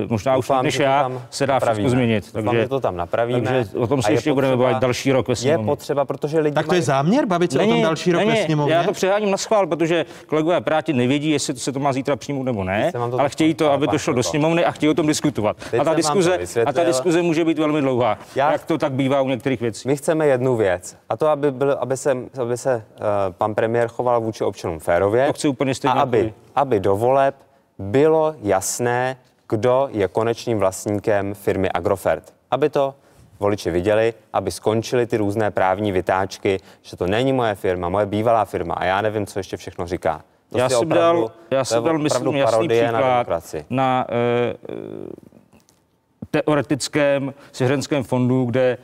možná 0.09 0.37
už 0.37 0.47
Doufám, 0.49 0.65
než 0.65 0.75
že 0.75 0.79
to 0.79 0.83
já, 0.85 1.11
se 1.31 1.47
dá 1.47 1.59
všechno 1.59 1.67
napravíme. 1.67 1.91
změnit. 1.91 2.25
Doufám, 2.35 2.55
že 2.57 2.69
to 2.69 2.81
tam 2.81 2.97
napravíme. 2.97 3.41
Takže 3.41 3.79
o 3.79 3.87
tom 3.87 3.99
A 3.99 4.03
se 4.03 4.11
je 4.13 4.15
ještě 4.17 4.33
budeme 4.33 4.53
potřeba- 4.53 4.71
bavit 4.71 4.83
další 4.83 5.13
rok 5.13 5.29
ve 5.29 5.33
Je 5.33 5.37
sněmovně. 5.37 5.67
potřeba, 5.67 6.05
protože 6.05 6.41
lidi 6.41 6.55
Tak 6.55 6.67
to 6.69 6.75
je 6.75 6.83
záměr 6.83 7.27
bavit 7.27 7.53
se 7.53 7.59
o 7.61 7.67
tom 7.67 7.83
další 7.83 8.13
rok 8.13 8.25
ve 8.27 8.37
sněmovně? 8.45 8.75
Já 8.75 8.83
to 8.83 8.93
přeháním 8.93 9.31
na 9.31 9.37
schvál, 9.37 9.67
protože 9.67 10.07
kolegové 10.27 10.61
Piráti 10.61 10.93
nevědí, 10.93 11.31
jestli 11.31 11.57
se 11.57 11.73
to 11.73 11.79
má 11.81 11.93
zítra 11.93 12.17
přijmout 12.17 12.43
nebo 12.43 12.65
ne, 12.65 12.93
ale 13.19 13.29
chtějí 13.29 13.55
to, 13.55 13.73
aby 13.73 13.89
to 13.89 13.99
šlo 13.99 14.15
do 14.15 14.23
sněmovny 14.23 14.65
a 14.65 14.71
chtějí 14.71 14.91
o 14.91 14.95
tom 14.95 15.07
diskutovat. 15.07 15.57
A 15.81 15.85
ta, 15.85 15.95
diskuze, 15.95 16.31
a 16.31 16.37
ta 16.37 16.41
vysvětlil. 16.41 16.85
diskuze 16.87 17.23
může 17.23 17.45
být 17.45 17.59
velmi 17.59 17.81
dlouhá, 17.81 18.19
to 18.71 18.79
tak 18.79 18.93
bývá 18.93 19.21
u 19.21 19.29
některých 19.29 19.61
věcí. 19.61 19.89
My 19.89 19.97
chceme 19.97 20.27
jednu 20.27 20.57
věc, 20.57 20.97
a 21.09 21.17
to, 21.17 21.29
aby, 21.29 21.51
byl, 21.51 21.77
aby 21.81 21.97
se, 21.97 22.17
aby 22.43 22.57
se 22.59 22.77
uh, 22.77 23.03
pan 23.31 23.55
premiér 23.55 23.89
choval 23.89 24.21
vůči 24.21 24.45
občanům 24.45 24.79
férově. 24.79 25.27
To 25.27 25.33
chci 25.33 25.49
úplně 25.49 25.71
a 25.71 25.75
stejně 25.75 25.91
jako 25.91 26.01
aby, 26.01 26.35
aby 26.55 26.81
do 26.81 26.97
voleb 26.97 27.35
bylo 27.79 28.35
jasné, 28.43 29.17
kdo 29.49 29.89
je 29.91 30.09
konečným 30.09 30.59
vlastníkem 30.59 31.35
firmy 31.35 31.69
Agrofert. 31.75 32.35
Aby 32.51 32.71
to 32.71 32.95
voliči 33.41 33.71
viděli, 33.71 34.15
aby 34.33 34.51
skončily 34.51 35.07
ty 35.07 35.17
různé 35.17 35.51
právní 35.51 35.93
vytáčky, 35.93 36.61
že 36.83 36.97
to 36.97 37.07
není 37.07 37.33
moje 37.33 37.55
firma, 37.55 37.89
moje 37.89 38.07
bývalá 38.07 38.45
firma 38.45 38.75
a 38.75 38.85
já 38.85 39.01
nevím, 39.01 39.27
co 39.27 39.39
ještě 39.39 39.57
všechno 39.57 39.87
říká. 39.87 40.23
To 40.53 40.59
já 40.59 40.69
si 40.69 40.75
jsem 40.75 40.89
opravdu- 40.89 41.21
dal, 41.21 41.33
já 41.51 41.65
jsem 41.65 41.85
dal 41.85 41.99
myslím, 41.99 42.37
jasný 42.37 42.69
na 42.69 43.25
příklad 43.25 43.27
na 43.71 44.07
eh, 44.09 44.55
eh, 44.69 45.30
teoretickém 46.31 47.35
svěřenském 47.53 48.03
fondu, 48.05 48.45
kde 48.45 48.79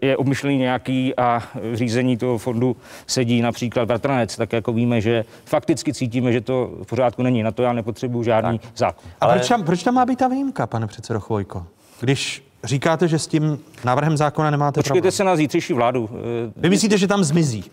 eh, 0.00 0.06
je 0.06 0.16
obmyšlený 0.16 0.58
nějaký 0.58 1.16
a 1.16 1.42
v 1.72 1.74
řízení 1.74 2.16
toho 2.16 2.38
fondu 2.38 2.76
sedí 3.06 3.42
například 3.42 3.84
bratranec, 3.86 4.36
tak 4.36 4.52
jako 4.52 4.72
víme, 4.72 5.00
že 5.00 5.24
fakticky 5.44 5.94
cítíme, 5.94 6.32
že 6.32 6.40
to 6.40 6.70
v 6.82 6.86
pořádku 6.86 7.22
není. 7.22 7.42
Na 7.42 7.50
to 7.52 7.62
já 7.62 7.72
nepotřebuji 7.72 8.22
žádný 8.22 8.58
tak. 8.58 8.70
zákon. 8.76 9.10
A 9.20 9.28
proč 9.28 9.48
tam, 9.48 9.62
proč 9.64 9.82
tam 9.82 9.94
má 9.94 10.06
být 10.06 10.18
ta 10.18 10.28
výjimka, 10.28 10.66
pane 10.66 10.86
předsedo 10.86 11.20
Chvojko? 11.20 11.66
Když 12.00 12.44
říkáte, 12.64 13.08
že 13.08 13.18
s 13.18 13.26
tím 13.26 13.58
návrhem 13.84 14.16
zákona 14.16 14.50
nemáte 14.50 14.78
Počkejte 14.80 15.00
problém. 15.00 15.12
se 15.12 15.24
na 15.24 15.36
zítřejší 15.36 15.72
vládu. 15.72 16.10
Eh, 16.12 16.52
Vy 16.56 16.70
myslíte, 16.70 16.98
že 16.98 17.06
tam 17.06 17.24
zmizí? 17.24 17.64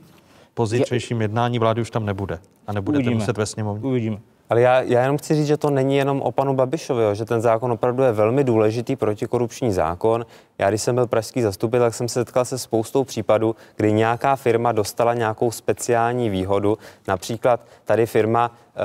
Po 0.53 0.65
zítřejším 0.65 1.21
jednání 1.21 1.59
vlády 1.59 1.81
už 1.81 1.89
tam 1.91 2.05
nebude. 2.05 2.39
A 2.67 2.73
nebudete 2.73 2.99
Uvidíme. 2.99 3.15
muset 3.19 3.37
ve 3.37 3.45
sněmovně. 3.45 3.83
Uvidíme. 3.89 4.17
Ale 4.49 4.61
já, 4.61 4.81
já 4.81 5.01
jenom 5.01 5.17
chci 5.17 5.35
říct, 5.35 5.47
že 5.47 5.57
to 5.57 5.69
není 5.69 5.97
jenom 5.97 6.21
o 6.21 6.31
panu 6.31 6.53
Babišovi, 6.55 7.03
jo, 7.03 7.13
že 7.13 7.25
ten 7.25 7.41
zákon 7.41 7.71
opravdu 7.71 8.03
je 8.03 8.11
velmi 8.11 8.43
důležitý 8.43 8.95
protikorupční 8.95 9.71
zákon. 9.71 10.25
Já, 10.57 10.69
když 10.69 10.81
jsem 10.81 10.95
byl 10.95 11.07
pražský 11.07 11.41
zastupitel, 11.41 11.85
tak 11.87 11.93
jsem 11.93 12.07
se 12.07 12.19
setkal 12.19 12.45
se 12.45 12.59
spoustou 12.59 13.03
případů, 13.03 13.55
kdy 13.75 13.93
nějaká 13.93 14.35
firma 14.35 14.71
dostala 14.71 15.13
nějakou 15.13 15.51
speciální 15.51 16.29
výhodu. 16.29 16.77
Například 17.07 17.59
tady 17.85 18.05
firma 18.05 18.51
e, 18.51 18.79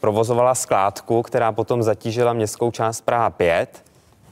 provozovala 0.00 0.54
skládku, 0.54 1.22
která 1.22 1.52
potom 1.52 1.82
zatížila 1.82 2.32
městskou 2.32 2.70
část 2.70 3.00
Praha 3.00 3.30
5. 3.30 3.82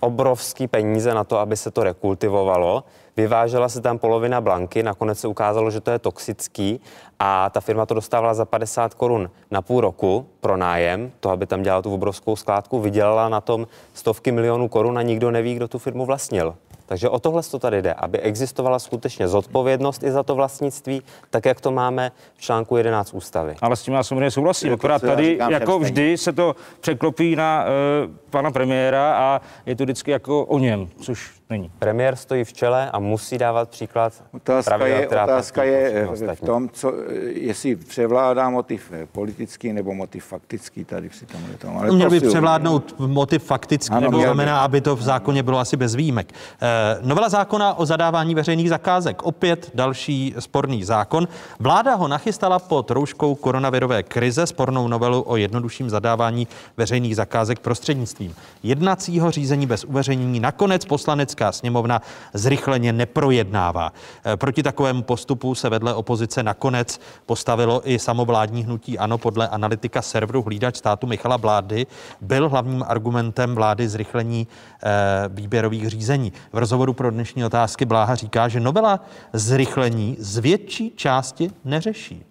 Obrovský 0.01 0.69
peníze 0.69 1.15
na 1.15 1.25
to, 1.25 1.39
aby 1.39 1.57
se 1.57 1.71
to 1.71 1.85
rekultivovalo. 1.85 2.85
Vyvážela 3.17 3.69
se 3.69 3.81
tam 3.81 3.99
polovina 3.99 4.41
blanky, 4.41 4.83
nakonec 4.83 5.19
se 5.19 5.29
ukázalo, 5.29 5.71
že 5.71 5.81
to 5.81 5.91
je 5.91 5.99
toxický 5.99 6.81
a 7.19 7.51
ta 7.51 7.61
firma 7.61 7.87
to 7.87 7.95
dostávala 7.95 8.35
za 8.35 8.45
50 8.45 8.95
korun 8.95 9.31
na 9.51 9.63
půl 9.63 9.81
roku 9.81 10.27
pro 10.41 10.57
nájem, 10.57 11.13
to, 11.21 11.31
aby 11.31 11.47
tam 11.47 11.63
dělala 11.63 11.83
tu 11.83 11.95
obrovskou 11.95 12.37
skládku, 12.37 12.81
vydělala 12.81 13.29
na 13.29 13.41
tom 13.41 13.67
stovky 13.95 14.33
milionů 14.33 14.69
korun 14.69 14.99
a 14.99 15.03
nikdo 15.03 15.31
neví, 15.31 15.55
kdo 15.55 15.69
tu 15.69 15.79
firmu 15.79 16.07
vlastnil. 16.07 16.55
Takže 16.87 17.09
o 17.09 17.19
tohle 17.19 17.43
to 17.43 17.59
tady 17.59 17.83
jde, 17.83 17.95
aby 17.95 18.21
existovala 18.21 18.79
skutečně 18.79 19.29
zodpovědnost 19.29 20.03
i 20.03 20.11
za 20.11 20.23
to 20.23 20.35
vlastnictví, 20.35 21.03
tak 21.31 21.47
jak 21.47 21.61
to 21.61 21.71
máme 21.71 22.13
v 22.37 22.41
článku 22.41 22.77
11 22.77 23.15
ústavy. 23.15 23.57
Ale 23.61 23.77
s 23.77 23.83
tím 23.83 23.95
já 23.95 24.03
samozřejmě 24.03 24.31
souhlasím. 24.31 24.73
Akorát 24.73 25.03
tady, 25.03 25.25
říkám 25.25 25.53
jako 25.53 25.79
vždy, 25.79 26.19
se 26.19 26.33
to 26.33 26.57
překlopí 26.81 27.37
na 27.37 27.65
uh, 27.65 28.15
pana 28.31 28.51
premiéra 28.51 29.15
a 29.15 29.41
je 29.67 29.77
to 29.77 29.85
vždycky 29.85 30.11
jako 30.11 30.45
o 30.45 30.59
něm, 30.59 30.89
což 31.01 31.42
není. 31.53 31.71
Premiér 31.79 32.17
stojí 32.17 32.45
v 32.45 32.53
čele 32.53 32.91
a 32.91 32.99
musí 32.99 33.39
dávat 33.39 33.69
příklad 33.69 34.13
Otázka 34.33 34.71
pravidel, 34.71 34.99
je, 35.01 35.07
která 35.07 35.25
otázka 35.25 35.63
je 35.65 36.09
všechny 36.15 36.37
v 36.37 36.41
tom, 36.41 36.69
co, 36.73 36.93
jestli 37.35 37.77
převládá 37.77 38.51
motiv 38.51 38.93
eh, 38.93 39.07
politický 39.13 39.73
nebo 39.73 39.95
motiv 39.95 40.25
faktický 40.25 40.85
tady 40.85 41.09
při 41.09 41.27
tomhle 41.27 41.55
tomu. 41.55 41.79
Ale 41.81 41.93
Měl 41.93 42.11
by 42.11 42.21
převládnout 42.21 42.95
motiv 42.99 43.45
faktický, 43.45 43.93
Ano, 43.95 44.01
nebo 44.01 44.17
měl 44.19 44.31
by. 44.31 44.35
znamená, 44.35 44.61
aby 44.61 44.81
to 44.81 44.97
v 44.97 45.03
zákoně 45.03 45.43
bylo 45.43 45.59
asi 45.59 45.77
bez 45.77 45.95
výjimek. 45.95 46.33
Eh, 46.33 46.99
novela 47.03 47.29
zákona 47.29 47.75
o 47.75 47.87
zadávání 47.87 48.35
veřejných 48.35 48.69
zakázek, 48.69 49.23
opět 49.23 49.71
další 49.75 50.35
sporný 50.39 50.85
zákon. 50.85 51.29
Vláda 51.61 51.95
ho 51.95 52.09
nachystala 52.09 52.59
pod 52.59 52.91
rouškou 52.91 53.35
koronavirové 53.35 54.03
krize, 54.03 54.47
spornou 54.47 54.89
novelu 54.89 55.25
o 55.27 55.37
jednodušším 55.37 55.91
zadávání 55.91 56.49
veřejných 56.77 57.17
zakázek 57.17 57.59
prostřednictvím 57.59 58.35
jednacího 58.63 59.31
řízení 59.31 59.67
bez 59.67 59.85
uveřejnění. 59.85 60.41
Nakonec 60.41 60.85
poslanecká 60.85 61.42
sněmovna 61.51 62.03
zrychleně 62.35 62.93
neprojednává. 62.93 63.93
Eh, 64.25 64.37
Proti 64.37 64.63
takovému 64.63 65.03
postupu 65.03 65.55
se 65.55 65.69
vedle 65.69 65.95
opozice 65.95 66.43
nakonec 66.43 67.01
postavilo 67.27 67.91
i 67.91 67.99
samovládní 67.99 68.65
hnutí 68.65 68.99
ANO 68.99 69.19
podle 69.19 69.49
analytika 69.49 70.03
serveru 70.03 70.43
Hlídač 70.43 70.77
státu 70.77 71.07
Michala 71.07 71.39
Blády. 71.39 71.87
Byl 72.21 72.49
hlavním 72.49 72.85
argumentem 72.89 73.55
vlády 73.55 73.89
zrychlení 73.89 74.47
eh, 74.83 74.89
výběrových 75.29 75.89
řízení. 75.89 76.33
V 76.53 76.59
rozhovoru 76.59 76.93
pro 76.93 77.11
dnešní 77.11 77.45
otázky 77.45 77.85
Bláha 77.85 78.15
říká, 78.15 78.49
že 78.49 78.61
novela 78.61 79.01
zrychlení 79.33 80.17
z 80.19 80.39
větší 80.39 80.93
části 80.97 81.51
neřeší. 81.65 82.25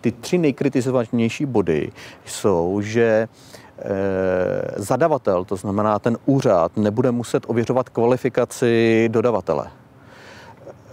Ty 0.00 0.12
tři 0.12 0.38
nejkritizovanější 0.38 1.46
body 1.46 1.92
jsou, 2.24 2.80
že 2.80 3.28
zadavatel, 4.76 5.44
to 5.44 5.56
znamená 5.56 5.98
ten 5.98 6.16
úřad, 6.26 6.76
nebude 6.76 7.10
muset 7.10 7.44
ověřovat 7.46 7.88
kvalifikaci 7.88 9.08
dodavatele. 9.12 9.66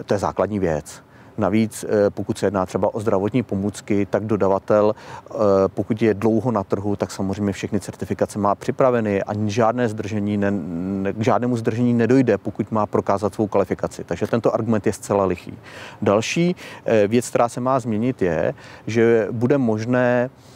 To 0.05 0.13
je 0.13 0.17
základní 0.17 0.59
věc. 0.59 1.03
Navíc, 1.37 1.85
eh, 1.87 2.09
pokud 2.09 2.37
se 2.37 2.45
jedná 2.45 2.65
třeba 2.65 2.93
o 2.93 2.99
zdravotní 2.99 3.43
pomůcky, 3.43 4.05
tak 4.05 4.23
dodavatel, 4.23 4.95
eh, 4.95 5.33
pokud 5.67 6.01
je 6.01 6.13
dlouho 6.13 6.51
na 6.51 6.63
trhu, 6.63 6.95
tak 6.95 7.11
samozřejmě 7.11 7.53
všechny 7.53 7.79
certifikace 7.79 8.39
má 8.39 8.55
připraveny 8.55 9.23
a 9.23 9.33
žádné 9.45 9.89
zdržení 9.89 10.37
ne, 10.37 10.51
k 11.13 11.21
žádnému 11.23 11.57
zdržení 11.57 11.93
nedojde, 11.93 12.37
pokud 12.37 12.71
má 12.71 12.85
prokázat 12.85 13.33
svou 13.33 13.47
kvalifikaci. 13.47 14.03
Takže 14.03 14.27
tento 14.27 14.53
argument 14.53 14.85
je 14.85 14.93
zcela 14.93 15.25
lichý. 15.25 15.53
Další 16.01 16.55
eh, 16.85 17.07
věc, 17.07 17.29
která 17.29 17.49
se 17.49 17.61
má 17.61 17.79
změnit, 17.79 18.21
je, 18.21 18.53
že 18.87 19.27
bude 19.31 19.57
možné 19.57 20.29
eh, 20.29 20.52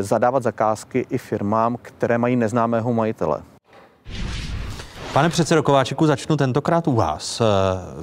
zadávat 0.00 0.42
zakázky 0.42 1.06
i 1.10 1.18
firmám, 1.18 1.76
které 1.82 2.18
mají 2.18 2.36
neznámého 2.36 2.92
majitele. 2.92 3.42
Pane 5.12 5.28
předsedo 5.28 5.62
Kováčiku, 5.62 6.06
začnu 6.06 6.36
tentokrát 6.36 6.88
u 6.88 6.92
vás. 6.92 7.40
Eh, 7.40 7.44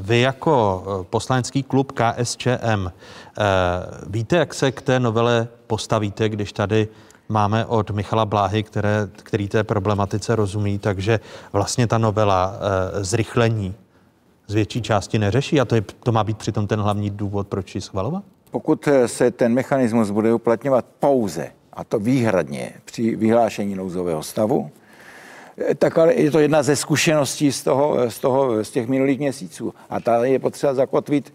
Vy 0.01 0.19
jako 0.19 0.83
eh, 0.87 1.03
poslanecký 1.09 1.63
klub 1.63 1.91
KSČM, 1.91 2.87
eh, 2.87 2.91
víte, 4.07 4.37
jak 4.37 4.53
se 4.53 4.71
k 4.71 4.81
té 4.81 4.99
novele 4.99 5.47
postavíte, 5.67 6.29
když 6.29 6.53
tady 6.53 6.87
máme 7.29 7.65
od 7.65 7.91
Michala 7.91 8.25
Bláhy, 8.25 8.63
které, 8.63 9.07
který 9.13 9.47
té 9.47 9.63
problematice 9.63 10.35
rozumí, 10.35 10.79
takže 10.79 11.19
vlastně 11.53 11.87
ta 11.87 11.97
novela 11.97 12.55
eh, 12.55 13.03
zrychlení 13.03 13.75
z 14.47 14.53
větší 14.53 14.81
části 14.81 15.19
neřeší 15.19 15.61
a 15.61 15.65
to, 15.65 15.75
je, 15.75 15.83
to 16.03 16.11
má 16.11 16.23
být 16.23 16.37
přitom 16.37 16.67
ten 16.67 16.79
hlavní 16.79 17.09
důvod, 17.09 17.47
proč 17.47 17.75
ji 17.75 17.81
schvalovat? 17.81 18.23
Pokud 18.55 18.87
eh, 18.87 19.07
se 19.07 19.31
ten 19.31 19.53
mechanismus 19.53 20.09
bude 20.11 20.33
uplatňovat 20.33 20.85
pouze, 20.99 21.51
a 21.73 21.83
to 21.83 21.99
výhradně 21.99 22.71
při 22.85 23.15
vyhlášení 23.15 23.75
nouzového 23.75 24.23
stavu, 24.23 24.71
eh, 25.57 25.75
tak 25.75 25.97
ale 25.97 26.13
je 26.13 26.31
to 26.31 26.39
jedna 26.39 26.63
ze 26.63 26.75
zkušeností 26.75 27.51
z, 27.51 27.63
toho, 27.63 27.99
eh, 27.99 28.11
z, 28.11 28.19
toho, 28.19 28.63
z 28.63 28.69
těch 28.71 28.87
minulých 28.87 29.19
měsíců. 29.19 29.73
A 29.89 29.99
ta 29.99 30.25
je 30.25 30.39
potřeba 30.39 30.73
zakotvit 30.73 31.33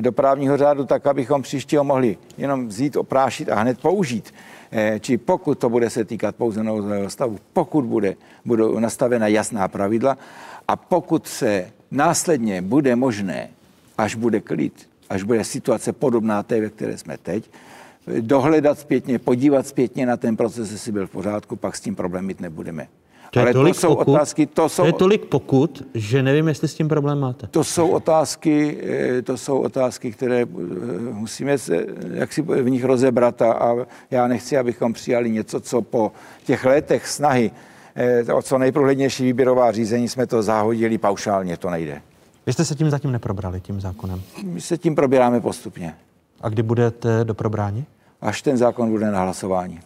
do 0.00 0.12
právního 0.12 0.56
řádu 0.56 0.86
tak, 0.86 1.06
abychom 1.06 1.42
příštího 1.42 1.84
mohli 1.84 2.16
jenom 2.38 2.68
vzít, 2.68 2.96
oprášit 2.96 3.48
a 3.50 3.54
hned 3.54 3.80
použít. 3.80 4.34
Či 5.00 5.18
pokud 5.18 5.58
to 5.58 5.68
bude 5.68 5.90
se 5.90 6.04
týkat 6.04 6.36
pouze 6.36 6.62
nouzového 6.62 7.10
stavu, 7.10 7.38
pokud 7.52 7.84
bude, 7.84 8.14
budou 8.44 8.78
nastavena 8.78 9.26
jasná 9.26 9.68
pravidla 9.68 10.18
a 10.68 10.76
pokud 10.76 11.26
se 11.26 11.72
následně 11.90 12.62
bude 12.62 12.96
možné, 12.96 13.50
až 13.98 14.14
bude 14.14 14.40
klid, 14.40 14.93
až 15.14 15.22
bude 15.22 15.44
situace 15.44 15.92
podobná 15.92 16.42
té, 16.42 16.60
ve 16.60 16.70
které 16.70 16.98
jsme 16.98 17.18
teď, 17.18 17.50
dohledat 18.20 18.78
zpětně, 18.78 19.18
podívat 19.18 19.66
zpětně 19.66 20.06
na 20.06 20.16
ten 20.16 20.36
proces, 20.36 20.72
jestli 20.72 20.92
byl 20.92 21.06
v 21.06 21.10
pořádku, 21.10 21.56
pak 21.56 21.76
s 21.76 21.80
tím 21.80 21.96
problém 21.96 22.26
mít 22.26 22.40
nebudeme. 22.40 22.88
To 23.30 23.38
je 23.38 23.44
Ale 23.44 23.52
tolik 23.52 23.74
to 23.74 23.80
jsou 23.80 23.96
pokut, 23.96 24.12
otázky, 24.12 24.46
to 24.46 24.68
jsou, 24.68 24.82
to 24.82 24.86
je 24.86 24.92
tolik 24.92 25.24
pokud, 25.24 25.82
že 25.94 26.22
nevím, 26.22 26.48
jestli 26.48 26.68
s 26.68 26.74
tím 26.74 26.88
problém 26.88 27.20
máte. 27.20 27.46
to 27.46 27.64
jsou 27.64 27.90
otázky, 27.90 28.78
eh, 29.18 29.22
to 29.22 29.36
jsou 29.36 29.58
otázky, 29.58 30.12
které 30.12 30.42
eh, 30.42 30.46
musíme 31.12 31.58
se, 31.58 31.86
jak 32.10 32.32
si 32.32 32.42
v 32.42 32.70
nich 32.70 32.84
rozebrat 32.84 33.42
a, 33.42 33.52
a 33.52 33.74
já 34.10 34.28
nechci, 34.28 34.58
abychom 34.58 34.92
přijali 34.92 35.30
něco, 35.30 35.60
co 35.60 35.82
po 35.82 36.12
těch 36.44 36.64
letech 36.64 37.08
snahy 37.08 37.50
eh, 37.94 38.32
o 38.32 38.42
co 38.42 38.58
nejprůhlednější 38.58 39.24
výběrová 39.24 39.72
řízení 39.72 40.08
jsme 40.08 40.26
to 40.26 40.42
zahodili 40.42 40.98
paušálně, 40.98 41.56
to 41.56 41.70
nejde. 41.70 42.02
Vy 42.46 42.52
jste 42.52 42.64
se 42.64 42.74
tím 42.74 42.90
zatím 42.90 43.12
neprobrali, 43.12 43.60
tím 43.60 43.80
zákonem. 43.80 44.22
My 44.42 44.60
se 44.60 44.78
tím 44.78 44.94
probíráme 44.94 45.40
postupně. 45.40 45.94
A 46.40 46.48
kdy 46.48 46.62
budete 46.62 47.24
do 47.24 47.34
probrání? 47.34 47.84
Až 48.20 48.42
ten 48.42 48.56
zákon 48.56 48.90
bude 48.90 49.10
na 49.10 49.20
hlasování. 49.20 49.80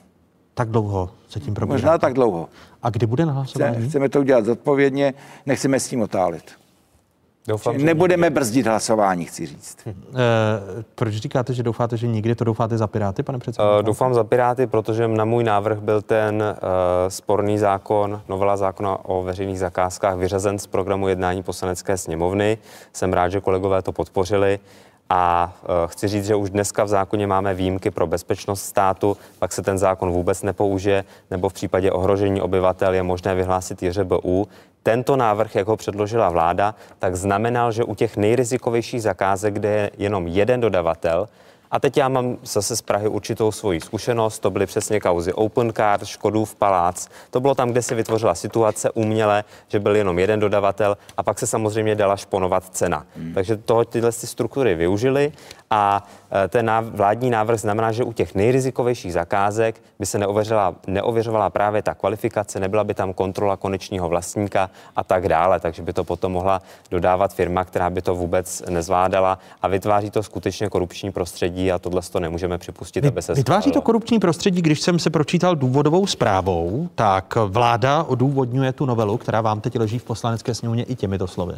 Tak 0.54 0.68
dlouho 0.68 1.10
se 1.28 1.40
tím 1.40 1.54
probíráte? 1.54 1.82
Možná 1.82 1.98
tak 1.98 2.14
dlouho. 2.14 2.48
A 2.82 2.90
kdy 2.90 3.06
bude 3.06 3.26
na 3.26 3.32
hlasování? 3.32 3.76
Chce, 3.76 3.88
chceme 3.88 4.08
to 4.08 4.20
udělat 4.20 4.44
zodpovědně, 4.44 5.14
nechceme 5.46 5.80
s 5.80 5.88
tím 5.88 6.00
otálit. 6.00 6.44
Doufám, 7.48 7.78
že 7.78 7.86
Nebudeme 7.86 8.30
brzdit 8.30 8.66
hlasování, 8.66 9.24
chci 9.24 9.46
říct. 9.46 9.78
E, 9.86 9.94
proč 10.94 11.14
říkáte, 11.14 11.54
že 11.54 11.62
doufáte, 11.62 11.96
že 11.96 12.06
nikdy 12.06 12.34
to 12.34 12.44
doufáte 12.44 12.78
za 12.78 12.86
Piráty, 12.86 13.22
pane 13.22 13.38
předsedo? 13.38 13.68
Uh, 13.68 13.82
doufám 13.82 14.14
za 14.14 14.24
Piráty, 14.24 14.66
protože 14.66 15.08
na 15.08 15.24
můj 15.24 15.44
návrh 15.44 15.78
byl 15.78 16.02
ten 16.02 16.42
uh, 16.42 16.58
sporný 17.08 17.58
zákon, 17.58 18.20
novela 18.28 18.56
zákona 18.56 19.04
o 19.04 19.22
veřejných 19.22 19.58
zakázkách 19.58 20.16
vyřazen 20.16 20.58
z 20.58 20.66
programu 20.66 21.08
jednání 21.08 21.42
poslanecké 21.42 21.96
sněmovny. 21.96 22.58
Jsem 22.92 23.12
rád, 23.12 23.28
že 23.28 23.40
kolegové 23.40 23.82
to 23.82 23.92
podpořili. 23.92 24.58
A 25.10 25.52
uh, 25.62 25.68
chci 25.86 26.08
říct, 26.08 26.26
že 26.26 26.34
už 26.34 26.50
dneska 26.50 26.84
v 26.84 26.88
zákoně 26.88 27.26
máme 27.26 27.54
výjimky 27.54 27.90
pro 27.90 28.06
bezpečnost 28.06 28.62
státu, 28.62 29.16
pak 29.38 29.52
se 29.52 29.62
ten 29.62 29.78
zákon 29.78 30.10
vůbec 30.10 30.42
nepoužije, 30.42 31.04
nebo 31.30 31.48
v 31.48 31.52
případě 31.52 31.92
ohrožení 31.92 32.40
obyvatel 32.40 32.94
je 32.94 33.02
možné 33.02 33.34
vyhlásit 33.34 33.82
JŘBU. 33.82 34.48
Tento 34.82 35.16
návrh, 35.16 35.54
jak 35.54 35.66
ho 35.66 35.76
předložila 35.76 36.30
vláda, 36.30 36.74
tak 36.98 37.16
znamenal, 37.16 37.72
že 37.72 37.84
u 37.84 37.94
těch 37.94 38.16
nejrizikovějších 38.16 39.02
zakázek, 39.02 39.54
kde 39.54 39.68
je 39.68 39.90
jenom 39.98 40.26
jeden 40.26 40.60
dodavatel, 40.60 41.28
a 41.70 41.80
teď 41.80 41.96
já 41.96 42.08
mám 42.08 42.36
zase 42.42 42.76
z 42.76 42.82
Prahy 42.82 43.08
určitou 43.08 43.52
svoji 43.52 43.80
zkušenost, 43.80 44.38
to 44.38 44.50
byly 44.50 44.66
přesně 44.66 45.00
kauzy 45.00 45.32
Open 45.32 45.72
Card, 45.72 46.06
Škodův 46.06 46.54
palác. 46.54 47.08
To 47.30 47.40
bylo 47.40 47.54
tam, 47.54 47.70
kde 47.70 47.82
se 47.82 47.94
vytvořila 47.94 48.34
situace 48.34 48.90
uměle, 48.90 49.44
že 49.68 49.80
byl 49.80 49.96
jenom 49.96 50.18
jeden 50.18 50.40
dodavatel 50.40 50.96
a 51.16 51.22
pak 51.22 51.38
se 51.38 51.46
samozřejmě 51.46 51.94
dala 51.94 52.16
šponovat 52.16 52.64
cena. 52.64 53.06
Hmm. 53.16 53.34
Takže 53.34 53.56
toho 53.56 53.84
tyhle 53.84 54.12
ty 54.12 54.26
struktury 54.26 54.74
využili 54.74 55.32
a 55.70 56.06
e, 56.44 56.48
ten 56.48 56.70
vládní 56.90 57.30
návrh 57.30 57.60
znamená, 57.60 57.92
že 57.92 58.04
u 58.04 58.12
těch 58.12 58.34
nejrizikovějších 58.34 59.12
zakázek 59.12 59.82
by 59.98 60.06
se 60.06 60.18
neověřovala, 60.18 60.74
neověřovala 60.86 61.50
právě 61.50 61.82
ta 61.82 61.94
kvalifikace, 61.94 62.60
nebyla 62.60 62.84
by 62.84 62.94
tam 62.94 63.12
kontrola 63.12 63.56
konečního 63.56 64.08
vlastníka 64.08 64.70
a 64.96 65.04
tak 65.04 65.28
dále. 65.28 65.60
Takže 65.60 65.82
by 65.82 65.92
to 65.92 66.04
potom 66.04 66.32
mohla 66.32 66.62
dodávat 66.90 67.34
firma, 67.34 67.64
která 67.64 67.90
by 67.90 68.02
to 68.02 68.14
vůbec 68.14 68.62
nezvládala 68.68 69.38
a 69.62 69.68
vytváří 69.68 70.10
to 70.10 70.22
skutečně 70.22 70.68
korupční 70.68 71.12
prostředí 71.12 71.72
a 71.72 71.78
tohle 71.78 72.02
to 72.02 72.20
nemůžeme 72.20 72.58
připustit, 72.58 73.04
aby 73.04 73.22
se 73.22 73.34
Vytváří 73.34 73.72
to 73.72 73.82
korupční 73.82 74.18
prostředí, 74.18 74.62
když 74.62 74.80
jsem 74.80 74.98
se 74.98 75.10
pročítal 75.10 75.56
důvodovou 75.56 76.06
zprávou, 76.06 76.88
tak 76.94 77.34
vláda 77.46 78.02
odůvodňuje 78.02 78.72
tu 78.72 78.86
novelu, 78.86 79.16
která 79.16 79.40
vám 79.40 79.60
teď 79.60 79.78
leží 79.78 79.98
v 79.98 80.04
poslanecké 80.04 80.54
sněmovně 80.54 80.82
i 80.82 80.94
těmito 80.94 81.26
slovy. 81.26 81.54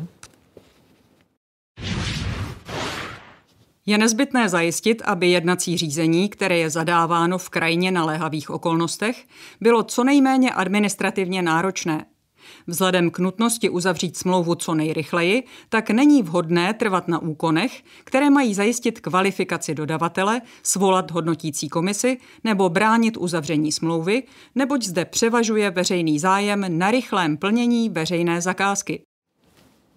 Je 3.86 3.98
nezbytné 3.98 4.48
zajistit, 4.48 5.02
aby 5.04 5.30
jednací 5.30 5.76
řízení, 5.76 6.28
které 6.28 6.58
je 6.58 6.70
zadáváno 6.70 7.38
v 7.38 7.50
krajně 7.50 7.90
naléhavých 7.90 8.50
okolnostech, 8.50 9.26
bylo 9.60 9.82
co 9.82 10.04
nejméně 10.04 10.50
administrativně 10.50 11.42
náročné. 11.42 12.04
Vzhledem 12.66 13.10
k 13.10 13.18
nutnosti 13.18 13.68
uzavřít 13.68 14.16
smlouvu 14.16 14.54
co 14.54 14.74
nejrychleji, 14.74 15.42
tak 15.68 15.90
není 15.90 16.22
vhodné 16.22 16.74
trvat 16.74 17.08
na 17.08 17.18
úkonech, 17.18 17.82
které 18.04 18.30
mají 18.30 18.54
zajistit 18.54 19.00
kvalifikaci 19.00 19.74
dodavatele, 19.74 20.42
svolat 20.62 21.10
hodnotící 21.10 21.68
komisi 21.68 22.18
nebo 22.44 22.68
bránit 22.68 23.16
uzavření 23.16 23.72
smlouvy, 23.72 24.22
neboť 24.54 24.84
zde 24.84 25.04
převažuje 25.04 25.70
veřejný 25.70 26.18
zájem 26.18 26.78
na 26.78 26.90
rychlém 26.90 27.36
plnění 27.36 27.88
veřejné 27.88 28.40
zakázky. 28.40 29.02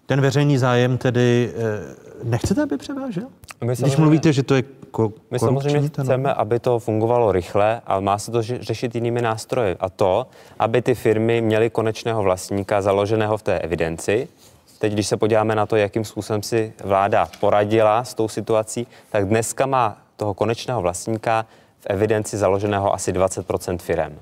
Ten 0.06 0.22
veřejný 0.22 0.58
zájem 0.58 0.98
tedy 0.98 1.54
eh, 1.56 1.96
nechcete, 2.24 2.64
aby 2.64 2.78
převážel? 2.78 3.24
My 3.64 3.74
Když 3.76 3.98
mluvíte, 3.98 4.34
že 4.34 4.44
to 4.44 4.56
je 4.56 4.64
ko- 4.92 5.12
My 5.32 5.40
samozřejmě 5.40 5.88
chceme, 5.90 6.34
aby 6.34 6.60
to 6.60 6.80
fungovalo 6.80 7.32
rychle, 7.32 7.82
ale 7.86 8.02
má 8.02 8.18
se 8.18 8.32
to 8.32 8.42
řešit 8.42 8.96
jinými 8.96 9.22
nástroji. 9.22 9.76
A 9.80 9.90
to, 9.90 10.28
aby 10.60 10.82
ty 10.82 10.96
firmy 10.96 11.42
měly 11.42 11.70
konečného 11.70 12.24
vlastníka 12.24 12.82
založeného 12.82 13.38
v 13.38 13.44
té 13.44 13.60
evidenci. 13.60 14.28
Teď, 14.80 14.94
když 14.94 15.08
se 15.08 15.18
podíváme 15.18 15.56
na 15.56 15.66
to, 15.66 15.76
jakým 15.76 16.06
způsobem 16.06 16.44
si 16.44 16.74
vláda 16.84 17.28
poradila 17.40 18.04
s 18.04 18.14
tou 18.14 18.28
situací, 18.28 18.88
tak 19.10 19.28
dneska 19.28 19.66
má 19.66 19.98
toho 20.18 20.34
konečného 20.34 20.82
vlastníka 20.82 21.46
v 21.80 21.86
evidenci 21.90 22.38
založeného 22.38 22.94
asi 22.94 23.14
20% 23.14 23.78
firem. 23.78 24.20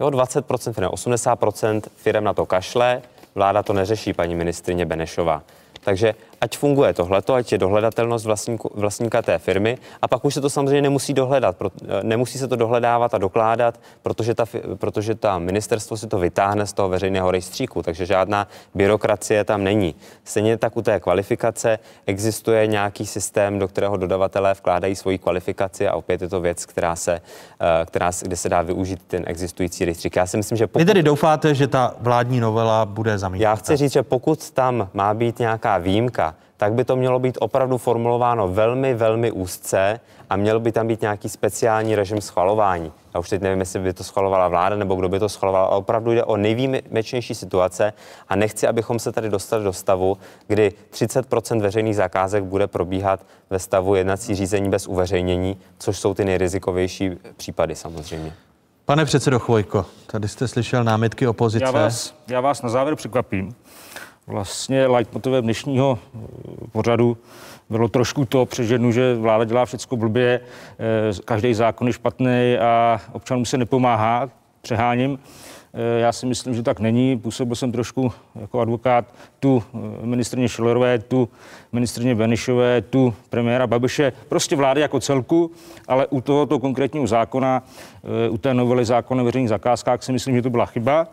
Jo, 0.00 0.08
20% 0.08 0.72
firem, 0.72 0.90
80% 0.90 1.82
firem 1.96 2.24
na 2.24 2.34
to 2.34 2.46
kašle, 2.46 3.02
vláda 3.36 3.62
to 3.62 3.72
neřeší, 3.72 4.12
paní 4.12 4.34
ministrině 4.34 4.86
Benešová. 4.86 5.42
Takže 5.84 6.14
ať 6.40 6.56
funguje 6.58 6.94
tohleto, 6.94 7.34
ať 7.34 7.52
je 7.52 7.58
dohledatelnost 7.58 8.26
vlastníku, 8.26 8.70
vlastníka 8.74 9.22
té 9.22 9.38
firmy 9.38 9.78
a 10.02 10.08
pak 10.08 10.24
už 10.24 10.34
se 10.34 10.40
to 10.40 10.50
samozřejmě 10.50 10.82
nemusí 10.82 11.14
dohledat, 11.14 11.56
pro, 11.56 11.70
eh, 11.82 12.02
nemusí 12.02 12.38
se 12.38 12.48
to 12.48 12.56
dohledávat 12.56 13.14
a 13.14 13.18
dokládat, 13.18 13.80
protože 14.02 14.34
ta, 14.34 14.44
protože 14.74 15.14
ta 15.14 15.38
ministerstvo 15.38 15.96
si 15.96 16.06
to 16.06 16.18
vytáhne 16.18 16.66
z 16.66 16.72
toho 16.72 16.88
veřejného 16.88 17.30
rejstříku, 17.30 17.82
takže 17.82 18.06
žádná 18.06 18.48
byrokracie 18.74 19.44
tam 19.44 19.64
není. 19.64 19.94
Stejně 20.24 20.56
tak 20.56 20.76
u 20.76 20.82
té 20.82 21.00
kvalifikace 21.00 21.78
existuje 22.06 22.66
nějaký 22.66 23.06
systém, 23.06 23.58
do 23.58 23.68
kterého 23.68 23.96
dodavatelé 23.96 24.54
vkládají 24.54 24.96
svoji 24.96 25.18
kvalifikaci 25.18 25.88
a 25.88 25.96
opět 25.96 26.22
je 26.22 26.28
to 26.28 26.40
věc, 26.40 26.66
která 26.66 26.96
se, 26.96 27.20
eh, 27.60 27.86
která, 27.86 28.10
kde 28.22 28.36
se 28.36 28.48
dá 28.48 28.62
využít 28.62 29.02
ten 29.06 29.24
existující 29.26 29.84
rejstřík. 29.84 30.16
Já 30.16 30.26
si 30.26 30.36
myslím, 30.36 30.58
že 30.58 30.66
pokud... 30.66 30.78
Vy 30.78 30.84
tedy 30.84 31.02
doufáte, 31.02 31.54
že 31.54 31.66
ta 31.66 31.94
vládní 32.00 32.40
novela 32.40 32.86
bude 32.86 33.18
zamítnuta? 33.18 33.50
Já 33.50 33.56
chci 33.56 33.76
říct, 33.76 33.92
že 33.92 34.02
pokud 34.02 34.50
tam 34.50 34.88
má 34.94 35.14
být 35.14 35.38
nějaká 35.38 35.78
výjimka, 35.78 36.34
tak 36.56 36.72
by 36.72 36.84
to 36.84 36.96
mělo 36.96 37.18
být 37.18 37.38
opravdu 37.40 37.78
formulováno 37.78 38.48
velmi, 38.48 38.94
velmi 38.94 39.30
úzce 39.30 40.00
a 40.30 40.36
měl 40.36 40.60
by 40.60 40.72
tam 40.72 40.86
být 40.86 41.00
nějaký 41.00 41.28
speciální 41.28 41.96
režim 41.96 42.20
schvalování. 42.20 42.92
Já 43.14 43.20
už 43.20 43.28
teď 43.28 43.42
nevím, 43.42 43.60
jestli 43.60 43.80
by 43.80 43.92
to 43.92 44.04
schvalovala 44.04 44.48
vláda 44.48 44.76
nebo 44.76 44.94
kdo 44.94 45.08
by 45.08 45.18
to 45.18 45.28
schvaloval, 45.28 45.64
ale 45.66 45.76
opravdu 45.76 46.12
jde 46.12 46.24
o 46.24 46.36
nejvýjimečnější 46.36 47.34
situace 47.34 47.92
a 48.28 48.36
nechci, 48.36 48.66
abychom 48.66 48.98
se 48.98 49.12
tady 49.12 49.30
dostali 49.30 49.64
do 49.64 49.72
stavu, 49.72 50.18
kdy 50.46 50.72
30% 50.92 51.60
veřejných 51.60 51.96
zakázek 51.96 52.44
bude 52.44 52.66
probíhat 52.66 53.20
ve 53.50 53.58
stavu 53.58 53.94
jednací 53.94 54.34
řízení 54.34 54.70
bez 54.70 54.86
uveřejnění, 54.86 55.56
což 55.78 55.98
jsou 55.98 56.14
ty 56.14 56.24
nejrizikovější 56.24 57.10
případy 57.36 57.74
samozřejmě. 57.74 58.32
Pane 58.84 59.04
předsedo 59.04 59.38
Chvojko, 59.38 59.86
tady 60.06 60.28
jste 60.28 60.48
slyšel 60.48 60.84
námitky 60.84 61.26
opozice. 61.26 61.64
Já 61.64 61.70
vás, 61.70 62.14
já 62.28 62.40
vás 62.40 62.62
na 62.62 62.68
závěr 62.68 62.96
překvapím. 62.96 63.54
Vlastně 64.28 64.86
leitmotivem 64.86 65.44
dnešního 65.44 65.98
eh, 66.14 66.18
pořadu 66.72 67.16
bylo 67.70 67.88
trošku 67.88 68.24
to 68.24 68.46
přeženu, 68.46 68.92
že 68.92 69.14
vláda 69.14 69.44
dělá 69.44 69.64
všechno 69.64 69.96
blbě, 69.96 70.40
eh, 70.40 71.22
každý 71.24 71.54
zákon 71.54 71.86
je 71.86 71.92
špatný 71.92 72.56
a 72.60 73.00
občanům 73.12 73.44
se 73.44 73.58
nepomáhá, 73.58 74.30
přeháním. 74.62 75.18
Eh, 75.74 76.00
já 76.00 76.12
si 76.12 76.26
myslím, 76.26 76.54
že 76.54 76.62
tak 76.62 76.80
není. 76.80 77.18
Působil 77.18 77.56
jsem 77.56 77.72
trošku 77.72 78.12
jako 78.40 78.60
advokát 78.60 79.04
tu 79.40 79.62
ministrně 80.02 80.48
Šilerové, 80.48 80.98
tu 80.98 81.28
ministrně 81.72 82.14
Benišové, 82.14 82.80
tu 82.82 83.14
premiéra 83.30 83.66
Babiše, 83.66 84.12
prostě 84.28 84.56
vlády 84.56 84.80
jako 84.80 85.00
celku, 85.00 85.50
ale 85.88 86.06
u 86.06 86.20
tohoto 86.20 86.58
konkrétního 86.58 87.06
zákona, 87.06 87.62
u 88.30 88.38
té 88.38 88.54
novely 88.54 88.84
zákona 88.84 89.22
o 89.22 89.24
veřejných 89.24 89.48
zakázkách 89.48 90.02
si 90.02 90.12
myslím, 90.12 90.34
že 90.36 90.42
to 90.42 90.50
byla 90.50 90.66
chyba 90.66 91.08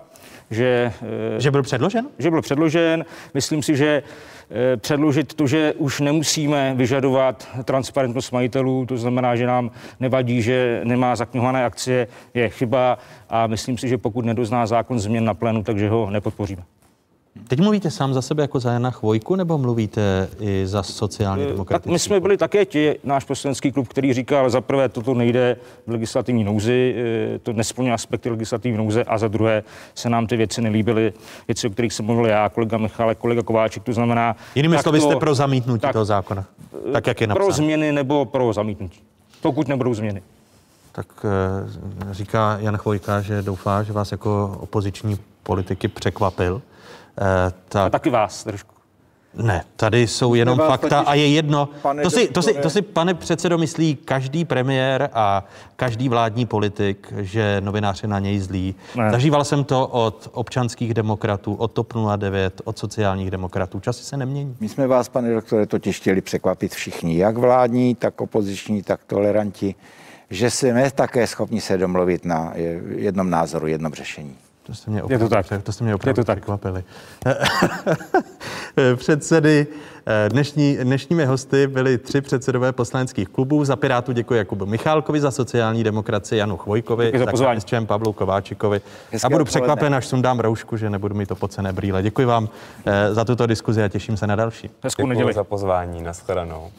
že... 0.53 0.93
Že 1.37 1.51
byl 1.51 1.63
předložen? 1.63 2.07
Že 2.19 2.29
byl 2.29 2.41
předložen. 2.41 3.05
Myslím 3.33 3.63
si, 3.63 3.77
že 3.77 4.03
eh, 4.51 4.77
předložit 4.77 5.33
to, 5.33 5.47
že 5.47 5.73
už 5.77 5.99
nemusíme 5.99 6.73
vyžadovat 6.75 7.47
transparentnost 7.63 8.31
majitelů, 8.31 8.85
to 8.85 8.97
znamená, 8.97 9.35
že 9.35 9.45
nám 9.45 9.71
nevadí, 9.99 10.41
že 10.41 10.81
nemá 10.83 11.15
zaknihované 11.15 11.65
akcie, 11.65 12.07
je 12.33 12.49
chyba 12.49 12.97
a 13.29 13.47
myslím 13.47 13.77
si, 13.77 13.87
že 13.89 13.97
pokud 13.97 14.25
nedozná 14.25 14.65
zákon 14.65 14.99
změn 14.99 15.25
na 15.25 15.33
plénu, 15.33 15.63
takže 15.63 15.89
ho 15.89 16.09
nepodpoříme. 16.09 16.63
Teď 17.47 17.59
mluvíte 17.59 17.91
sám 17.91 18.13
za 18.13 18.21
sebe 18.21 18.43
jako 18.43 18.59
za 18.59 18.71
Jana 18.71 18.91
Chvojku, 18.91 19.35
nebo 19.35 19.57
mluvíte 19.57 20.29
i 20.39 20.67
za 20.67 20.83
sociální 20.83 21.45
demokraty? 21.45 21.83
Tak 21.83 21.91
my 21.91 21.99
jsme 21.99 22.19
byli 22.19 22.37
také 22.37 22.65
ti, 22.65 22.95
náš 23.03 23.23
poslanecký 23.23 23.71
klub, 23.71 23.87
který 23.87 24.13
říkal, 24.13 24.49
za 24.49 24.61
prvé, 24.61 24.89
toto 24.89 25.13
nejde 25.13 25.57
v 25.87 25.91
legislativní 25.91 26.43
nouzi, 26.43 26.95
eh, 27.35 27.39
to 27.39 27.53
nesplňuje 27.53 27.93
aspekty 27.93 28.29
legislativní 28.29 28.77
nouze, 28.77 29.03
a 29.03 29.17
za 29.17 29.27
druhé 29.27 29.63
se 29.95 30.09
nám 30.09 30.27
ty 30.27 30.37
věci 30.37 30.61
nelíbily, 30.61 31.13
věci, 31.47 31.67
o 31.67 31.69
kterých 31.69 31.93
jsem 31.93 32.05
mluvil 32.05 32.25
já, 32.25 32.49
kolega 32.49 32.77
Michal, 32.77 33.15
kolega 33.15 33.43
Kováček, 33.43 33.83
to 33.83 33.93
znamená... 33.93 34.35
Jinými 34.55 34.77
slovy 34.77 35.01
jste 35.01 35.15
pro 35.15 35.35
zamítnutí 35.35 35.81
tak, 35.81 35.93
toho 35.93 36.05
zákona, 36.05 36.45
tak 36.93 37.07
jak 37.07 37.21
je 37.21 37.27
napsáno. 37.27 37.45
Pro 37.45 37.55
změny 37.55 37.91
nebo 37.91 38.25
pro 38.25 38.53
zamítnutí, 38.53 38.99
pokud 39.41 39.67
nebudou 39.67 39.93
změny. 39.93 40.21
Tak 40.91 41.07
eh, 41.25 42.13
říká 42.13 42.57
Jan 42.59 42.77
Chvojka, 42.77 43.21
že 43.21 43.41
doufá, 43.41 43.83
že 43.83 43.93
vás 43.93 44.11
jako 44.11 44.57
opoziční 44.59 45.17
politiky 45.43 45.87
překvapil. 45.87 46.61
Eh, 47.17 47.51
tak... 47.69 47.85
A 47.85 47.89
taky 47.89 48.09
vás 48.09 48.43
trošku. 48.43 48.73
Ne, 49.35 49.63
tady 49.75 50.07
jsou 50.07 50.33
jenom 50.33 50.57
fakta 50.57 50.89
totiž, 50.89 51.07
a 51.07 51.13
je 51.13 51.27
jedno. 51.27 51.69
pane 51.81 52.03
To 52.03 52.09
si, 52.09 52.27
to, 52.27 52.41
si, 52.41 52.53
to 52.53 52.69
si, 52.69 52.81
pane 52.81 53.13
předsedo, 53.13 53.57
myslí 53.57 53.95
každý 53.95 54.45
premiér 54.45 55.09
a 55.13 55.43
každý 55.75 56.09
vládní 56.09 56.45
politik, 56.45 57.13
že 57.17 57.61
novinář 57.61 58.01
je 58.01 58.09
na 58.09 58.19
něj 58.19 58.39
zlý. 58.39 58.75
Ne. 58.95 59.11
Zažíval 59.11 59.43
jsem 59.43 59.63
to 59.63 59.87
od 59.87 60.29
občanských 60.33 60.93
demokratů, 60.93 61.53
od 61.53 61.71
TOP 61.71 61.93
09, 62.17 62.61
od 62.63 62.77
sociálních 62.77 63.31
demokratů. 63.31 63.79
Časy 63.79 64.03
se 64.03 64.17
nemění. 64.17 64.55
My 64.59 64.69
jsme 64.69 64.87
vás, 64.87 65.09
pane 65.09 65.33
doktore, 65.33 65.65
totiž 65.65 65.99
chtěli 65.99 66.21
překvapit 66.21 66.73
všichni, 66.73 67.17
jak 67.17 67.37
vládní, 67.37 67.95
tak 67.95 68.21
opoziční, 68.21 68.83
tak 68.83 69.03
toleranti, 69.07 69.75
že 70.29 70.51
jsme 70.51 70.91
také 70.91 71.27
schopni 71.27 71.61
se 71.61 71.77
domluvit 71.77 72.25
na 72.25 72.53
jednom 72.95 73.29
názoru, 73.29 73.67
jednom 73.67 73.93
řešení. 73.93 74.35
To 74.63 74.73
jste 74.73 74.91
mě 74.91 74.99
Je 74.99 75.03
opravdu, 75.03 75.29
to 75.29 75.35
tak. 75.35 75.63
to 75.63 75.71
jste 75.71 75.83
mě 75.83 75.95
opravdu 75.95 76.19
Je 76.19 76.23
to 76.23 76.27
tak. 76.27 76.37
překvapili. 76.37 76.83
Předsedy 78.95 79.67
eh, 80.05 80.29
dnešní, 80.29 80.77
dnešními 80.83 81.25
hosty 81.25 81.67
byli 81.67 81.97
tři 81.97 82.21
předsedové 82.21 82.71
poslaneckých 82.71 83.29
klubů. 83.29 83.65
Za 83.65 83.75
Pirátu 83.75 84.11
děkuji 84.11 84.33
Jakubu 84.33 84.65
Michálkovi, 84.65 85.21
za 85.21 85.31
sociální 85.31 85.83
demokracii 85.83 86.39
Janu 86.39 86.57
Chvojkovi, 86.57 87.05
Děkuji 87.05 87.19
za 87.25 87.31
pozvání. 87.31 87.59
KSČM 87.61 87.85
Pavlu 87.85 88.13
Kováčikovi. 88.13 88.81
Hezké 89.11 89.27
a 89.27 89.29
budu 89.29 89.45
překvapen, 89.45 89.95
až 89.95 90.05
sundám 90.07 90.39
roušku, 90.39 90.77
že 90.77 90.89
nebudu 90.89 91.15
mít 91.15 91.31
opocené 91.31 91.73
brýle. 91.73 92.03
Děkuji 92.03 92.25
vám 92.25 92.49
eh, 92.85 93.13
za 93.13 93.25
tuto 93.25 93.47
diskuzi 93.47 93.83
a 93.83 93.87
těším 93.89 94.17
se 94.17 94.27
na 94.27 94.35
další. 94.35 94.69
Hezkou 94.83 95.01
Děkuji 95.01 95.09
neděli. 95.09 95.33
za 95.33 95.43
pozvání. 95.43 96.01
Naschledanou. 96.03 96.71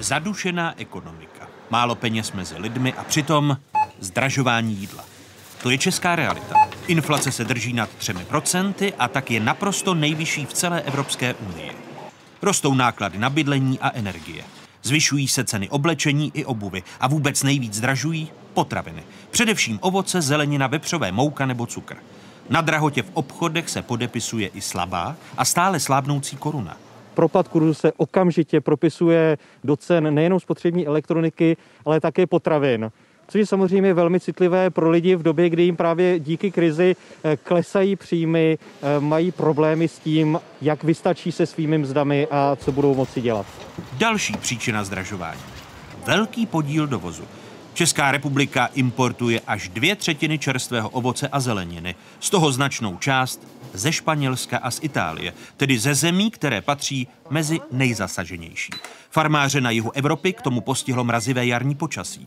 Zadušená 0.00 0.74
ekonomika. 0.80 1.48
Málo 1.70 1.94
peněz 1.94 2.32
mezi 2.32 2.54
lidmi 2.58 2.92
a 2.92 3.04
přitom 3.04 3.56
zdražování 4.00 4.74
jídla. 4.74 5.15
To 5.62 5.70
je 5.70 5.78
česká 5.78 6.16
realita. 6.16 6.54
Inflace 6.86 7.32
se 7.32 7.44
drží 7.44 7.72
nad 7.72 7.90
3% 8.00 8.92
a 8.98 9.08
tak 9.08 9.30
je 9.30 9.40
naprosto 9.40 9.94
nejvyšší 9.94 10.46
v 10.46 10.52
celé 10.52 10.80
Evropské 10.80 11.34
unii. 11.34 11.72
Rostou 12.42 12.74
náklady 12.74 13.18
na 13.18 13.30
bydlení 13.30 13.78
a 13.80 13.90
energie. 13.94 14.44
Zvyšují 14.82 15.28
se 15.28 15.44
ceny 15.44 15.68
oblečení 15.68 16.30
i 16.34 16.44
obuvy 16.44 16.82
a 17.00 17.08
vůbec 17.08 17.42
nejvíc 17.42 17.74
zdražují 17.74 18.30
potraviny. 18.54 19.02
Především 19.30 19.78
ovoce, 19.82 20.22
zelenina, 20.22 20.66
vepřové 20.66 21.12
mouka 21.12 21.46
nebo 21.46 21.66
cukr. 21.66 21.96
Na 22.50 22.60
drahotě 22.60 23.02
v 23.02 23.10
obchodech 23.12 23.70
se 23.70 23.82
podepisuje 23.82 24.48
i 24.48 24.60
slabá 24.60 25.16
a 25.36 25.44
stále 25.44 25.80
slábnoucí 25.80 26.36
koruna. 26.36 26.76
Propad 27.14 27.48
kurzu 27.48 27.74
se 27.74 27.92
okamžitě 27.96 28.60
propisuje 28.60 29.38
do 29.64 29.76
cen 29.76 30.14
nejenom 30.14 30.40
spotřební 30.40 30.86
elektroniky, 30.86 31.56
ale 31.84 32.00
také 32.00 32.26
potravin. 32.26 32.90
Což 33.28 33.38
je 33.38 33.46
samozřejmě 33.46 33.94
velmi 33.94 34.20
citlivé 34.20 34.70
pro 34.70 34.90
lidi 34.90 35.16
v 35.16 35.22
době, 35.22 35.50
kdy 35.50 35.62
jim 35.62 35.76
právě 35.76 36.20
díky 36.20 36.50
krizi 36.50 36.96
eh, 37.24 37.36
klesají 37.36 37.96
příjmy, 37.96 38.58
eh, 38.82 39.00
mají 39.00 39.32
problémy 39.32 39.88
s 39.88 39.98
tím, 39.98 40.40
jak 40.62 40.84
vystačí 40.84 41.32
se 41.32 41.46
svými 41.46 41.78
mzdami 41.78 42.26
a 42.30 42.56
co 42.56 42.72
budou 42.72 42.94
moci 42.94 43.20
dělat. 43.20 43.46
Další 43.92 44.36
příčina 44.36 44.84
zdražování. 44.84 45.40
Velký 46.06 46.46
podíl 46.46 46.86
dovozu. 46.86 47.22
Česká 47.74 48.12
republika 48.12 48.66
importuje 48.66 49.40
až 49.46 49.68
dvě 49.68 49.96
třetiny 49.96 50.38
čerstvého 50.38 50.88
ovoce 50.88 51.28
a 51.28 51.40
zeleniny, 51.40 51.94
z 52.20 52.30
toho 52.30 52.52
značnou 52.52 52.96
část 52.96 53.48
ze 53.72 53.92
Španělska 53.92 54.58
a 54.58 54.70
z 54.70 54.80
Itálie, 54.82 55.32
tedy 55.56 55.78
ze 55.78 55.94
zemí, 55.94 56.30
které 56.30 56.60
patří 56.60 57.08
mezi 57.30 57.60
nejzasaženější. 57.72 58.72
Farmáře 59.10 59.60
na 59.60 59.70
jihu 59.70 59.92
Evropy 59.92 60.32
k 60.32 60.42
tomu 60.42 60.60
postihlo 60.60 61.04
mrazivé 61.04 61.46
jarní 61.46 61.74
počasí. 61.74 62.26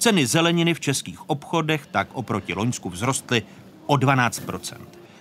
Ceny 0.00 0.26
zeleniny 0.26 0.74
v 0.74 0.80
českých 0.80 1.30
obchodech 1.30 1.86
tak 1.86 2.08
oproti 2.12 2.54
Loňsku 2.54 2.90
vzrostly 2.90 3.42
o 3.86 3.94
12% 3.94 4.76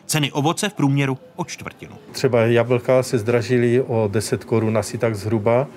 Ceny 0.06 0.32
ovoce 0.32 0.70
v 0.70 0.74
průměru 0.74 1.18
o 1.36 1.46
čtvrtinu. 1.46 1.96
Třeba 2.12 2.42
jablka 2.42 3.04
se 3.04 3.18
zdražily 3.18 3.82
o 3.82 4.10
10 4.12 4.44
korun 4.44 4.78
asi 4.78 4.98
tak 4.98 5.16
zhruba 5.16 5.68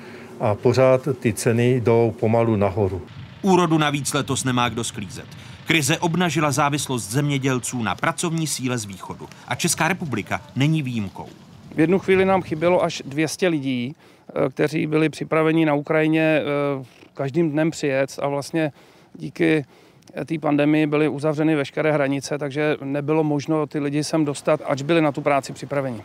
a 0.41 0.55
pořád 0.55 1.09
ty 1.21 1.33
ceny 1.33 1.81
jdou 1.81 2.15
pomalu 2.21 2.57
nahoru. 2.57 3.03
Úrodu 3.43 3.79
navíc 3.79 4.13
letos 4.13 4.45
nemá 4.45 4.69
kdo 4.69 4.85
sklízet. 4.85 5.27
Krize 5.67 5.99
obnažila 5.99 6.51
závislost 6.51 7.11
zemědělců 7.11 7.83
na 7.83 7.95
pracovní 7.95 8.47
síle 8.47 8.79
z 8.79 8.85
východu. 8.85 9.29
A 9.49 9.55
Česká 9.55 9.89
republika 9.89 10.43
není 10.57 10.83
výjimkou. 10.83 11.29
V 11.75 11.81
jednu 11.81 11.99
chvíli 11.99 12.25
nám 12.25 12.43
chybělo 12.43 12.85
až 12.85 13.03
200 13.07 13.49
lidí, 13.49 13.95
eh, 14.29 14.49
kteří 14.49 14.87
byli 14.87 15.09
připraveni 15.09 15.67
na 15.67 15.75
Ukrajině 15.75 16.41
eh, 16.41 16.85
každým 17.15 17.51
dnem 17.51 17.71
přijet 17.71 18.19
a 18.23 18.29
vlastně 18.29 18.73
díky 19.15 19.65
eh, 20.15 20.25
té 20.25 20.39
pandemii 20.39 20.87
byly 20.87 21.09
uzavřeny 21.09 21.57
veškeré 21.57 21.93
hranice, 21.93 22.39
takže 22.39 22.77
nebylo 22.85 23.25
možno 23.25 23.67
ty 23.67 23.79
lidi 23.79 24.05
sem 24.05 24.25
dostat, 24.25 24.61
ač 24.65 24.83
byli 24.83 25.01
na 25.01 25.13
tu 25.13 25.21
práci 25.21 25.53
připraveni. 25.53 26.03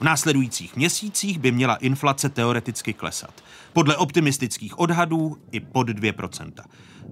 V 0.00 0.04
následujících 0.04 0.76
měsících 0.76 1.38
by 1.38 1.52
měla 1.52 1.76
inflace 1.76 2.28
teoreticky 2.28 2.92
klesat. 2.92 3.34
Podle 3.72 3.96
optimistických 3.96 4.78
odhadů 4.78 5.36
i 5.50 5.60
pod 5.60 5.88
2%. 5.88 6.52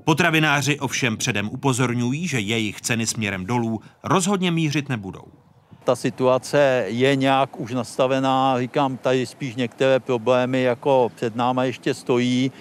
Potravináři 0.05 0.79
ovšem 0.79 1.17
předem 1.17 1.49
upozorňují, 1.49 2.29
že 2.29 2.41
jejich 2.41 2.81
ceny 2.81 3.07
směrem 3.07 3.47
dolů 3.47 3.81
rozhodně 4.05 4.51
mířit 4.51 4.89
nebudou. 4.89 5.25
Ta 5.85 5.97
situace 5.97 6.85
je 6.87 7.17
nějak 7.17 7.61
už 7.61 7.73
nastavená, 7.73 8.61
říkám, 8.61 8.97
tady 8.97 9.27
spíš 9.27 9.55
některé 9.55 10.01
problémy 10.01 10.63
jako 10.63 11.13
před 11.15 11.37
náma 11.37 11.65
ještě 11.65 11.95
stojí, 11.95 12.53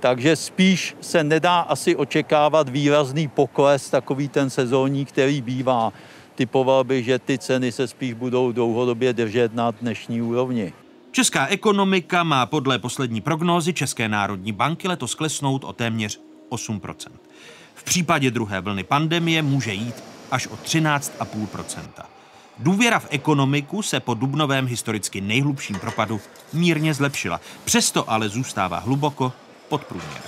takže 0.00 0.36
spíš 0.36 0.96
se 1.00 1.24
nedá 1.24 1.60
asi 1.60 1.96
očekávat 1.96 2.68
výrazný 2.68 3.28
pokles, 3.28 3.90
takový 3.90 4.28
ten 4.28 4.50
sezónní, 4.50 5.04
který 5.04 5.40
bývá. 5.40 5.92
Typoval 6.34 6.84
bych, 6.84 7.04
že 7.04 7.18
ty 7.18 7.38
ceny 7.38 7.72
se 7.72 7.88
spíš 7.88 8.12
budou 8.12 8.52
dlouhodobě 8.52 9.12
držet 9.12 9.54
na 9.54 9.70
dnešní 9.70 10.22
úrovni. 10.22 10.72
Česká 11.10 11.46
ekonomika 11.46 12.22
má 12.22 12.46
podle 12.46 12.78
poslední 12.78 13.20
prognózy 13.20 13.72
České 13.72 14.08
národní 14.08 14.52
banky 14.52 14.88
letos 14.88 15.14
klesnout 15.14 15.64
o 15.64 15.72
téměř 15.72 16.20
8% 16.50 16.94
V 17.74 17.84
případě 17.84 18.30
druhé 18.30 18.60
vlny 18.60 18.84
pandemie 18.84 19.42
může 19.42 19.72
jít 19.72 20.04
až 20.30 20.46
o 20.46 20.56
13,5% 20.56 21.82
Důvěra 22.58 22.98
v 22.98 23.06
ekonomiku 23.10 23.82
se 23.82 24.00
po 24.00 24.14
dubnovém 24.14 24.66
historicky 24.66 25.20
nejhlubším 25.20 25.78
propadu 25.78 26.20
mírně 26.52 26.94
zlepšila. 26.94 27.40
Přesto 27.64 28.10
ale 28.10 28.28
zůstává 28.28 28.78
hluboko 28.78 29.32
pod 29.68 29.84
průměrem. 29.84 30.22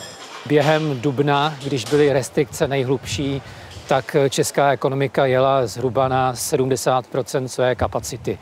Během 0.46 1.00
dubna, 1.00 1.54
když 1.64 1.84
byly 1.84 2.12
restrikce 2.12 2.68
nejhlubší, 2.68 3.42
tak 3.88 4.16
česká 4.28 4.72
ekonomika 4.72 5.26
jela 5.26 5.66
zhruba 5.66 6.08
na 6.08 6.34
70% 6.34 7.44
své 7.44 7.74
kapacity. 7.74 8.38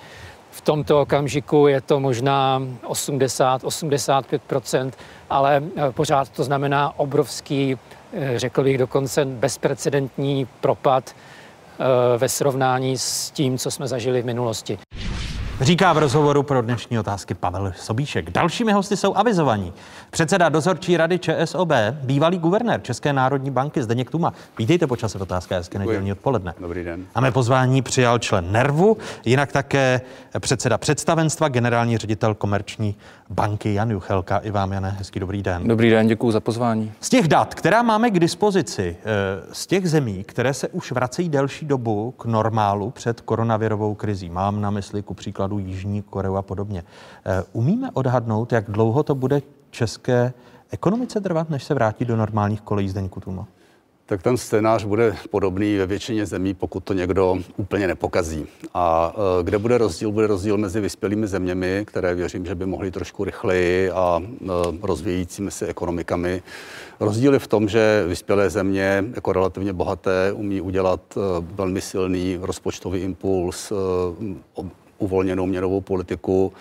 V 0.50 0.60
tomto 0.60 1.00
okamžiku 1.00 1.66
je 1.66 1.80
to 1.80 2.00
možná 2.00 2.62
80-85% 2.82 4.90
ale 5.30 5.62
eh, 5.76 5.92
pořád 5.92 6.28
to 6.28 6.44
znamená 6.44 6.98
obrovský, 6.98 7.78
eh, 8.12 8.38
řekl 8.38 8.62
bych 8.62 8.78
dokonce 8.78 9.24
bezprecedentní 9.24 10.46
propad 10.60 11.14
eh, 11.14 12.18
ve 12.18 12.28
srovnání 12.28 12.98
s 12.98 13.30
tím, 13.30 13.58
co 13.58 13.70
jsme 13.70 13.88
zažili 13.88 14.22
v 14.22 14.26
minulosti. 14.26 14.78
Říká 15.60 15.92
v 15.92 15.98
rozhovoru 15.98 16.42
pro 16.42 16.62
dnešní 16.62 16.98
otázky 16.98 17.34
Pavel 17.34 17.72
Sobíšek. 17.76 18.30
Dalšími 18.30 18.72
hosty 18.72 18.96
jsou 18.96 19.14
avizovaní. 19.14 19.72
Předseda 20.10 20.48
dozorčí 20.48 20.96
rady 20.96 21.18
ČSOB, 21.18 21.72
bývalý 22.02 22.38
guvernér 22.38 22.82
České 22.82 23.12
národní 23.12 23.50
banky 23.50 23.82
Zdeněk 23.82 24.10
Tuma. 24.10 24.32
Vítejte 24.58 24.86
po 24.86 24.96
čase 24.96 25.18
otázka, 25.18 25.56
hezké 25.56 25.78
nedělní 25.78 26.12
odpoledne. 26.12 26.54
Dobrý 26.60 26.84
den. 26.84 27.06
A 27.14 27.20
mé 27.20 27.30
pozvání 27.30 27.82
přijal 27.82 28.18
člen 28.18 28.52
Nervu, 28.52 28.96
jinak 29.24 29.52
také 29.52 30.00
předseda 30.38 30.78
představenstva, 30.78 31.48
generální 31.48 31.98
ředitel 31.98 32.34
komerční 32.34 32.94
banky 33.30 33.74
Jan 33.74 33.90
Juchelka. 33.90 34.38
I 34.38 34.50
vám, 34.50 34.72
Jane, 34.72 34.90
hezký 34.98 35.20
dobrý 35.20 35.42
den. 35.42 35.68
Dobrý 35.68 35.90
den, 35.90 36.06
děkuji 36.06 36.30
za 36.30 36.40
pozvání. 36.40 36.92
Z 37.00 37.08
těch 37.08 37.28
dat, 37.28 37.54
která 37.54 37.82
máme 37.82 38.10
k 38.10 38.18
dispozici, 38.18 38.96
eh, 39.00 39.06
z 39.52 39.66
těch 39.66 39.90
zemí, 39.90 40.24
které 40.24 40.54
se 40.54 40.68
už 40.68 40.92
vracejí 40.92 41.28
delší 41.28 41.66
dobu 41.66 42.10
k 42.10 42.24
normálu 42.24 42.90
před 42.90 43.20
koronavirovou 43.20 43.94
krizí, 43.94 44.30
mám 44.30 44.60
na 44.60 44.70
mysli 44.70 45.02
ku 45.02 45.14
příkladu 45.14 45.47
Jižní 45.56 46.02
Koreu 46.02 46.36
a 46.36 46.42
podobně, 46.42 46.84
eh, 47.26 47.42
umíme 47.52 47.90
odhadnout, 47.94 48.52
jak 48.52 48.70
dlouho 48.70 49.02
to 49.02 49.14
bude 49.14 49.42
české 49.70 50.32
ekonomice 50.70 51.20
trvat, 51.20 51.50
než 51.50 51.64
se 51.64 51.74
vrátí 51.74 52.04
do 52.04 52.16
normálních 52.16 52.60
kolejí 52.60 52.88
Zdeňku 52.88 53.20
Tuma? 53.20 53.46
Tak 54.08 54.22
ten 54.22 54.36
scénář 54.36 54.84
bude 54.84 55.16
podobný 55.30 55.76
ve 55.76 55.86
většině 55.86 56.26
zemí, 56.26 56.54
pokud 56.54 56.84
to 56.84 56.92
někdo 56.92 57.36
úplně 57.56 57.86
nepokazí. 57.86 58.46
A 58.74 59.14
e, 59.40 59.42
kde 59.44 59.58
bude 59.58 59.78
rozdíl? 59.78 60.12
Bude 60.12 60.26
rozdíl 60.26 60.56
mezi 60.56 60.80
vyspělými 60.80 61.26
zeměmi, 61.26 61.82
které 61.86 62.14
věřím, 62.14 62.46
že 62.46 62.54
by 62.54 62.66
mohly 62.66 62.90
trošku 62.90 63.24
rychleji 63.24 63.90
a 63.90 64.22
e, 64.22 64.46
rozvíjícími 64.82 65.50
se 65.50 65.66
ekonomikami. 65.66 66.42
Rozdíl 67.00 67.32
je 67.32 67.38
v 67.38 67.46
tom, 67.46 67.68
že 67.68 68.04
vyspělé 68.08 68.50
země, 68.50 69.04
jako 69.14 69.32
relativně 69.32 69.72
bohaté, 69.72 70.32
umí 70.32 70.60
udělat 70.60 71.00
velmi 71.40 71.80
silný 71.80 72.38
rozpočtový 72.40 73.00
impuls, 73.00 73.72
uvolněnou 74.98 75.46
měnovou 75.46 75.80
politiku 75.80 76.52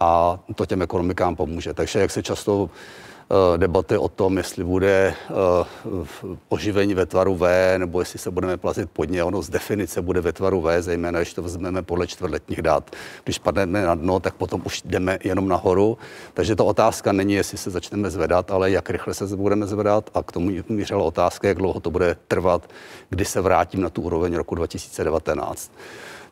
a 0.00 0.38
to 0.54 0.66
těm 0.66 0.82
ekonomikám 0.82 1.36
pomůže. 1.36 1.74
Takže 1.74 1.98
jak 1.98 2.10
se 2.10 2.22
často 2.22 2.70
eh, 3.30 3.58
debaty 3.58 3.98
o 3.98 4.08
tom, 4.08 4.36
jestli 4.36 4.64
bude 4.64 5.14
eh, 5.14 5.34
oživení 6.48 6.94
ve 6.94 7.06
tvaru 7.06 7.36
V, 7.36 7.74
nebo 7.78 8.00
jestli 8.00 8.18
se 8.18 8.30
budeme 8.30 8.56
plazit 8.56 8.90
pod 8.90 9.10
ně. 9.10 9.24
Ono 9.24 9.42
z 9.42 9.50
definice 9.50 10.02
bude 10.02 10.20
ve 10.20 10.32
tvaru 10.32 10.60
V, 10.60 10.82
zejména 10.82 11.18
když 11.18 11.34
to 11.34 11.42
vezmeme 11.42 11.82
podle 11.82 12.06
čtvrtletních 12.06 12.62
dat. 12.62 12.90
Když 13.24 13.38
padneme 13.38 13.82
na 13.82 13.94
dno, 13.94 14.20
tak 14.20 14.34
potom 14.34 14.62
už 14.64 14.82
jdeme 14.82 15.18
jenom 15.24 15.48
nahoru. 15.48 15.98
Takže 16.34 16.56
ta 16.56 16.64
otázka 16.64 17.12
není, 17.12 17.34
jestli 17.34 17.58
se 17.58 17.70
začneme 17.70 18.10
zvedat, 18.10 18.50
ale 18.50 18.70
jak 18.70 18.90
rychle 18.90 19.14
se 19.14 19.36
budeme 19.36 19.66
zvedat. 19.66 20.10
A 20.14 20.22
k 20.22 20.32
tomu 20.32 20.50
mířila 20.68 21.04
otázka, 21.04 21.48
jak 21.48 21.58
dlouho 21.58 21.80
to 21.80 21.90
bude 21.90 22.16
trvat, 22.28 22.70
kdy 23.10 23.24
se 23.24 23.40
vrátím 23.40 23.80
na 23.80 23.90
tu 23.90 24.02
úroveň 24.02 24.34
roku 24.34 24.54
2019. 24.54 25.72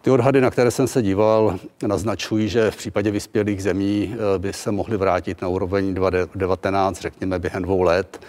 Ty 0.02 0.10
odhady, 0.10 0.40
na 0.40 0.50
které 0.50 0.70
jsem 0.70 0.86
se 0.86 1.02
díval, 1.02 1.58
naznačují, 1.86 2.48
že 2.48 2.70
v 2.70 2.76
případě 2.76 3.10
vyspělých 3.10 3.62
zemí 3.62 4.14
eh, 4.14 4.38
by 4.38 4.52
se 4.52 4.72
mohly 4.72 4.96
vrátit 4.96 5.42
na 5.42 5.48
úroveň 5.48 5.94
2019, 5.94 7.00
řekněme, 7.00 7.38
během 7.38 7.62
dvou 7.62 7.82
let. 7.82 8.20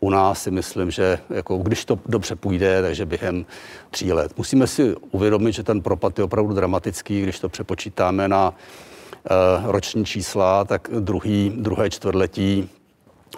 U 0.00 0.10
nás 0.10 0.42
si 0.42 0.50
myslím, 0.50 0.90
že 0.90 1.18
jako, 1.30 1.56
když 1.56 1.84
to 1.84 1.98
dobře 2.06 2.36
půjde, 2.36 2.82
takže 2.82 3.06
během 3.06 3.46
tří 3.90 4.12
let. 4.12 4.32
Musíme 4.36 4.66
si 4.66 4.94
uvědomit, 5.10 5.52
že 5.52 5.62
ten 5.62 5.82
propad 5.82 6.18
je 6.18 6.24
opravdu 6.24 6.54
dramatický, 6.54 7.22
když 7.22 7.40
to 7.40 7.48
přepočítáme 7.48 8.28
na 8.28 8.48
uh, 8.50 9.70
roční 9.70 10.04
čísla, 10.04 10.64
tak 10.64 10.88
druhý, 11.00 11.52
druhé 11.56 11.90
čtvrtletí 11.90 12.68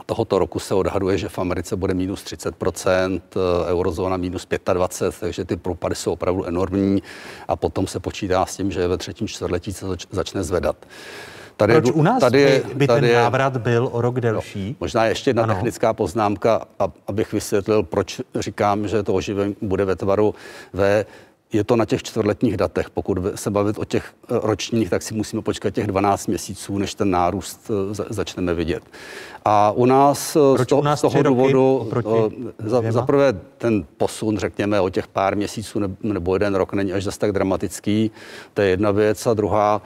tohoto 0.06 0.38
roku 0.38 0.58
se 0.58 0.74
odhaduje, 0.74 1.18
že 1.18 1.28
v 1.28 1.38
Americe 1.38 1.76
bude 1.76 1.94
minus 1.94 2.24
30% 2.24 3.20
eurozóna 3.66 4.16
minus 4.16 4.46
25 4.72 5.20
takže 5.20 5.44
ty 5.44 5.56
propady 5.56 5.94
jsou 5.94 6.12
opravdu 6.12 6.44
enormní 6.44 7.02
a 7.48 7.56
potom 7.56 7.86
se 7.86 8.00
počítá 8.00 8.46
s 8.46 8.56
tím, 8.56 8.70
že 8.70 8.88
ve 8.88 8.96
třetím 8.96 9.28
čtvrtletí 9.28 9.72
se 9.72 9.86
začne 10.10 10.42
zvedat. 10.42 10.76
Tady 11.56 11.72
Proč 11.72 11.90
u 11.90 12.02
nás 12.02 12.20
tady 12.20 12.40
je, 12.40 12.62
by, 12.68 12.74
by 12.74 12.86
tady 12.86 13.08
ten 13.08 13.16
návrat 13.16 13.56
byl 13.56 13.88
o 13.92 14.00
rok 14.00 14.20
delší? 14.20 14.68
No, 14.70 14.76
možná 14.80 15.06
ještě 15.06 15.30
jedna 15.30 15.42
ano. 15.42 15.54
technická 15.54 15.92
poznámka, 15.92 16.66
abych 17.06 17.32
vysvětlil, 17.32 17.82
proč 17.82 18.20
říkám, 18.34 18.88
že 18.88 19.02
to 19.02 19.14
oživení 19.14 19.56
bude 19.62 19.84
ve 19.84 19.96
tvaru 19.96 20.34
V 20.72 21.04
je 21.54 21.64
to 21.64 21.76
na 21.76 21.84
těch 21.84 22.02
čtvrtletních 22.02 22.56
datech. 22.56 22.90
Pokud 22.90 23.18
se 23.34 23.50
bavit 23.50 23.78
o 23.78 23.84
těch 23.84 24.04
eh, 24.04 24.26
ročních, 24.42 24.90
tak 24.90 25.02
si 25.02 25.14
musíme 25.14 25.42
počkat 25.42 25.70
těch 25.70 25.86
12 25.86 26.26
měsíců, 26.26 26.78
než 26.78 26.94
ten 26.94 27.10
nárůst 27.10 27.70
eh, 27.70 27.94
začneme 28.10 28.54
vidět. 28.54 28.82
A 29.44 29.70
u 29.70 29.86
nás 29.86 30.36
eh, 30.36 30.54
Proč 30.54 30.68
z, 30.68 30.70
to, 30.70 30.78
u 30.78 30.82
nás 30.82 30.98
z 30.98 31.02
toho 31.02 31.22
důvodu, 31.22 31.90
za, 32.58 32.82
za 32.90 33.02
prvé 33.02 33.32
ten 33.58 33.84
posun, 33.96 34.38
řekněme, 34.38 34.80
o 34.80 34.88
těch 34.88 35.06
pár 35.06 35.36
měsíců 35.36 35.80
nebo 36.02 36.34
jeden 36.34 36.54
rok 36.54 36.72
není 36.72 36.92
až 36.92 37.04
zase 37.04 37.18
tak 37.18 37.32
dramatický, 37.32 38.10
to 38.54 38.62
je 38.62 38.68
jedna 38.68 38.90
věc. 38.90 39.26
A 39.26 39.34
druhá, 39.34 39.82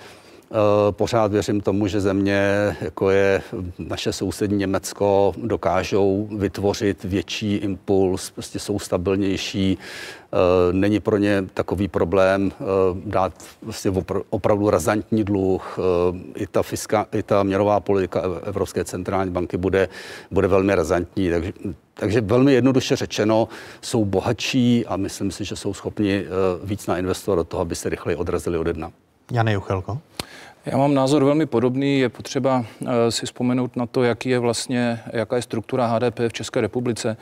pořád 0.91 1.33
věřím 1.33 1.61
tomu, 1.61 1.87
že 1.87 2.01
země, 2.01 2.77
jako 2.81 3.11
je 3.11 3.43
naše 3.79 4.13
sousední 4.13 4.59
Německo, 4.59 5.33
dokážou 5.37 6.29
vytvořit 6.37 7.05
větší 7.05 7.55
impuls, 7.55 8.31
prostě 8.31 8.59
jsou 8.59 8.79
stabilnější. 8.79 9.79
Eh, 9.79 10.73
není 10.73 11.01
pro 11.01 11.17
ně 11.17 11.45
takový 11.55 11.89
problém 11.89 12.53
eh, 12.53 12.65
dát 13.05 13.33
vlastně 13.63 13.93
opravdu 14.31 14.71
razantní 14.71 15.25
dluh. 15.25 15.79
I 16.35 16.47
ta, 16.47 16.63
fiska, 16.63 17.07
i 17.13 17.23
ta 17.23 17.43
měnová 17.43 17.81
politika 17.81 18.23
Evropské 18.43 18.85
centrální 18.85 19.31
banky 19.31 19.57
bude, 19.57 19.89
bude 20.31 20.49
velmi 20.49 20.75
razantní. 20.75 21.31
Takže, 21.31 21.53
takže 21.95 22.21
velmi 22.21 22.53
jednoduše 22.53 22.97
řečeno, 22.97 23.49
jsou 23.81 24.05
bohatší 24.05 24.87
a 24.87 24.97
myslím 24.97 25.31
si, 25.31 25.45
že 25.45 25.57
jsou 25.57 25.75
schopni 25.75 26.25
víc 26.65 26.87
nainvestovat 26.87 27.39
do 27.39 27.45
toho, 27.45 27.61
aby 27.61 27.75
se 27.75 27.89
rychleji 27.89 28.17
odrazili 28.17 28.59
od 28.59 28.67
jedna. 28.67 28.93
Jane 29.33 29.53
Juchelko. 29.53 29.99
Já 30.67 30.77
mám 30.77 30.95
názor 30.95 31.25
velmi 31.25 31.47
podobný. 31.47 31.99
Je 31.99 32.09
potřeba 32.09 32.65
eh, 32.87 33.11
si 33.11 33.27
vzpomenout 33.27 33.77
na 33.77 33.87
to, 33.87 34.03
jaký 34.03 34.29
je 34.29 34.39
vlastně, 34.39 35.01
jaká 35.13 35.37
je 35.37 35.43
struktura 35.43 35.87
HDP 35.87 36.19
v 36.29 36.33
České 36.33 36.61
republice. 36.61 37.17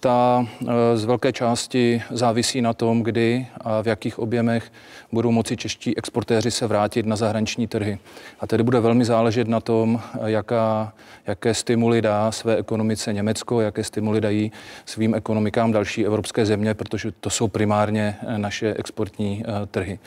Ta 0.00 0.46
eh, 0.62 0.96
z 0.96 1.04
velké 1.04 1.32
části 1.32 2.02
závisí 2.10 2.60
na 2.60 2.72
tom, 2.72 3.02
kdy 3.02 3.46
a 3.60 3.82
v 3.82 3.86
jakých 3.86 4.18
objemech 4.18 4.72
budou 5.12 5.30
moci 5.30 5.56
čeští 5.56 5.98
exportéři 5.98 6.50
se 6.50 6.66
vrátit 6.66 7.06
na 7.06 7.16
zahraniční 7.16 7.66
trhy. 7.66 7.98
A 8.40 8.46
tedy 8.46 8.62
bude 8.62 8.80
velmi 8.80 9.04
záležet 9.04 9.48
na 9.48 9.60
tom, 9.60 10.00
eh, 10.14 10.30
jaká, 10.30 10.92
jaké 11.26 11.54
stimuly 11.54 12.02
dá 12.02 12.32
své 12.32 12.56
ekonomice 12.56 13.12
Německo, 13.12 13.60
jaké 13.60 13.84
stimuly 13.84 14.20
dají 14.20 14.52
svým 14.86 15.14
ekonomikám 15.14 15.72
další 15.72 16.06
evropské 16.06 16.46
země, 16.46 16.74
protože 16.74 17.12
to 17.12 17.30
jsou 17.30 17.48
primárně 17.48 18.16
naše 18.36 18.74
exportní 18.74 19.44
trhy. 19.70 19.98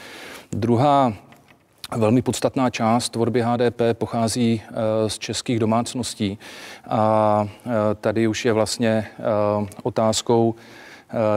Druhá 0.51 1.13
Velmi 1.97 2.21
podstatná 2.21 2.69
část 2.69 3.09
tvorby 3.09 3.41
HDP 3.41 3.81
pochází 3.93 4.61
eh, 4.63 5.09
z 5.09 5.19
českých 5.19 5.59
domácností 5.59 6.39
a 6.87 7.47
eh, 7.65 7.69
tady 8.01 8.27
už 8.27 8.45
je 8.45 8.53
vlastně 8.53 8.89
eh, 8.89 9.23
otázkou, 9.83 10.55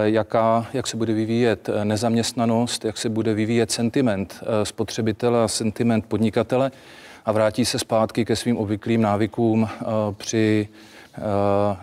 jaká, 0.03 0.67
jak 0.73 0.87
se 0.87 0.97
bude 0.97 1.13
vyvíjet 1.13 1.71
nezaměstnanost, 1.85 2.85
jak 2.85 2.99
se 2.99 3.09
bude 3.09 3.35
vyvíjet 3.35 3.71
sentiment 3.71 4.41
spotřebitele 4.63 5.45
a 5.45 5.49
sentiment 5.49 6.07
podnikatele 6.07 6.71
a 7.25 7.33
vrátí 7.33 7.65
se 7.65 7.79
zpátky 7.79 8.25
ke 8.25 8.37
svým 8.37 8.57
obvyklým 8.57 9.03
návykům 9.03 9.69
při 10.17 10.69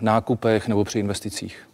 nákupech 0.00 0.68
nebo 0.68 0.84
při 0.84 0.98
investicích. 0.98 1.68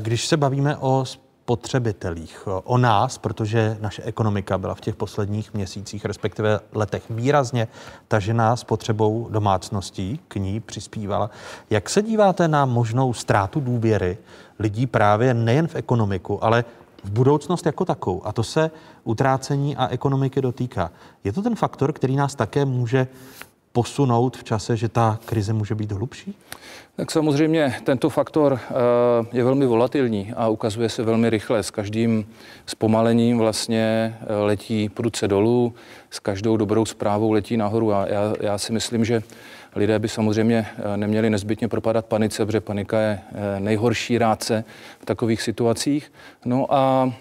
Když 0.00 0.26
se 0.26 0.36
bavíme 0.36 0.76
o 0.76 1.04
spotřebitelích, 1.48 2.48
o 2.64 2.78
nás, 2.78 3.18
protože 3.18 3.78
naše 3.80 4.02
ekonomika 4.02 4.58
byla 4.58 4.74
v 4.74 4.80
těch 4.80 4.96
posledních 4.96 5.54
měsících, 5.54 6.04
respektive 6.04 6.60
letech 6.72 7.02
výrazně 7.10 7.68
tažená 8.08 8.56
spotřebou 8.56 9.28
domácností, 9.30 10.20
k 10.28 10.36
ní 10.36 10.60
přispívala. 10.60 11.30
Jak 11.70 11.90
se 11.90 12.02
díváte 12.02 12.48
na 12.48 12.64
možnou 12.64 13.12
ztrátu 13.12 13.60
důvěry 13.60 14.18
lidí 14.58 14.86
právě 14.86 15.34
nejen 15.34 15.68
v 15.68 15.74
ekonomiku, 15.74 16.44
ale 16.44 16.64
v 17.04 17.10
budoucnost 17.10 17.66
jako 17.66 17.84
takovou? 17.84 18.26
A 18.26 18.32
to 18.32 18.42
se 18.42 18.70
utrácení 19.04 19.76
a 19.76 19.86
ekonomiky 19.88 20.42
dotýká. 20.42 20.90
Je 21.24 21.32
to 21.32 21.42
ten 21.42 21.56
faktor, 21.56 21.92
který 21.92 22.16
nás 22.16 22.34
také 22.34 22.64
může 22.64 23.08
posunout 23.72 24.36
v 24.36 24.44
čase, 24.44 24.76
že 24.76 24.88
ta 24.88 25.18
krize 25.26 25.52
může 25.52 25.74
být 25.74 25.92
hlubší? 25.92 26.34
Tak 26.98 27.10
samozřejmě 27.10 27.74
tento 27.84 28.10
faktor 28.10 28.60
eh, 28.62 28.72
je 29.32 29.44
velmi 29.44 29.66
volatilní 29.66 30.32
a 30.36 30.48
ukazuje 30.48 30.88
se 30.88 31.02
velmi 31.02 31.30
rychle. 31.30 31.62
S 31.62 31.70
každým 31.70 32.26
zpomalením 32.66 33.38
vlastně 33.38 34.16
eh, 34.20 34.34
letí 34.34 34.88
prudce 34.88 35.28
dolů, 35.28 35.74
s 36.10 36.18
každou 36.18 36.56
dobrou 36.56 36.84
zprávou 36.84 37.32
letí 37.32 37.56
nahoru. 37.56 37.94
A 37.94 38.06
já, 38.06 38.34
já 38.40 38.58
si 38.58 38.72
myslím, 38.72 39.04
že 39.04 39.22
lidé 39.76 39.98
by 39.98 40.08
samozřejmě 40.08 40.66
eh, 40.76 40.96
neměli 40.96 41.30
nezbytně 41.30 41.68
propadat 41.68 42.06
panice, 42.06 42.46
protože 42.46 42.60
panika 42.60 43.00
je 43.00 43.20
nejhorší 43.58 44.18
rádce 44.18 44.64
v 45.00 45.04
takových 45.04 45.42
situacích. 45.42 46.12
No 46.44 46.66
a 46.74 47.12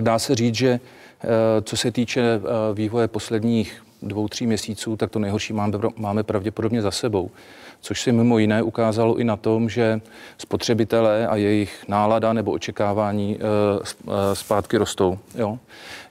dá 0.00 0.18
se 0.18 0.34
říct, 0.34 0.54
že 0.54 0.80
co 1.62 1.76
se 1.76 1.90
týče 1.90 2.40
vývoje 2.74 3.08
posledních 3.08 3.82
dvou, 4.02 4.28
tří 4.28 4.46
měsíců, 4.46 4.96
tak 4.96 5.10
to 5.10 5.18
nejhorší 5.18 5.52
máme, 5.52 5.78
máme 5.96 6.22
pravděpodobně 6.22 6.82
za 6.82 6.90
sebou 6.90 7.30
což 7.82 8.02
se 8.02 8.12
mimo 8.12 8.38
jiné 8.38 8.62
ukázalo 8.62 9.16
i 9.16 9.24
na 9.24 9.36
tom, 9.36 9.68
že 9.68 10.00
spotřebitelé 10.38 11.26
a 11.26 11.36
jejich 11.36 11.84
nálada 11.88 12.32
nebo 12.32 12.52
očekávání 12.52 13.38
eh, 13.38 13.44
eh, 14.08 14.34
zpátky 14.34 14.76
rostou. 14.76 15.18
Jo. 15.34 15.58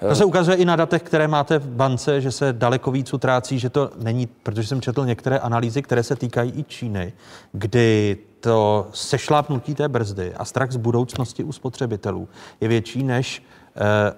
To 0.10 0.16
se 0.16 0.26
ukazuje 0.26 0.58
i 0.58 0.66
na 0.66 0.76
datech, 0.76 1.04
které 1.04 1.28
máte 1.28 1.60
v 1.60 1.68
bance, 1.68 2.22
že 2.22 2.32
se 2.32 2.54
daleko 2.54 2.92
víc 2.92 3.14
utrácí, 3.14 3.60
že 3.60 3.70
to 3.70 3.90
není, 3.98 4.28
protože 4.28 4.68
jsem 4.68 4.82
četl 4.82 5.06
některé 5.06 5.40
analýzy, 5.40 5.82
které 5.82 6.04
se 6.04 6.16
týkají 6.16 6.54
i 6.56 6.64
Číny, 6.64 7.14
kdy 7.52 8.18
to 8.40 8.88
sešlápnutí 8.94 9.76
té 9.76 9.90
brzdy 9.90 10.34
a 10.34 10.46
strach 10.46 10.72
z 10.72 10.78
budoucnosti 10.78 11.44
u 11.44 11.52
spotřebitelů 11.52 12.28
je 12.62 12.68
větší, 12.68 13.04
než 13.04 13.44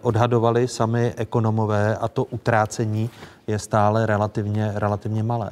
odhadovali 0.02 0.68
sami 0.68 1.14
ekonomové 1.18 1.98
a 1.98 2.08
to 2.08 2.24
utrácení 2.24 3.10
je 3.48 3.60
stále 3.60 4.06
relativně, 4.06 4.72
relativně 4.76 5.24
malé. 5.24 5.52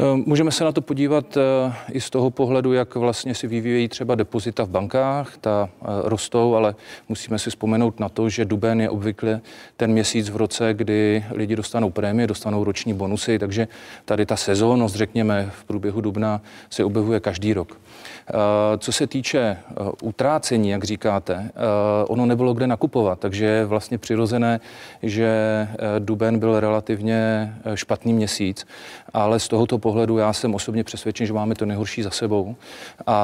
Eh, 0.00 0.16
můžeme 0.26 0.50
se 0.50 0.64
na 0.64 0.72
to 0.72 0.80
podívat 0.80 1.36
eh, 1.36 1.72
i 1.92 2.00
z 2.00 2.10
toho 2.10 2.30
pohledu, 2.30 2.72
jak 2.72 2.94
vlastně 2.94 3.34
si 3.34 3.46
vyvíjejí 3.46 3.88
třeba 3.88 4.14
depozita 4.14 4.64
v 4.64 4.68
bankách. 4.68 5.36
Ta 5.40 5.68
eh, 5.68 5.84
rostou, 6.04 6.54
ale 6.54 6.74
musíme 7.08 7.38
si 7.38 7.50
vzpomenout 7.50 8.00
na 8.00 8.08
to, 8.08 8.28
že 8.28 8.44
duben 8.44 8.80
je 8.80 8.90
obvykle 8.90 9.40
ten 9.76 9.92
měsíc 9.92 10.30
v 10.30 10.36
roce, 10.36 10.74
kdy 10.74 11.24
lidi 11.30 11.56
dostanou 11.56 11.90
prémie, 11.90 12.26
dostanou 12.26 12.64
roční 12.64 12.94
bonusy, 12.94 13.38
takže 13.38 13.68
tady 14.04 14.26
ta 14.26 14.36
sezónnost, 14.36 14.96
řekněme, 14.96 15.50
v 15.54 15.64
průběhu 15.64 16.00
dubna 16.00 16.40
se 16.70 16.84
objevuje 16.84 17.20
každý 17.20 17.54
rok. 17.54 17.80
Co 18.78 18.92
se 18.92 19.06
týče 19.06 19.56
utrácení, 20.02 20.70
jak 20.70 20.84
říkáte, 20.84 21.50
ono 22.08 22.26
nebylo 22.26 22.54
kde 22.54 22.66
nakupovat, 22.66 23.18
takže 23.18 23.44
je 23.44 23.64
vlastně 23.66 23.98
přirozené, 23.98 24.60
že 25.02 25.28
duben 25.98 26.38
byl 26.38 26.60
relativně 26.60 27.52
špatný 27.74 28.12
měsíc, 28.12 28.66
ale 29.12 29.40
z 29.40 29.48
tohoto 29.48 29.78
pohledu 29.82 30.18
já 30.18 30.32
jsem 30.32 30.54
osobně 30.54 30.84
přesvědčen, 30.84 31.26
že 31.26 31.32
máme 31.32 31.54
to 31.54 31.66
nejhorší 31.66 32.02
za 32.02 32.10
sebou 32.10 32.56
a 33.06 33.16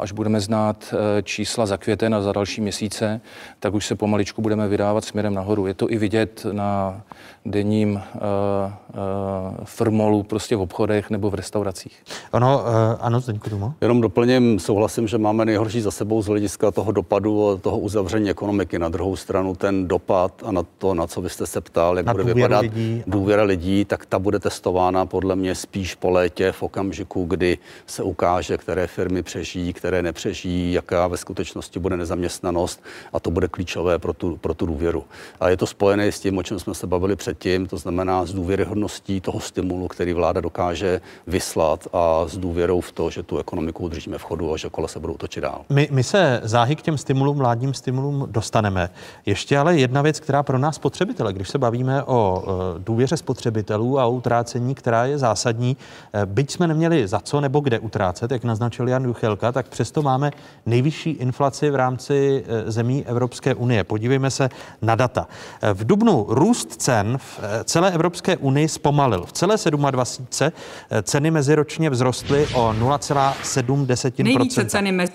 až 0.00 0.12
budeme 0.12 0.40
znát 0.40 0.94
eh, 0.94 1.22
čísla 1.22 1.66
za 1.66 1.76
květen 1.76 2.14
a 2.14 2.22
za 2.22 2.32
další 2.32 2.60
měsíce, 2.60 3.20
tak 3.60 3.74
už 3.74 3.86
se 3.86 3.94
pomaličku 3.94 4.42
budeme 4.42 4.68
vydávat 4.68 5.04
směrem 5.04 5.34
nahoru. 5.34 5.66
Je 5.66 5.74
to 5.74 5.90
i 5.90 5.98
vidět 5.98 6.46
na 6.52 7.00
denním 7.46 7.92
uh, 7.92 8.00
uh, 8.00 9.64
firmolu 9.64 10.22
prostě 10.22 10.56
v 10.56 10.60
obchodech 10.60 11.10
nebo 11.10 11.30
v 11.30 11.34
restauracích. 11.34 12.02
Ono, 12.32 12.58
uh, 12.58 12.64
ano, 13.00 13.20
Zdeňku 13.20 13.50
Dumo. 13.50 13.74
Jenom 13.80 14.00
doplním, 14.00 14.58
souhlasím, 14.58 15.08
že 15.08 15.18
máme 15.18 15.44
nejhorší 15.44 15.80
za 15.80 15.90
sebou 15.90 16.22
z 16.22 16.26
hlediska 16.26 16.70
toho 16.70 16.92
dopadu, 16.92 17.60
toho 17.62 17.78
uzavření 17.78 18.30
ekonomiky. 18.30 18.78
Na 18.78 18.88
druhou 18.88 19.16
stranu 19.16 19.54
ten 19.54 19.88
dopad 19.88 20.42
a 20.46 20.52
na 20.52 20.62
to, 20.78 20.94
na 20.94 21.06
co 21.06 21.20
byste 21.20 21.46
se 21.46 21.60
ptal, 21.60 21.96
jak 21.96 22.06
Na 22.06 22.12
bude 22.12 22.24
důvěru 22.24 22.38
vypadat 22.38 22.60
lidí. 22.60 23.02
důvěra 23.06 23.42
lidí, 23.42 23.84
tak 23.84 24.06
ta 24.06 24.18
bude 24.18 24.38
testována 24.38 25.06
podle 25.06 25.36
mě 25.36 25.54
spíš 25.54 25.94
po 26.04 26.10
létě 26.10 26.52
v 26.52 26.62
okamžiku, 26.62 27.24
kdy 27.24 27.58
se 27.86 28.02
ukáže, 28.02 28.58
které 28.58 28.86
firmy 28.86 29.22
přežijí, 29.22 29.72
které 29.72 30.02
nepřežijí, 30.02 30.72
jaká 30.72 31.08
ve 31.08 31.16
skutečnosti 31.16 31.80
bude 31.80 31.96
nezaměstnanost 31.96 32.82
a 33.12 33.20
to 33.20 33.30
bude 33.30 33.48
klíčové 33.48 33.98
pro 33.98 34.12
tu, 34.12 34.36
pro 34.36 34.54
tu 34.54 34.66
důvěru. 34.66 35.04
A 35.40 35.48
je 35.48 35.56
to 35.56 35.66
spojené 35.66 36.12
s 36.12 36.20
tím, 36.20 36.38
o 36.38 36.42
čem 36.42 36.58
jsme 36.58 36.74
se 36.74 36.86
bavili 36.86 37.16
předtím, 37.16 37.66
to 37.66 37.76
znamená 37.76 38.24
s 38.24 38.32
důvěryhodností 38.32 39.20
toho 39.20 39.40
stimulu, 39.40 39.88
který 39.88 40.12
vláda 40.12 40.40
dokáže 40.40 41.00
vyslat 41.26 41.88
a 41.92 42.28
s 42.28 42.36
důvěrou 42.36 42.80
v 42.80 42.92
to, 42.92 43.10
že 43.10 43.22
tu 43.22 43.38
ekonomiku 43.38 43.84
udržíme 43.84 44.18
v 44.18 44.22
chodu 44.22 44.52
a 44.52 44.56
že 44.56 44.68
kola 44.68 44.88
se 44.88 45.00
budou 45.00 45.16
točit 45.16 45.40
dál. 45.40 45.64
My, 45.68 45.88
my 45.90 46.02
se 46.02 46.40
záhy 46.44 46.76
k 46.76 46.82
těm 46.82 46.98
stimulům, 46.98 47.36
vládním 47.36 47.74
stimulům 47.74 48.26
dostaneme. 48.30 48.90
Ještě 49.26 49.58
ale 49.58 49.76
jedna 49.76 50.02
věc, 50.02 50.20
která 50.20 50.42
pro 50.42 50.58
nás 50.58 50.76
spotřebitele, 50.76 51.32
když 51.32 51.48
se 51.48 51.58
bavíme 51.58 52.02
o 52.02 52.44
e, 52.46 52.78
důvěře 52.78 53.16
spotřebitelů 53.16 54.00
a 54.00 54.06
utrácení, 54.06 54.74
která 54.74 55.04
je 55.04 55.18
zásadní, 55.18 55.76
byť 56.24 56.50
jsme 56.50 56.66
neměli 56.66 57.08
za 57.08 57.20
co 57.20 57.40
nebo 57.40 57.60
kde 57.60 57.78
utrácet, 57.78 58.30
jak 58.30 58.44
naznačil 58.44 58.88
Jan 58.88 59.04
Juchelka, 59.04 59.52
tak 59.52 59.68
přesto 59.68 60.02
máme 60.02 60.30
nejvyšší 60.66 61.10
inflaci 61.10 61.70
v 61.70 61.74
rámci 61.74 62.44
e, 62.46 62.70
zemí 62.70 63.06
Evropské 63.06 63.54
unie. 63.54 63.84
Podívejme 63.84 64.30
se 64.30 64.48
na 64.82 64.94
data. 64.94 65.28
E, 65.62 65.74
V 65.74 65.86
dubnu 65.86 66.26
růst 66.28 66.82
cen 66.82 67.18
v 67.18 67.40
celé 67.64 67.92
Evropské 67.92 68.36
unii 68.36 68.68
zpomalil. 68.68 69.26
V 69.26 69.32
celé 69.32 69.56
27 69.90 70.52
e, 70.90 71.02
ceny 71.02 71.30
meziročně 71.30 71.90
vzrostly 71.90 72.46
o 72.46 72.72
0,7% 72.72 74.24
Nejvíce 74.24 74.64
ceny 74.64 74.92
mezi 74.92 75.12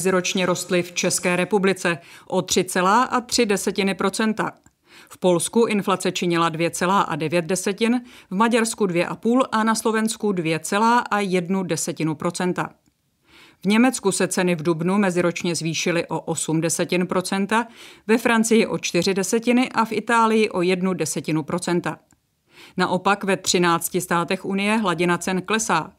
meziročně 0.00 0.46
rostly 0.46 0.82
v 0.82 0.92
České 0.92 1.36
republice 1.36 1.98
o 2.28 2.38
3,3 2.38 4.52
V 5.12 5.18
Polsku 5.18 5.66
inflace 5.66 6.12
činila 6.12 6.50
2,9, 6.50 8.00
v 8.30 8.34
Maďarsku 8.34 8.86
2,5 8.86 9.40
a 9.52 9.64
na 9.64 9.74
Slovensku 9.74 10.32
2,1% 10.32 12.68
V 13.62 13.66
Německu 13.66 14.12
se 14.12 14.28
ceny 14.28 14.54
v 14.54 14.62
dubnu 14.62 14.98
meziročně 14.98 15.54
zvýšily 15.54 16.06
o 16.06 16.20
8 16.20 16.60
desetin 16.60 17.06
procenta, 17.06 17.66
ve 18.06 18.18
Francii 18.18 18.66
o 18.66 18.78
4 18.78 19.14
desetiny 19.14 19.68
a 19.68 19.84
v 19.84 19.92
Itálii 19.92 20.50
o 20.50 20.62
1 20.62 20.94
desetinu 20.94 21.42
procenta. 21.42 21.98
Naopak 22.76 23.24
ve 23.24 23.36
13 23.36 23.96
státech 24.00 24.44
Unie 24.44 24.76
hladina 24.76 25.18
cen 25.18 25.42
klesá. 25.42 25.92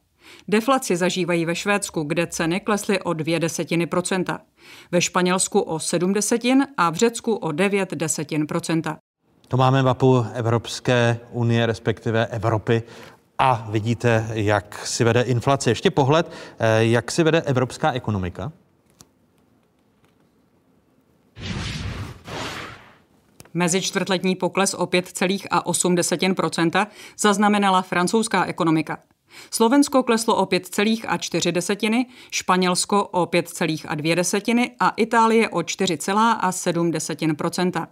Deflaci 0.48 0.98
zažívají 0.98 1.45
ve 1.45 1.56
Švédsku, 1.56 2.03
kde 2.03 2.28
ceny 2.28 2.60
klesly 2.60 2.99
o 2.99 3.14
2 3.14 3.40
desetiny 3.40 3.88
procenta, 3.88 4.40
ve 4.91 5.02
Španělsku 5.02 5.62
o 5.62 5.80
7 5.80 6.14
desetin 6.14 6.68
a 6.78 6.90
v 6.90 6.95
Řecku 6.95 7.36
o 7.36 7.52
9 7.52 7.91
desetin 7.91 8.48
procenta. 8.48 8.98
To 9.48 9.58
máme 9.58 9.84
mapu 9.84 10.26
Evropské 10.34 11.20
unie, 11.32 11.66
respektive 11.66 12.26
Evropy. 12.26 12.84
A 13.38 13.68
vidíte, 13.70 14.28
jak 14.34 14.88
si 14.88 15.03
vede 15.03 15.22
inflace. 15.22 15.70
Ještě 15.70 15.91
pohled, 15.91 16.32
eh, 16.60 16.86
jak 16.86 17.12
si 17.12 17.24
vede 17.24 17.41
evropská 17.41 17.91
ekonomika. 17.91 18.52
Mezičtvrtletní 23.53 24.36
pokles 24.36 24.74
o 24.74 24.86
5,8% 24.86 26.88
zaznamenala 27.18 27.82
francouzská 27.82 28.45
ekonomika. 28.45 28.98
Slovensko 29.52 30.03
kleslo 30.03 30.36
o 30.36 30.45
5,4, 30.45 32.06
Španělsko 32.32 33.03
o 33.03 33.26
5,2 33.26 34.72
a 34.80 34.90
Itálie 34.90 35.49
o 35.49 35.60
4,7% 35.60 37.88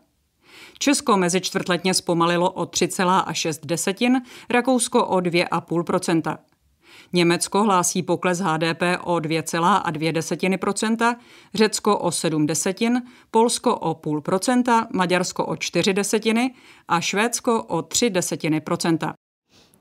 Česko 0.80 1.18
mezičtvrtletně 1.18 1.94
zpomalilo 1.94 2.52
o 2.52 2.64
3,6 2.64 4.22
Rakousko 4.50 5.06
o 5.06 5.18
2,5% 5.18 6.38
Německo 7.14 7.64
hlásí 7.64 8.04
pokles 8.04 8.40
HDP 8.40 8.82
o 9.04 9.16
2,2% 9.16 11.16
Řecko 11.54 11.98
o 11.98 12.12
7 12.12 12.46
desetin, 12.46 13.02
Polsko 13.32 13.76
o 13.76 13.94
půl 13.94 14.22
procenta, 14.22 14.88
Maďarsko 14.94 15.46
o 15.46 15.56
4 15.56 15.94
desetiny 15.94 16.56
a 16.88 17.02
Švédsko 17.02 17.64
o 17.64 17.82
3 17.82 18.10
desetiny 18.10 18.62
procenta. 18.62 19.14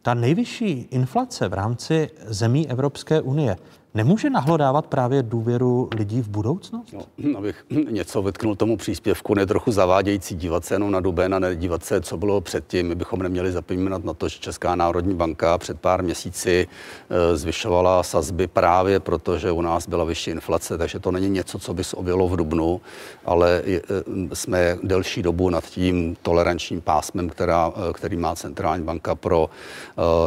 Ta 0.08 0.14
nejvyšší 0.14 0.88
inflace 0.90 1.48
v 1.48 1.52
rámci 1.54 2.10
zemí 2.26 2.70
Evropské 2.70 3.20
unie 3.20 3.56
nemůže 3.98 4.30
nahlodávat 4.30 4.86
právě 4.86 5.22
důvěru 5.22 5.88
lidí 5.96 6.22
v 6.22 6.28
budoucnost? 6.28 6.94
No, 7.18 7.38
abych 7.38 7.64
něco 7.90 8.22
vytknul 8.22 8.56
tomu 8.56 8.76
příspěvku, 8.76 9.34
ne 9.34 9.46
trochu 9.46 9.72
zavádějící 9.72 10.34
dívat 10.34 10.64
se 10.64 10.74
jenom 10.74 10.90
na 10.90 11.00
duben 11.00 11.34
a 11.34 11.38
nedívat 11.38 11.84
se, 11.84 12.00
co 12.00 12.16
bylo 12.16 12.40
předtím. 12.40 12.88
My 12.88 12.94
bychom 12.94 13.22
neměli 13.22 13.52
zapomínat 13.52 14.04
na 14.04 14.14
to, 14.14 14.28
že 14.28 14.38
Česká 14.38 14.74
národní 14.74 15.14
banka 15.14 15.58
před 15.58 15.80
pár 15.80 16.02
měsíci 16.02 16.66
e, 17.10 17.36
zvyšovala 17.36 18.02
sazby 18.02 18.46
právě 18.46 19.00
proto, 19.00 19.38
že 19.38 19.50
u 19.50 19.62
nás 19.62 19.88
byla 19.88 20.04
vyšší 20.04 20.30
inflace, 20.30 20.78
takže 20.78 20.98
to 20.98 21.10
není 21.10 21.30
něco, 21.30 21.58
co 21.58 21.74
by 21.74 21.84
se 21.84 21.96
objevilo 21.96 22.28
v 22.28 22.36
Dubnu, 22.36 22.80
ale 23.24 23.62
je, 23.64 23.78
e, 23.78 24.36
jsme 24.36 24.78
delší 24.82 25.22
dobu 25.22 25.50
nad 25.50 25.64
tím 25.64 26.16
tolerančním 26.22 26.80
pásmem, 26.80 27.28
která, 27.28 27.72
e, 27.90 27.92
který 27.92 28.16
má 28.16 28.34
centrální 28.36 28.84
banka 28.84 29.14
pro 29.14 29.50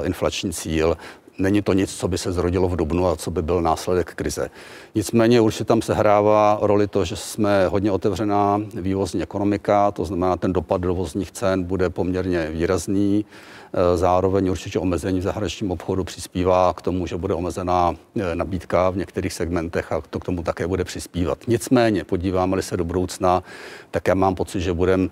inflační 0.04 0.52
cíl. 0.54 0.98
Není 1.38 1.62
to 1.62 1.74
nic, 1.74 1.96
co 1.96 2.08
by 2.08 2.18
se 2.18 2.32
zrodilo 2.32 2.70
v 2.70 2.76
Dubnu 2.76 3.08
a 3.08 3.16
co 3.16 3.32
by 3.32 3.42
byl 3.42 3.62
následek 3.62 4.14
krize. 4.14 4.50
Nicméně 4.96 5.42
určitě 5.42 5.64
tam 5.64 5.82
sehrává 5.82 6.60
roli 6.62 6.88
to, 6.88 7.06
že 7.06 7.16
jsme 7.16 7.68
hodně 7.68 7.92
otevřená 7.92 8.62
vývozní 8.74 9.24
ekonomika, 9.24 9.92
to 9.92 10.06
znamená, 10.06 10.38
ten 10.38 10.54
dopad 10.54 10.82
dovozních 10.82 11.32
cen 11.32 11.64
bude 11.64 11.90
poměrně 11.90 12.50
výrazný. 12.52 13.26
E, 13.74 13.98
Zároveň 13.98 14.50
určitě 14.50 14.80
omezení 14.80 15.20
v 15.20 15.24
zahraničním 15.24 15.72
obchodu 15.72 16.04
přispívá 16.04 16.74
k 16.74 16.82
tomu, 16.82 17.08
že 17.08 17.18
bude 17.18 17.34
omezená 17.34 17.96
e, 18.16 18.36
nabídka 18.36 18.90
v 18.90 18.98
některých 18.98 19.34
segmentech 19.34 19.92
a 19.92 20.02
to 20.10 20.20
k 20.20 20.26
tomu 20.26 20.44
také 20.44 20.68
bude 20.68 20.84
přispívat. 20.84 21.38
Nicméně, 21.48 22.04
podíváme-li 22.04 22.64
se 22.64 22.78
do 22.78 22.84
budoucna, 22.84 23.44
tak 23.92 24.08
já 24.08 24.14
mám 24.14 24.36
pocit, 24.36 24.62
že 24.62 24.74
budeme 24.74 25.10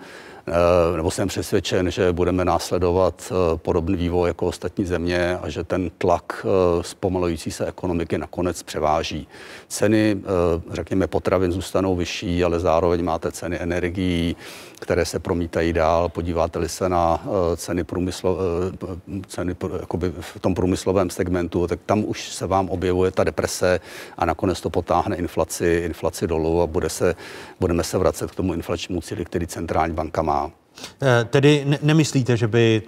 nebo 0.95 1.11
jsem 1.11 1.27
přesvědčen, 1.27 1.91
že 1.91 2.13
budeme 2.13 2.45
následovat 2.45 3.31
eh, 3.31 3.57
podobný 3.57 3.95
vývoj 3.95 4.29
jako 4.29 4.45
ostatní 4.45 4.85
země 4.85 5.37
a 5.37 5.49
že 5.49 5.63
ten 5.63 5.91
tlak 5.97 6.45
eh, 6.45 6.83
zpomalující 6.83 7.51
se 7.51 7.65
ekonomiky 7.65 8.17
nakonec 8.17 8.63
převáží. 8.63 9.27
Ceny, 9.67 10.21
řekněme, 10.71 11.07
potravin 11.07 11.51
zůstanou 11.51 11.95
vyšší, 11.95 12.43
ale 12.43 12.59
zároveň 12.59 13.03
máte 13.03 13.31
ceny 13.31 13.59
energií, 13.59 14.35
které 14.79 15.05
se 15.05 15.19
promítají 15.19 15.73
dál. 15.73 16.09
Podíváte-li 16.09 16.69
se 16.69 16.89
na 16.89 17.23
ceny, 17.55 17.83
průmyslo, 17.83 18.37
ceny 19.27 19.55
jakoby 19.79 20.13
v 20.19 20.39
tom 20.39 20.55
průmyslovém 20.55 21.09
segmentu, 21.09 21.67
tak 21.67 21.79
tam 21.85 22.03
už 22.07 22.29
se 22.29 22.47
vám 22.47 22.69
objevuje 22.69 23.11
ta 23.11 23.23
deprese 23.23 23.79
a 24.17 24.25
nakonec 24.25 24.61
to 24.61 24.69
potáhne 24.69 25.15
inflaci, 25.15 25.81
inflaci 25.85 26.27
dolů 26.27 26.61
a 26.61 26.67
bude 26.67 26.89
se, 26.89 27.15
budeme 27.59 27.83
se 27.83 27.97
vracet 27.97 28.31
k 28.31 28.35
tomu 28.35 28.53
inflačnímu 28.53 29.01
cíli, 29.01 29.25
který 29.25 29.47
centrální 29.47 29.93
banka 29.93 30.21
má. 30.21 30.38
Eh, 31.01 31.25
Tedy 31.25 31.63
ne- 31.65 31.79
nemyslíte, 31.81 32.37
že 32.37 32.47
by 32.47 32.81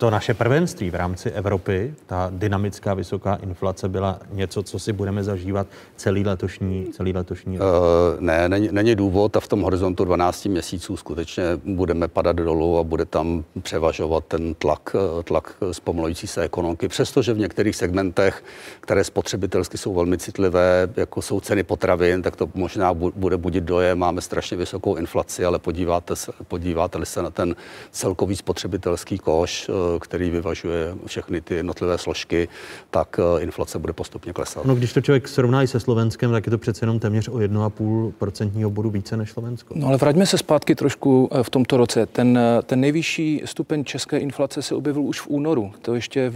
to 0.00 0.10
naše 0.10 0.34
prvenství 0.34 0.90
v 0.90 0.94
rámci 0.94 1.30
Evropy, 1.30 1.94
ta 2.06 2.30
dynamická 2.32 2.94
vysoká 2.94 3.34
inflace 3.34 3.88
byla 3.88 4.18
něco, 4.32 4.62
co 4.62 4.78
si 4.78 4.92
budeme 4.92 5.24
zažívat 5.24 5.66
celý 5.96 6.24
letošní, 6.24 6.86
celý 6.92 7.12
letošní 7.12 7.58
rok? 7.58 7.66
Uh, 7.68 8.20
ne, 8.20 8.48
není, 8.48 8.68
není 8.72 8.94
důvod 8.94 9.36
a 9.36 9.40
v 9.40 9.48
tom 9.48 9.60
horizontu 9.60 10.04
12 10.04 10.46
měsíců 10.46 10.96
skutečně 10.96 11.44
budeme 11.64 12.08
padat 12.08 12.36
dolů 12.36 12.78
a 12.78 12.82
bude 12.82 13.04
tam 13.04 13.44
převažovat 13.62 14.24
ten 14.24 14.54
tlak, 14.54 14.96
eh, 15.20 15.22
tlak 15.22 15.54
zpomalující 15.72 16.26
se 16.26 16.42
ekonomiky, 16.42 16.88
přestože 16.88 17.32
v 17.32 17.38
některých 17.38 17.76
segmentech, 17.76 18.44
které 18.80 19.04
spotřebitelsky 19.04 19.78
jsou 19.78 19.94
velmi 19.94 20.18
citlivé, 20.18 20.88
jako 20.96 21.22
jsou 21.22 21.40
ceny 21.40 21.62
potravin, 21.62 22.22
tak 22.22 22.36
to 22.36 22.48
možná 22.54 22.94
bu- 22.94 23.12
bude 23.16 23.36
budit 23.36 23.64
dojem, 23.64 23.98
máme 23.98 24.20
strašně 24.20 24.56
vysokou 24.56 24.94
inflaci, 24.94 25.44
ale 25.44 25.58
podíváte 25.58 26.16
se, 26.16 26.32
podíváte-li 26.48 27.06
se 27.06 27.22
na 27.22 27.30
ten 27.30 27.56
celkový 27.90 28.36
spotřebitelský 28.36 29.18
koš, 29.18 29.68
eh, 29.68 29.89
který 29.98 30.30
vyvažuje 30.30 30.94
všechny 31.06 31.40
ty 31.40 31.54
jednotlivé 31.54 31.98
složky, 31.98 32.48
tak 32.90 33.20
inflace 33.38 33.78
bude 33.78 33.92
postupně 33.92 34.32
klesat. 34.32 34.64
No, 34.64 34.74
když 34.74 34.92
to 34.92 35.00
člověk 35.00 35.28
srovná 35.28 35.62
i 35.62 35.66
se 35.66 35.80
Slovenskem, 35.80 36.30
tak 36.30 36.46
je 36.46 36.50
to 36.50 36.58
přece 36.58 36.82
jenom 36.82 36.98
téměř 36.98 37.28
o 37.28 37.32
1,5 37.32 38.12
procentního 38.18 38.70
bodu 38.70 38.90
více 38.90 39.16
než 39.16 39.30
Slovensko. 39.30 39.74
No 39.76 39.86
ale 39.86 39.96
vraťme 39.96 40.26
se 40.26 40.38
zpátky 40.38 40.74
trošku 40.74 41.30
v 41.42 41.50
tomto 41.50 41.76
roce. 41.76 42.06
Ten, 42.06 42.38
ten 42.66 42.80
nejvyšší 42.80 43.42
stupeň 43.44 43.84
české 43.84 44.18
inflace 44.18 44.62
se 44.62 44.74
objevil 44.74 45.02
už 45.02 45.20
v 45.20 45.28
únoru. 45.28 45.72
To 45.82 45.94
ještě 45.94 46.32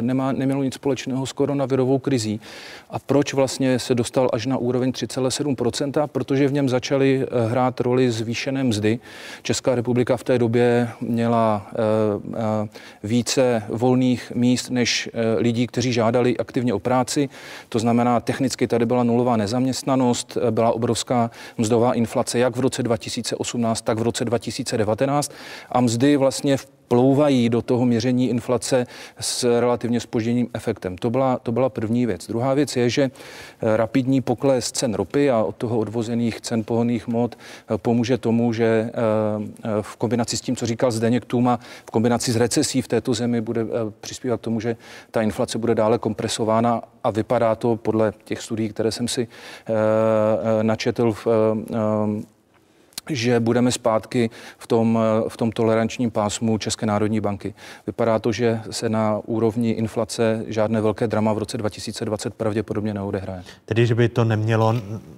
nemá, 0.00 0.32
nemělo 0.32 0.62
nic 0.62 0.74
společného 0.74 1.26
s 1.26 1.32
koronavirovou 1.32 1.98
krizí. 1.98 2.40
A 2.90 2.98
proč 2.98 3.34
vlastně 3.34 3.78
se 3.78 3.94
dostal 3.94 4.30
až 4.32 4.46
na 4.46 4.56
úroveň 4.56 4.90
3,7%? 4.90 6.06
Protože 6.06 6.48
v 6.48 6.52
něm 6.52 6.68
začaly 6.68 7.26
hrát 7.48 7.80
roli 7.80 8.10
zvýšené 8.10 8.64
mzdy. 8.64 8.98
Česká 9.42 9.74
republika 9.74 10.16
v 10.16 10.24
té 10.24 10.38
době 10.38 10.88
měla 11.00 11.66
eh, 11.72 11.76
eh, 12.34 12.68
více 13.02 13.62
volných 13.68 14.32
míst 14.34 14.70
než 14.70 15.08
eh, 15.12 15.38
lidí, 15.38 15.66
kteří 15.66 15.92
žádali 15.92 16.38
aktivně 16.38 16.74
o 16.74 16.78
práci. 16.78 17.28
To 17.68 17.78
znamená, 17.78 18.20
technicky 18.20 18.66
tady 18.66 18.86
byla 18.86 19.02
nulová 19.02 19.36
nezaměstnanost, 19.36 20.38
byla 20.50 20.72
obrovská 20.72 21.30
mzdová 21.58 21.94
inflace 21.94 22.38
jak 22.38 22.56
v 22.56 22.60
roce 22.60 22.82
2018, 22.82 23.80
tak 23.80 23.98
v 23.98 24.02
roce 24.02 24.24
2019 24.24 25.32
a 25.72 25.80
mzdy 25.80 26.16
vlastně 26.16 26.56
v 26.56 26.75
plouvají 26.88 27.48
do 27.48 27.62
toho 27.62 27.84
měření 27.84 28.28
inflace 28.28 28.86
s 29.20 29.60
relativně 29.60 30.00
spožděným 30.00 30.48
efektem. 30.54 30.98
To 30.98 31.10
byla, 31.10 31.38
to 31.38 31.52
byla 31.52 31.68
první 31.68 32.06
věc. 32.06 32.26
Druhá 32.26 32.54
věc 32.54 32.76
je, 32.76 32.90
že 32.90 33.02
eh, 33.02 33.76
rapidní 33.76 34.20
pokles 34.20 34.72
cen 34.72 34.94
ropy 34.94 35.30
a 35.30 35.42
od 35.42 35.56
toho 35.56 35.78
odvozených 35.78 36.40
cen 36.40 36.64
pohonných 36.64 37.08
mod 37.08 37.38
eh, 37.38 37.78
pomůže 37.78 38.18
tomu, 38.18 38.52
že 38.52 38.64
eh, 38.64 38.92
v 39.80 39.96
kombinaci 39.96 40.36
s 40.36 40.40
tím, 40.40 40.56
co 40.56 40.66
říkal 40.66 40.90
Zdeněk 40.90 41.24
Tuma, 41.24 41.58
v 41.86 41.90
kombinaci 41.90 42.32
s 42.32 42.36
recesí 42.36 42.82
v 42.82 42.88
této 42.88 43.14
zemi 43.14 43.40
bude 43.40 43.66
přispívat 44.00 44.40
k 44.40 44.44
tomu, 44.44 44.60
že 44.60 44.76
ta 45.10 45.22
inflace 45.22 45.58
bude 45.58 45.74
dále 45.74 45.98
kompresována 45.98 46.82
a 47.04 47.10
vypadá 47.10 47.54
to 47.54 47.76
podle 47.76 48.12
těch 48.24 48.40
studií, 48.40 48.68
které 48.68 48.92
jsem 48.92 49.08
si 49.08 49.28
načetl 50.62 51.12
v 51.12 51.26
že 53.10 53.40
budeme 53.40 53.72
zpátky 53.72 54.30
v 54.58 54.66
tom, 54.66 54.98
v 55.28 55.36
tom 55.36 55.52
tolerančním 55.52 56.10
pásmu 56.10 56.58
České 56.58 56.86
národní 56.86 57.20
banky. 57.20 57.54
Vypadá 57.86 58.18
to, 58.18 58.32
že 58.32 58.60
se 58.70 58.88
na 58.88 59.20
úrovni 59.24 59.70
inflace 59.70 60.44
žádné 60.46 60.80
velké 60.80 61.06
drama 61.06 61.32
v 61.32 61.38
roce 61.38 61.58
2020 61.58 62.34
pravděpodobně 62.34 62.94
neodehraje. 62.94 63.42
Tedy, 63.64 63.86
že 63.86 63.94
by 63.94 64.08
to 64.08 64.24
nemělo 64.24 64.74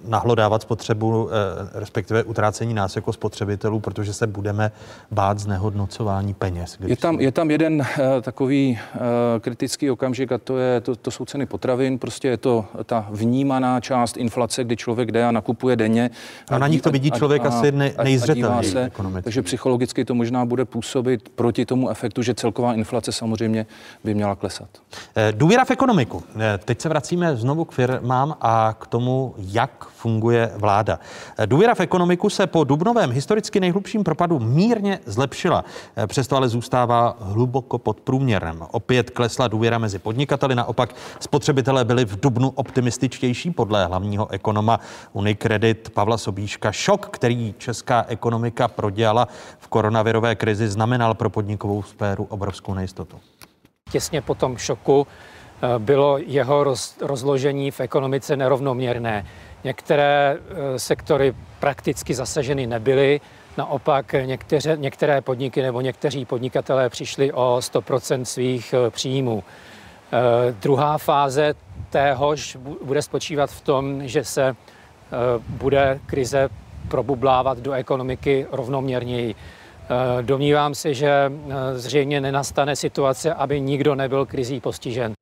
nahlodávat 0.07 0.61
spotřebu, 0.61 1.29
eh, 1.29 1.79
respektive 1.79 2.23
utrácení 2.23 2.73
nás 2.73 2.95
jako 2.95 3.13
spotřebitelů, 3.13 3.79
protože 3.79 4.13
se 4.13 4.27
budeme 4.27 4.71
bát 5.11 5.39
znehodnocování 5.39 6.33
peněz. 6.33 6.77
Je 6.85 6.97
tam, 6.97 7.19
je 7.19 7.31
tam 7.31 7.51
jeden 7.51 7.81
eh, 7.81 8.21
takový 8.21 8.79
eh, 8.79 8.99
kritický 9.39 9.91
okamžik 9.91 10.31
a 10.31 10.37
to, 10.37 10.57
je, 10.57 10.81
to, 10.81 10.95
to 10.95 11.11
jsou 11.11 11.25
ceny 11.25 11.45
potravin. 11.45 11.99
Prostě 11.99 12.27
je 12.27 12.37
to 12.37 12.65
ta 12.85 13.07
vnímaná 13.11 13.79
část 13.79 14.17
inflace, 14.17 14.63
kdy 14.63 14.77
člověk 14.77 15.11
jde 15.11 15.25
a 15.25 15.31
nakupuje 15.31 15.75
denně. 15.75 16.09
A, 16.51 16.55
a 16.55 16.57
na 16.57 16.67
nich 16.67 16.81
to 16.81 16.91
vidí 16.91 17.11
člověk 17.11 17.45
a, 17.45 17.47
asi 17.47 17.71
nej, 17.79 17.93
nejzřetelněji 18.03 18.71
se, 18.71 18.91
Takže 19.23 19.41
psychologicky 19.41 20.05
to 20.05 20.15
možná 20.15 20.45
bude 20.45 20.65
působit 20.65 21.29
proti 21.29 21.65
tomu 21.65 21.89
efektu, 21.89 22.21
že 22.21 22.33
celková 22.33 22.73
inflace 22.73 23.11
samozřejmě 23.11 23.65
by 24.03 24.13
měla 24.13 24.35
klesat. 24.35 24.69
Eh, 25.15 25.33
důvěra 25.35 25.65
v 25.65 25.71
ekonomiku. 25.71 26.23
Eh, 26.39 26.57
teď 26.65 26.81
se 26.81 26.89
vracíme 26.89 27.35
znovu 27.35 27.65
k 27.65 27.71
firmám 27.71 28.35
a 28.41 28.75
k 28.79 28.87
tomu, 28.87 29.35
jak 29.37 29.85
funguje 29.89 30.51
vláda. 30.55 30.99
Eh, 31.37 31.47
důvěra 31.47 31.75
v 31.75 31.79
ekonomiku 31.79 32.29
se 32.29 32.47
po 32.47 32.63
dubnovém 32.63 33.11
historicky 33.11 33.59
nejhlubším 33.59 34.03
propadu 34.03 34.39
mírně 34.39 34.99
zlepšila, 35.05 35.63
přesto 36.07 36.35
ale 36.35 36.49
zůstává 36.49 37.17
hluboko 37.19 37.77
pod 37.77 37.99
průměrem. 37.99 38.63
Opět 38.71 39.09
klesla 39.09 39.47
důvěra 39.47 39.77
mezi 39.77 39.99
podnikateli, 39.99 40.55
naopak 40.55 40.95
spotřebitelé 41.19 41.85
byli 41.85 42.05
v 42.05 42.19
dubnu 42.19 42.49
optimističtější 42.49 43.51
podle 43.51 43.85
hlavního 43.85 44.31
ekonoma 44.31 44.79
Unicredit 45.13 45.89
Pavla 45.89 46.17
Sobíška. 46.17 46.71
Šok, 46.71 47.09
který 47.11 47.53
česká 47.69 48.05
ekonomika 48.07 48.67
prodělala 48.67 49.27
v 49.59 49.67
koronavirové 49.67 50.35
krizi, 50.35 50.67
znamenal 50.67 51.13
pro 51.13 51.29
podnikovou 51.29 51.83
sféru 51.83 52.23
obrovskou 52.29 52.73
nejistotu. 52.73 53.19
Těsně 53.91 54.21
po 54.21 54.35
tom 54.35 54.57
šoku 54.57 55.07
eh, 55.07 55.79
bylo 55.79 56.17
jeho 56.17 56.63
roz, 56.63 56.97
rozložení 57.01 57.71
v 57.71 57.79
ekonomice 57.79 58.37
nerovnoměrné. 58.37 59.25
Některé 59.63 60.37
eh, 60.37 60.79
sektory 60.79 61.35
prakticky 61.59 62.13
zasaženy 62.13 62.67
nebyly, 62.67 63.21
naopak 63.57 64.15
některé, 64.25 64.77
některé 64.77 65.21
podniky 65.21 65.61
nebo 65.61 65.81
někteří 65.81 66.25
podnikatelé 66.25 66.89
přišli 66.89 67.33
o 67.33 67.57
100% 67.59 68.21
svých 68.23 68.73
eh, 68.73 68.89
příjmů. 68.89 69.43
Druhá 70.61 70.97
fáze 70.97 71.53
téhož 71.89 72.57
bude 72.83 73.01
spočívat 73.01 73.49
v 73.49 73.61
tom, 73.61 74.07
že 74.07 74.23
se 74.23 74.55
bude 75.47 75.99
krize 76.05 76.49
probublávat 76.89 77.57
do 77.59 77.71
ekonomiky 77.71 78.47
rovnoměrněji. 78.51 79.35
Eh, 79.35 80.23
domnívám 80.23 80.75
se, 80.75 80.93
že 80.93 81.09
eh, 81.09 81.79
zřejmě 81.79 82.21
nenastane 82.21 82.75
situace, 82.75 83.33
aby 83.33 83.61
nikdo 83.61 83.95
nebyl 83.95 84.25
krizí 84.25 84.59
postižen. 84.59 85.13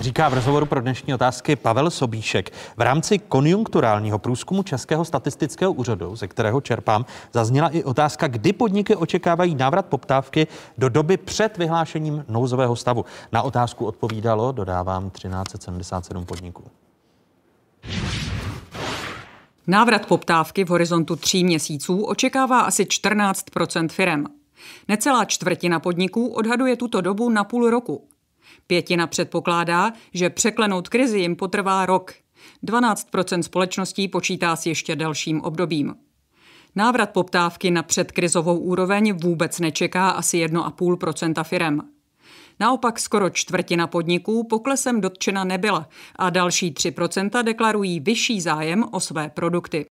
Říká 0.00 0.28
v 0.28 0.34
rozhovoru 0.34 0.66
pro 0.66 0.80
dnešní 0.80 1.14
otázky 1.14 1.56
Pavel 1.56 1.90
Sobíšek. 1.90 2.50
V 2.76 2.80
rámci 2.80 3.18
konjunkturálního 3.18 4.18
průzkumu 4.18 4.62
Českého 4.62 5.04
statistického 5.04 5.72
úřadu, 5.72 6.16
ze 6.16 6.28
kterého 6.28 6.60
čerpám, 6.60 7.06
zazněla 7.32 7.68
i 7.68 7.84
otázka, 7.84 8.28
kdy 8.28 8.52
podniky 8.52 8.96
očekávají 8.96 9.54
návrat 9.54 9.86
poptávky 9.86 10.46
do 10.78 10.88
doby 10.88 11.16
před 11.16 11.58
vyhlášením 11.58 12.24
nouzového 12.28 12.76
stavu. 12.76 13.04
Na 13.32 13.42
otázku 13.42 13.86
odpovídalo, 13.86 14.52
dodávám, 14.52 15.10
1377 15.10 16.24
podniků. 16.24 16.64
Návrat 19.66 20.06
poptávky 20.06 20.64
v 20.64 20.68
horizontu 20.68 21.16
tří 21.16 21.44
měsíců 21.44 22.04
očekává 22.04 22.60
asi 22.60 22.84
14% 22.84 23.88
firem. 23.88 24.26
Necelá 24.88 25.24
čtvrtina 25.24 25.80
podniků 25.80 26.28
odhaduje 26.28 26.76
tuto 26.76 27.00
dobu 27.00 27.30
na 27.30 27.44
půl 27.44 27.70
roku. 27.70 28.08
Pětina 28.66 29.06
předpokládá, 29.06 29.92
že 30.14 30.30
překlenout 30.30 30.88
krizi 30.88 31.18
jim 31.18 31.36
potrvá 31.36 31.86
rok. 31.86 32.14
12% 32.66 33.40
společností 33.40 34.08
počítá 34.08 34.56
s 34.56 34.66
ještě 34.66 34.96
delším 34.96 35.40
obdobím. 35.40 35.94
Návrat 36.74 37.10
poptávky 37.10 37.70
na 37.70 37.82
předkrizovou 37.82 38.58
úroveň 38.58 39.12
vůbec 39.12 39.60
nečeká 39.60 40.10
asi 40.10 40.46
1,5% 40.46 41.44
firem. 41.44 41.93
Naopak 42.60 42.98
skoro 42.98 43.30
čtvrtina 43.30 43.86
podniků 43.86 44.46
poklesem 44.50 45.00
dotčena 45.00 45.44
nebyla 45.44 45.88
a 46.16 46.30
další 46.30 46.72
3% 46.72 47.44
deklarují 47.44 48.00
vyšší 48.00 48.40
zájem 48.40 48.84
o 48.92 49.00
své 49.00 49.28
produkty. 49.28 49.86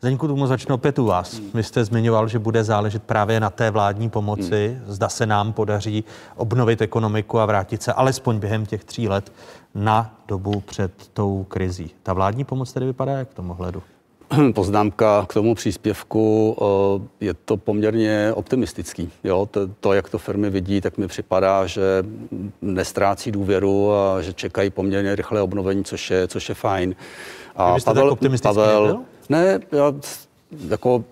Zdeňku, 0.00 0.28
tomu 0.28 0.46
začnu 0.46 0.74
opět 0.74 0.98
u 0.98 1.04
vás. 1.04 1.40
Vy 1.54 1.62
jste 1.62 1.84
zmiňoval, 1.84 2.28
že 2.28 2.38
bude 2.38 2.64
záležet 2.64 3.02
právě 3.02 3.40
na 3.40 3.50
té 3.50 3.70
vládní 3.70 4.10
pomoci. 4.10 4.76
Hmm. 4.78 4.92
Zda 4.92 5.08
se 5.08 5.26
nám 5.26 5.52
podaří 5.52 6.04
obnovit 6.36 6.82
ekonomiku 6.82 7.38
a 7.38 7.46
vrátit 7.46 7.82
se 7.82 7.92
alespoň 7.92 8.38
během 8.38 8.66
těch 8.66 8.84
tří 8.84 9.08
let 9.08 9.32
na 9.74 10.14
dobu 10.28 10.60
před 10.60 10.92
tou 11.12 11.44
krizí. 11.44 11.90
Ta 12.02 12.12
vládní 12.12 12.44
pomoc 12.44 12.72
tedy 12.72 12.86
vypadá 12.86 13.12
jak 13.12 13.30
v 13.30 13.34
tom 13.34 13.50
ohledu? 13.50 13.82
poznámka 14.54 15.26
k 15.28 15.34
tomu 15.34 15.54
příspěvku. 15.54 16.56
Eh, 16.60 17.24
je 17.24 17.34
to 17.34 17.56
poměrně 17.56 18.32
optimistický. 18.34 19.10
Jo? 19.24 19.48
To, 19.50 19.60
to, 19.66 19.92
jak 19.92 20.10
to 20.10 20.18
firmy 20.18 20.50
vidí, 20.50 20.80
tak 20.80 20.98
mi 20.98 21.08
připadá, 21.08 21.66
že 21.66 21.82
nestrácí 22.62 23.32
důvěru 23.32 23.92
a 23.92 24.22
že 24.22 24.32
čekají 24.32 24.70
poměrně 24.70 25.16
rychlé 25.16 25.42
obnovení, 25.42 25.84
což 25.84 26.10
je, 26.10 26.28
což 26.28 26.48
je 26.48 26.54
fajn. 26.54 26.94
A 27.56 27.74
Vy 27.74 27.80
Pavel, 27.80 28.04
tak 28.04 28.12
optimistický 28.12 28.54
Pavel, 28.54 28.86
nebyl? 28.86 29.02
Ne, 29.28 29.60
já, 29.72 29.92
jako 30.68 31.04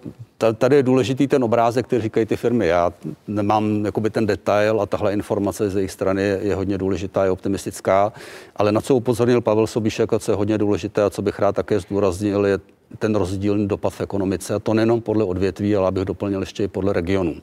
tady 0.58 0.76
je 0.76 0.82
důležitý 0.82 1.26
ten 1.26 1.44
obrázek, 1.44 1.86
který 1.86 2.02
říkají 2.02 2.26
ty 2.26 2.36
firmy. 2.36 2.66
Já 2.66 2.92
nemám 3.28 3.84
jakoby 3.84 4.10
ten 4.10 4.26
detail 4.26 4.80
a 4.80 4.86
tahle 4.86 5.12
informace 5.12 5.70
z 5.70 5.76
jejich 5.76 5.90
strany 5.90 6.22
je 6.22 6.54
hodně 6.54 6.78
důležitá, 6.78 7.24
je 7.24 7.30
optimistická, 7.30 8.12
ale 8.56 8.72
na 8.72 8.80
co 8.80 8.94
upozornil 8.94 9.40
Pavel 9.40 9.66
Sobíšek 9.66 10.12
a 10.12 10.18
co 10.18 10.32
je 10.32 10.36
hodně 10.36 10.58
důležité 10.58 11.02
a 11.02 11.10
co 11.10 11.22
bych 11.22 11.38
rád 11.38 11.56
také 11.56 11.80
zdůraznil, 11.80 12.46
je 12.46 12.58
ten 12.98 13.14
rozdílný 13.14 13.68
dopad 13.68 13.90
v 13.90 14.00
ekonomice, 14.00 14.54
a 14.54 14.58
to 14.58 14.74
nejenom 14.74 15.00
podle 15.00 15.24
odvětví, 15.24 15.76
ale 15.76 15.88
abych 15.88 16.04
doplnil 16.04 16.40
ještě 16.40 16.64
i 16.64 16.68
podle 16.68 16.92
regionu. 16.92 17.34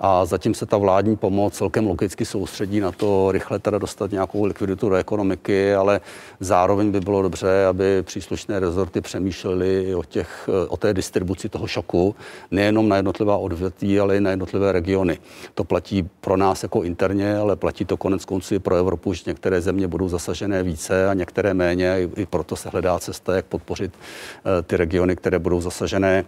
A 0.00 0.24
zatím 0.24 0.54
se 0.54 0.66
ta 0.66 0.76
vládní 0.76 1.16
pomoc 1.16 1.54
celkem 1.54 1.86
logicky 1.86 2.24
soustředí 2.24 2.80
na 2.80 2.92
to 2.92 3.32
rychle 3.32 3.58
teda 3.58 3.78
dostat 3.78 4.10
nějakou 4.10 4.44
likviditu 4.44 4.88
do 4.88 4.94
ekonomiky, 4.94 5.74
ale 5.74 6.00
zároveň 6.40 6.90
by 6.90 7.00
bylo 7.00 7.22
dobře, 7.22 7.66
aby 7.66 8.02
příslušné 8.02 8.60
rezorty 8.60 9.00
přemýšleli 9.00 9.94
o, 9.94 10.02
těch, 10.02 10.48
o 10.68 10.76
té 10.76 10.94
distribuci 10.94 11.48
toho 11.48 11.66
šoku, 11.66 12.14
nejenom 12.50 12.88
na 12.88 12.96
jednotlivá 12.96 13.36
odvětví, 13.36 14.00
ale 14.00 14.16
i 14.16 14.20
na 14.20 14.30
jednotlivé 14.30 14.72
regiony. 14.72 15.18
To 15.54 15.64
platí 15.64 16.08
pro 16.20 16.36
nás 16.36 16.62
jako 16.62 16.82
interně, 16.82 17.36
ale 17.36 17.56
platí 17.56 17.84
to 17.84 17.96
konec 17.96 18.24
konců 18.24 18.54
i 18.54 18.58
pro 18.58 18.76
Evropu, 18.76 19.12
že 19.12 19.22
některé 19.26 19.60
země 19.60 19.88
budou 19.88 20.08
zasažené 20.08 20.62
více 20.62 21.08
a 21.08 21.14
některé 21.14 21.54
méně. 21.54 22.08
I 22.16 22.26
proto 22.26 22.56
se 22.56 22.68
hledá 22.68 22.98
cesta, 22.98 23.36
jak 23.36 23.44
podpořit 23.44 23.92
eh, 23.94 24.62
ty 24.62 24.76
regiony, 24.76 25.16
které 25.16 25.38
budou 25.38 25.60
zasažené 25.60 26.24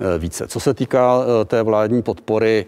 eh, 0.00 0.18
více. 0.18 0.48
Co 0.48 0.60
se 0.60 0.74
týká 0.74 1.24
té 1.46 1.62
vládní 1.62 2.02
podpory, 2.02 2.66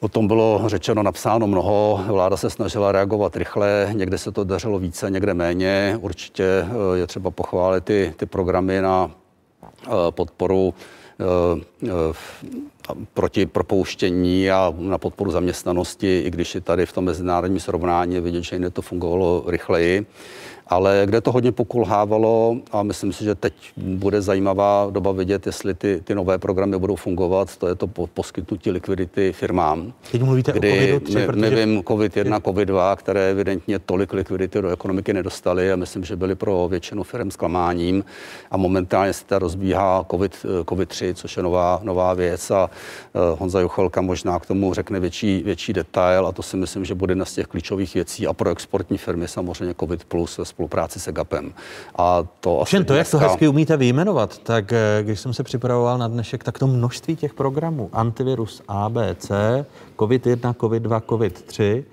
O 0.00 0.08
tom 0.08 0.28
bylo 0.28 0.62
řečeno, 0.66 1.02
napsáno 1.02 1.46
mnoho. 1.46 2.04
Vláda 2.06 2.36
se 2.36 2.50
snažila 2.50 2.92
reagovat 2.92 3.36
rychle, 3.36 3.90
někde 3.92 4.18
se 4.18 4.32
to 4.32 4.44
dařilo 4.44 4.78
více, 4.78 5.10
někde 5.10 5.34
méně. 5.34 5.98
Určitě 6.00 6.44
eh, 6.44 6.98
je 6.98 7.06
třeba 7.06 7.30
pochválit 7.30 7.84
ty, 7.84 8.14
ty 8.16 8.26
programy 8.26 8.80
na 8.80 9.10
eh, 9.86 9.88
podporu 10.10 10.74
eh, 11.20 12.14
proti 13.14 13.46
propouštění 13.46 14.50
a 14.50 14.74
na 14.78 14.98
podporu 14.98 15.30
zaměstnanosti, 15.30 16.20
i 16.20 16.30
když 16.30 16.54
je 16.54 16.60
tady 16.60 16.86
v 16.86 16.92
tom 16.92 17.04
mezinárodním 17.04 17.60
srovnání 17.60 18.20
vidět, 18.20 18.42
že 18.42 18.56
jiné 18.56 18.70
to 18.70 18.82
fungovalo 18.82 19.44
rychleji 19.46 20.06
ale 20.68 21.02
kde 21.04 21.20
to 21.20 21.32
hodně 21.32 21.52
pokulhávalo 21.52 22.56
a 22.72 22.82
myslím 22.82 23.12
si, 23.12 23.24
že 23.24 23.34
teď 23.34 23.52
bude 23.76 24.22
zajímavá 24.22 24.88
doba 24.90 25.12
vidět, 25.12 25.46
jestli 25.46 25.74
ty, 25.74 26.00
ty 26.04 26.14
nové 26.14 26.38
programy 26.38 26.78
budou 26.78 26.96
fungovat, 26.96 27.56
to 27.56 27.68
je 27.68 27.74
to 27.74 27.86
poskytnutí 27.86 28.70
likvidity 28.70 29.32
firmám. 29.32 29.92
Teď 30.12 30.22
mluvíte 30.22 30.52
kdy 30.52 30.72
o 30.72 30.74
covidu 30.74 31.00
3, 31.00 31.14
my, 31.14 31.26
protože... 31.26 31.50
my 31.50 31.66
vím, 31.66 31.80
COVID-1, 31.80 32.40
COVID-2, 32.40 32.96
které 32.96 33.30
evidentně 33.30 33.78
tolik 33.78 34.12
likvidity 34.12 34.62
do 34.62 34.68
ekonomiky 34.68 35.12
nedostaly 35.12 35.72
a 35.72 35.76
myslím, 35.76 36.04
že 36.04 36.16
byly 36.16 36.34
pro 36.34 36.68
většinu 36.68 37.02
firm 37.02 37.30
zklamáním 37.30 38.04
a 38.50 38.56
momentálně 38.56 39.12
se 39.12 39.24
ta 39.24 39.38
rozbíhá 39.38 40.06
COVID, 40.10 40.46
COVID-3, 40.62 41.14
což 41.14 41.36
je 41.36 41.42
nová, 41.42 41.80
nová 41.82 42.14
věc 42.14 42.50
a 42.50 42.70
uh, 43.12 43.38
Honza 43.38 43.60
Juchelka 43.60 44.00
možná 44.00 44.38
k 44.38 44.46
tomu 44.46 44.74
řekne 44.74 45.00
větší, 45.00 45.42
větší 45.42 45.72
detail 45.72 46.26
a 46.26 46.32
to 46.32 46.42
si 46.42 46.56
myslím, 46.56 46.84
že 46.84 46.94
bude 46.94 47.12
jedna 47.12 47.24
z 47.24 47.34
těch 47.34 47.46
klíčových 47.46 47.94
věcí 47.94 48.26
a 48.26 48.32
pro 48.32 48.50
exportní 48.50 48.98
firmy 48.98 49.28
samozřejmě 49.28 49.74
COVID 49.80 50.04
plus 50.04 50.38
spolupráci 50.58 51.00
s 51.00 51.08
EGAPem. 51.08 51.54
A 51.98 52.26
to 52.40 52.64
Všem 52.64 52.84
to, 52.84 52.94
jak 52.94 53.10
to 53.10 53.18
hezky 53.18 53.48
umíte 53.48 53.76
vyjmenovat, 53.76 54.38
tak 54.38 54.72
eh, 54.72 55.02
když 55.02 55.20
jsem 55.20 55.34
se 55.34 55.42
připravoval 55.42 55.98
na 55.98 56.08
dnešek, 56.08 56.44
tak 56.44 56.58
to 56.58 56.66
množství 56.66 57.16
těch 57.16 57.34
programů, 57.34 57.90
antivirus 57.92 58.62
A, 58.68 58.88
B, 58.88 59.14
C, 59.14 59.66
COVID-1, 59.96 60.54
COVID-2, 60.54 61.00
COVID-3, 61.00 61.84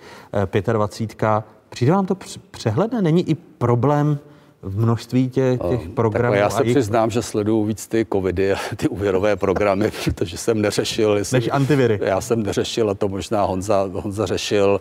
25, 0.73 1.43
přijde 1.69 1.91
vám 1.91 2.05
to 2.05 2.17
přehledné? 2.51 3.01
Není 3.01 3.29
i 3.29 3.35
problém 3.35 4.19
v 4.61 4.79
množství 4.79 5.29
těch, 5.29 5.59
těch 5.69 5.89
programů. 5.89 6.23
Takhle 6.23 6.37
já 6.37 6.49
se 6.49 6.63
jich... 6.63 6.73
přiznám, 6.73 7.09
že 7.09 7.21
sleduju 7.21 7.63
víc 7.63 7.87
ty 7.87 8.05
covidy 8.13 8.53
a 8.53 8.57
ty 8.75 8.87
úvěrové 8.87 9.35
programy, 9.35 9.91
protože 10.03 10.37
jsem 10.37 10.61
neřešil. 10.61 11.17
Jestli... 11.17 11.37
Než 11.37 11.49
antiviry. 11.51 11.99
Já 12.01 12.21
jsem 12.21 12.43
neřešil 12.43 12.89
a 12.89 12.93
to 12.93 13.07
možná 13.07 13.43
Honza, 13.43 13.89
Honza 13.93 14.25
řešil 14.25 14.79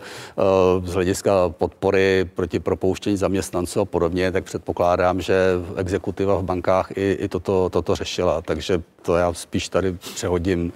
uh, 0.79 0.85
z 0.85 0.93
hlediska 0.93 1.49
podpory 1.49 2.29
proti 2.35 2.59
propouštění 2.59 3.17
zaměstnanců 3.17 3.79
a 3.79 3.85
podobně, 3.85 4.31
tak 4.31 4.43
předpokládám, 4.43 5.21
že 5.21 5.35
exekutiva 5.75 6.35
v 6.35 6.43
bankách 6.43 6.91
i, 6.97 7.11
i 7.11 7.27
toto, 7.27 7.69
toto 7.69 7.95
řešila, 7.95 8.41
takže 8.41 8.81
to 9.01 9.15
já 9.15 9.33
spíš 9.33 9.69
tady 9.69 9.93
přehodím, 9.93 10.71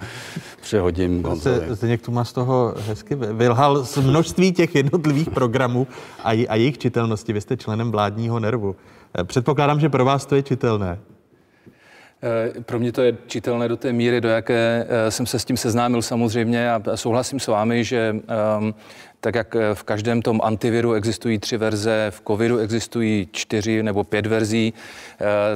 přehodím 0.62 1.24
Honzovi. 1.24 1.66
Zdeněk 1.70 2.02
tu 2.02 2.12
má 2.12 2.26
z 2.26 2.34
toho 2.34 2.74
hezky 2.88 3.16
vylhal 3.16 3.86
z 3.86 3.98
množství 3.98 4.52
těch 4.52 4.76
jednotlivých 4.76 5.30
programů 5.30 5.88
a, 6.24 6.30
a 6.30 6.56
jejich 6.56 6.78
čitelnosti. 6.78 7.34
Vy 7.34 7.42
jste 7.42 7.58
členem 7.58 7.92
vládního 7.92 8.40
nervu. 8.40 8.76
Eh, 9.18 9.24
předpokládám, 9.24 9.80
že 9.80 9.90
pro 9.90 10.06
vás 10.06 10.26
to 10.26 10.36
je 10.36 10.44
čitelné. 10.44 11.00
Eh, 12.24 12.62
pro 12.62 12.80
mě 12.80 12.92
to 12.92 13.02
je 13.02 13.18
čitelné 13.28 13.68
do 13.68 13.78
té 13.78 13.94
míry, 13.94 14.22
do 14.22 14.30
jaké 14.30 14.88
eh, 14.90 15.12
jsem 15.12 15.26
se 15.26 15.40
s 15.40 15.46
tím 15.46 15.58
seznámil 15.58 16.02
samozřejmě 16.02 16.72
a 16.72 16.82
souhlasím 16.96 17.40
s 17.40 17.48
vámi, 17.48 17.84
že 17.84 18.16
um, 18.60 18.76
tak 19.20 19.36
jak 19.36 19.56
v 19.74 19.84
každém 19.84 20.22
tom 20.22 20.40
antiviru 20.44 20.94
existují 20.94 21.40
tři 21.40 21.58
verze, 21.58 22.08
v 22.10 22.22
covidu 22.28 22.58
existují 22.58 23.30
čtyři 23.32 23.84
nebo 23.84 24.04
pět 24.04 24.26
verzí, 24.26 24.74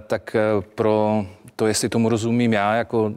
tak 0.07 0.35
pro 0.75 1.25
to, 1.55 1.67
jestli 1.67 1.89
tomu 1.89 2.09
rozumím 2.09 2.53
já, 2.53 2.75
jako 2.75 3.03
uh, 3.03 3.11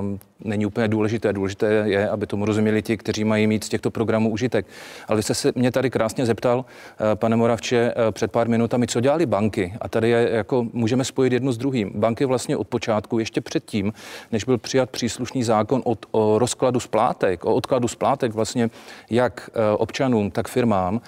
um, 0.00 0.20
není 0.44 0.66
úplně 0.66 0.88
důležité. 0.88 1.32
Důležité 1.32 1.66
je, 1.66 2.08
aby 2.08 2.26
tomu 2.26 2.44
rozuměli 2.44 2.82
ti, 2.82 2.96
kteří 2.96 3.24
mají 3.24 3.46
mít 3.46 3.64
z 3.64 3.68
těchto 3.68 3.90
programů 3.90 4.30
užitek. 4.30 4.66
Ale 5.08 5.16
vy 5.16 5.22
jste 5.22 5.34
se 5.34 5.52
mě 5.54 5.70
tady 5.70 5.90
krásně 5.90 6.26
zeptal, 6.26 6.64
eh, 6.64 7.16
pane 7.16 7.36
Moravče, 7.36 7.76
eh, 7.76 8.12
před 8.12 8.32
pár 8.32 8.48
minutami, 8.48 8.86
co 8.86 9.00
dělali 9.00 9.26
banky. 9.26 9.74
A 9.80 9.88
tady 9.88 10.10
je, 10.10 10.30
jako 10.32 10.66
můžeme 10.72 11.04
spojit 11.04 11.32
jedno 11.32 11.52
s 11.52 11.58
druhým. 11.58 11.92
Banky 11.94 12.24
vlastně 12.24 12.56
od 12.56 12.68
počátku, 12.68 13.18
ještě 13.18 13.40
předtím, 13.40 13.92
než 14.32 14.44
byl 14.44 14.58
přijat 14.58 14.90
příslušný 14.90 15.42
zákon 15.42 15.82
od, 15.84 16.06
o 16.10 16.38
rozkladu 16.38 16.80
splátek, 16.80 17.44
o 17.44 17.54
odkladu 17.54 17.88
splátek 17.88 18.32
vlastně 18.32 18.70
jak 19.10 19.50
eh, 19.52 19.76
občanům, 19.76 20.30
tak 20.30 20.48
firmám, 20.48 21.00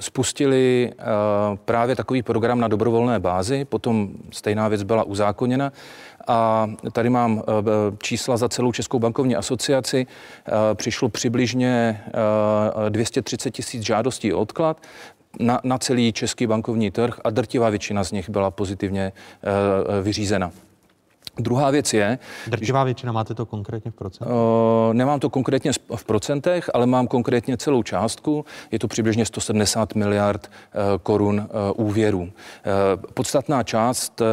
spustili 0.00 0.92
právě 1.64 1.96
takový 1.96 2.22
program 2.22 2.60
na 2.60 2.68
dobrovolné 2.68 3.20
bázi, 3.20 3.64
potom 3.64 4.08
stejná 4.30 4.68
věc 4.68 4.82
byla 4.82 5.02
uzákoněna 5.02 5.72
a 6.26 6.70
tady 6.92 7.10
mám 7.10 7.42
eh, 7.42 7.52
čísla 8.02 8.36
za 8.36 8.48
celou 8.48 8.72
Českou 8.72 8.98
bankovní 8.98 9.36
asociaci. 9.36 10.06
Eh, 10.06 10.74
přišlo 10.74 11.08
přibližně 11.08 12.04
230 12.88 13.48
eh, 13.48 13.50
tisíc 13.50 13.82
žádostí 13.82 14.32
o 14.32 14.40
odklad 14.40 14.82
na, 15.40 15.60
na 15.64 15.78
celý 15.78 16.12
český 16.12 16.46
bankovní 16.46 16.90
trh 16.90 17.20
a 17.24 17.30
drtivá 17.30 17.70
většina 17.70 18.04
z 18.04 18.12
nich 18.12 18.30
byla 18.30 18.50
pozitivně 18.50 19.12
vyřízena. 20.02 20.50
Druhá 21.38 21.70
věc 21.70 21.94
je... 21.94 22.18
Drtivá 22.46 22.84
většina, 22.84 23.12
máte 23.12 23.34
to 23.34 23.46
konkrétně 23.46 23.90
v 23.90 23.94
procentech? 23.94 24.34
Uh, 24.34 24.94
nemám 24.94 25.20
to 25.20 25.30
konkrétně 25.30 25.72
v 25.96 26.04
procentech, 26.04 26.70
ale 26.74 26.86
mám 26.86 27.06
konkrétně 27.06 27.56
celou 27.56 27.82
částku. 27.82 28.44
Je 28.70 28.78
to 28.78 28.88
přibližně 28.88 29.26
170 29.26 29.94
miliard 29.94 30.50
uh, 30.50 30.80
korun 31.02 31.48
uh, 31.76 31.86
úvěrů. 31.86 32.20
Uh, 32.20 32.28
podstatná 33.14 33.62
část 33.62 34.20
uh, 34.20 34.26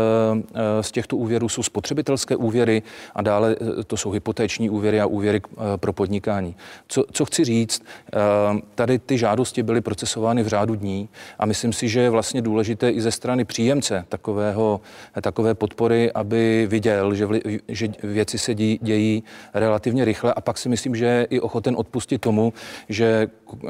z 0.81 0.91
těchto 0.91 1.17
úvěrů 1.17 1.49
jsou 1.49 1.63
spotřebitelské 1.63 2.35
úvěry 2.35 2.84
a 3.15 3.21
dále 3.21 3.55
uh, 3.55 3.84
to 3.88 3.97
jsou 3.97 4.11
hypotéční 4.11 4.69
úvěry 4.69 5.01
a 5.01 5.05
úvěry 5.05 5.41
uh, 5.41 5.63
pro 5.75 5.93
podnikání. 5.93 6.55
Co, 6.88 7.03
co 7.11 7.25
chci 7.25 7.43
říct, 7.43 7.84
uh, 7.84 8.59
tady 8.75 8.99
ty 8.99 9.17
žádosti 9.17 9.63
byly 9.63 9.81
procesovány 9.81 10.43
v 10.43 10.47
řádu 10.47 10.75
dní 10.75 11.09
a 11.39 11.45
myslím 11.45 11.73
si, 11.73 11.89
že 11.89 11.99
je 11.99 12.09
vlastně 12.09 12.41
důležité 12.41 12.89
i 12.89 13.01
ze 13.01 13.11
strany 13.11 13.45
příjemce 13.45 14.05
takového, 14.09 14.81
takové 15.21 15.55
podpory, 15.55 16.11
aby 16.11 16.67
viděl, 16.69 16.93
viděl, 17.02 17.15
že, 17.15 17.26
vli, 17.26 17.41
že 17.68 17.88
věci 18.03 18.38
se 18.38 18.56
dí, 18.56 18.80
dějí 18.82 19.24
relativně 19.53 20.06
rychle 20.06 20.34
a 20.34 20.41
pak 20.41 20.57
si 20.57 20.70
myslím, 20.70 20.95
že 20.95 21.06
je 21.06 21.24
i 21.30 21.40
ochoten 21.40 21.76
odpustit 21.78 22.22
tomu, 22.22 22.53
že 22.90 23.28
uh, 23.52 23.70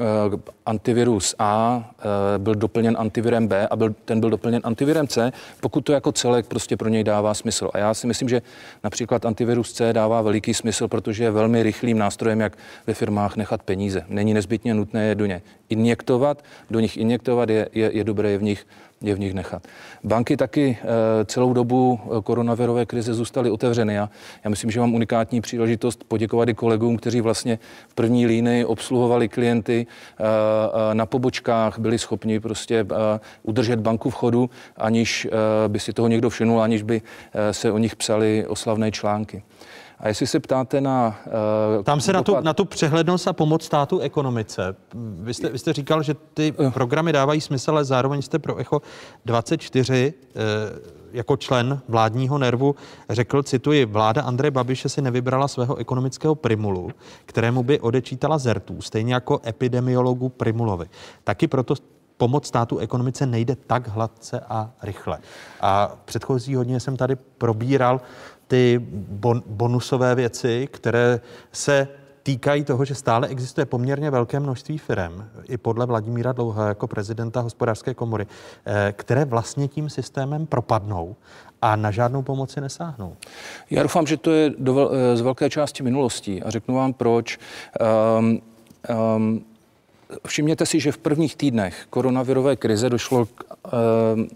antivirus 0.65 1.35
A 1.39 1.77
uh, 1.77 2.43
byl 2.43 2.55
doplněn 2.55 2.95
antivirem 2.99 3.47
B 3.47 3.67
a 3.67 3.75
byl, 3.75 3.95
ten 4.05 4.19
byl 4.19 4.29
doplněn 4.29 4.61
antivirem 4.63 5.07
C, 5.07 5.31
pokud 5.59 5.81
to 5.81 5.93
jako 5.93 6.11
celek 6.11 6.45
prostě 6.47 6.77
pro 6.77 6.89
něj 6.89 7.03
dává 7.03 7.33
smysl. 7.33 7.69
A 7.73 7.77
já 7.77 7.93
si 7.93 8.07
myslím, 8.07 8.29
že 8.29 8.41
například 8.83 9.25
antivirus 9.25 9.73
C 9.73 9.93
dává 9.93 10.21
veliký 10.21 10.53
smysl, 10.53 10.87
protože 10.87 11.23
je 11.23 11.31
velmi 11.31 11.63
rychlým 11.63 11.97
nástrojem, 11.97 12.39
jak 12.39 12.57
ve 12.87 12.93
firmách 12.93 13.35
nechat 13.35 13.63
peníze. 13.63 14.05
Není 14.07 14.33
nezbytně 14.33 14.73
nutné 14.73 15.05
je 15.05 15.15
do 15.15 15.25
ně 15.25 15.41
injektovat, 15.69 16.43
do 16.69 16.79
nich 16.79 16.97
injektovat 16.97 17.49
je, 17.49 17.69
je, 17.73 17.91
je 17.93 18.03
dobré 18.03 18.31
je 18.31 18.37
v 18.37 18.43
nich 18.43 18.65
je 19.03 19.15
v 19.15 19.19
nich 19.19 19.33
nechat. 19.33 19.67
Banky 20.03 20.37
taky 20.37 20.77
eh, 20.81 20.85
celou 21.25 21.53
dobu 21.53 21.99
eh, 22.05 22.21
koronavirové 22.21 22.85
krize 22.85 23.13
zůstaly 23.13 23.51
otevřeny 23.51 23.99
a 23.99 24.09
já 24.43 24.49
myslím, 24.49 24.71
že 24.71 24.79
mám 24.79 24.93
unikátní 24.93 25.41
příležitost 25.41 26.03
poděkovat 26.03 26.49
i 26.49 26.53
kolegům, 26.53 26.97
kteří 26.97 27.21
vlastně 27.21 27.59
v 27.87 27.93
první 27.93 28.25
línii 28.25 28.65
obsluhovali 28.65 29.29
klienty 29.29 29.87
eh, 29.87 30.23
na 30.95 31.05
pobočkách, 31.05 31.79
byli 31.79 31.99
schopni 31.99 32.39
prostě 32.39 32.85
udržet 33.43 33.79
banku 33.79 34.09
v 34.09 34.15
chodu, 34.15 34.49
aniž 34.77 35.27
by 35.67 35.79
si 35.79 35.93
toho 35.93 36.07
někdo 36.07 36.29
všimnul, 36.29 36.61
aniž 36.61 36.83
by 36.83 37.01
se 37.51 37.71
o 37.71 37.77
nich 37.77 37.95
psali 37.95 38.45
oslavné 38.47 38.91
články. 38.91 39.43
A 39.99 40.07
jestli 40.07 40.27
se 40.27 40.39
ptáte 40.39 40.81
na... 40.81 41.19
Uh, 41.77 41.83
Tam 41.83 42.01
se 42.01 42.13
dopad... 42.13 42.33
na 42.33 42.39
tu, 42.39 42.45
na 42.45 42.53
tu 42.53 42.65
přehlednost 42.65 43.27
a 43.27 43.33
pomoc 43.33 43.63
státu 43.63 43.99
ekonomice. 43.99 44.75
Vy 44.95 45.33
jste, 45.33 45.49
vy 45.49 45.59
jste 45.59 45.73
říkal, 45.73 46.03
že 46.03 46.13
ty 46.33 46.51
uh. 46.51 46.71
programy 46.71 47.13
dávají 47.13 47.41
smysl, 47.41 47.71
ale 47.71 47.85
zároveň 47.85 48.21
jste 48.21 48.39
pro 48.39 48.57
ECHO 48.57 48.81
24 49.25 50.13
uh, 50.13 51.03
jako 51.13 51.37
člen 51.37 51.81
vládního 51.87 52.37
nervu 52.37 52.75
řekl, 53.09 53.43
cituji, 53.43 53.85
vláda 53.85 54.21
Andreje 54.21 54.51
Babiše 54.51 54.89
si 54.89 55.01
nevybrala 55.01 55.47
svého 55.47 55.75
ekonomického 55.75 56.35
primulu, 56.35 56.91
kterému 57.25 57.63
by 57.63 57.79
odečítala 57.79 58.37
zertů, 58.37 58.81
stejně 58.81 59.13
jako 59.13 59.39
epidemiologu 59.47 60.29
Primulovi. 60.29 60.85
Taky 61.23 61.47
proto 61.47 61.75
pomoc 62.17 62.47
státu 62.47 62.77
ekonomice 62.77 63.25
nejde 63.25 63.55
tak 63.55 63.87
hladce 63.87 64.39
a 64.49 64.71
rychle. 64.83 65.19
A 65.61 65.95
předchozí 66.05 66.55
hodně 66.55 66.79
jsem 66.79 66.97
tady 66.97 67.15
probíral 67.15 68.01
ty 68.53 68.79
bon, 69.09 69.43
bonusové 69.45 70.15
věci, 70.15 70.67
které 70.71 71.19
se 71.51 71.87
týkají 72.23 72.63
toho, 72.63 72.85
že 72.85 72.95
stále 72.95 73.27
existuje 73.27 73.65
poměrně 73.65 74.11
velké 74.11 74.39
množství 74.39 74.77
firm, 74.77 75.25
i 75.49 75.57
podle 75.57 75.85
Vladimíra 75.85 76.31
Dlouha 76.31 76.67
jako 76.67 76.87
prezidenta 76.87 77.41
hospodářské 77.41 77.93
komory, 77.93 78.27
eh, 78.65 78.93
které 78.97 79.25
vlastně 79.25 79.67
tím 79.67 79.89
systémem 79.89 80.45
propadnou 80.45 81.15
a 81.61 81.75
na 81.75 81.91
žádnou 81.91 82.21
pomoci 82.21 82.61
nesáhnou. 82.61 83.15
Já 83.69 83.83
doufám, 83.83 84.05
že 84.07 84.17
to 84.17 84.31
je 84.31 84.51
do, 84.57 84.91
z 85.13 85.21
velké 85.21 85.49
části 85.49 85.83
minulostí 85.83 86.43
a 86.43 86.49
řeknu 86.49 86.75
vám 86.75 86.93
proč. 86.93 87.39
Um, 88.19 88.41
um, 89.17 89.45
Všimněte 90.27 90.65
si, 90.65 90.79
že 90.79 90.91
v 90.91 90.97
prvních 90.97 91.35
týdnech 91.35 91.85
koronavirové 91.89 92.55
krize 92.55 92.89
došlo 92.89 93.25
k 93.25 93.43
e, 93.43 93.69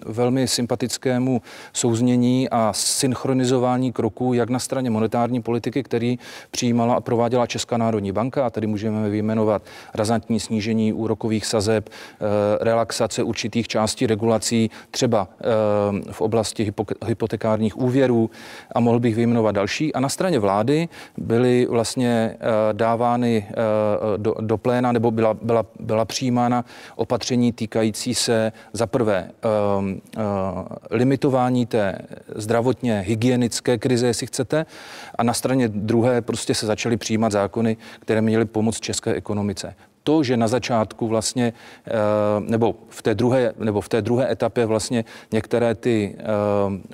velmi 0.05 0.47
sympatickému 0.47 1.41
souznění 1.73 2.49
a 2.49 2.73
synchronizování 2.73 3.91
kroků 3.91 4.33
jak 4.33 4.49
na 4.49 4.59
straně 4.59 4.89
monetární 4.89 5.41
politiky, 5.41 5.83
který 5.83 6.19
přijímala 6.51 6.95
a 6.95 7.01
prováděla 7.01 7.47
Česká 7.47 7.77
národní 7.77 8.11
banka, 8.11 8.45
a 8.45 8.49
tady 8.49 8.67
můžeme 8.67 9.09
vyjmenovat 9.09 9.61
razantní 9.93 10.39
snížení 10.39 10.93
úrokových 10.93 11.45
sazeb, 11.45 11.89
e, 11.89 12.63
relaxace 12.63 13.23
určitých 13.23 13.67
částí 13.67 14.07
regulací, 14.07 14.71
třeba 14.91 15.27
e, 15.29 16.11
v 16.11 16.21
oblasti 16.21 16.73
hypotekárních 17.05 17.77
úvěrů 17.77 18.29
a 18.75 18.79
mohl 18.79 18.99
bych 18.99 19.15
vyjmenovat 19.15 19.55
další. 19.55 19.93
A 19.93 19.99
na 19.99 20.09
straně 20.09 20.39
vlády 20.39 20.89
byly 21.17 21.67
vlastně 21.69 22.37
dávány 22.71 23.47
do, 24.17 24.35
do 24.39 24.57
pléna 24.57 24.91
nebo 24.91 25.11
byla, 25.11 25.33
byla 25.41 25.63
byla 25.79 26.05
přijímána 26.05 26.65
opatření 26.95 27.53
týkající 27.53 28.15
se 28.15 28.51
za 28.73 28.87
prvé 28.87 29.31
uh, 29.79 29.85
uh, 29.87 29.93
limitování 30.91 31.65
té 31.65 31.97
zdravotně 32.35 33.03
hygienické 33.07 33.77
krize, 33.77 34.07
jestli 34.07 34.27
chcete, 34.27 34.65
a 35.15 35.23
na 35.23 35.33
straně 35.33 35.67
druhé 35.67 36.21
prostě 36.21 36.55
se 36.55 36.65
začaly 36.65 36.97
přijímat 36.97 37.31
zákony, 37.31 37.77
které 37.99 38.21
měly 38.21 38.45
pomoct 38.45 38.79
české 38.79 39.13
ekonomice 39.13 39.75
to, 40.07 40.23
že 40.23 40.37
na 40.37 40.47
začátku 40.47 41.07
vlastně, 41.07 41.53
eh, 41.87 41.91
nebo 42.39 42.75
v 42.89 43.01
té 43.01 43.15
druhé, 43.15 43.53
nebo 43.59 43.81
v 43.81 43.89
té 43.89 44.01
druhé 44.01 44.31
etapě 44.31 44.65
vlastně 44.65 45.05
některé 45.31 45.75
ty 45.75 46.15
eh, 46.15 46.23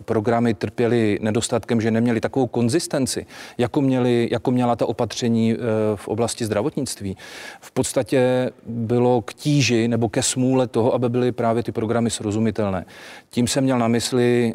programy 0.06 0.54
trpěly 0.54 1.20
nedostatkem, 1.22 1.82
že 1.82 1.92
neměly 1.92 2.20
takovou 2.22 2.48
konzistenci, 2.48 3.26
jako, 3.58 3.82
měli, 3.82 4.30
jako 4.32 4.52
měla 4.52 4.76
ta 4.76 4.86
opatření 4.86 5.54
eh, 5.54 5.58
v 5.96 6.08
oblasti 6.08 6.46
zdravotnictví, 6.46 7.18
v 7.62 7.72
podstatě 7.72 8.50
bylo 8.66 9.22
k 9.22 9.34
tíži 9.34 9.88
nebo 9.88 10.10
ke 10.10 10.22
smůle 10.24 10.68
toho, 10.68 10.94
aby 10.94 11.10
byly 11.10 11.32
právě 11.32 11.64
ty 11.64 11.72
programy 11.72 12.10
srozumitelné. 12.10 12.86
Tím 13.30 13.48
jsem 13.48 13.64
měl 13.64 13.80
na 13.80 13.88
mysli 13.88 14.54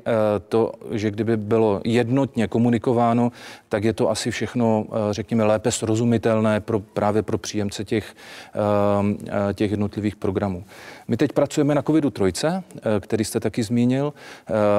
to, 0.48 0.72
že 0.90 1.10
kdyby 1.10 1.36
bylo 1.36 1.80
jednotně 1.85 2.47
komunikováno, 2.48 3.32
tak 3.69 3.85
je 3.85 3.93
to 3.93 4.11
asi 4.11 4.31
všechno, 4.31 4.86
řekněme, 5.11 5.45
lépe 5.45 5.73
srozumitelné 5.73 6.61
pro, 6.61 6.81
právě 6.81 7.23
pro 7.23 7.39
příjemce 7.39 7.85
těch 7.85 8.15
Eh, 8.59 9.31
eh, 9.51 9.55
těch 9.55 9.70
jednotlivých 9.70 10.16
programů. 10.16 10.65
My 11.09 11.16
teď 11.16 11.32
pracujeme 11.32 11.74
na 11.74 11.82
covidu 11.82 12.11
trojce, 12.11 12.62
eh, 12.77 13.01
který 13.01 13.24
jste 13.24 13.40
taky 13.40 13.62
zmínil, 13.62 14.12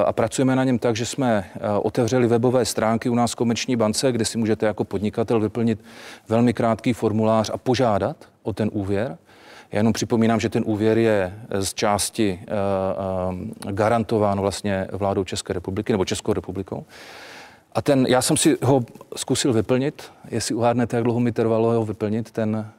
a 0.06 0.14
pracujeme 0.14 0.56
na 0.56 0.64
něm 0.64 0.80
tak, 0.80 0.96
že 0.96 1.06
jsme 1.06 1.46
otevřeli 1.82 2.28
webové 2.28 2.66
stránky 2.66 3.10
u 3.10 3.16
nás 3.16 3.32
v 3.32 3.36
Komerční 3.36 3.76
bance, 3.76 4.12
kde 4.12 4.26
si 4.26 4.38
můžete 4.38 4.66
jako 4.66 4.84
podnikatel 4.84 5.40
vyplnit 5.40 5.80
velmi 6.30 6.54
krátký 6.54 6.94
formulář 6.94 7.52
a 7.54 7.58
požádat 7.58 8.18
o 8.44 8.54
ten 8.54 8.70
úvěr. 8.74 9.18
Já 9.72 9.80
jenom 9.80 9.94
připomínám, 9.94 10.40
že 10.40 10.50
ten 10.50 10.64
úvěr 10.66 10.98
je 10.98 11.34
z 11.60 11.74
části 11.74 12.40
garantován 13.72 14.40
vlastně 14.40 14.88
vládou 14.92 15.24
České 15.24 15.54
republiky 15.54 15.94
nebo 15.94 16.06
Českou 16.06 16.34
republikou. 16.34 16.86
A 17.74 17.82
ten, 17.82 18.06
já 18.10 18.22
jsem 18.22 18.38
si 18.38 18.58
ho 18.64 18.82
zkusil 19.16 19.54
vyplnit, 19.54 20.12
jestli 20.32 20.56
uhádnete, 20.56 20.98
jak 20.98 21.04
dlouho 21.04 21.20
mi 21.20 21.32
trvalo 21.32 21.72
ho 21.72 21.86
vyplnit, 21.86 22.32
ten 22.32 22.72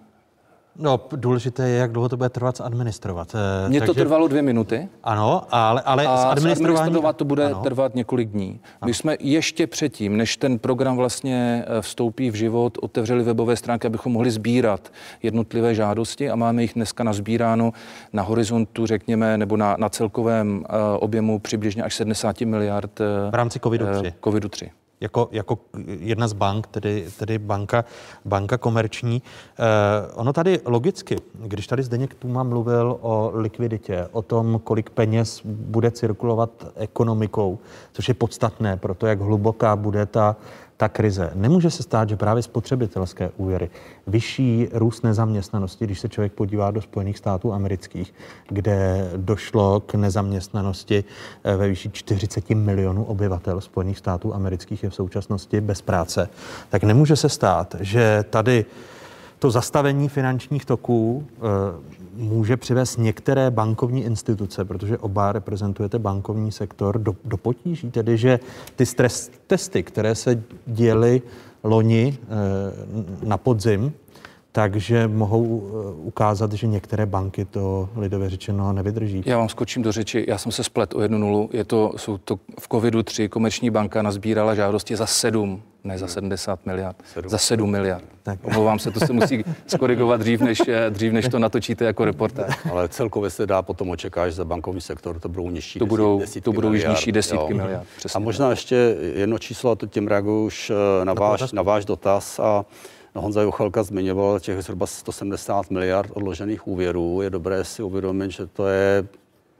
No, 0.76 1.00
důležité 1.16 1.68
je, 1.68 1.76
jak 1.78 1.92
dlouho 1.92 2.08
to 2.08 2.16
bude 2.16 2.28
trvat 2.28 2.60
administrovat. 2.60 3.34
Eh, 3.34 3.68
Mně 3.68 3.80
Takže... 3.80 3.94
to 3.94 4.00
trvalo 4.00 4.28
dvě 4.28 4.42
minuty. 4.42 4.88
Ano, 5.04 5.42
ale, 5.50 5.82
ale 5.82 6.06
a 6.06 6.10
administrovat 6.10 7.16
to 7.16 7.24
bude 7.24 7.46
ano. 7.46 7.62
trvat 7.62 7.94
několik 7.94 8.28
dní. 8.28 8.60
Ano. 8.80 8.88
My 8.88 8.94
jsme 8.94 9.16
ještě 9.20 9.66
předtím, 9.66 10.16
než 10.16 10.36
ten 10.36 10.58
program 10.58 10.96
vlastně 10.96 11.64
eh, 11.66 11.82
vstoupí 11.82 12.30
v 12.30 12.34
život, 12.34 12.78
otevřeli 12.82 13.22
webové 13.22 13.56
stránky, 13.56 13.86
abychom 13.86 14.12
mohli 14.12 14.30
sbírat 14.30 14.92
jednotlivé 15.22 15.74
žádosti 15.74 16.30
a 16.30 16.36
máme 16.36 16.62
jich 16.62 16.74
dneska 16.74 17.04
nazbíráno 17.04 17.72
na 18.12 18.22
horizontu, 18.22 18.86
řekněme, 18.86 19.38
nebo 19.38 19.56
na, 19.56 19.76
na 19.78 19.88
celkovém 19.88 20.58
uh, 20.58 20.76
objemu 21.00 21.38
přibližně 21.38 21.82
až 21.82 21.94
70 21.94 22.40
miliard. 22.40 22.98
V 23.30 23.34
rámci 23.34 23.58
COVID-3. 23.58 24.12
COVID-3 24.22 24.70
jako, 25.00 25.28
jako 25.32 25.58
jedna 25.86 26.28
z 26.28 26.32
bank, 26.32 26.66
tedy, 26.66 27.06
tedy 27.18 27.38
banka, 27.38 27.84
banka 28.24 28.58
komerční. 28.58 29.22
Eh, 29.58 30.12
ono 30.14 30.32
tady 30.32 30.60
logicky, 30.64 31.16
když 31.34 31.66
tady 31.66 31.82
Zdeněk 31.82 32.14
Tuma 32.14 32.42
mluvil 32.42 32.98
o 33.00 33.30
likviditě, 33.34 34.08
o 34.12 34.22
tom, 34.22 34.60
kolik 34.64 34.90
peněz 34.90 35.40
bude 35.44 35.90
cirkulovat 35.90 36.50
ekonomikou, 36.76 37.58
což 37.92 38.08
je 38.08 38.14
podstatné 38.14 38.76
pro 38.76 38.94
to, 38.94 39.06
jak 39.06 39.20
hluboká 39.20 39.76
bude 39.76 40.06
ta, 40.06 40.36
ta 40.80 40.88
krize. 40.88 41.30
Nemůže 41.34 41.70
se 41.70 41.82
stát, 41.82 42.08
že 42.08 42.16
právě 42.16 42.42
spotřebitelské 42.42 43.30
úvěry, 43.36 43.70
vyšší 44.06 44.68
růst 44.72 45.04
nezaměstnanosti, 45.04 45.84
když 45.84 46.00
se 46.00 46.08
člověk 46.08 46.32
podívá 46.32 46.70
do 46.70 46.82
Spojených 46.82 47.18
států 47.18 47.52
amerických, 47.52 48.14
kde 48.48 49.10
došlo 49.16 49.80
k 49.80 49.94
nezaměstnanosti 49.94 51.04
eh, 51.44 51.56
ve 51.56 51.68
výši 51.68 51.90
40 51.90 52.50
milionů 52.50 53.04
obyvatel 53.04 53.60
Spojených 53.60 53.98
států 53.98 54.34
amerických 54.34 54.82
je 54.82 54.90
v 54.90 54.94
současnosti 54.94 55.60
bez 55.60 55.82
práce, 55.82 56.28
tak 56.68 56.84
nemůže 56.84 57.16
se 57.16 57.28
stát, 57.28 57.74
že 57.80 58.24
tady 58.30 58.64
to 59.40 59.50
zastavení 59.50 60.08
finančních 60.08 60.64
toků 60.64 61.26
eh, 61.36 61.40
může 62.14 62.56
přivést 62.56 62.96
některé 62.96 63.50
bankovní 63.50 64.04
instituce, 64.04 64.64
protože 64.64 64.98
oba 64.98 65.32
reprezentujete 65.32 65.98
bankovní 65.98 66.52
sektor, 66.52 66.98
do, 66.98 67.16
do 67.24 67.36
potíží, 67.36 67.90
tedy 67.90 68.16
že 68.16 68.40
ty 68.76 68.86
stres 68.86 69.30
testy, 69.46 69.82
které 69.82 70.14
se 70.14 70.42
děly 70.66 71.22
loni 71.64 72.18
eh, 72.22 72.26
na 73.26 73.36
podzim, 73.36 73.92
takže 74.52 75.08
mohou 75.08 75.62
eh, 75.62 75.94
ukázat, 76.02 76.52
že 76.52 76.66
některé 76.66 77.06
banky 77.06 77.44
to 77.44 77.88
lidově 77.96 78.30
řečeno 78.30 78.72
nevydrží. 78.72 79.22
Já 79.26 79.38
vám 79.38 79.48
skočím 79.48 79.82
do 79.82 79.92
řeči, 79.92 80.24
já 80.28 80.38
jsem 80.38 80.52
se 80.52 80.64
splet 80.64 80.94
o 80.94 81.02
jednu 81.02 81.18
nulu. 81.18 81.50
Je 81.52 81.64
to, 81.64 81.92
jsou 81.96 82.18
to 82.18 82.38
v 82.60 82.68
covidu 82.68 83.02
3 83.02 83.28
komerční 83.28 83.70
banka 83.70 84.02
nazbírala 84.02 84.54
žádosti 84.54 84.96
za 84.96 85.06
7, 85.06 85.62
ne 85.84 85.98
za 85.98 86.06
70 86.06 86.66
miliard, 86.66 86.96
7. 87.04 87.28
za 87.30 87.38
7 87.38 87.70
miliard. 87.70 88.04
Tak. 88.22 88.38
Omlouvám 88.42 88.78
se, 88.78 88.90
to 88.90 89.00
se 89.00 89.12
musí 89.12 89.44
skorigovat 89.66 90.20
dřív 90.20 90.40
než, 90.40 90.62
eh, 90.68 90.90
dřív, 90.90 91.12
než 91.12 91.28
to 91.28 91.38
natočíte 91.38 91.84
jako 91.84 92.04
reportér. 92.04 92.54
Ale 92.70 92.88
celkově 92.88 93.30
se 93.30 93.46
dá 93.46 93.62
potom 93.62 93.90
očekávat, 93.90 94.28
že 94.28 94.34
za 94.34 94.44
bankovní 94.44 94.80
sektor 94.80 95.20
to 95.20 95.28
budou 95.28 95.50
nižší 95.50 95.78
to 95.78 95.86
budou, 95.86 96.18
desítky 96.18 96.40
to 96.40 96.52
budou 96.52 96.70
miliard, 96.70 96.90
nižší 96.90 97.12
desítky 97.12 97.52
jo. 97.52 97.56
miliard. 97.56 97.86
Přesně. 97.96 98.18
A 98.18 98.20
možná 98.20 98.50
ještě 98.50 98.96
jedno 99.14 99.38
číslo, 99.38 99.70
a 99.70 99.74
to 99.74 99.86
tím 99.86 100.08
reaguju 100.08 100.44
už 100.44 100.72
eh, 101.00 101.04
na, 101.04 101.14
váš, 101.14 101.52
na 101.52 101.62
váš 101.62 101.84
dotaz. 101.84 102.38
A 102.38 102.64
Honza 103.14 103.42
Juchalka 103.42 103.82
zmiňoval 103.82 104.40
těch 104.40 104.62
zhruba 104.62 104.86
170 104.86 105.70
miliard 105.70 106.10
odložených 106.14 106.66
úvěrů. 106.66 107.22
Je 107.22 107.30
dobré 107.30 107.64
si 107.64 107.82
uvědomit, 107.82 108.30
že 108.30 108.46
to 108.46 108.66
je 108.66 109.08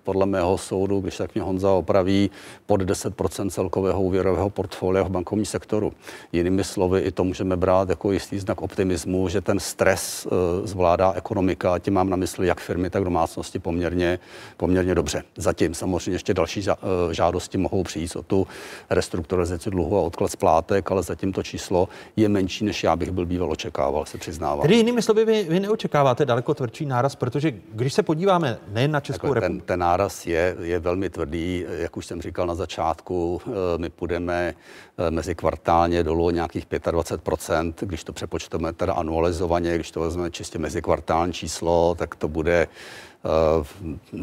podle 0.05 0.27
mého 0.27 0.59
soudu, 0.59 1.01
když 1.01 1.17
tak 1.17 1.35
mě 1.35 1.43
Honza 1.43 1.71
opraví, 1.71 2.31
pod 2.67 2.83
10% 2.83 3.51
celkového 3.51 4.03
úvěrového 4.03 4.51
portfolia 4.51 5.05
v 5.05 5.11
bankovním 5.11 5.47
sektoru. 5.47 5.93
Jinými 6.33 6.65
slovy, 6.65 7.01
i 7.01 7.11
to 7.11 7.25
můžeme 7.25 7.57
brát 7.57 7.89
jako 7.89 8.13
jistý 8.13 8.39
znak 8.39 8.63
optimismu, 8.63 9.29
že 9.29 9.41
ten 9.41 9.61
stres 9.61 10.27
e, 10.27 10.67
zvládá 10.67 11.13
ekonomika, 11.13 11.75
a 11.75 11.79
tím 11.79 11.95
mám 11.95 12.11
na 12.11 12.17
mysli 12.17 12.47
jak 12.47 12.61
firmy, 12.61 12.91
tak 12.91 13.05
domácnosti 13.05 13.59
poměrně, 13.59 14.19
poměrně 14.57 14.95
dobře. 14.95 15.23
Zatím 15.37 15.75
samozřejmě 15.75 16.15
ještě 16.15 16.35
další 16.35 16.61
e, 16.71 16.75
žádosti 17.15 17.59
mohou 17.59 17.83
přijít 17.83 18.17
o 18.17 18.23
tu 18.23 18.47
restrukturalizaci 18.91 19.71
dluhu 19.71 19.97
a 19.99 20.01
odklad 20.01 20.31
splátek, 20.31 20.91
ale 20.91 21.03
zatím 21.03 21.33
to 21.33 21.43
číslo 21.43 21.89
je 22.17 22.29
menší, 22.29 22.65
než 22.65 22.85
já 22.85 22.97
bych 22.97 23.11
byl 23.11 23.27
býval 23.27 23.51
očekával, 23.51 24.05
se 24.05 24.19
přiznávám. 24.19 24.63
Tedy 24.63 24.77
jinými 24.77 25.03
slovy, 25.03 25.25
vy, 25.25 25.47
vy 25.49 25.61
neočekáváte 25.61 26.25
daleko 26.25 26.55
tvrdší 26.55 26.87
náraz, 26.87 27.15
protože 27.15 27.53
když 27.73 27.95
se 27.95 28.03
podíváme 28.03 28.59
nejen 28.69 28.91
na 28.91 29.01
Českou 29.01 29.35
republiku. 29.35 29.67
Ten, 29.67 29.67
ten 29.67 29.81
náraz 29.91 30.27
je, 30.27 30.57
je 30.63 30.79
velmi 30.79 31.11
tvrdý. 31.11 31.65
Jak 31.69 31.97
už 31.97 32.07
jsem 32.07 32.23
říkal 32.23 32.47
na 32.47 32.55
začátku, 32.55 33.41
eh, 33.47 33.51
my 33.79 33.91
půjdeme 33.91 34.55
eh, 34.55 35.11
mezi 35.11 35.35
kvartálně 35.35 36.03
dolů 36.03 36.31
nějakých 36.31 36.67
25%, 36.67 37.75
když 37.81 38.05
to 38.05 38.13
přepočteme 38.13 38.73
teda 38.73 38.93
anualizovaně, 38.93 39.75
když 39.75 39.91
to 39.91 40.01
vezmeme 40.01 40.31
čistě 40.31 40.59
mezi 40.59 40.83
kvartální 40.83 41.33
číslo, 41.33 41.95
tak 41.95 42.15
to 42.15 42.29
bude 42.29 42.69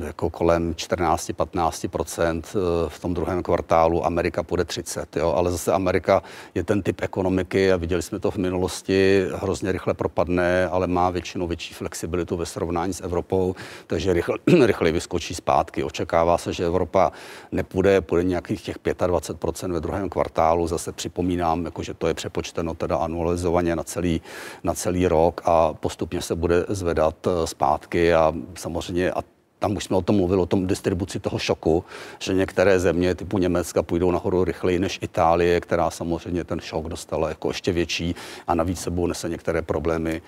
jako 0.05 0.29
kolem 0.29 0.73
14-15% 0.73 2.43
eh, 2.45 2.89
v 2.89 2.99
tom 2.99 3.13
druhém 3.13 3.43
kvartálu, 3.43 4.05
Amerika 4.05 4.43
půjde 4.43 4.65
30, 4.65 5.15
jo? 5.15 5.33
ale 5.37 5.51
zase 5.51 5.73
Amerika 5.73 6.23
je 6.55 6.63
ten 6.63 6.81
typ 6.81 7.01
ekonomiky 7.01 7.71
a 7.71 7.77
viděli 7.77 8.01
jsme 8.01 8.19
to 8.19 8.31
v 8.31 8.37
minulosti, 8.37 9.27
hrozně 9.35 9.71
rychle 9.71 9.93
propadne, 9.93 10.67
ale 10.67 10.87
má 10.87 11.09
většinou 11.09 11.47
větší 11.47 11.73
flexibilitu 11.73 12.37
ve 12.37 12.45
srovnání 12.45 12.93
s 12.93 13.01
Evropou, 13.01 13.55
takže 13.87 14.13
rychle, 14.13 14.37
rychle 14.65 14.91
vyskočí 14.91 15.35
zpátky. 15.35 15.83
Očekává 15.83 16.37
se, 16.37 16.53
že 16.53 16.65
Evropa 16.65 17.11
nepůjde, 17.51 18.01
půjde 18.01 18.23
nějakých 18.23 18.61
těch 18.61 18.77
25% 18.77 19.73
ve 19.73 19.79
druhém 19.79 20.09
kvartálu, 20.09 20.67
zase 20.67 20.91
připomínám, 20.91 21.65
jako, 21.65 21.83
že 21.83 21.93
to 21.93 22.07
je 22.07 22.13
přepočteno 22.13 22.73
teda 22.73 22.97
anualizovaně 22.97 23.75
na 23.75 23.83
celý, 23.83 24.21
na 24.63 24.73
celý 24.73 25.07
rok 25.07 25.41
a 25.45 25.73
postupně 25.73 26.21
se 26.21 26.35
bude 26.35 26.65
zvedat 26.69 27.27
eh, 27.27 27.47
zpátky 27.47 28.13
a 28.13 28.33
samozřejmě 28.55 28.86
a 28.89 29.23
tam 29.59 29.77
už 29.77 29.83
jsme 29.83 29.97
o 29.97 30.01
tom 30.01 30.15
mluvili, 30.15 30.41
o 30.41 30.45
tom 30.45 30.67
distribuci 30.67 31.19
toho 31.19 31.39
šoku, 31.39 31.85
že 32.19 32.33
některé 32.33 32.79
země 32.79 33.15
typu 33.15 33.37
Německa 33.37 33.83
půjdou 33.83 34.11
nahoru 34.11 34.43
rychleji 34.43 34.79
než 34.79 34.99
Itálie, 35.01 35.61
která 35.61 35.89
samozřejmě 35.89 36.43
ten 36.43 36.59
šok 36.59 36.87
dostala 36.87 37.29
jako 37.29 37.49
ještě 37.49 37.71
větší 37.71 38.15
a 38.47 38.55
navíc 38.55 38.79
sebou 38.79 39.07
nese 39.07 39.29
některé 39.29 39.61
problémy, 39.61 40.21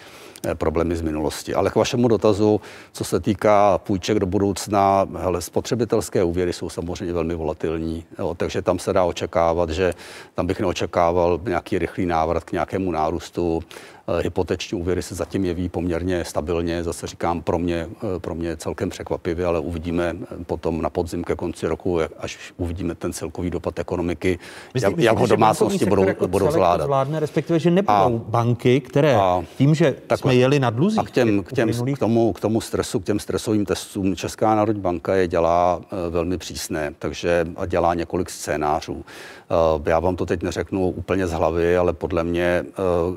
eh, 0.46 0.56
problémy 0.56 0.96
z 0.96 1.02
minulosti. 1.02 1.54
Ale 1.54 1.70
k 1.70 1.76
vašemu 1.76 2.08
dotazu, 2.08 2.62
co 2.92 3.04
se 3.04 3.20
týká 3.20 3.78
půjček 3.78 4.20
do 4.20 4.26
budoucna, 4.26 5.08
hele, 5.18 5.42
spotřebitelské 5.42 6.24
úvěry 6.24 6.54
jsou 6.54 6.70
samozřejmě 6.70 7.14
velmi 7.14 7.36
volatilní, 7.36 8.06
jo, 8.20 8.36
takže 8.38 8.62
tam 8.62 8.80
se 8.80 8.94
dá 8.94 9.04
očekávat, 9.04 9.70
že 9.70 9.94
tam 10.36 10.48
bych 10.48 10.60
neočekával 10.60 11.40
nějaký 11.44 11.80
rychlý 11.80 12.06
návrat 12.06 12.44
k 12.44 12.52
nějakému 12.52 12.92
nárůstu 12.92 13.64
hypoteční 14.18 14.82
úvěry 14.82 15.02
se 15.02 15.16
zatím 15.16 15.46
jeví 15.46 15.70
poměrně 15.70 16.26
stabilně, 16.26 16.84
zase 16.84 17.08
říkám 17.08 17.42
pro 17.42 17.60
mě, 17.60 17.88
eh, 18.16 18.20
pro 18.20 18.36
mě 18.36 18.58
celkem 18.58 18.90
překvapivě, 18.90 19.46
ale 19.46 19.60
uvidíme 19.60 20.16
eh, 20.22 20.44
potom 20.44 20.82
na 20.82 20.90
podzim 20.90 21.24
ke 21.24 21.36
konci 21.36 21.68
roku, 21.68 22.00
až 22.20 22.38
uvidíme 22.58 22.96
ten 22.96 23.14
celkový 23.14 23.50
dopad 23.50 23.80
ekonomiky, 23.80 24.40
Myslí, 24.74 24.92
jak, 24.92 25.00
jak 25.00 25.18
ho 25.18 25.28
domácnosti 25.28 25.86
budou, 25.86 26.08
jako 26.08 26.28
budou 26.28 26.52
zvládat. 26.52 26.86
Zvládne, 26.86 27.20
respektive, 27.20 27.60
že 27.60 27.72
nebudou 27.72 27.94
a, 27.94 28.10
banky, 28.10 28.82
které 28.82 29.16
a, 29.16 29.44
tím, 29.58 29.76
že 29.76 29.96
takhle, 30.08 30.32
jsme 30.32 30.40
jeli 30.40 30.60
na 30.60 30.70
dluzích. 30.70 31.00
A 31.00 31.04
k, 31.04 31.12
těm, 31.12 31.44
k, 31.44 31.54
těm, 31.54 31.72
k, 31.96 32.00
tomu, 32.00 32.34
k 32.34 32.40
tomu 32.40 32.62
stresu, 32.62 33.00
k 33.00 33.04
těm 33.04 33.20
stresovým 33.20 33.66
testům 33.66 34.16
Česká 34.16 34.56
národní 34.56 34.82
banka 34.82 35.16
je 35.16 35.28
dělá 35.28 35.82
velmi 36.10 36.38
přísné, 36.38 36.94
takže 37.00 37.48
a 37.56 37.66
dělá 37.66 37.94
několik 37.94 38.30
scénářů. 38.30 39.06
Já 39.86 40.00
vám 40.00 40.16
to 40.16 40.26
teď 40.26 40.44
neřeknu 40.44 40.90
úplně 40.90 41.28
z 41.28 41.32
hlavy, 41.32 41.78
ale 41.78 41.94
podle 41.94 42.24
mě 42.24 42.66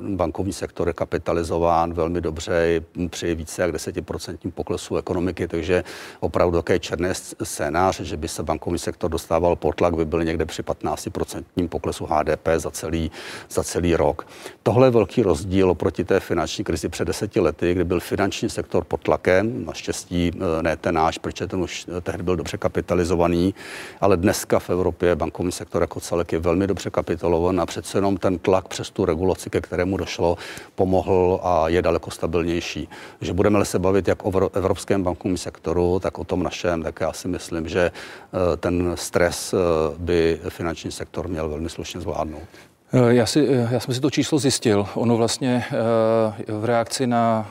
bankovní 0.08 0.52
sektor 0.52 0.81
sektor 0.82 0.88
je 0.88 0.92
kapitalizován 0.92 1.92
velmi 1.92 2.20
dobře 2.20 2.82
při 3.10 3.34
více 3.34 3.62
jak 3.62 3.70
10% 3.70 4.50
poklesu 4.50 4.96
ekonomiky, 4.96 5.48
takže 5.48 5.84
opravdu 6.20 6.58
také 6.58 6.78
černé 6.78 7.14
scénář, 7.42 8.00
že 8.00 8.16
by 8.16 8.28
se 8.28 8.42
bankovní 8.42 8.78
sektor 8.78 9.10
dostával 9.10 9.56
pod 9.56 9.74
tlak, 9.74 9.94
by 9.94 10.04
byl 10.04 10.24
někde 10.24 10.44
při 10.46 10.62
15% 10.62 11.68
poklesu 11.68 12.06
HDP 12.06 12.48
za 12.56 12.70
celý, 12.70 13.10
za 13.50 13.62
celý 13.62 13.96
rok. 13.96 14.26
Tohle 14.62 14.86
je 14.86 14.90
velký 14.90 15.22
rozdíl 15.22 15.70
oproti 15.70 16.04
té 16.04 16.20
finanční 16.20 16.64
krizi 16.64 16.88
před 16.88 17.04
deseti 17.04 17.40
lety, 17.40 17.74
kdy 17.74 17.84
byl 17.84 18.00
finanční 18.00 18.50
sektor 18.50 18.84
pod 18.84 19.00
tlakem, 19.00 19.64
naštěstí 19.64 20.30
e, 20.34 20.62
ne 20.62 20.76
ten 20.76 20.94
náš, 20.94 21.18
protože 21.18 21.46
ten 21.46 21.60
už 21.60 21.86
tehdy 22.02 22.22
byl 22.22 22.36
dobře 22.36 22.56
kapitalizovaný, 22.56 23.54
ale 24.00 24.16
dneska 24.16 24.58
v 24.58 24.70
Evropě 24.70 25.16
bankovní 25.16 25.52
sektor 25.52 25.82
jako 25.82 26.00
celek 26.00 26.32
je 26.32 26.38
velmi 26.38 26.66
dobře 26.66 26.90
kapitalizovaný 26.90 27.58
a 27.58 27.66
přece 27.66 27.98
jenom 27.98 28.16
ten 28.16 28.38
tlak 28.38 28.68
přes 28.68 28.90
tu 28.90 29.04
regulaci, 29.04 29.50
ke 29.50 29.60
kterému 29.60 29.96
došlo, 29.96 30.36
pomohl 30.74 31.40
a 31.42 31.68
je 31.68 31.82
daleko 31.82 32.10
stabilnější. 32.10 32.88
Že 33.20 33.32
budeme 33.32 33.64
se 33.64 33.78
bavit 33.78 34.08
jak 34.08 34.26
o 34.26 34.50
evropském 34.54 35.02
bankovním 35.02 35.36
sektoru, 35.36 36.00
tak 36.00 36.18
o 36.18 36.24
tom 36.24 36.42
našem, 36.42 36.82
tak 36.82 37.00
já 37.00 37.12
si 37.12 37.28
myslím, 37.28 37.68
že 37.68 37.90
eh, 37.90 38.56
ten 38.56 38.92
stres 38.94 39.54
eh, 39.54 39.56
by 39.98 40.40
finanční 40.48 40.90
sektor 40.90 41.28
měl 41.28 41.48
velmi 41.48 41.68
slušně 41.68 42.00
zvládnout. 42.00 42.71
Eh, 42.94 43.14
já, 43.14 43.26
si, 43.26 43.48
eh, 43.48 43.68
já 43.70 43.80
jsem 43.80 43.94
si 43.94 44.00
to 44.00 44.10
číslo 44.10 44.38
zjistil. 44.38 44.86
Ono 44.94 45.16
vlastně 45.16 45.64
eh, 45.66 46.52
v 46.52 46.64
reakci 46.64 47.06
na 47.06 47.50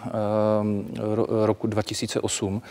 roku 1.45 1.67
2008 1.67 2.61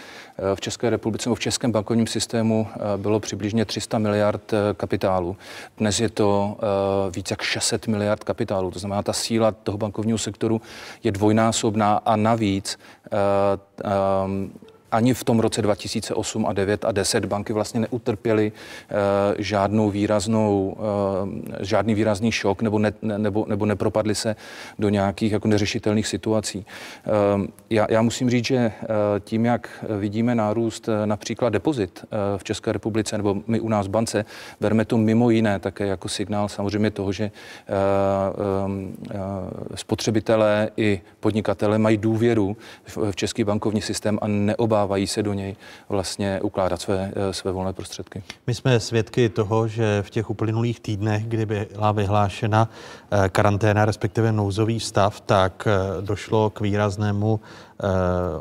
v 0.55 0.61
České 0.61 0.91
republice 0.91 1.29
nebo 1.29 1.35
v 1.35 1.41
českém 1.41 1.73
bankovním 1.73 2.07
systému 2.07 2.67
bylo 2.97 3.21
přibližně 3.21 3.65
300 3.65 3.99
miliard 3.99 4.53
kapitálu. 4.77 5.37
Dnes 5.79 6.01
je 6.01 6.09
to 6.09 6.57
více 7.17 7.33
jak 7.33 7.43
600 7.43 7.87
miliard 7.87 8.25
kapitálu. 8.25 8.71
To 8.71 8.79
znamená, 8.79 9.03
ta 9.03 9.13
síla 9.13 9.53
toho 9.53 9.79
bankovního 9.79 10.19
sektoru 10.19 10.61
je 11.05 11.13
dvojnásobná 11.13 11.97
a 11.97 12.17
navíc 12.17 12.79
ani 14.93 15.15
v 15.15 15.25
tom 15.25 15.41
roce 15.41 15.63
2008 15.63 16.47
a 16.47 16.53
9 16.53 16.85
a 16.85 16.93
10 16.93 17.25
banky 17.25 17.53
vlastně 17.53 17.81
neutrpěly 17.81 18.53
uh, 18.53 18.97
žádnou 19.39 19.91
výraznou, 19.91 20.77
uh, 20.79 21.29
žádný 21.61 21.95
výrazný 21.95 22.33
šok 22.33 22.63
nebo, 22.63 22.79
ne, 22.79 22.93
nebo, 23.03 23.47
nebo 23.49 23.67
nepropadly 23.67 24.15
se 24.15 24.37
do 24.79 24.89
nějakých 24.89 25.33
jako 25.33 25.49
neřešitelných 25.49 26.07
situací. 26.07 26.67
Uh, 27.39 27.47
já, 27.71 27.87
já 27.91 28.03
musím 28.03 28.31
říct, 28.31 28.45
že 28.45 28.73
tím, 29.21 29.45
jak 29.45 29.85
vidíme 29.99 30.35
nárůst 30.35 30.89
například 31.05 31.49
depozit 31.49 32.05
v 32.37 32.45
České 32.45 32.73
republice 32.73 33.17
nebo 33.17 33.37
my 33.47 33.61
u 33.61 33.69
nás 33.69 33.87
v 33.87 33.91
bance, 33.91 34.25
bereme 34.61 34.85
to 34.85 34.99
mimo 34.99 35.31
jiné 35.31 35.59
také 35.59 35.87
jako 35.87 36.09
signál 36.09 36.49
samozřejmě 36.49 36.91
toho, 36.91 37.13
že 37.13 37.31
spotřebitelé 39.75 40.71
i 40.77 41.01
podnikatelé 41.21 41.79
mají 41.79 41.97
důvěru 41.97 42.57
v, 42.85 42.99
v 43.11 43.17
český 43.17 43.45
bankovní 43.45 43.83
systém 43.83 44.19
a 44.23 44.27
neobávají 44.27 44.80
neodvávají 44.81 45.07
se 45.07 45.23
do 45.23 45.33
něj 45.33 45.57
vlastně 45.89 46.41
ukládat 46.43 46.81
své, 46.81 47.13
eh, 47.17 47.33
své 47.33 47.53
volné 47.53 47.73
prostředky. 47.73 48.23
My 48.47 48.55
jsme 48.55 48.81
svědky 48.81 49.29
toho, 49.29 49.69
že 49.69 50.03
v 50.03 50.11
těch 50.11 50.31
uplynulých 50.31 50.81
týdnech, 50.81 51.27
kdy 51.27 51.47
byla 51.47 51.93
vyhlášena 51.93 52.69
eh, 53.11 53.29
karanténa, 53.29 53.85
respektive 53.85 54.33
nouzový 54.33 54.81
stav, 54.81 55.21
tak 55.21 55.67
eh, 55.67 56.03
došlo 56.03 56.51
k 56.51 56.61
výraznému 56.61 57.41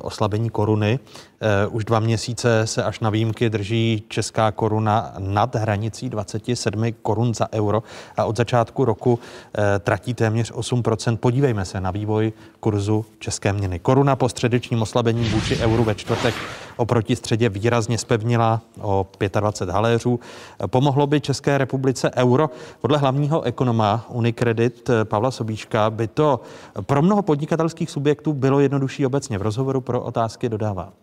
oslabení 0.01 0.49
koruny. 0.49 0.99
Eh, 1.41 1.67
už 1.67 1.85
dva 1.85 1.99
měsíce 1.99 2.67
se 2.67 2.83
až 2.83 2.99
na 2.99 3.09
výjimky 3.09 3.49
drží 3.49 4.03
česká 4.07 4.51
koruna 4.51 5.13
nad 5.19 5.55
hranicí 5.55 6.09
27 6.09 6.93
korun 7.01 7.33
za 7.33 7.53
euro 7.53 7.83
a 8.17 8.25
od 8.25 8.37
začátku 8.37 8.85
roku 8.85 9.19
eh, 9.57 9.79
tratí 9.79 10.13
téměř 10.13 10.51
8% 10.51 11.17
Podívejme 11.17 11.65
se 11.65 11.81
na 11.81 11.91
vývoj 11.91 12.33
kurzu 12.59 13.05
české 13.19 13.53
měny. 13.53 13.79
Koruna 13.79 14.15
po 14.15 14.29
středečním 14.29 14.81
oslabení 14.81 15.29
vůči 15.29 15.57
euru 15.57 15.83
ve 15.83 15.95
čtvrtek 15.95 16.35
oproti 16.77 17.15
středě 17.15 17.49
výrazně 17.49 17.97
spevnila 17.97 18.61
o 18.81 19.07
25 19.39 19.73
haléřů. 19.73 20.19
Pomohlo 20.67 21.07
by 21.07 21.21
České 21.21 21.57
republice 21.57 22.11
euro? 22.15 22.49
Podle 22.81 22.97
hlavního 22.97 23.41
ekonoma 23.41 24.05
Unicredit 24.09 24.89
eh, 24.89 25.05
Pavla 25.05 25.31
Sobíška 25.31 25.89
by 25.89 26.07
to 26.07 26.39
pro 26.81 27.01
mnoho 27.01 27.21
podnikatelských 27.21 27.91
subjektů 27.91 28.33
bylo 28.33 28.59
jednodušší 28.59 29.05
obecně. 29.05 29.37
V 29.37 29.41
rozhovoru 29.41 29.81
pro 29.81 30.01
otázky 30.01 30.49
dodává. 30.49 30.93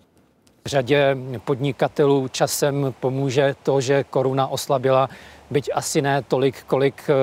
Řadě 0.66 1.16
podnikatelů 1.44 2.28
časem 2.28 2.94
pomůže 3.00 3.54
to, 3.62 3.80
že 3.80 4.04
koruna 4.04 4.46
oslabila, 4.46 5.08
byť 5.50 5.70
asi 5.74 6.02
ne 6.02 6.22
tolik, 6.22 6.62
kolik 6.66 7.02
eh, 7.08 7.14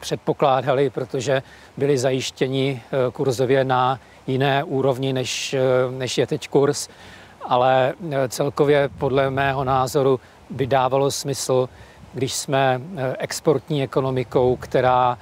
předpokládali, 0.00 0.90
protože 0.90 1.42
byli 1.76 1.98
zajištěni 1.98 2.82
eh, 2.82 3.10
kurzově 3.10 3.64
na 3.64 4.00
jiné 4.26 4.64
úrovni, 4.64 5.12
než, 5.12 5.54
eh, 5.54 5.60
než 5.90 6.18
je 6.18 6.26
teď 6.26 6.48
kurz. 6.48 6.88
Ale 7.42 7.94
celkově 8.28 8.90
podle 8.98 9.30
mého 9.30 9.64
názoru 9.64 10.20
by 10.50 10.66
dávalo 10.66 11.10
smysl, 11.10 11.68
když 12.12 12.32
jsme 12.32 12.80
exportní 13.18 13.82
ekonomikou, 13.82 14.56
která 14.56 15.18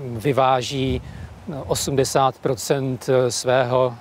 vyváží 0.00 1.02
80% 1.66 2.98
svého 3.28 3.94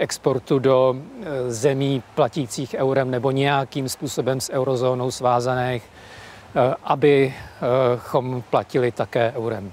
exportu 0.00 0.58
do 0.58 0.96
eh, 0.96 1.52
zemí 1.52 2.02
platících 2.14 2.74
eurem 2.78 3.10
nebo 3.10 3.30
nějakým 3.30 3.88
způsobem 3.88 4.40
s 4.40 4.50
eurozónou 4.50 5.10
svázaných, 5.10 5.82
eh, 6.54 6.74
abychom 6.84 8.42
platili 8.50 8.92
také 8.92 9.32
eurem. 9.36 9.72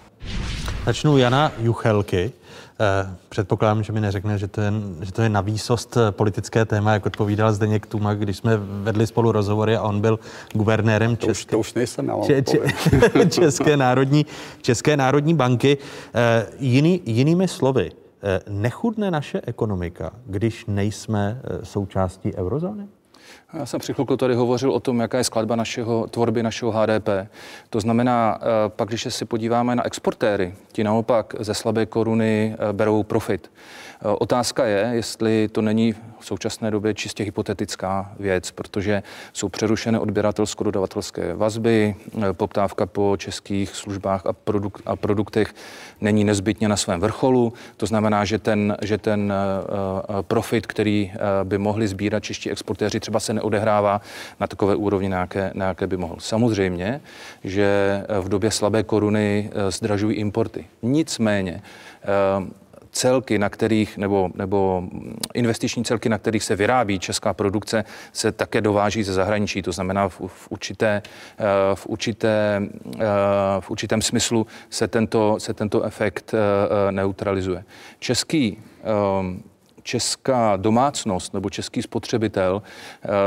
Začnu 0.85 1.17
Jana 1.17 1.51
Juchelky. 1.59 2.31
Eh, 2.79 3.15
předpokládám, 3.29 3.83
že 3.83 3.93
mi 3.93 4.01
neřekne, 4.01 4.37
že 4.37 4.47
to 4.47 4.61
je, 4.61 4.73
že 5.01 5.11
to 5.11 5.21
je 5.21 5.29
na 5.29 5.41
výsost 5.41 5.97
politické 6.11 6.65
téma, 6.65 6.93
jak 6.93 7.05
odpovídal 7.05 7.53
Zdeněk 7.53 7.85
Tuma, 7.85 8.13
když 8.13 8.37
jsme 8.37 8.57
vedli 8.57 9.07
spolu 9.07 9.31
rozhovory 9.31 9.75
a 9.75 9.81
on 9.81 10.01
byl 10.01 10.19
guvernérem 10.53 11.15
to 11.15 11.25
České, 11.25 11.41
už, 11.41 11.51
to 11.51 11.59
už 11.59 11.73
nejsem, 11.73 12.11
če, 12.25 12.41
če, 12.41 12.59
České, 13.29 13.77
národní, 13.77 14.25
České 14.61 14.97
národní 14.97 15.33
banky. 15.33 15.77
Jiný, 16.59 17.01
jinými 17.05 17.47
slovy, 17.47 17.91
Eh, 17.91 18.06
nechudne 18.49 19.11
naše 19.11 19.41
ekonomika, 19.45 20.11
když 20.25 20.65
nejsme 20.65 21.41
eh, 21.43 21.65
součástí 21.65 22.35
eurozóny? 22.35 22.87
Já 23.53 23.65
jsem 23.65 23.79
při 23.79 23.93
chvilku 23.93 24.17
tady 24.17 24.35
hovořil 24.35 24.71
o 24.71 24.79
tom, 24.79 24.99
jaká 24.99 25.17
je 25.17 25.23
skladba 25.23 25.55
našeho, 25.55 26.07
tvorby 26.07 26.43
našeho 26.43 26.71
HDP. 26.71 27.09
To 27.69 27.79
znamená, 27.79 28.39
eh, 28.41 28.45
pak 28.69 28.87
když 28.87 29.07
se 29.09 29.25
podíváme 29.25 29.75
na 29.75 29.85
exportéry, 29.85 30.55
ti 30.71 30.83
naopak 30.83 31.35
ze 31.39 31.53
slabé 31.53 31.85
koruny 31.85 32.55
berou 32.71 33.03
profit. 33.03 33.51
Otázka 34.01 34.65
je, 34.65 34.89
jestli 34.93 35.47
to 35.51 35.61
není 35.61 35.93
v 35.93 36.25
současné 36.25 36.71
době 36.71 36.93
čistě 36.93 37.23
hypotetická 37.23 38.11
věc, 38.19 38.51
protože 38.51 39.03
jsou 39.33 39.49
přerušené 39.49 39.99
odběratelsko-dodavatelské 39.99 41.33
vazby, 41.33 41.95
poptávka 42.31 42.85
po 42.85 43.15
českých 43.17 43.69
službách 43.69 44.25
a, 44.25 44.33
produk- 44.33 44.81
a 44.85 44.95
produktech 44.95 45.55
není 46.01 46.23
nezbytně 46.23 46.69
na 46.69 46.77
svém 46.77 46.99
vrcholu. 46.99 47.53
To 47.77 47.85
znamená, 47.85 48.25
že 48.25 48.39
ten, 48.39 48.77
že 48.81 48.97
ten 48.97 49.33
uh, 49.33 50.21
profit, 50.21 50.67
který 50.67 51.11
by 51.43 51.57
mohli 51.57 51.87
sbírat 51.87 52.23
čeští 52.23 52.51
exportéři, 52.51 52.99
třeba 52.99 53.19
se 53.19 53.33
neodehrává 53.33 54.01
na 54.39 54.47
takové 54.47 54.75
úrovni, 54.75 55.09
na 55.09 55.19
jaké, 55.19 55.51
na 55.53 55.65
jaké 55.65 55.87
by 55.87 55.97
mohl. 55.97 56.15
Samozřejmě, 56.19 57.01
že 57.43 58.03
v 58.21 58.29
době 58.29 58.51
slabé 58.51 58.83
koruny 58.83 59.49
zdražují 59.69 60.15
importy. 60.17 60.65
Nicméně, 60.81 61.61
celky, 62.97 63.39
na 63.39 63.49
kterých, 63.49 63.97
nebo, 63.97 64.29
nebo 64.35 64.83
investiční 65.33 65.83
celky, 65.83 66.09
na 66.09 66.17
kterých 66.17 66.43
se 66.43 66.55
vyrábí 66.55 66.99
česká 66.99 67.33
produkce, 67.33 67.85
se 68.13 68.31
také 68.31 68.61
dováží 68.61 69.03
ze 69.03 69.13
zahraničí. 69.13 69.61
To 69.61 69.71
znamená, 69.71 70.09
v, 70.09 70.21
v, 70.27 70.47
určité, 70.49 71.01
eh, 71.37 71.43
v, 71.75 71.87
určité, 71.87 72.61
eh, 72.99 73.05
v 73.59 73.69
určitém 73.69 74.01
smyslu 74.01 74.47
se 74.69 74.87
tento, 74.87 75.35
se 75.39 75.53
tento 75.53 75.83
efekt 75.83 76.33
eh, 76.33 76.91
neutralizuje. 76.91 77.63
Český 77.99 78.57
česká 79.83 80.55
domácnost 80.55 81.33
nebo 81.33 81.49
český 81.49 81.81
spotřebitel 81.81 82.61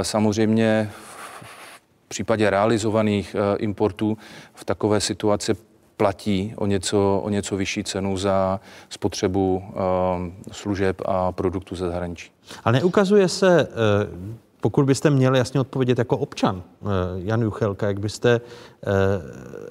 samozřejmě 0.03 0.91
v 0.93 2.09
případě 2.09 2.51
realizovaných 2.51 3.37
importů 3.59 4.19
v 4.55 4.65
takové 4.65 5.01
situaci 5.01 5.55
platí 6.01 6.55
o 6.57 6.67
něco, 6.67 7.21
o 7.25 7.29
něco 7.29 7.57
vyšší 7.57 7.85
cenu 7.85 8.17
za 8.17 8.61
spotřebu 8.89 9.57
uh, 9.57 9.73
služeb 10.53 11.03
a 11.05 11.33
produktů 11.33 11.77
ze 11.77 11.87
zahraničí. 11.87 12.31
Ale 12.65 12.73
neukazuje 12.73 13.29
se, 13.29 13.69
uh, 13.69 13.73
pokud 14.61 14.85
byste 14.85 15.11
měli 15.11 15.39
jasně 15.39 15.61
odpovědět 15.61 15.99
jako 15.99 16.17
občan, 16.17 16.57
uh, 16.57 16.91
Jan 17.17 17.43
Juchelka, 17.43 17.87
jak 17.87 18.01
byste 18.01 18.41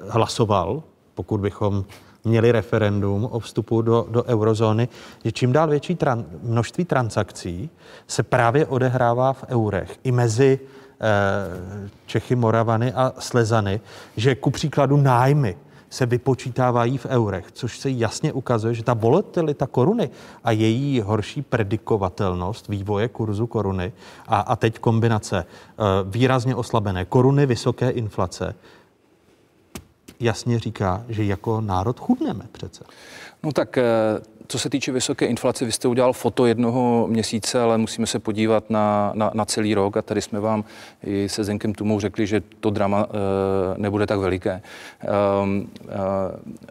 hlasoval, 0.09 0.83
pokud 1.15 1.39
bychom 1.39 1.85
měli 2.23 2.51
referendum 2.51 3.25
o 3.31 3.39
vstupu 3.39 3.81
do, 3.81 4.05
do 4.09 4.23
eurozóny, 4.23 4.87
že 5.23 5.31
čím 5.31 5.51
dál 5.51 5.69
větší 5.69 5.95
tran, 5.95 6.25
množství 6.43 6.85
transakcí 6.85 7.69
se 8.07 8.23
právě 8.23 8.65
odehrává 8.65 9.33
v 9.33 9.43
eurech 9.49 9.99
i 10.03 10.11
mezi 10.11 10.59
Čechy, 12.05 12.35
Moravany 12.35 12.93
a 12.93 13.13
Slezany, 13.19 13.79
že 14.17 14.35
ku 14.35 14.51
příkladu 14.51 14.97
nájmy 14.97 15.57
se 15.89 16.05
vypočítávají 16.05 16.97
v 16.97 17.05
eurech, 17.05 17.51
což 17.51 17.79
se 17.79 17.89
jasně 17.89 18.33
ukazuje, 18.33 18.73
že 18.73 18.83
ta 18.83 18.93
volatilita 18.93 19.67
koruny 19.67 20.09
a 20.43 20.51
její 20.51 21.01
horší 21.01 21.41
predikovatelnost 21.41 22.67
vývoje 22.67 23.07
kurzu 23.07 23.47
koruny 23.47 23.93
a, 24.27 24.39
a 24.39 24.55
teď 24.55 24.79
kombinace 24.79 25.37
e, 25.39 25.45
výrazně 26.03 26.55
oslabené 26.55 27.05
koruny, 27.05 27.45
vysoké 27.45 27.89
inflace, 27.89 28.55
jasně 30.19 30.59
říká, 30.59 31.03
že 31.09 31.23
jako 31.23 31.61
národ 31.61 31.99
chudneme 31.99 32.45
přece. 32.51 32.83
No 33.43 33.51
tak 33.51 33.77
e, 33.77 33.83
co 34.51 34.59
se 34.59 34.69
týče 34.69 34.91
vysoké 34.91 35.25
inflace, 35.25 35.65
vy 35.65 35.71
jste 35.71 35.87
udělal 35.87 36.13
foto 36.13 36.45
jednoho 36.45 37.07
měsíce, 37.07 37.61
ale 37.61 37.77
musíme 37.77 38.07
se 38.07 38.19
podívat 38.19 38.69
na, 38.69 39.11
na, 39.15 39.31
na 39.33 39.45
celý 39.45 39.73
rok 39.73 39.97
a 39.97 40.01
tady 40.01 40.21
jsme 40.21 40.39
vám 40.39 40.63
i 41.03 41.29
se 41.29 41.43
Zenkem 41.43 41.73
Tumou 41.73 41.99
řekli, 41.99 42.27
že 42.27 42.41
to 42.59 42.69
drama 42.69 43.07
e, 43.09 43.81
nebude 43.81 44.07
tak 44.07 44.19
veliké. 44.19 44.51
E, 44.51 44.61
e, 45.01 46.61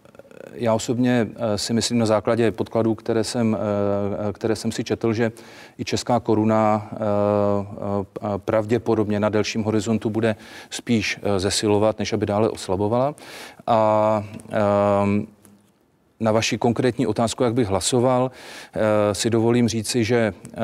já 0.52 0.74
osobně 0.74 1.28
si 1.56 1.72
myslím 1.72 1.98
na 1.98 2.06
základě 2.06 2.52
podkladů, 2.52 2.94
které 2.94 3.24
jsem, 3.24 3.56
které 4.32 4.56
jsem 4.56 4.72
si 4.72 4.84
četl, 4.84 5.12
že 5.12 5.32
i 5.78 5.84
česká 5.84 6.20
koruna 6.20 6.90
pravděpodobně 8.36 9.20
na 9.20 9.28
delším 9.28 9.62
horizontu 9.62 10.10
bude 10.10 10.36
spíš 10.70 11.20
zesilovat, 11.36 11.98
než 11.98 12.12
aby 12.12 12.26
dále 12.26 12.50
oslabovala. 12.50 13.14
A 13.66 14.24
na 16.20 16.32
vaši 16.32 16.58
konkrétní 16.58 17.06
otázku, 17.06 17.44
jak 17.44 17.54
bych 17.54 17.68
hlasoval, 17.68 18.30
eh, 18.30 19.14
si 19.14 19.30
dovolím 19.30 19.68
říci, 19.68 20.04
že 20.04 20.34
eh, 20.54 20.58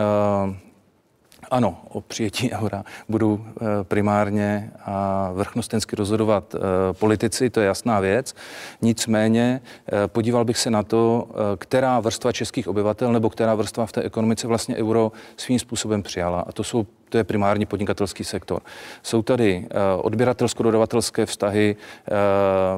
ano, 1.51 1.81
o 1.89 2.01
přijetí 2.01 2.53
eura 2.53 2.85
budou 3.09 3.41
eh, 3.47 3.65
primárně 3.85 4.71
a 4.85 5.31
vrchnostensky 5.35 5.97
rozhodovat 5.97 6.55
politici, 6.93 7.51
to 7.51 7.61
je 7.61 7.67
jasná 7.67 8.01
věc. 8.01 8.35
Nicméně 8.83 9.61
podíval 10.07 10.45
bych 10.45 10.59
se 10.59 10.71
na 10.71 10.83
to, 10.83 11.29
která 11.59 12.01
vrstva 12.01 12.33
českých 12.33 12.69
obyvatel 12.69 13.13
nebo 13.13 13.31
která 13.31 13.55
vrstva 13.55 13.87
v 13.87 13.93
té 13.93 14.03
ekonomice 14.03 14.47
vlastně 14.47 14.77
euro 14.77 15.13
svým 15.37 15.59
způsobem 15.59 16.03
přijala. 16.03 16.41
A 16.41 16.53
to 16.53 16.65
jsou 16.65 16.87
to 17.15 17.19
je 17.19 17.25
primární 17.25 17.67
podnikatelský 17.67 18.25
sektor. 18.25 18.63
Jsou 19.03 19.23
tady 19.23 19.67
eh, 19.71 19.75
odběratelsko-dodavatelské 19.97 21.27
vztahy, 21.27 21.77
eh, 21.77 22.13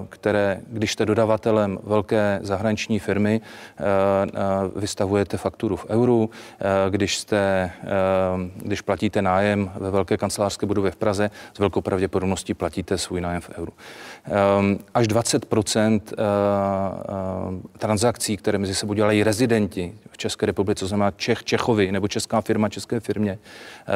které, 0.08 0.60
když 0.66 0.92
jste 0.92 1.06
dodavatelem 1.06 1.78
velké 1.82 2.38
zahraniční 2.42 2.98
firmy, 2.98 3.40
eh, 3.40 3.82
vystavujete 4.76 5.36
fakturu 5.36 5.76
v 5.76 5.86
euru, 5.88 6.30
když, 6.90 7.18
jste, 7.18 7.70
když 8.56 8.80
platíte 8.80 9.22
nájem 9.22 9.70
ve 9.76 9.90
velké 9.90 10.16
kancelářské 10.16 10.66
budově 10.66 10.90
v 10.90 10.96
Praze, 10.96 11.30
s 11.54 11.58
velkou 11.58 11.80
pravděpodobností 11.80 12.54
platíte 12.54 12.98
svůj 12.98 13.20
nájem 13.20 13.40
v 13.40 13.50
euru. 13.58 13.72
Až 14.94 15.08
20% 15.08 16.00
transakcí, 17.78 18.36
které 18.36 18.58
mezi 18.58 18.74
sebou 18.74 18.94
dělají 18.94 19.22
rezidenti 19.22 19.94
v 20.10 20.18
České 20.18 20.46
republice, 20.46 20.80
to 20.80 20.88
znamená 20.88 21.10
Čech, 21.10 21.44
Čechovi 21.44 21.92
nebo 21.92 22.08
česká 22.08 22.40
firma 22.40 22.68
české 22.68 23.00
firmě, 23.00 23.38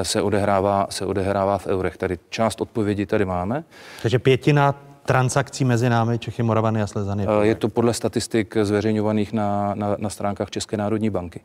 se 0.03 0.23
odehrává, 0.23 0.87
se 0.91 1.07
odehrává 1.07 1.59
v 1.59 1.67
eurech. 1.67 1.97
Tady 1.97 2.19
část 2.29 2.61
odpovědi 2.61 3.07
tady 3.07 3.25
máme. 3.25 3.65
Takže 4.03 4.19
pětina 4.19 4.75
transakcí 5.11 5.65
mezi 5.65 5.89
námi 5.89 6.19
Čechy, 6.19 6.43
Moravany 6.43 6.83
a 6.83 6.87
Slezany? 6.87 7.27
Eh, 7.27 7.47
je 7.47 7.55
to 7.55 7.69
podle 7.69 7.95
statistik 7.95 8.57
zveřejňovaných 8.63 9.33
na, 9.33 9.75
na, 9.75 9.97
na 9.99 10.11
stránkách 10.11 10.51
České 10.51 10.77
národní 10.77 11.11
banky. 11.11 11.41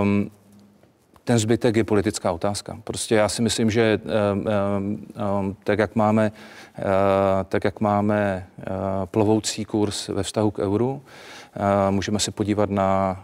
Um, 0.00 0.30
ten 1.24 1.38
zbytek 1.38 1.76
je 1.76 1.84
politická 1.84 2.32
otázka. 2.32 2.78
Prostě 2.84 3.14
já 3.14 3.28
si 3.28 3.42
myslím, 3.42 3.70
že 3.70 4.00
um, 4.32 4.46
um, 5.40 5.56
tak, 5.64 5.78
jak 5.78 5.96
máme, 5.96 6.32
tak, 7.48 7.64
jak 7.64 7.80
máme 7.80 8.46
uh, 8.58 8.64
plovoucí 9.04 9.64
kurz 9.64 10.08
ve 10.08 10.22
vztahu 10.22 10.50
k 10.50 10.58
euru, 10.58 10.92
uh, 10.92 11.00
můžeme 11.90 12.20
se 12.20 12.30
podívat 12.30 12.70
na 12.70 13.20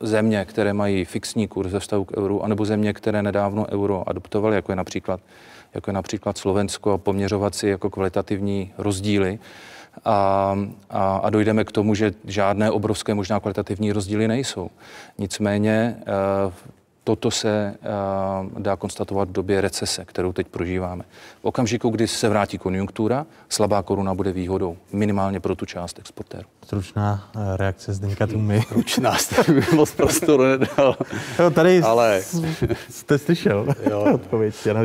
země, 0.00 0.44
které 0.44 0.72
mají 0.72 1.04
fixní 1.04 1.48
kurz 1.48 1.72
ve 1.72 1.80
vztahu 1.80 2.04
k 2.04 2.16
euru, 2.16 2.44
anebo 2.44 2.64
země, 2.64 2.92
které 2.92 3.22
nedávno 3.22 3.66
euro 3.70 4.08
adoptovaly, 4.08 4.56
jako 4.56 4.72
je 4.72 4.76
například, 4.76 5.20
jako 5.74 5.90
je 5.90 5.94
například 5.94 6.38
Slovensko, 6.38 6.92
a 6.92 6.98
poměřovat 6.98 7.54
si 7.54 7.68
jako 7.68 7.90
kvalitativní 7.90 8.72
rozdíly. 8.78 9.38
A, 10.04 10.58
a, 10.90 11.16
a 11.16 11.30
dojdeme 11.30 11.64
k 11.64 11.72
tomu, 11.72 11.94
že 11.94 12.12
žádné 12.24 12.70
obrovské 12.70 13.14
možná 13.14 13.40
kvalitativní 13.40 13.92
rozdíly 13.92 14.28
nejsou. 14.28 14.70
Nicméně 15.18 15.96
eh, 16.00 16.52
Toto 17.06 17.30
se 17.30 17.74
uh, 18.52 18.62
dá 18.62 18.76
konstatovat 18.76 19.28
v 19.28 19.32
době 19.32 19.60
recese, 19.60 20.04
kterou 20.04 20.32
teď 20.32 20.46
prožíváme. 20.48 21.04
V 21.42 21.44
okamžiku, 21.44 21.88
kdy 21.88 22.08
se 22.08 22.28
vrátí 22.28 22.58
konjunktura, 22.58 23.26
slabá 23.48 23.82
koruna 23.82 24.14
bude 24.14 24.32
výhodou, 24.32 24.76
minimálně 24.92 25.40
pro 25.40 25.56
tu 25.56 25.66
část 25.66 25.98
exportérů. 25.98 26.48
Stručná 26.64 27.30
uh, 27.36 27.42
reakce 27.56 27.92
Zdeňka 27.92 28.26
Tumy. 28.26 28.62
Stručná, 28.66 29.18
jste 29.18 29.52
mi 29.52 29.62
moc 29.74 29.90
prostoru 29.90 30.42
nedal. 30.42 30.96
Jo, 31.38 31.50
tady 31.50 31.82
Ale... 31.82 32.22
jste 32.90 33.18
slyšel 33.18 33.66
jo. 33.90 34.06
odpověď. 34.14 34.54
Uh, 34.66 34.82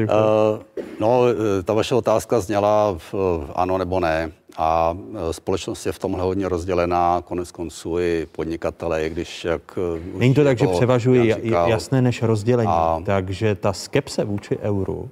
no, 0.99 1.22
ta 1.64 1.73
vaše 1.73 1.95
otázka 1.95 2.39
zněla 2.39 2.95
v, 2.98 3.14
ano 3.56 3.77
nebo 3.77 3.99
ne. 3.99 4.31
A 4.57 4.98
e, 5.30 5.34
společnost 5.34 5.86
je 5.86 5.91
v 5.91 5.99
tomhle 5.99 6.22
hodně 6.23 6.49
rozdělená, 6.49 7.22
konec 7.26 7.52
konců 7.52 7.99
i 7.99 8.28
podnikatele, 8.32 9.10
když 9.10 9.45
jak... 9.45 9.80
E, 9.98 10.18
Není 10.19 10.34
to 10.34 10.44
tak, 10.44 10.57
že 10.57 10.68
převažují 10.68 11.34
jasné 11.68 12.02
než 12.02 12.22
rozdělení, 12.22 12.72
a... 12.72 13.02
takže 13.06 13.56
ta 13.56 13.73
skepse 13.73 14.23
vůči 14.23 14.57
euru 14.57 15.10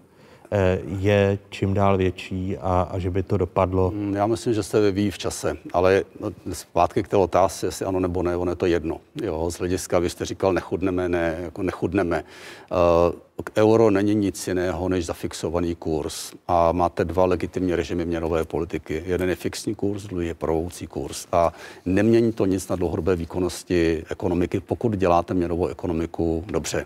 je 1.00 1.40
čím 1.50 1.74
dál 1.74 1.98
větší 1.98 2.58
a, 2.58 2.88
a 2.92 3.00
že 3.00 3.10
by 3.10 3.24
to 3.24 3.38
dopadlo? 3.38 3.92
Mm, 3.92 4.16
já 4.16 4.28
myslím, 4.28 4.54
že 4.54 4.64
se 4.64 4.82
vyvíjí 4.82 5.12
v 5.12 5.18
čase, 5.18 5.58
ale 5.74 6.04
no, 6.20 6.54
zpátky 6.54 7.04
k 7.04 7.08
té 7.08 7.18
otázce, 7.18 7.68
jestli 7.68 7.86
ano 7.86 8.00
nebo 8.00 8.24
ne, 8.24 8.36
ono 8.36 8.52
je 8.52 8.56
to 8.56 8.66
jedno. 8.66 8.98
Jo, 9.24 9.52
z 9.52 9.60
hlediska, 9.60 10.00
vy 10.00 10.10
jste 10.10 10.26
říkal, 10.26 10.54
nechudneme, 10.54 11.10
ne, 11.10 11.38
jako 11.42 11.64
nechudneme. 11.64 12.24
Uh, 12.72 13.16
euro 13.58 13.90
není 13.90 14.16
nic 14.16 14.48
jiného 14.48 14.90
než 14.90 15.06
zafixovaný 15.06 15.76
kurz 15.76 16.34
a 16.48 16.72
máte 16.72 17.06
dva 17.06 17.26
legitimní 17.26 17.76
režimy 17.76 18.06
měnové 18.06 18.46
politiky. 18.46 19.04
Jeden 19.06 19.30
je 19.30 19.36
fixní 19.36 19.76
kurz, 19.76 20.04
druhý 20.04 20.28
je 20.28 20.34
provoucí 20.34 20.88
kurz. 20.88 21.28
A 21.32 21.54
nemění 21.86 22.32
to 22.32 22.46
nic 22.46 22.68
na 22.68 22.76
dlouhodobé 22.76 23.16
výkonnosti 23.16 24.04
ekonomiky, 24.10 24.60
pokud 24.60 24.96
děláte 24.96 25.34
měnovou 25.34 25.68
ekonomiku 25.68 26.44
dobře. 26.48 26.86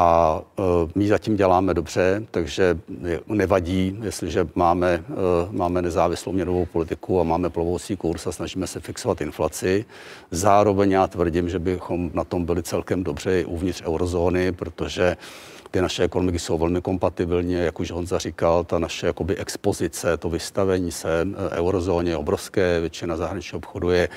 A 0.00 0.40
uh, 0.58 0.64
my 0.94 1.08
zatím 1.08 1.36
děláme 1.36 1.74
dobře, 1.74 2.22
takže 2.30 2.78
nevadí, 3.28 3.98
jestliže 4.02 4.48
máme, 4.54 5.04
uh, 5.08 5.14
máme 5.52 5.82
nezávislou 5.82 6.32
měnovou 6.32 6.66
politiku 6.66 7.20
a 7.20 7.24
máme 7.24 7.50
plovoucí 7.50 7.96
kurz 7.96 8.26
a 8.26 8.32
snažíme 8.32 8.66
se 8.66 8.80
fixovat 8.80 9.20
inflaci. 9.20 9.84
Zároveň 10.30 10.90
já 10.90 11.06
tvrdím, 11.06 11.48
že 11.48 11.58
bychom 11.58 12.10
na 12.14 12.24
tom 12.24 12.44
byli 12.44 12.62
celkem 12.62 13.04
dobře 13.04 13.40
i 13.40 13.44
uvnitř 13.44 13.82
eurozóny, 13.82 14.52
protože 14.52 15.16
ty 15.70 15.80
naše 15.80 16.04
ekonomiky 16.04 16.38
jsou 16.38 16.58
velmi 16.58 16.80
kompatibilní, 16.80 17.52
jak 17.52 17.80
už 17.80 17.90
Honza 17.90 18.18
říkal, 18.18 18.64
ta 18.64 18.78
naše 18.78 19.06
jakoby 19.06 19.36
expozice, 19.36 20.16
to 20.16 20.28
vystavení 20.28 20.92
se 20.92 21.08
eh, 21.22 21.56
eurozóně 21.56 22.10
je 22.10 22.16
obrovské, 22.16 22.80
většina 22.80 23.16
zahraničního 23.16 23.58
obchodu 23.58 23.90
je 23.90 24.08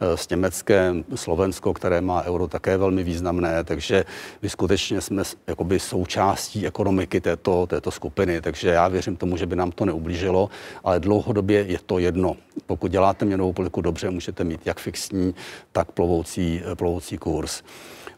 eh, 0.00 0.16
s 0.16 0.28
Německem, 0.28 1.04
Slovensko, 1.14 1.74
které 1.74 2.00
má 2.00 2.22
euro 2.22 2.48
také 2.48 2.76
velmi 2.76 3.04
významné, 3.04 3.64
takže 3.64 4.04
my 4.42 4.48
skutečně 4.48 5.00
jsme 5.00 5.22
jakoby 5.46 5.80
součástí 5.80 6.66
ekonomiky 6.66 7.20
této, 7.20 7.66
této 7.66 7.90
skupiny, 7.90 8.40
takže 8.40 8.68
já 8.68 8.88
věřím 8.88 9.16
tomu, 9.16 9.36
že 9.36 9.46
by 9.46 9.56
nám 9.56 9.72
to 9.72 9.84
neublížilo, 9.84 10.50
ale 10.84 11.00
dlouhodobě 11.00 11.64
je 11.68 11.78
to 11.86 11.98
jedno. 11.98 12.36
Pokud 12.66 12.90
děláte 12.90 13.24
měnovou 13.24 13.52
politiku 13.52 13.80
dobře, 13.80 14.10
můžete 14.10 14.44
mít 14.44 14.60
jak 14.64 14.80
fixní, 14.80 15.34
tak 15.72 15.92
plovoucí, 15.92 16.62
plovoucí 16.74 17.18
kurz. 17.18 17.62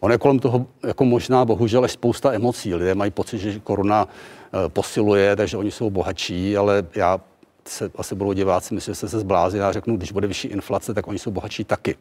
On 0.03 0.13
je 0.13 0.19
kolem 0.19 0.39
toho 0.39 0.67
jako 0.87 1.05
možná 1.05 1.45
bohužel 1.45 1.89
spousta 1.89 2.33
emocí. 2.33 2.75
Lidé 2.75 2.95
mají 2.95 3.11
pocit, 3.11 3.39
že 3.39 3.61
koruna 3.61 4.09
eh, 4.09 4.69
posiluje, 4.69 5.37
takže 5.37 5.57
oni 5.57 5.71
jsou 5.71 5.91
bohatší, 5.91 6.57
ale 6.57 6.87
já 6.95 7.21
se 7.69 7.91
asi 7.97 8.15
budou 8.15 8.33
diváci 8.33 8.75
myslím, 8.75 8.95
že 8.95 9.01
se 9.01 9.09
se 9.09 9.19
zblází. 9.19 9.59
Já 9.59 9.73
řeknu, 9.73 9.97
když 9.97 10.13
bude 10.13 10.27
vyšší 10.27 10.49
inflace, 10.49 10.95
tak 10.95 11.09
oni 11.09 11.19
jsou 11.19 11.31
bohatší 11.31 11.65
taky. 11.65 11.97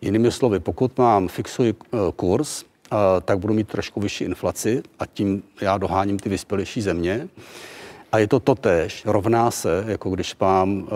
Jinými 0.00 0.30
slovy, 0.30 0.60
pokud 0.60 0.98
mám 0.98 1.28
fixuji 1.28 1.74
eh, 1.74 1.98
kurz, 2.16 2.62
eh, 2.62 2.96
tak 3.24 3.38
budu 3.38 3.54
mít 3.54 3.68
trošku 3.68 4.00
vyšší 4.00 4.24
inflaci 4.24 4.82
a 4.98 5.06
tím 5.06 5.42
já 5.60 5.78
doháním 5.78 6.18
ty 6.18 6.28
vyspělejší 6.28 6.82
země. 6.82 7.28
A 8.12 8.18
je 8.18 8.26
to 8.26 8.40
totéž, 8.40 9.02
rovná 9.06 9.50
se, 9.50 9.84
jako 9.86 10.10
když 10.10 10.36
mám, 10.40 10.88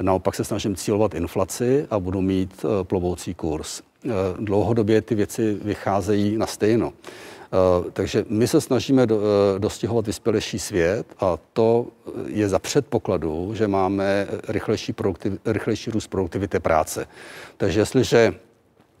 naopak 0.00 0.34
se 0.34 0.44
snažím 0.44 0.76
cílovat 0.76 1.14
inflaci 1.14 1.86
a 1.90 1.98
budu 1.98 2.20
mít 2.20 2.64
plovoucí 2.82 3.34
kurz. 3.34 3.82
Eh, 4.04 4.08
dlouhodobě 4.40 5.02
ty 5.02 5.14
věci 5.14 5.58
vycházejí 5.62 6.36
na 6.36 6.46
stejno. 6.46 6.92
Eh, 6.92 7.90
takže 7.92 8.24
my 8.28 8.48
se 8.48 8.60
snažíme 8.60 9.02
eh, 9.02 9.58
dostihovat 9.58 10.06
vyspělejší 10.06 10.58
svět 10.58 11.06
a 11.20 11.38
to 11.52 11.86
je 12.26 12.48
za 12.48 12.58
předpokladu, 12.58 13.54
že 13.54 13.68
máme 13.68 14.26
rychlejší, 14.48 14.94
rychlejší 15.44 15.90
růst 15.90 16.06
produktivity 16.06 16.60
práce. 16.60 17.06
Takže 17.56 17.80
jestliže 17.80 18.34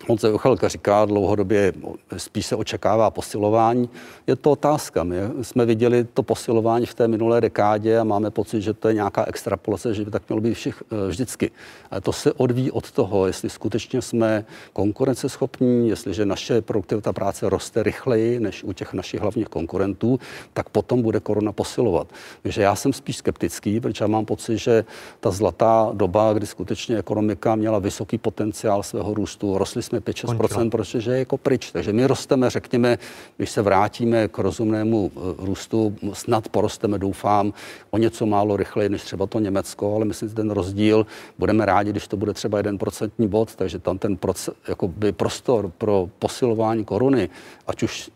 Honza 0.08 0.28
Juchelka 0.28 0.68
říká, 0.68 1.04
dlouhodobě 1.04 1.72
spíš 2.16 2.46
se 2.46 2.56
očekává 2.56 3.10
posilování. 3.10 3.88
Je 4.26 4.36
to 4.36 4.50
otázka. 4.50 5.04
My 5.04 5.16
jsme 5.42 5.66
viděli 5.66 6.04
to 6.04 6.22
posilování 6.22 6.86
v 6.86 6.94
té 6.94 7.08
minulé 7.08 7.40
dekádě 7.40 7.98
a 7.98 8.04
máme 8.04 8.30
pocit, 8.30 8.62
že 8.62 8.74
to 8.74 8.88
je 8.88 8.94
nějaká 8.94 9.24
extrapolace, 9.24 9.94
že 9.94 10.04
by 10.04 10.10
tak 10.10 10.22
mělo 10.28 10.40
být 10.40 10.54
všich, 10.54 10.82
eh, 10.92 11.08
vždycky. 11.08 11.50
Ale 11.90 12.00
to 12.00 12.12
se 12.12 12.32
odvíjí 12.32 12.70
od 12.70 12.90
toho, 12.90 13.26
jestli 13.26 13.50
skutečně 13.50 14.02
jsme 14.02 14.44
konkurenceschopní, 14.72 15.88
jestliže 15.88 16.26
naše 16.26 16.62
produktivita 16.62 17.12
práce 17.12 17.48
roste 17.48 17.82
rychleji 17.82 18.40
než 18.40 18.64
u 18.64 18.72
těch 18.72 18.92
našich 18.92 19.20
hlavních 19.20 19.48
konkurentů, 19.48 20.20
tak 20.52 20.68
potom 20.68 21.02
bude 21.02 21.20
korona 21.20 21.52
posilovat. 21.52 22.06
Takže 22.42 22.62
já 22.62 22.74
jsem 22.76 22.92
spíš 22.92 23.16
skeptický, 23.16 23.80
protože 23.80 24.04
já 24.04 24.08
mám 24.08 24.24
pocit, 24.24 24.58
že 24.58 24.84
ta 25.20 25.30
zlatá 25.30 25.90
doba, 25.92 26.32
kdy 26.32 26.46
skutečně 26.46 26.98
ekonomika 26.98 27.54
měla 27.54 27.78
vysoký 27.78 28.18
potenciál 28.18 28.82
svého 28.82 29.14
růstu, 29.14 29.58
rostly 29.58 29.82
jsme 29.82 29.95
5-6%, 30.00 30.70
protože 30.70 31.12
je 31.12 31.18
jako 31.18 31.38
pryč. 31.38 31.72
Takže 31.72 31.92
my 31.92 32.06
rosteme, 32.06 32.50
řekněme, 32.50 32.98
když 33.36 33.50
se 33.50 33.62
vrátíme 33.62 34.28
k 34.28 34.38
rozumnému 34.38 35.10
eh, 35.16 35.20
růstu, 35.38 35.96
snad 36.12 36.48
porosteme, 36.48 36.98
doufám, 36.98 37.52
o 37.90 37.98
něco 37.98 38.26
málo 38.26 38.56
rychleji 38.56 38.88
než 38.88 39.02
třeba 39.02 39.26
to 39.26 39.38
Německo, 39.38 39.96
ale 39.96 40.04
myslím, 40.04 40.28
že 40.28 40.34
ten 40.34 40.50
rozdíl 40.50 41.06
budeme 41.38 41.66
rádi, 41.66 41.90
když 41.90 42.08
to 42.08 42.16
bude 42.16 42.32
třeba 42.32 42.58
jeden 42.58 42.78
procentní 42.78 43.28
bod, 43.28 43.54
takže 43.54 43.78
tam 43.78 43.98
ten 43.98 44.16
proces, 44.16 44.54
jako 44.68 44.88
by 44.88 45.12
prostor 45.12 45.70
pro 45.78 46.08
posilování 46.18 46.84
koruny, 46.84 47.28
ať 47.66 47.82
už 47.82 48.10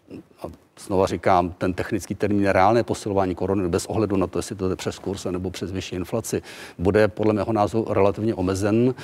znova 0.86 1.06
říkám, 1.06 1.50
ten 1.58 1.74
technický 1.74 2.14
termín 2.14 2.46
reálné 2.46 2.82
posilování 2.82 3.34
koruny 3.34 3.68
bez 3.68 3.86
ohledu 3.86 4.16
na 4.16 4.26
to, 4.26 4.38
jestli 4.38 4.56
to 4.56 4.68
jde 4.68 4.76
přes 4.76 4.98
kurz 4.98 5.24
nebo 5.24 5.50
přes 5.50 5.72
vyšší 5.72 5.96
inflaci, 5.96 6.42
bude 6.78 7.08
podle 7.08 7.32
mého 7.32 7.52
názoru 7.52 7.92
relativně 7.92 8.34
omezen. 8.34 8.94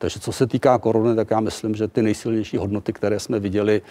Takže 0.00 0.20
co 0.20 0.32
se 0.32 0.46
týká 0.46 0.78
koruny, 0.78 1.16
tak 1.16 1.30
já 1.30 1.40
myslím, 1.40 1.74
že 1.74 1.88
ty 1.88 2.02
nejsilnější 2.02 2.56
hodnoty, 2.56 2.92
které 2.92 3.20
jsme 3.20 3.40
viděli 3.40 3.82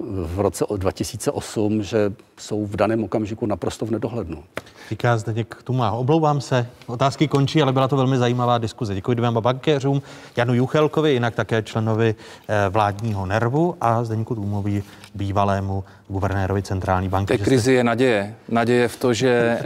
v 0.00 0.40
roce 0.40 0.64
2008, 0.76 1.82
že 1.82 2.12
jsou 2.38 2.66
v 2.66 2.76
daném 2.76 3.04
okamžiku 3.04 3.46
naprosto 3.46 3.86
v 3.86 3.90
nedohlednu. 3.90 4.44
Říká 4.88 5.18
Zdeněk 5.18 5.54
Tumá. 5.64 5.90
Oblouvám 5.90 6.40
se, 6.40 6.66
otázky 6.86 7.28
končí, 7.28 7.62
ale 7.62 7.72
byla 7.72 7.88
to 7.88 7.96
velmi 7.96 8.18
zajímavá 8.18 8.58
diskuze. 8.58 8.94
Děkuji 8.94 9.14
dvěma 9.14 9.40
bankéřům, 9.40 10.02
Janu 10.36 10.54
Juchelkovi, 10.54 11.12
jinak 11.12 11.34
také 11.34 11.62
členovi 11.62 12.14
eh, 12.48 12.68
vládního 12.68 13.26
nervu 13.26 13.76
a 13.80 14.04
Zdeňku 14.04 14.34
Tumovi, 14.34 14.82
bývalému 15.14 15.84
guvernérovi 16.08 16.62
centrální 16.62 17.08
banky. 17.08 17.38
Té 17.38 17.44
krizi 17.44 17.72
je 17.72 17.84
naděje. 17.84 18.34
Naděje 18.48 18.88
v 18.88 18.96
to, 18.96 19.14
že 19.14 19.58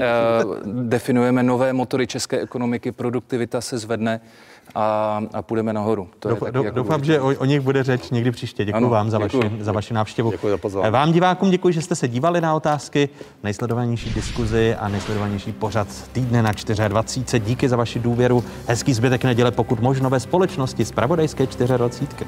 definujeme 0.64 1.42
nové 1.42 1.72
motory 1.72 2.06
české 2.06 2.40
ekonomiky, 2.40 2.92
produktivita 2.92 3.60
se 3.60 3.78
zvedne 3.78 4.20
a, 4.74 5.20
a 5.32 5.42
půjdeme 5.42 5.72
nahoru. 5.72 6.08
To 6.18 6.28
Douf, 6.28 6.42
je 6.46 6.52
taky 6.52 6.64
jako 6.64 6.76
doufám, 6.76 7.04
že 7.04 7.20
o, 7.20 7.26
o 7.26 7.44
nich 7.44 7.60
bude 7.60 7.82
řeč 7.82 8.10
někdy 8.10 8.30
příště. 8.30 8.64
Děkuji 8.64 8.88
vám 8.88 9.10
za, 9.10 9.18
děkuju. 9.18 9.42
Vaši, 9.42 9.64
za 9.64 9.72
vaši 9.72 9.94
návštěvu. 9.94 10.30
Děkuji 10.30 10.50
za 10.50 10.58
pozvání. 10.58 10.92
Vám 10.92 11.12
divákům 11.12 11.50
děkuji, 11.50 11.74
že 11.74 11.82
jste 11.82 11.94
se 11.94 12.08
dívali 12.08 12.40
na 12.40 12.54
otázky, 12.54 13.08
nejsledovanější 13.42 14.10
diskuzi 14.10 14.74
a 14.74 14.88
nejsledovanější 14.88 15.52
pořad 15.52 15.88
týdne 16.12 16.42
na 16.42 16.52
24. 16.88 17.44
Díky 17.46 17.68
za 17.68 17.76
vaši 17.76 17.98
důvěru. 17.98 18.44
Hezký 18.66 18.94
zbytek 18.94 19.24
neděle, 19.24 19.50
pokud 19.50 19.80
možno 19.80 20.10
ve 20.10 20.20
společnosti 20.20 20.84
z 20.84 20.92
Pravodajské 20.92 21.46
24. 21.46 22.24